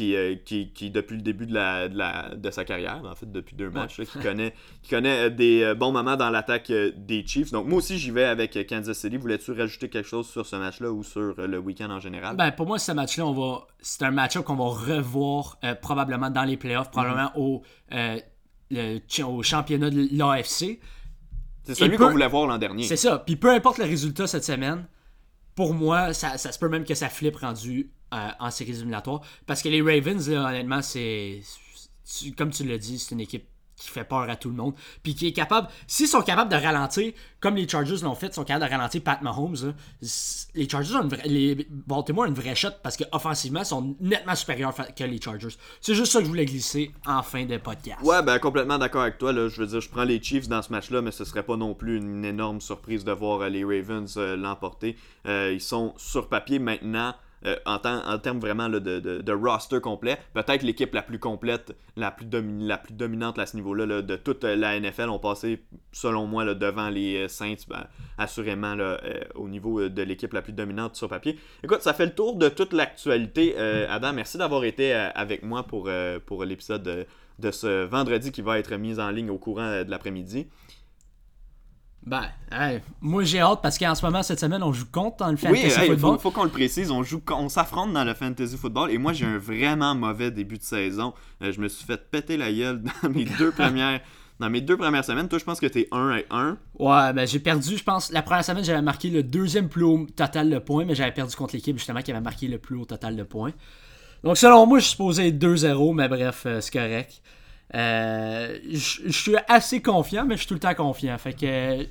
euh, 0.00 0.34
qui, 0.44 0.70
qui, 0.72 0.90
depuis 0.90 1.16
le 1.16 1.22
début 1.22 1.46
de, 1.46 1.54
la, 1.54 1.88
de, 1.88 2.50
sa 2.50 2.64
carrière, 2.64 3.02
en 3.04 3.14
fait, 3.14 3.30
depuis 3.30 3.56
deux 3.56 3.70
matchs, 3.70 4.00
qui 4.02 4.18
connaît, 4.18 4.54
qui 4.82 4.90
connaît 4.90 5.26
euh, 5.26 5.30
des 5.30 5.62
euh, 5.62 5.74
bons 5.74 5.92
moments 5.92 6.16
dans 6.16 6.30
l'attaque 6.30 6.70
des 6.70 7.24
Chiefs. 7.26 7.50
Donc, 7.52 7.66
moi 7.66 7.78
aussi, 7.78 7.98
j'y 7.98 8.10
vais 8.10 8.24
avec 8.24 8.58
Kansas 8.68 8.98
City. 8.98 9.16
Voulais-tu 9.16 9.52
rajouter 9.52 9.88
quelque 9.88 10.08
chose 10.08 10.28
sur 10.28 10.46
ce 10.46 10.56
match-là 10.56 10.90
ou 10.90 11.02
sur 11.02 11.34
le 11.36 11.58
week-end 11.58 11.90
en 11.90 12.00
général? 12.00 12.36
Ben, 12.36 12.50
pour 12.52 12.66
moi, 12.66 12.78
ce 12.78 12.92
match-là, 12.92 13.26
on 13.26 13.32
va... 13.32 13.66
c'est 13.80 14.02
un 14.02 14.10
match-up 14.10 14.44
qu'on 14.44 14.56
va 14.56 14.64
revoir 14.64 15.58
probablement 15.80 16.30
dans 16.30 16.44
les 16.44 16.56
playoffs, 16.56 16.90
probablement 16.90 17.30
mhm. 17.36 18.20
au, 18.72 19.26
au 19.26 19.42
championnat 19.42 19.90
de 19.90 20.08
l'AFC. 20.12 20.80
C'est 21.64 21.74
celui 21.74 21.96
qu'on 21.96 22.10
voulait 22.10 22.28
voir 22.28 22.46
l'an 22.46 22.58
dernier. 22.58 22.84
C'est 22.84 22.96
ça. 22.96 23.18
Puis 23.18 23.36
peu 23.36 23.50
importe 23.50 23.78
le 23.78 23.84
résultat 23.84 24.26
cette 24.26 24.44
semaine, 24.44 24.86
pour 25.54 25.72
moi, 25.74 26.12
ça, 26.12 26.36
ça 26.36 26.52
se 26.52 26.58
peut 26.58 26.68
même 26.68 26.84
que 26.84 26.94
ça 26.94 27.08
flippe 27.08 27.36
rendu 27.36 27.90
euh, 28.14 28.28
en 28.38 28.50
séries 28.50 28.72
éliminatoires. 28.72 29.20
Parce 29.46 29.62
que 29.62 29.68
les 29.68 29.82
Ravens, 29.82 30.28
honnêtement, 30.28 30.82
c'est. 30.82 31.40
Comme 32.36 32.50
tu 32.50 32.64
l'as 32.64 32.78
dit, 32.78 32.98
c'est 32.98 33.14
une 33.14 33.20
équipe 33.20 33.46
qui 33.76 33.88
fait 33.88 34.04
peur 34.04 34.28
à 34.28 34.36
tout 34.36 34.48
le 34.48 34.54
monde. 34.54 34.74
Puis 35.02 35.14
qui 35.14 35.26
est 35.26 35.32
capable. 35.32 35.68
S'ils 35.86 36.08
sont 36.08 36.22
capables 36.22 36.50
de 36.50 36.56
ralentir, 36.56 37.12
comme 37.40 37.56
les 37.56 37.68
Chargers 37.68 37.96
l'ont 38.02 38.14
fait, 38.14 38.28
ils 38.28 38.34
sont 38.34 38.44
capables 38.44 38.66
de 38.66 38.70
ralentir 38.70 39.02
Pat 39.02 39.20
Mahomes. 39.22 39.74
les 40.54 40.68
Chargers 40.68 40.94
ont 40.94 41.02
une 41.02 41.08
vraie, 41.08 41.26
les 41.26 41.66
Baltimore 41.70 42.24
ont 42.24 42.28
une 42.28 42.34
vraie 42.34 42.54
shot 42.54 42.68
parce 42.82 42.96
qu'offensivement, 42.96 43.60
ils 43.60 43.66
sont 43.66 43.96
nettement 44.00 44.34
supérieurs 44.34 44.74
que 44.96 45.04
les 45.04 45.20
Chargers. 45.20 45.56
C'est 45.80 45.94
juste 45.94 46.12
ça 46.12 46.18
que 46.20 46.24
je 46.24 46.30
voulais 46.30 46.46
glisser 46.46 46.92
en 47.06 47.22
fin 47.22 47.44
de 47.44 47.56
podcast. 47.56 48.00
Ouais, 48.02 48.22
ben 48.22 48.38
complètement 48.38 48.78
d'accord 48.78 49.02
avec 49.02 49.18
toi. 49.18 49.32
Là. 49.32 49.48
Je 49.48 49.60
veux 49.60 49.66
dire, 49.66 49.80
je 49.80 49.88
prends 49.88 50.04
les 50.04 50.22
Chiefs 50.22 50.48
dans 50.48 50.62
ce 50.62 50.70
match-là, 50.70 51.02
mais 51.02 51.10
ce 51.10 51.24
serait 51.24 51.42
pas 51.42 51.56
non 51.56 51.74
plus 51.74 51.96
une 51.96 52.24
énorme 52.24 52.60
surprise 52.60 53.04
de 53.04 53.12
voir 53.12 53.40
euh, 53.40 53.48
les 53.48 53.64
Ravens 53.64 54.12
euh, 54.16 54.36
l'emporter. 54.36 54.96
ils 55.26 55.60
sont 55.60 55.94
sur 55.96 56.28
papier 56.28 56.58
maintenant 56.58 57.14
euh, 57.46 57.56
en, 57.66 57.78
termes 58.18 58.40
vraiment 58.40 58.68
de, 58.70 59.32
roster 59.32 59.80
complet. 59.80 60.18
Peut-être 60.32 60.62
l'équipe 60.62 60.94
la 60.94 61.02
plus 61.02 61.18
complète, 61.18 61.76
la 61.96 62.10
plus, 62.10 62.26
dominante 62.90 63.38
à 63.38 63.46
ce 63.46 63.56
niveau-là 63.56 64.02
de 64.02 64.16
toute 64.16 64.44
la 64.44 64.80
NFL 64.80 65.10
ont 65.10 65.18
passé, 65.18 65.62
selon 65.92 66.26
moi, 66.26 66.44
devant 66.54 66.88
les 66.88 67.24
euh, 67.24 67.28
Saints, 67.28 67.66
ben, 67.68 67.86
assurément 68.16 68.76
euh, 68.78 68.96
au 69.34 69.48
niveau 69.48 69.88
de 69.88 70.02
l'équipe 70.02 70.32
la 70.32 70.40
plus 70.40 70.54
dominante 70.54 70.96
sur 70.96 71.08
papier. 71.08 71.38
Écoute, 71.62 71.82
ça 71.82 71.92
fait 71.92 72.06
le 72.06 72.14
tour 72.14 72.36
de 72.36 72.48
toute 72.48 72.72
l'actualité. 72.72 73.56
Adam, 73.56 74.12
merci 74.12 74.38
d'avoir 74.38 74.64
été 74.64 74.92
avec 74.92 75.42
moi 75.42 75.64
pour, 75.64 75.90
pour 76.26 76.44
l'épisode 76.44 77.06
de 77.38 77.50
ce 77.50 77.84
vendredi 77.84 78.32
qui 78.32 78.42
va 78.42 78.58
être 78.58 78.74
mis 78.76 78.98
en 79.00 79.10
ligne 79.10 79.30
au 79.30 79.38
courant 79.38 79.82
de 79.82 79.90
l'après-midi. 79.90 80.46
Ben, 82.06 82.24
moi 83.00 83.24
j'ai 83.24 83.40
hâte 83.40 83.60
parce 83.62 83.78
qu'en 83.78 83.94
ce 83.94 84.04
moment, 84.04 84.22
cette 84.22 84.40
semaine, 84.40 84.62
on 84.62 84.72
joue 84.72 84.84
contre 84.90 85.18
dans 85.18 85.30
le 85.30 85.36
fantasy 85.36 85.70
football. 85.70 85.90
Oui, 85.90 85.98
faut, 85.98 86.18
faut 86.18 86.30
qu'on 86.30 86.44
le 86.44 86.50
précise, 86.50 86.90
on 86.90 87.02
joue, 87.02 87.22
on 87.30 87.48
s'affronte 87.48 87.92
dans 87.94 88.04
le 88.04 88.12
fantasy 88.12 88.58
football 88.58 88.90
et 88.90 88.98
moi 88.98 89.14
j'ai 89.14 89.24
un 89.24 89.38
vraiment 89.38 89.94
mauvais 89.94 90.30
début 90.30 90.58
de 90.58 90.62
saison. 90.62 91.14
Euh, 91.42 91.50
je 91.52 91.60
me 91.60 91.68
suis 91.68 91.84
fait 91.84 92.10
péter 92.10 92.36
la 92.36 92.52
gueule 92.52 92.82
dans 93.02 93.08
mes 93.08 93.24
deux 93.24 93.50
premières. 93.50 94.00
Dans 94.40 94.50
mes 94.50 94.60
deux 94.60 94.76
premières 94.76 95.04
semaines, 95.04 95.28
toi, 95.28 95.38
je 95.38 95.44
pense 95.44 95.60
que 95.60 95.66
t'es 95.66 95.86
1 95.92 96.18
à 96.28 96.36
1. 96.36 96.58
Ouais, 96.80 97.12
ben 97.12 97.24
j'ai 97.24 97.38
perdu, 97.38 97.76
je 97.76 97.84
pense. 97.84 98.10
La 98.10 98.20
première 98.20 98.44
semaine, 98.44 98.64
j'avais 98.64 98.82
marqué 98.82 99.08
le 99.08 99.22
deuxième 99.22 99.68
plus 99.68 99.84
haut 99.84 100.08
total 100.16 100.50
de 100.50 100.58
points, 100.58 100.84
mais 100.84 100.96
j'avais 100.96 101.12
perdu 101.12 101.36
contre 101.36 101.54
l'équipe 101.54 101.78
justement 101.78 102.02
qui 102.02 102.10
avait 102.10 102.20
marqué 102.20 102.48
le 102.48 102.58
plus 102.58 102.74
haut 102.76 102.84
total 102.84 103.14
de 103.14 103.22
points. 103.22 103.52
Donc, 104.24 104.36
selon 104.36 104.66
moi, 104.66 104.80
je 104.80 104.84
suis 104.84 104.90
supposé 104.92 105.28
être 105.28 105.38
2-0, 105.38 105.94
mais 105.94 106.08
bref, 106.08 106.42
euh, 106.46 106.60
c'est 106.60 106.72
correct. 106.72 107.22
Euh, 107.74 108.58
je 108.70 109.10
suis 109.10 109.36
assez 109.48 109.82
confiant, 109.82 110.24
mais 110.26 110.34
je 110.36 110.40
suis 110.40 110.48
tout 110.48 110.54
le 110.54 110.60
temps 110.60 110.74
confiant. 110.74 111.16
Fait 111.18 111.32
que 111.32 111.86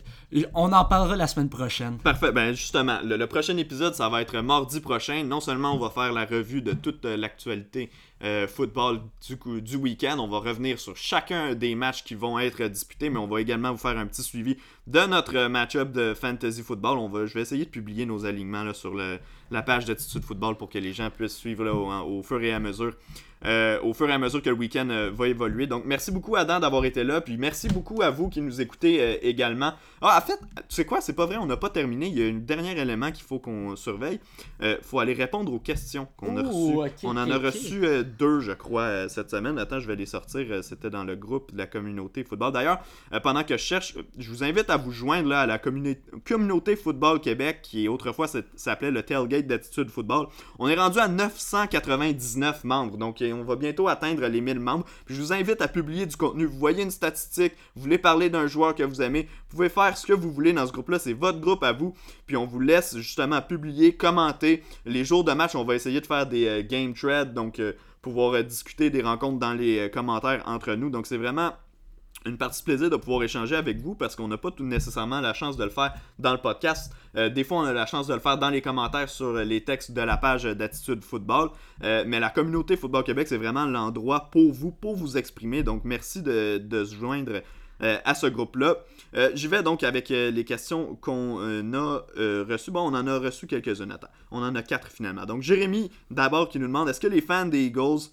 on 0.53 0.71
en 0.71 0.85
parlera 0.85 1.15
la 1.15 1.27
semaine 1.27 1.49
prochaine. 1.49 1.97
Parfait. 1.97 2.31
Ben 2.31 2.53
justement, 2.53 2.99
le, 3.03 3.23
prochain 3.25 3.57
épisode, 3.57 3.93
ça 3.93 4.09
va 4.09 4.21
être 4.21 4.39
mardi 4.39 4.79
prochain. 4.79 5.23
Non 5.23 5.39
seulement 5.39 5.73
on 5.73 5.79
va 5.79 5.89
faire 5.89 6.11
la 6.13 6.25
revue 6.25 6.61
de 6.61 6.73
toute 6.73 7.05
euh, 7.05 7.17
l'actualité 7.17 7.89
euh, 8.23 8.47
football 8.47 9.01
du, 9.61 9.75
week-end, 9.75 10.17
on 10.17 10.29
va 10.29 10.37
revenir 10.37 10.79
sur 10.79 10.95
chacun 10.95 11.55
des 11.55 11.75
matchs 11.75 12.05
qui 12.05 12.15
vont 12.15 12.39
être 12.39 12.63
disputés, 12.69 13.09
mais 13.09 13.19
on 13.19 13.27
va 13.27 13.41
également 13.41 13.73
vous 13.73 13.77
faire 13.77 13.97
un 13.97 14.05
petit 14.05 14.23
suivi 14.23 14.55
de 14.87 15.01
notre 15.01 15.47
match-up 15.47 15.91
de 15.91 16.13
fantasy 16.13 16.61
football. 16.61 16.99
On 16.99 17.09
va, 17.09 17.25
je 17.25 17.33
vais 17.33 17.41
essayer 17.41 17.65
de 17.65 17.69
publier 17.69 18.05
nos 18.05 18.25
alignements 18.25 18.73
sur 18.73 18.93
la 18.95 19.61
page 19.61 19.83
d'Attitude 19.83 20.23
Football 20.23 20.55
pour 20.55 20.69
que 20.69 20.77
les 20.77 20.93
gens 20.93 21.09
puissent 21.09 21.35
suivre 21.35 21.69
au 21.69 22.23
fur 22.23 22.41
et 22.41 22.53
à 22.53 22.59
mesure 22.59 22.93
euh, 23.45 23.79
au 23.81 23.93
fur 23.93 24.09
et 24.09 24.13
à 24.13 24.17
mesure 24.17 24.41
que 24.41 24.49
le 24.49 24.55
week-end 24.55 24.87
euh, 24.89 25.11
va 25.13 25.27
évoluer. 25.27 25.67
Donc, 25.67 25.83
merci 25.85 26.11
beaucoup, 26.11 26.35
Adam, 26.35 26.59
d'avoir 26.59 26.85
été 26.85 27.03
là. 27.03 27.21
Puis, 27.21 27.37
merci 27.37 27.67
beaucoup 27.67 28.01
à 28.01 28.09
vous 28.09 28.29
qui 28.29 28.41
nous 28.41 28.61
écoutez 28.61 29.01
euh, 29.01 29.17
également. 29.21 29.73
Ah, 30.01 30.21
fait, 30.21 30.39
tu 30.69 30.75
sais 30.75 30.85
quoi, 30.85 31.01
c'est 31.01 31.13
pas 31.13 31.25
vrai, 31.25 31.37
on 31.37 31.45
n'a 31.45 31.57
pas 31.57 31.69
terminé. 31.69 32.07
Il 32.07 32.19
y 32.19 32.23
a 32.23 32.29
un 32.29 32.39
dernier 32.39 32.79
élément 32.79 33.11
qu'il 33.11 33.23
faut 33.23 33.39
qu'on 33.39 33.75
surveille. 33.75 34.19
Il 34.61 34.77
faut 34.81 34.99
aller 34.99 35.13
répondre 35.13 35.51
aux 35.53 35.59
questions 35.59 36.07
qu'on 36.17 36.37
a 36.37 36.41
reçues. 36.41 36.95
on 37.03 37.17
en 37.17 37.29
a 37.29 37.37
reçu 37.37 37.81
deux, 38.17 38.39
je 38.39 38.51
crois, 38.51 39.07
cette 39.09 39.31
semaine. 39.31 39.57
Attends, 39.57 39.79
je 39.79 39.87
vais 39.87 39.95
les 39.95 40.05
sortir. 40.05 40.63
C'était 40.63 40.89
dans 40.89 41.03
le 41.03 41.15
groupe 41.15 41.51
de 41.53 41.57
la 41.57 41.67
communauté 41.67 42.23
football. 42.23 42.51
D'ailleurs, 42.51 42.79
pendant 43.23 43.43
que 43.43 43.57
je 43.57 43.63
cherche, 43.63 43.95
je 44.17 44.29
vous 44.29 44.43
invite 44.43 44.69
à 44.69 44.77
vous 44.77 44.91
joindre 44.91 45.29
là, 45.29 45.41
à 45.41 45.45
la 45.45 45.57
communauté 45.57 46.75
football 46.75 47.19
Québec, 47.19 47.59
qui 47.63 47.87
autrefois 47.87 48.27
s'appelait 48.55 48.91
le 48.91 49.03
Tailgate 49.03 49.47
d'Attitude 49.47 49.89
Football. 49.89 50.27
On 50.59 50.67
est 50.67 50.75
rendu 50.75 50.99
à 50.99 51.07
999 51.07 52.63
membres, 52.63 52.97
donc 52.97 53.21
on 53.33 53.43
va 53.43 53.55
bientôt 53.55 53.87
atteindre 53.87 54.25
les 54.27 54.41
1000 54.41 54.59
membres. 54.59 54.85
Puis 55.05 55.15
je 55.15 55.21
vous 55.21 55.33
invite 55.33 55.61
à 55.61 55.67
publier 55.67 56.05
du 56.05 56.15
contenu. 56.15 56.45
Vous 56.45 56.57
voyez 56.57 56.83
une 56.83 56.91
statistique, 56.91 57.53
vous 57.75 57.83
voulez 57.83 57.97
parler 57.97 58.29
d'un 58.29 58.47
joueur 58.47 58.75
que 58.75 58.83
vous 58.83 59.01
aimez, 59.01 59.23
vous 59.49 59.57
pouvez 59.57 59.69
faire 59.69 59.97
ce 59.97 60.05
que 60.05 60.13
vous 60.13 60.31
voulez 60.31 60.53
dans 60.53 60.65
ce 60.65 60.71
groupe-là, 60.71 60.99
c'est 60.99 61.13
votre 61.13 61.39
groupe 61.39 61.63
à 61.63 61.73
vous. 61.73 61.93
Puis 62.25 62.37
on 62.37 62.45
vous 62.45 62.59
laisse 62.59 62.97
justement 62.97 63.41
publier, 63.41 63.95
commenter. 63.95 64.63
Les 64.85 65.03
jours 65.05 65.23
de 65.23 65.33
match, 65.33 65.55
on 65.55 65.63
va 65.63 65.75
essayer 65.75 66.01
de 66.01 66.05
faire 66.05 66.27
des 66.27 66.47
euh, 66.47 66.63
game 66.63 66.93
threads, 66.93 67.33
donc 67.33 67.59
euh, 67.59 67.73
pouvoir 68.01 68.33
euh, 68.33 68.43
discuter 68.43 68.89
des 68.89 69.01
rencontres 69.01 69.39
dans 69.39 69.53
les 69.53 69.89
commentaires 69.91 70.43
entre 70.45 70.73
nous. 70.75 70.89
Donc 70.89 71.07
c'est 71.07 71.17
vraiment 71.17 71.53
une 72.25 72.37
partie 72.37 72.61
de 72.61 72.65
plaisir 72.65 72.89
de 72.89 72.95
pouvoir 72.95 73.23
échanger 73.23 73.55
avec 73.55 73.79
vous 73.79 73.95
parce 73.95 74.15
qu'on 74.15 74.27
n'a 74.27 74.37
pas 74.37 74.51
tout 74.51 74.63
nécessairement 74.63 75.21
la 75.21 75.33
chance 75.33 75.57
de 75.57 75.63
le 75.63 75.69
faire 75.69 75.93
dans 76.19 76.31
le 76.31 76.37
podcast. 76.37 76.93
Euh, 77.15 77.29
des 77.29 77.43
fois, 77.43 77.59
on 77.59 77.63
a 77.63 77.73
la 77.73 77.85
chance 77.85 78.07
de 78.07 78.13
le 78.13 78.19
faire 78.19 78.37
dans 78.37 78.49
les 78.49 78.61
commentaires 78.61 79.09
sur 79.09 79.33
les 79.33 79.63
textes 79.63 79.91
de 79.91 80.01
la 80.01 80.17
page 80.17 80.43
d'Attitude 80.43 81.03
Football. 81.03 81.49
Euh, 81.83 82.03
mais 82.07 82.19
la 82.19 82.29
communauté 82.29 82.77
Football 82.77 83.03
Québec, 83.03 83.27
c'est 83.27 83.37
vraiment 83.37 83.65
l'endroit 83.65 84.29
pour 84.31 84.51
vous, 84.51 84.71
pour 84.71 84.95
vous 84.95 85.17
exprimer. 85.17 85.63
Donc, 85.63 85.81
merci 85.83 86.21
de, 86.21 86.59
se 86.69 86.95
joindre 86.95 87.41
euh, 87.81 87.97
à 88.05 88.15
ce 88.15 88.27
groupe-là. 88.27 88.77
J'y 89.35 89.47
vais 89.47 89.61
donc 89.61 89.83
avec 89.83 90.09
les 90.09 90.43
questions 90.43 90.95
qu'on 90.95 91.73
a 91.73 92.01
reçues. 92.49 92.71
Bon, 92.71 92.81
on 92.81 92.95
en 92.95 93.05
a 93.05 93.19
reçu 93.19 93.45
quelques-unes. 93.45 93.95
On 94.31 94.41
en 94.41 94.55
a 94.55 94.63
quatre 94.63 94.87
finalement. 94.87 95.25
Donc, 95.25 95.43
Jérémy, 95.43 95.91
d'abord, 96.09 96.49
qui 96.49 96.57
nous 96.57 96.65
demande 96.65 96.89
est-ce 96.89 96.99
que 96.99 97.07
les 97.07 97.21
fans 97.21 97.45
des 97.45 97.65
Eagles 97.65 98.09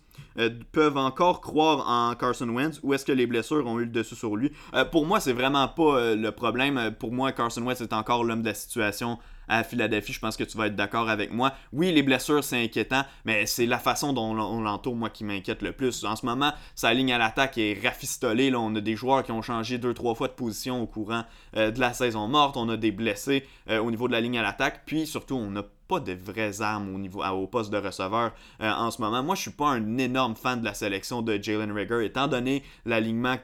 peuvent 0.73 0.97
encore 0.97 1.41
croire 1.41 1.89
en 1.89 2.15
Carson 2.15 2.49
Wentz 2.49 2.81
ou 2.83 2.95
est-ce 2.95 3.05
que 3.05 3.13
les 3.13 3.27
blessures 3.27 3.67
ont 3.67 3.79
eu 3.79 3.85
le 3.85 3.91
dessus 3.91 4.15
sur 4.15 4.37
lui 4.37 4.53
Pour 4.91 5.07
moi, 5.07 5.21
c'est 5.21 5.33
vraiment 5.33 5.69
pas 5.69 6.15
le 6.15 6.31
problème. 6.31 6.95
Pour 6.99 7.13
moi, 7.13 7.33
Carson 7.33 7.63
Wentz 7.63 7.81
est 7.81 7.93
encore 7.93 8.25
l'homme 8.25 8.43
de 8.43 8.49
la 8.49 8.55
situation 8.55 9.19
à 9.51 9.65
Philadelphie. 9.65 10.13
Je 10.13 10.21
pense 10.21 10.37
que 10.37 10.45
tu 10.45 10.57
vas 10.57 10.69
être 10.69 10.77
d'accord 10.77 11.11
avec 11.11 11.33
moi. 11.33 11.53
Oui, 11.73 11.93
les 11.93 12.03
blessures, 12.03 12.43
c'est 12.43 12.63
inquiétant, 12.63 13.05
mais 13.25 13.45
c'est 13.47 13.67
la 13.67 13.79
façon 13.79 14.13
dont 14.13 14.31
on 14.31 14.61
l'entoure, 14.63 14.95
moi, 14.95 15.11
qui 15.11 15.25
m'inquiète 15.25 15.61
le 15.63 15.73
plus. 15.73 16.05
En 16.05 16.17
ce 16.17 16.25
moment, 16.25 16.53
sa 16.75 16.95
ligne 16.95 17.13
à 17.13 17.19
l'attaque 17.19 17.59
est 17.59 17.79
rafistolée. 17.83 18.51
Là. 18.51 18.61
On 18.61 18.75
a 18.77 18.81
des 18.81 18.97
joueurs 18.97 19.25
qui 19.25 19.33
ont 19.33 19.43
changé 19.43 19.77
deux, 19.79 19.93
trois 19.93 20.15
fois 20.15 20.29
de 20.29 20.33
position 20.33 20.81
au 20.81 20.87
courant 20.87 21.25
euh, 21.57 21.71
de 21.71 21.81
la 21.81 21.93
saison 21.93 22.29
morte. 22.29 22.57
On 22.57 22.69
a 22.69 22.77
des 22.77 22.93
blessés 22.93 23.45
euh, 23.69 23.81
au 23.81 23.91
niveau 23.91 24.07
de 24.07 24.13
la 24.13 24.21
ligne 24.21 24.39
à 24.39 24.43
l'attaque. 24.43 24.83
Puis 24.87 25.07
surtout, 25.07 25.35
on 25.35 25.57
a 25.57 25.65
pas 25.91 25.99
de 25.99 26.13
vraies 26.13 26.63
armes 26.63 26.95
au, 26.95 26.99
niveau, 26.99 27.21
au 27.25 27.47
poste 27.49 27.73
de 27.73 27.77
receveur 27.77 28.31
euh, 28.63 28.71
en 28.71 28.93
ce 28.93 29.03
moment. 29.03 29.25
Moi, 29.25 29.35
je 29.35 29.41
suis 29.43 29.51
pas 29.51 29.71
un 29.71 29.99
énorme 29.99 30.37
fan 30.37 30.61
de 30.61 30.65
la 30.65 30.73
sélection 30.73 31.21
de 31.21 31.37
Jalen 31.43 31.73
Rigger, 31.73 32.05
étant 32.05 32.29
donné 32.29 32.63
l'alignement 32.87 33.35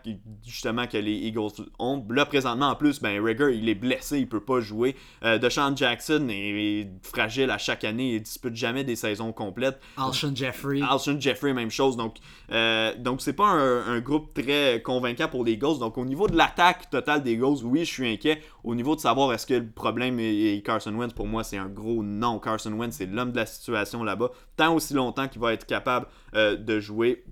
justement 0.46 0.86
que 0.86 0.96
les 0.96 1.12
Eagles 1.12 1.66
ont. 1.80 2.06
Là, 2.08 2.24
présentement, 2.24 2.68
en 2.68 2.76
plus, 2.76 3.02
ben, 3.02 3.20
Rigger, 3.20 3.56
il 3.56 3.68
est 3.68 3.74
blessé, 3.74 4.20
il 4.20 4.28
peut 4.28 4.40
pas 4.40 4.60
jouer. 4.60 4.94
Euh, 5.24 5.38
DeShaun 5.38 5.76
Jackson 5.76 6.28
est, 6.30 6.88
fragile 7.02 7.50
à 7.50 7.58
chaque 7.58 7.82
année, 7.82 8.14
il 8.14 8.22
dispute 8.22 8.54
jamais 8.54 8.84
des 8.84 8.94
saisons 8.94 9.32
complètes. 9.32 9.80
Alshon 9.96 10.32
Jeffrey. 10.32 10.80
Alshon 10.88 11.18
Jeffrey, 11.18 11.52
même 11.52 11.70
chose. 11.70 11.96
Donc, 11.96 12.18
euh, 12.52 12.94
donc 12.96 13.22
c'est 13.22 13.32
pas 13.32 13.48
un, 13.48 13.98
groupe 13.98 14.34
très 14.34 14.82
convaincant 14.84 15.26
pour 15.26 15.44
les 15.44 15.52
Eagles. 15.52 15.80
Donc, 15.80 15.98
au 15.98 16.04
niveau 16.04 16.28
de 16.28 16.36
l'attaque 16.36 16.90
totale 16.90 17.24
des 17.24 17.32
Eagles, 17.32 17.64
oui, 17.64 17.80
je 17.80 17.92
suis 17.92 18.08
inquiet. 18.08 18.40
Au 18.62 18.76
niveau 18.76 18.94
de 18.94 19.00
savoir 19.00 19.32
est-ce 19.32 19.46
que 19.46 19.54
le 19.54 19.68
problème 19.68 20.20
est 20.20 20.64
Carson 20.64 20.94
Wentz, 20.94 21.12
pour 21.12 21.26
moi, 21.26 21.42
c'est 21.42 21.56
un 21.56 21.68
gros 21.68 22.04
non. 22.04 22.35
Carson 22.38 22.72
Wentz, 22.72 22.96
c'est 22.96 23.06
l'homme 23.06 23.32
de 23.32 23.36
la 23.36 23.46
situation 23.46 24.04
là-bas. 24.04 24.30
Tant 24.56 24.74
aussi 24.74 24.94
longtemps 24.94 25.28
qu'il 25.28 25.40
va 25.40 25.52
être 25.52 25.66
capable 25.66 26.06
euh, 26.34 26.56
de 26.56 26.80
jouer, 26.80 27.24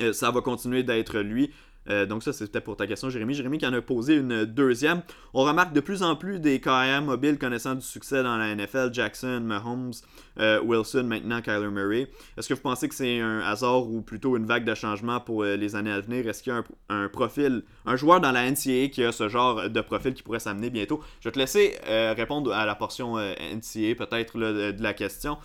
euh, 0.00 0.12
ça 0.12 0.30
va 0.30 0.40
continuer 0.40 0.82
d'être 0.82 1.18
lui. 1.18 1.50
Euh, 1.90 2.04
donc 2.04 2.22
ça, 2.22 2.34
c'était 2.34 2.60
pour 2.60 2.76
ta 2.76 2.86
question, 2.86 3.08
Jérémy. 3.08 3.32
Jérémy 3.32 3.56
qui 3.56 3.66
en 3.66 3.72
a 3.72 3.80
posé 3.80 4.16
une 4.16 4.44
deuxième. 4.44 5.00
On 5.32 5.42
remarque 5.44 5.72
de 5.72 5.80
plus 5.80 6.02
en 6.02 6.16
plus 6.16 6.38
des 6.38 6.60
carrières 6.60 7.00
mobiles 7.00 7.38
connaissant 7.38 7.74
du 7.74 7.80
succès 7.80 8.22
dans 8.22 8.36
la 8.36 8.54
NFL. 8.54 8.90
Jackson, 8.92 9.40
Mahomes, 9.42 9.92
Wilson, 10.36 11.04
maintenant 11.04 11.40
Kyler 11.40 11.70
Murray. 11.70 12.10
Est-ce 12.36 12.46
que 12.46 12.52
vous 12.52 12.60
pensez 12.60 12.90
que 12.90 12.94
c'est 12.94 13.20
un 13.20 13.40
hasard 13.40 13.88
ou 13.88 14.02
plutôt 14.02 14.36
une 14.36 14.44
vague 14.44 14.64
de 14.64 14.74
changement 14.74 15.18
pour 15.18 15.44
les 15.44 15.76
années 15.76 15.90
à 15.90 16.00
venir? 16.00 16.28
Est-ce 16.28 16.42
qu'il 16.42 16.52
y 16.52 16.56
a 16.56 16.62
un, 16.90 17.08
profil, 17.08 17.62
un 17.88 17.96
joueur 17.96 18.20
dans 18.20 18.32
la 18.32 18.50
NCAA 18.50 18.88
qui 18.88 19.02
a 19.04 19.12
ce 19.12 19.28
genre 19.28 19.68
de 19.68 19.80
profil 19.80 20.14
qui 20.14 20.22
pourrait 20.22 20.38
s'amener 20.38 20.70
bientôt? 20.70 21.00
Je 21.20 21.28
vais 21.28 21.32
te 21.32 21.38
laisser 21.38 21.76
répondre 22.16 22.52
à 22.52 22.66
la 22.66 22.74
portion 22.74 23.16
NCAA 23.16 23.94
peut-être 23.96 24.38
de 24.38 24.82
la 24.82 24.94
question. 24.94 25.38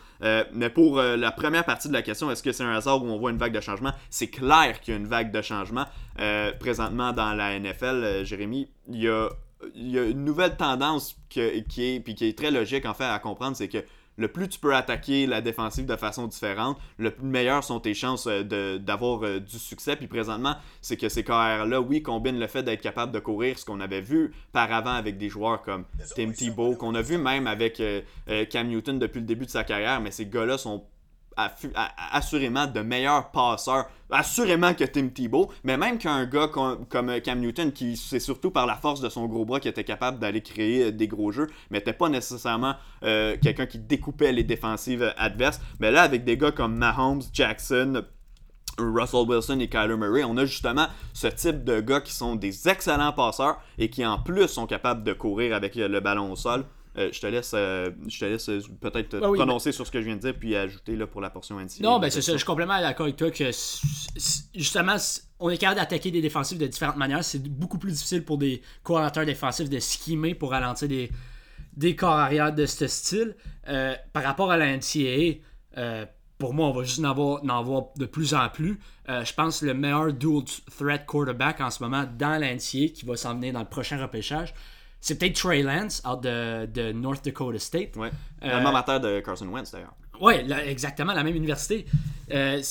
mais 0.54 0.70
pour 0.70 1.02
la 1.02 1.32
première 1.32 1.66
partie 1.66 1.88
de 1.88 1.94
la 1.94 2.02
question, 2.02 2.30
est-ce 2.32 2.44
que 2.44 2.52
c'est 2.52 2.64
un 2.64 2.76
hasard 2.76 3.04
où 3.04 3.08
on 3.08 3.18
voit 3.18 3.32
une 3.32 3.38
vague 3.38 3.54
de 3.54 3.62
changement? 3.62 3.91
C'est 4.10 4.28
clair 4.28 4.80
qu'il 4.82 4.94
y 4.94 4.98
a 4.98 5.00
une 5.00 5.08
vague 5.08 5.32
de 5.32 5.41
changement. 5.41 5.86
Euh, 6.20 6.52
présentement 6.60 7.12
dans 7.12 7.34
la 7.34 7.58
NFL, 7.60 7.86
euh, 7.86 8.24
Jérémy, 8.24 8.70
il 8.88 9.02
y 9.02 9.10
a, 9.10 9.30
une 9.76 10.26
nouvelle 10.26 10.56
tendance 10.58 11.16
qui, 11.30 11.39
est, 11.39 12.04
puis 12.04 12.16
qui 12.16 12.26
est 12.26 12.38
très 12.38 12.52
logique 12.52 12.86
en 12.86 12.94
fait 12.94 13.06
à 13.06 13.18
comprendre, 13.18 13.56
c'est 13.56 13.70
que 13.70 13.80
le 14.18 14.28
plus 14.28 14.47
tu 14.47 14.59
peux 14.59 14.76
attaquer 14.76 15.26
la 15.26 15.41
défensive 15.41 15.86
de 15.86 15.95
façon 15.95 16.28
différente, 16.28 16.78
le 16.97 17.11
plus 17.11 17.28
meilleures 17.28 17.64
sont 17.64 17.80
tes 17.80 17.93
chances 17.93 18.28
euh, 18.28 18.78
d'avoir 18.78 19.39
du 19.39 19.59
succès. 19.59 19.95
Puis 19.95 20.07
présentement, 20.07 20.55
c'est 20.82 20.97
que 20.97 21.09
ces 21.09 21.24
carrières-là, 21.24 21.82
oui, 21.82 22.01
combinent 22.01 22.39
le 22.39 22.47
fait 22.47 22.64
d'être 22.64 22.82
capable 22.82 23.11
de 23.11 23.20
courir, 23.20 23.57
ce 23.57 23.66
qu'on 23.66 23.80
avait 23.80 24.01
vu 24.01 24.34
par 24.51 24.72
avant 24.72 24.93
avec 24.93 25.18
des 25.18 25.30
joueurs 25.30 25.61
comme 25.61 25.86
Tim 26.16 26.32
Tebow, 26.32 26.76
qu'on 26.76 26.95
a 26.95 27.01
vu 27.01 27.18
même 27.18 27.47
avec 27.47 27.82
Cam 28.49 28.68
Newton 28.68 28.99
depuis 28.99 29.20
le 29.20 29.26
début 29.26 29.45
de 29.45 29.51
sa 29.51 29.64
carrière, 29.64 30.01
mais 30.01 30.11
ces 30.11 30.26
gars-là 30.26 30.57
sont 30.57 30.84
assurément 31.36 32.68
de 32.68 32.82
meilleurs 32.82 33.32
passeurs, 33.32 33.86
assurément 34.10 34.74
que 34.74 34.84
Tim 34.84 35.10
Tebow, 35.10 35.52
mais 35.64 35.78
même 35.78 35.98
qu'un 35.98 36.26
gars 36.26 36.48
comme, 36.48 36.86
Cam 37.22 37.40
Newton, 37.40 37.72
qui 37.72 37.98
c'est 37.98 38.20
surtout 38.20 38.52
par 38.52 38.66
la 38.66 38.76
force 38.76 39.02
de 39.02 39.10
son 39.10 39.26
gros 39.26 39.46
bras 39.46 39.60
qui 39.60 39.68
était 39.68 39.84
capable 39.84 40.20
d'aller 40.20 40.42
créer 40.42 40.92
des 40.92 41.08
gros 41.08 41.32
jeux, 41.32 41.48
mais 41.70 41.80
n'était 41.80 41.94
pas 41.94 42.10
nécessairement 42.10 42.76
euh, 43.04 43.38
quelqu'un 43.42 43.66
qui 43.66 43.80
découpait 43.80 44.32
les 44.32 44.44
défensives 44.44 45.14
adverses. 45.18 45.60
Mais 45.80 45.92
là, 45.92 46.04
avec 46.04 46.24
des 46.24 46.38
gars 46.38 46.52
comme 46.52 46.76
Mahomes, 46.76 47.22
Jackson, 47.34 48.04
Russell 48.78 49.28
Wilson 49.28 49.60
et 49.60 49.68
Kyler 49.68 49.98
Murray, 49.98 50.24
on 50.24 50.38
a 50.38 50.46
justement 50.46 50.88
ce 51.14 51.28
type 51.28 51.64
de 51.64 51.80
gars 51.80 52.02
qui 52.02 52.14
sont 52.14 52.36
des 52.36 52.68
excellents 52.68 53.14
passeurs 53.14 53.62
et 53.78 53.90
qui 53.90 54.06
en 54.06 54.20
plus 54.20 54.48
sont 54.48 54.66
capables 54.66 55.04
de 55.04 55.14
courir 55.14 55.56
avec 55.56 55.76
le 55.76 56.00
ballon 56.00 56.32
au 56.32 56.36
sol. 56.36 56.66
Euh, 56.96 57.10
je 57.12 57.20
te 57.20 57.26
laisse, 57.26 57.52
euh, 57.56 57.89
je 58.08 58.20
te 58.20 58.26
laisse 58.26 58.50
euh, 58.50 58.62
peut-être 58.80 59.20
prononcer 59.20 59.72
sur 59.72 59.88
ce 59.88 59.91
que 59.91 60.00
je 60.00 60.06
viens 60.06 60.16
de 60.16 60.22
dire 60.22 60.36
puis 60.38 60.56
ajouter 60.56 60.96
là, 60.96 61.08
pour 61.08 61.22
la 61.22 61.32
portion 61.32 61.60
NCA. 61.60 61.82
Non, 61.82 62.00
ben 62.00 62.12
c'est 62.12 62.22
ça. 62.22 62.34
Je 62.34 62.38
suis 62.38 62.46
complètement 62.46 62.80
d'accord 62.80 63.06
avec 63.06 63.18
toi 63.18 63.32
que 63.32 63.50
justement, 64.54 64.96
on 65.39 65.50
est 65.50 65.58
capable 65.58 65.80
d'attaquer 65.80 66.12
des 66.12 66.22
défensifs 66.22 66.60
de 66.60 66.68
différentes 66.68 66.98
manières. 66.98 67.24
C'est 67.24 67.41
beaucoup 67.41 67.80
plus 67.80 67.91
difficile 67.91 68.24
pour 68.24 68.38
des 68.38 68.62
coordinateurs 68.84 69.26
défensifs 69.26 69.70
de 69.70 69.80
skimmer 69.80 70.36
pour 70.36 70.52
ralentir 70.52 70.88
des, 70.88 71.10
des 71.76 71.96
corps 71.96 72.12
arrière 72.12 72.54
de 72.54 72.66
ce 72.68 72.86
style. 72.86 73.36
par 73.66 74.24
rapport 74.24 74.52
à 74.52 74.58
la 74.58 74.78
NCAA, 74.78 76.06
pour 76.38 76.54
moi, 76.54 76.68
on 76.68 76.74
va 76.74 76.84
juste 76.84 77.00
en 77.00 77.06
avoir, 77.06 77.44
en 77.44 77.50
avoir 77.50 77.86
de 77.98 78.06
plus 78.06 78.36
en 78.36 78.50
plus. 78.50 78.80
je 79.08 79.34
pense 79.34 79.62
que 79.62 79.66
le 79.66 79.74
meilleur 79.74 80.14
dual 80.14 80.44
threat 80.78 81.08
quarterback 81.08 81.60
en 81.60 81.72
ce 81.72 81.82
moment 81.82 82.06
dans 82.20 82.39
la 82.39 82.54
NCAA 82.54 82.89
qui 82.94 83.06
va 83.06 83.18
s'en 83.18 83.34
venir 83.34 83.54
dans 83.54 83.62
le 83.62 83.66
prochain 83.66 84.00
repêchage, 84.00 84.54
c'est 85.04 85.20
peut-être 85.20 85.36
Trey 85.36 85.64
Lance, 85.64 86.01
out 86.10 86.24
de, 86.24 86.93
North 86.93 87.26
Dakota 87.26 87.60
State. 87.60 87.97
Ouais. 87.97 88.10
Euh, 88.41 88.62
le 88.62 88.66
amateur 88.66 89.01
de 89.01 89.20
Carson 89.20 89.45
Wentz, 89.47 89.70
d'ailleurs. 89.70 89.93
Oui, 90.22 90.36
exactement, 90.66 91.12
la 91.12 91.26
même 91.26 91.36
université. 91.36 91.86
Euh, 92.32 92.62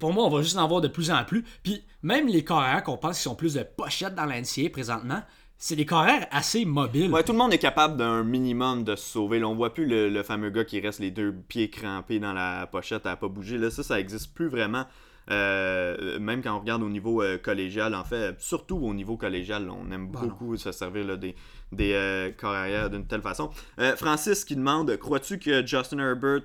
pour 0.00 0.12
moi, 0.12 0.24
on 0.24 0.28
va 0.28 0.42
juste 0.42 0.56
en 0.56 0.66
voir 0.66 0.80
de 0.80 0.88
plus 0.88 1.12
en 1.12 1.22
plus. 1.22 1.44
Puis 1.62 1.84
même 2.02 2.26
les 2.26 2.42
carrières 2.44 2.82
qu'on 2.82 2.96
pense 2.96 3.18
qui 3.18 3.22
sont 3.22 3.36
plus 3.36 3.54
de 3.54 3.62
pochettes 3.62 4.16
dans 4.16 4.26
l'NCA 4.26 4.70
présentement, 4.72 5.22
c'est 5.56 5.76
des 5.76 5.86
carrières 5.86 6.26
assez 6.32 6.64
mobiles. 6.64 7.12
Ouais, 7.12 7.22
tout 7.22 7.30
le 7.30 7.38
monde 7.38 7.54
est 7.54 7.58
capable 7.58 7.96
d'un 7.96 8.24
minimum 8.24 8.82
de 8.82 8.96
se 8.96 9.10
sauver. 9.10 9.38
Là, 9.38 9.46
on 9.46 9.54
voit 9.54 9.72
plus 9.72 9.86
le, 9.86 10.22
fameux 10.24 10.50
gars 10.50 10.64
qui 10.64 10.80
reste 10.80 10.98
les 10.98 11.12
deux 11.12 11.32
pieds 11.32 11.70
crampés 11.70 12.18
dans 12.18 12.32
la 12.32 12.66
pochette 12.66 13.06
à 13.06 13.14
pas 13.14 13.28
bouger. 13.28 13.56
Là, 13.56 13.70
ça, 13.70 13.84
ça 13.84 14.00
existe 14.00 14.34
plus 14.34 14.48
vraiment. 14.48 14.84
Euh, 15.30 16.18
même 16.18 16.42
quand 16.42 16.56
on 16.56 16.60
regarde 16.60 16.82
au 16.82 16.88
niveau 16.88 17.22
euh, 17.22 17.38
collégial, 17.38 17.94
en 17.94 18.04
fait, 18.04 18.40
surtout 18.40 18.76
au 18.76 18.94
niveau 18.94 19.16
collégial, 19.16 19.70
on 19.70 19.90
aime 19.90 20.08
beaucoup 20.08 20.56
se 20.56 20.72
servir 20.72 21.16
des, 21.18 21.34
des 21.70 21.92
euh, 21.92 22.30
carrières 22.32 22.90
d'une 22.90 23.06
telle 23.06 23.22
façon. 23.22 23.50
Francis 23.96 24.44
qui 24.44 24.56
demande 24.56 24.96
Crois-tu 24.96 25.38
que 25.38 25.64
Justin 25.64 25.98
Herbert 25.98 26.42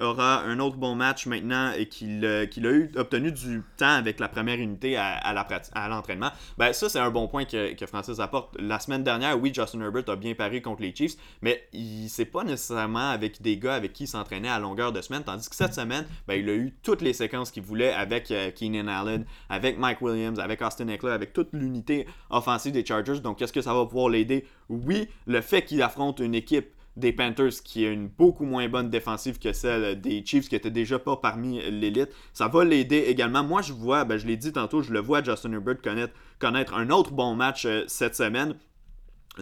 aura 0.00 0.42
un 0.42 0.58
autre 0.60 0.76
bon 0.76 0.94
match 0.94 1.26
maintenant 1.26 1.72
et 1.72 1.86
qu'il 1.86 2.24
a 2.24 2.44
eu, 2.44 2.90
obtenu 2.96 3.32
du 3.32 3.62
temps 3.76 3.86
avec 3.96 4.20
la 4.20 4.28
première 4.28 4.58
unité 4.58 4.96
à, 4.96 5.16
à 5.16 5.88
l'entraînement, 5.88 6.30
ben 6.56 6.72
ça 6.72 6.88
c'est 6.88 7.00
un 7.00 7.10
bon 7.10 7.28
point 7.28 7.44
que, 7.44 7.74
que, 7.74 7.86
Francis 7.86 8.18
apporte. 8.20 8.56
La 8.60 8.78
semaine 8.78 9.02
dernière, 9.02 9.40
oui, 9.40 9.52
Justin 9.54 9.80
Herbert 9.80 10.08
a 10.08 10.16
bien 10.16 10.34
paru 10.34 10.60
contre 10.62 10.82
les 10.82 10.94
Chiefs, 10.94 11.16
mais 11.42 11.66
il 11.72 12.08
c'est 12.08 12.24
pas 12.24 12.44
nécessairement 12.44 13.10
avec 13.10 13.42
des 13.42 13.56
gars 13.56 13.74
avec 13.74 13.92
qui 13.92 14.04
il 14.04 14.08
s'entraînait 14.08 14.48
à 14.48 14.58
longueur 14.58 14.92
de 14.92 15.00
semaine, 15.00 15.22
tandis 15.22 15.48
que 15.48 15.56
cette 15.56 15.74
semaine, 15.74 16.06
ben, 16.26 16.34
il 16.34 16.48
a 16.48 16.54
eu 16.54 16.74
toutes 16.82 17.02
les 17.02 17.12
séquences 17.12 17.50
qu'il 17.50 17.62
voulait 17.62 17.92
avec 17.92 18.30
euh, 18.30 18.50
Keenan 18.50 18.88
Allen, 18.88 19.24
avec 19.48 19.78
Mike 19.78 20.00
Williams, 20.00 20.38
avec 20.38 20.62
Austin 20.62 20.88
Eckler, 20.88 21.12
avec 21.12 21.32
toute 21.32 21.52
l'unité 21.52 22.06
offensive 22.30 22.72
des 22.72 22.84
Chargers. 22.84 23.20
Donc, 23.20 23.42
est-ce 23.42 23.52
que 23.52 23.60
ça 23.60 23.74
va 23.74 23.84
pouvoir 23.86 24.08
l'aider? 24.08 24.46
Oui, 24.68 25.08
le 25.26 25.40
fait 25.40 25.62
qu'il 25.62 25.82
affronte 25.82 26.20
une 26.20 26.34
équipe 26.34 26.68
des 26.98 27.12
Panthers 27.12 27.62
qui 27.64 27.86
a 27.86 27.90
une 27.90 28.08
beaucoup 28.08 28.44
moins 28.44 28.68
bonne 28.68 28.90
défensive 28.90 29.38
que 29.38 29.52
celle 29.52 30.00
des 30.00 30.24
Chiefs 30.24 30.48
qui 30.48 30.56
était 30.56 30.70
déjà 30.70 30.98
pas 30.98 31.16
parmi 31.16 31.60
l'élite. 31.70 32.10
Ça 32.32 32.48
va 32.48 32.64
l'aider 32.64 33.04
également. 33.08 33.42
Moi, 33.44 33.62
je 33.62 33.72
vois, 33.72 34.04
ben, 34.04 34.18
je 34.18 34.26
l'ai 34.26 34.36
dit 34.36 34.52
tantôt, 34.52 34.82
je 34.82 34.92
le 34.92 35.00
vois 35.00 35.22
Justin 35.22 35.52
Herbert 35.52 35.80
connaître, 35.82 36.14
connaître 36.38 36.74
un 36.74 36.90
autre 36.90 37.12
bon 37.12 37.34
match 37.34 37.64
euh, 37.64 37.84
cette 37.86 38.14
semaine. 38.14 38.54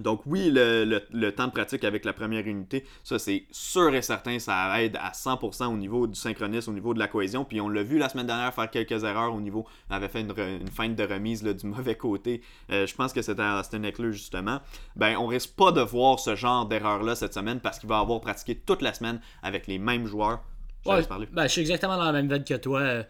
Donc 0.00 0.22
oui, 0.26 0.50
le, 0.52 1.30
temps 1.30 1.46
de 1.46 1.52
pratique 1.52 1.84
avec 1.84 2.04
la 2.04 2.12
première 2.12 2.46
unité, 2.46 2.84
ça 3.02 3.18
c'est 3.18 3.46
sûr 3.50 3.94
et 3.94 4.02
certain, 4.02 4.38
ça 4.38 4.82
aide 4.82 4.96
à 4.96 5.12
100% 5.12 5.66
au 5.66 5.76
niveau 5.76 6.06
du 6.06 6.14
synchronisme, 6.14 6.70
au 6.70 6.74
niveau 6.74 6.94
de 6.94 6.98
la 6.98 7.08
cohésion. 7.08 7.44
Puis 7.44 7.60
on 7.60 7.68
l'a 7.68 7.82
vu 7.82 7.98
la 7.98 8.08
semaine 8.08 8.26
dernière 8.26 8.52
faire 8.54 8.70
quelques 8.70 9.04
erreurs 9.04 9.34
au 9.34 9.40
niveau, 9.40 9.66
on 9.90 9.94
avait 9.94 10.08
fait 10.08 10.20
une, 10.20 10.32
une 10.38 10.68
feinte 10.68 10.96
de 10.96 11.04
remise 11.04 11.42
du 11.42 11.66
mauvais 11.66 11.96
côté. 11.96 12.42
Euh, 12.70 12.86
je 12.86 12.94
pense 12.94 13.12
que 13.12 13.22
c'était 13.22 13.42
à 13.42 13.60
Austin 13.60 13.82
Eckler 13.82 14.12
justement. 14.12 14.60
Ben 14.96 15.16
on 15.16 15.26
risque 15.26 15.54
pas 15.54 15.72
de 15.72 15.80
voir 15.80 16.18
ce 16.18 16.34
genre 16.34 16.66
d'erreur-là 16.66 17.14
cette 17.14 17.34
semaine 17.34 17.60
parce 17.60 17.78
qu'il 17.78 17.88
va 17.88 17.98
avoir 17.98 18.20
pratiqué 18.20 18.54
toute 18.54 18.82
la 18.82 18.92
semaine 18.92 19.20
avec 19.42 19.66
les 19.66 19.78
mêmes 19.78 20.06
joueurs. 20.06 20.40
Je, 20.84 20.90
ouais, 20.90 21.02
ben, 21.32 21.42
je 21.44 21.48
suis 21.48 21.60
exactement 21.62 21.96
dans 21.96 22.04
la 22.04 22.12
même 22.12 22.28
veine 22.28 22.44
que 22.44 22.54
toi. 22.54 23.04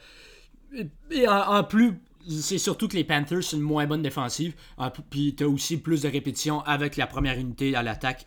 Et 1.10 1.28
en 1.28 1.62
plus, 1.64 2.00
c'est 2.28 2.58
surtout 2.58 2.88
que 2.88 2.96
les 2.96 3.04
Panthers, 3.04 3.42
c'est 3.42 3.56
une 3.56 3.62
moins 3.62 3.86
bonne 3.86 4.02
défensive. 4.02 4.54
Ah, 4.78 4.92
puis 5.10 5.34
tu 5.34 5.44
as 5.44 5.48
aussi 5.48 5.78
plus 5.78 6.02
de 6.02 6.08
répétitions 6.08 6.60
avec 6.62 6.96
la 6.96 7.06
première 7.06 7.38
unité 7.38 7.74
à 7.76 7.82
l'attaque 7.82 8.26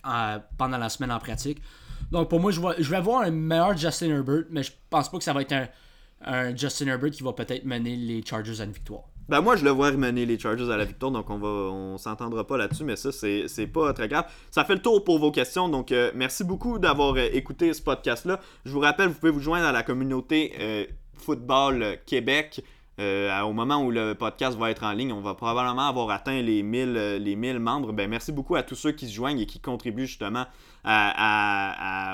pendant 0.57 0.77
la 0.77 0.89
semaine 0.89 1.11
en 1.11 1.19
pratique. 1.19 1.59
Donc 2.11 2.29
pour 2.29 2.39
moi, 2.39 2.51
je, 2.51 2.59
je 2.79 2.89
vais 2.89 2.97
avoir 2.97 3.21
un 3.21 3.31
meilleur 3.31 3.77
Justin 3.77 4.09
Herbert, 4.09 4.45
mais 4.49 4.63
je 4.63 4.71
pense 4.89 5.09
pas 5.09 5.17
que 5.17 5.23
ça 5.23 5.33
va 5.33 5.41
être 5.41 5.53
un, 6.25 6.55
Justin 6.55 6.87
Herbert 6.87 7.11
qui 7.11 7.23
va 7.23 7.33
peut-être 7.33 7.65
mener 7.65 7.95
les 7.95 8.23
Chargers 8.25 8.61
à 8.61 8.65
une 8.65 8.71
victoire. 8.71 9.03
Ben 9.29 9.41
moi, 9.41 9.55
je 9.55 9.63
le 9.63 9.69
vois 9.69 9.91
mener 9.91 10.25
les 10.25 10.39
Chargers 10.39 10.71
à 10.71 10.75
la 10.75 10.85
victoire, 10.85 11.11
donc 11.11 11.29
on 11.29 11.37
va 11.37 11.47
on 11.47 11.97
s'entendra 11.99 12.47
pas 12.47 12.57
là-dessus, 12.57 12.83
mais 12.83 12.95
ça, 12.95 13.11
c'est 13.11 13.67
pas 13.67 13.93
très 13.93 14.07
grave. 14.07 14.25
Ça 14.49 14.65
fait 14.65 14.73
le 14.73 14.81
tour 14.81 15.03
pour 15.03 15.19
vos 15.19 15.31
questions, 15.31 15.69
donc 15.69 15.91
euh, 15.91 16.11
merci 16.15 16.43
beaucoup 16.43 16.79
d'avoir 16.79 17.13
euh, 17.13 17.29
écouté 17.31 17.71
ce 17.73 17.81
podcast-là. 17.81 18.39
Je 18.65 18.71
vous 18.71 18.79
rappelle, 18.79 19.09
vous 19.09 19.19
pouvez 19.19 19.31
vous 19.31 19.39
joindre 19.39 19.67
à 19.67 19.71
la 19.71 19.83
communauté 19.83 20.53
euh, 20.59 20.85
Football 21.13 21.99
Québec. 22.07 22.63
Euh, 22.99 23.41
au 23.41 23.53
moment 23.53 23.81
où 23.81 23.91
le 23.91 24.13
podcast 24.13 24.57
va 24.57 24.71
être 24.71 24.83
en 24.83 24.91
ligne, 24.91 25.13
on 25.13 25.21
va 25.21 25.33
probablement 25.33 25.87
avoir 25.87 26.09
atteint 26.09 26.41
les 26.41 26.63
1000, 26.63 26.95
euh, 26.97 27.17
les 27.17 27.37
1000 27.37 27.59
membres. 27.59 27.93
Ben, 27.93 28.09
merci 28.09 28.33
beaucoup 28.33 28.55
à 28.55 28.63
tous 28.63 28.75
ceux 28.75 28.91
qui 28.91 29.07
se 29.07 29.13
joignent 29.13 29.39
et 29.39 29.45
qui 29.45 29.59
contribuent 29.59 30.07
justement 30.07 30.45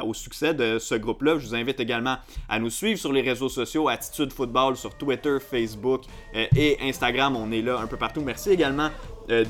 au 0.03 0.13
succès 0.13 0.53
de 0.53 0.79
ce 0.79 0.95
groupe-là. 0.95 1.37
Je 1.37 1.47
vous 1.47 1.55
invite 1.55 1.79
également 1.79 2.17
à 2.49 2.59
nous 2.59 2.69
suivre 2.69 2.99
sur 2.99 3.13
les 3.13 3.21
réseaux 3.21 3.47
sociaux, 3.47 3.87
Attitude 3.87 4.33
Football, 4.33 4.75
sur 4.75 4.95
Twitter, 4.95 5.37
Facebook 5.39 6.01
euh, 6.35 6.45
et 6.55 6.77
Instagram. 6.81 7.35
On 7.35 7.51
est 7.51 7.61
là 7.61 7.79
un 7.79 7.87
peu 7.87 7.97
partout. 7.97 8.21
Merci 8.21 8.51
également 8.51 8.89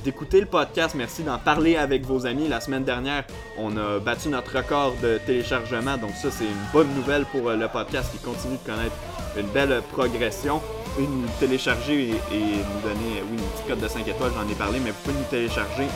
d'écouter 0.05 0.39
le 0.39 0.45
podcast. 0.45 0.95
Merci 0.95 1.23
d'en 1.23 1.37
parler 1.37 1.75
avec 1.75 2.05
vos 2.05 2.25
amis. 2.25 2.47
La 2.47 2.61
semaine 2.61 2.85
dernière, 2.85 3.25
on 3.57 3.75
a 3.75 3.99
battu 3.99 4.29
notre 4.29 4.55
record 4.55 4.93
de 5.03 5.19
téléchargement. 5.25 5.97
Donc 5.97 6.11
ça, 6.11 6.31
c'est 6.31 6.45
une 6.45 6.71
bonne 6.71 6.87
nouvelle 6.95 7.25
pour 7.25 7.49
le 7.49 7.67
podcast 7.67 8.09
qui 8.13 8.19
continue 8.19 8.55
de 8.55 8.65
connaître 8.65 8.95
une 9.37 9.47
belle 9.47 9.81
progression 9.91 10.61
pouvez 10.95 11.07
nous 11.07 11.27
télécharger 11.39 12.09
et, 12.31 12.39
nous 12.39 12.81
donner, 12.81 13.21
oui, 13.29 13.37
une 13.37 13.49
petite 13.51 13.67
code 13.67 13.79
de 13.79 13.87
5 13.87 14.07
étoiles, 14.07 14.31
j'en 14.33 14.49
ai 14.49 14.55
parlé, 14.55 14.79
mais 14.79 14.91
vous 14.91 15.01
pouvez 15.03 15.17
nous 15.17 15.29
télécharger 15.29 15.87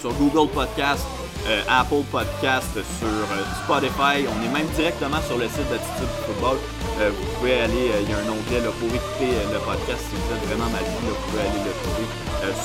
sur 0.00 0.12
Google 0.14 0.50
Podcast, 0.50 1.06
euh, 1.46 1.62
Apple 1.68 2.02
Podcast, 2.10 2.72
sur 2.72 3.06
euh, 3.06 3.44
Spotify. 3.64 4.26
On 4.26 4.38
est 4.42 4.52
même 4.52 4.66
directement 4.74 5.20
sur 5.26 5.38
le 5.38 5.46
site 5.46 5.68
d'Attitude 5.70 6.10
Football. 6.26 6.56
Euh, 7.00 7.10
vous 7.10 7.26
pouvez 7.38 7.60
aller, 7.60 7.92
il 8.02 8.10
y 8.10 8.14
a 8.14 8.18
un 8.18 8.28
onglet 8.30 8.60
là, 8.64 8.72
pour 8.80 8.88
écouter 8.88 9.30
le 9.52 9.58
podcast. 9.60 10.00
Si 10.08 10.16
vous 10.16 10.28
êtes 10.34 10.44
vraiment 10.48 10.70
mal 10.70 10.82
vous 10.82 11.14
pouvez 11.28 11.42
aller 11.42 11.62
le 11.62 11.74
trouver 11.84 12.08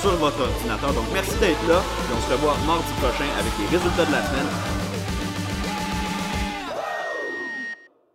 sur 0.01 0.15
votre 0.18 0.41
ordinateur. 0.41 0.93
Donc 0.93 1.05
merci 1.13 1.36
d'être 1.38 1.61
là. 1.68 1.78
Et 1.78 2.11
on 2.15 2.22
se 2.26 2.32
revoit 2.34 2.57
mardi 2.65 2.91
prochain 2.97 3.30
avec 3.38 3.53
les 3.59 3.78
résultats 3.78 4.05
de 4.05 4.11
la 4.11 4.24
semaine 4.26 4.77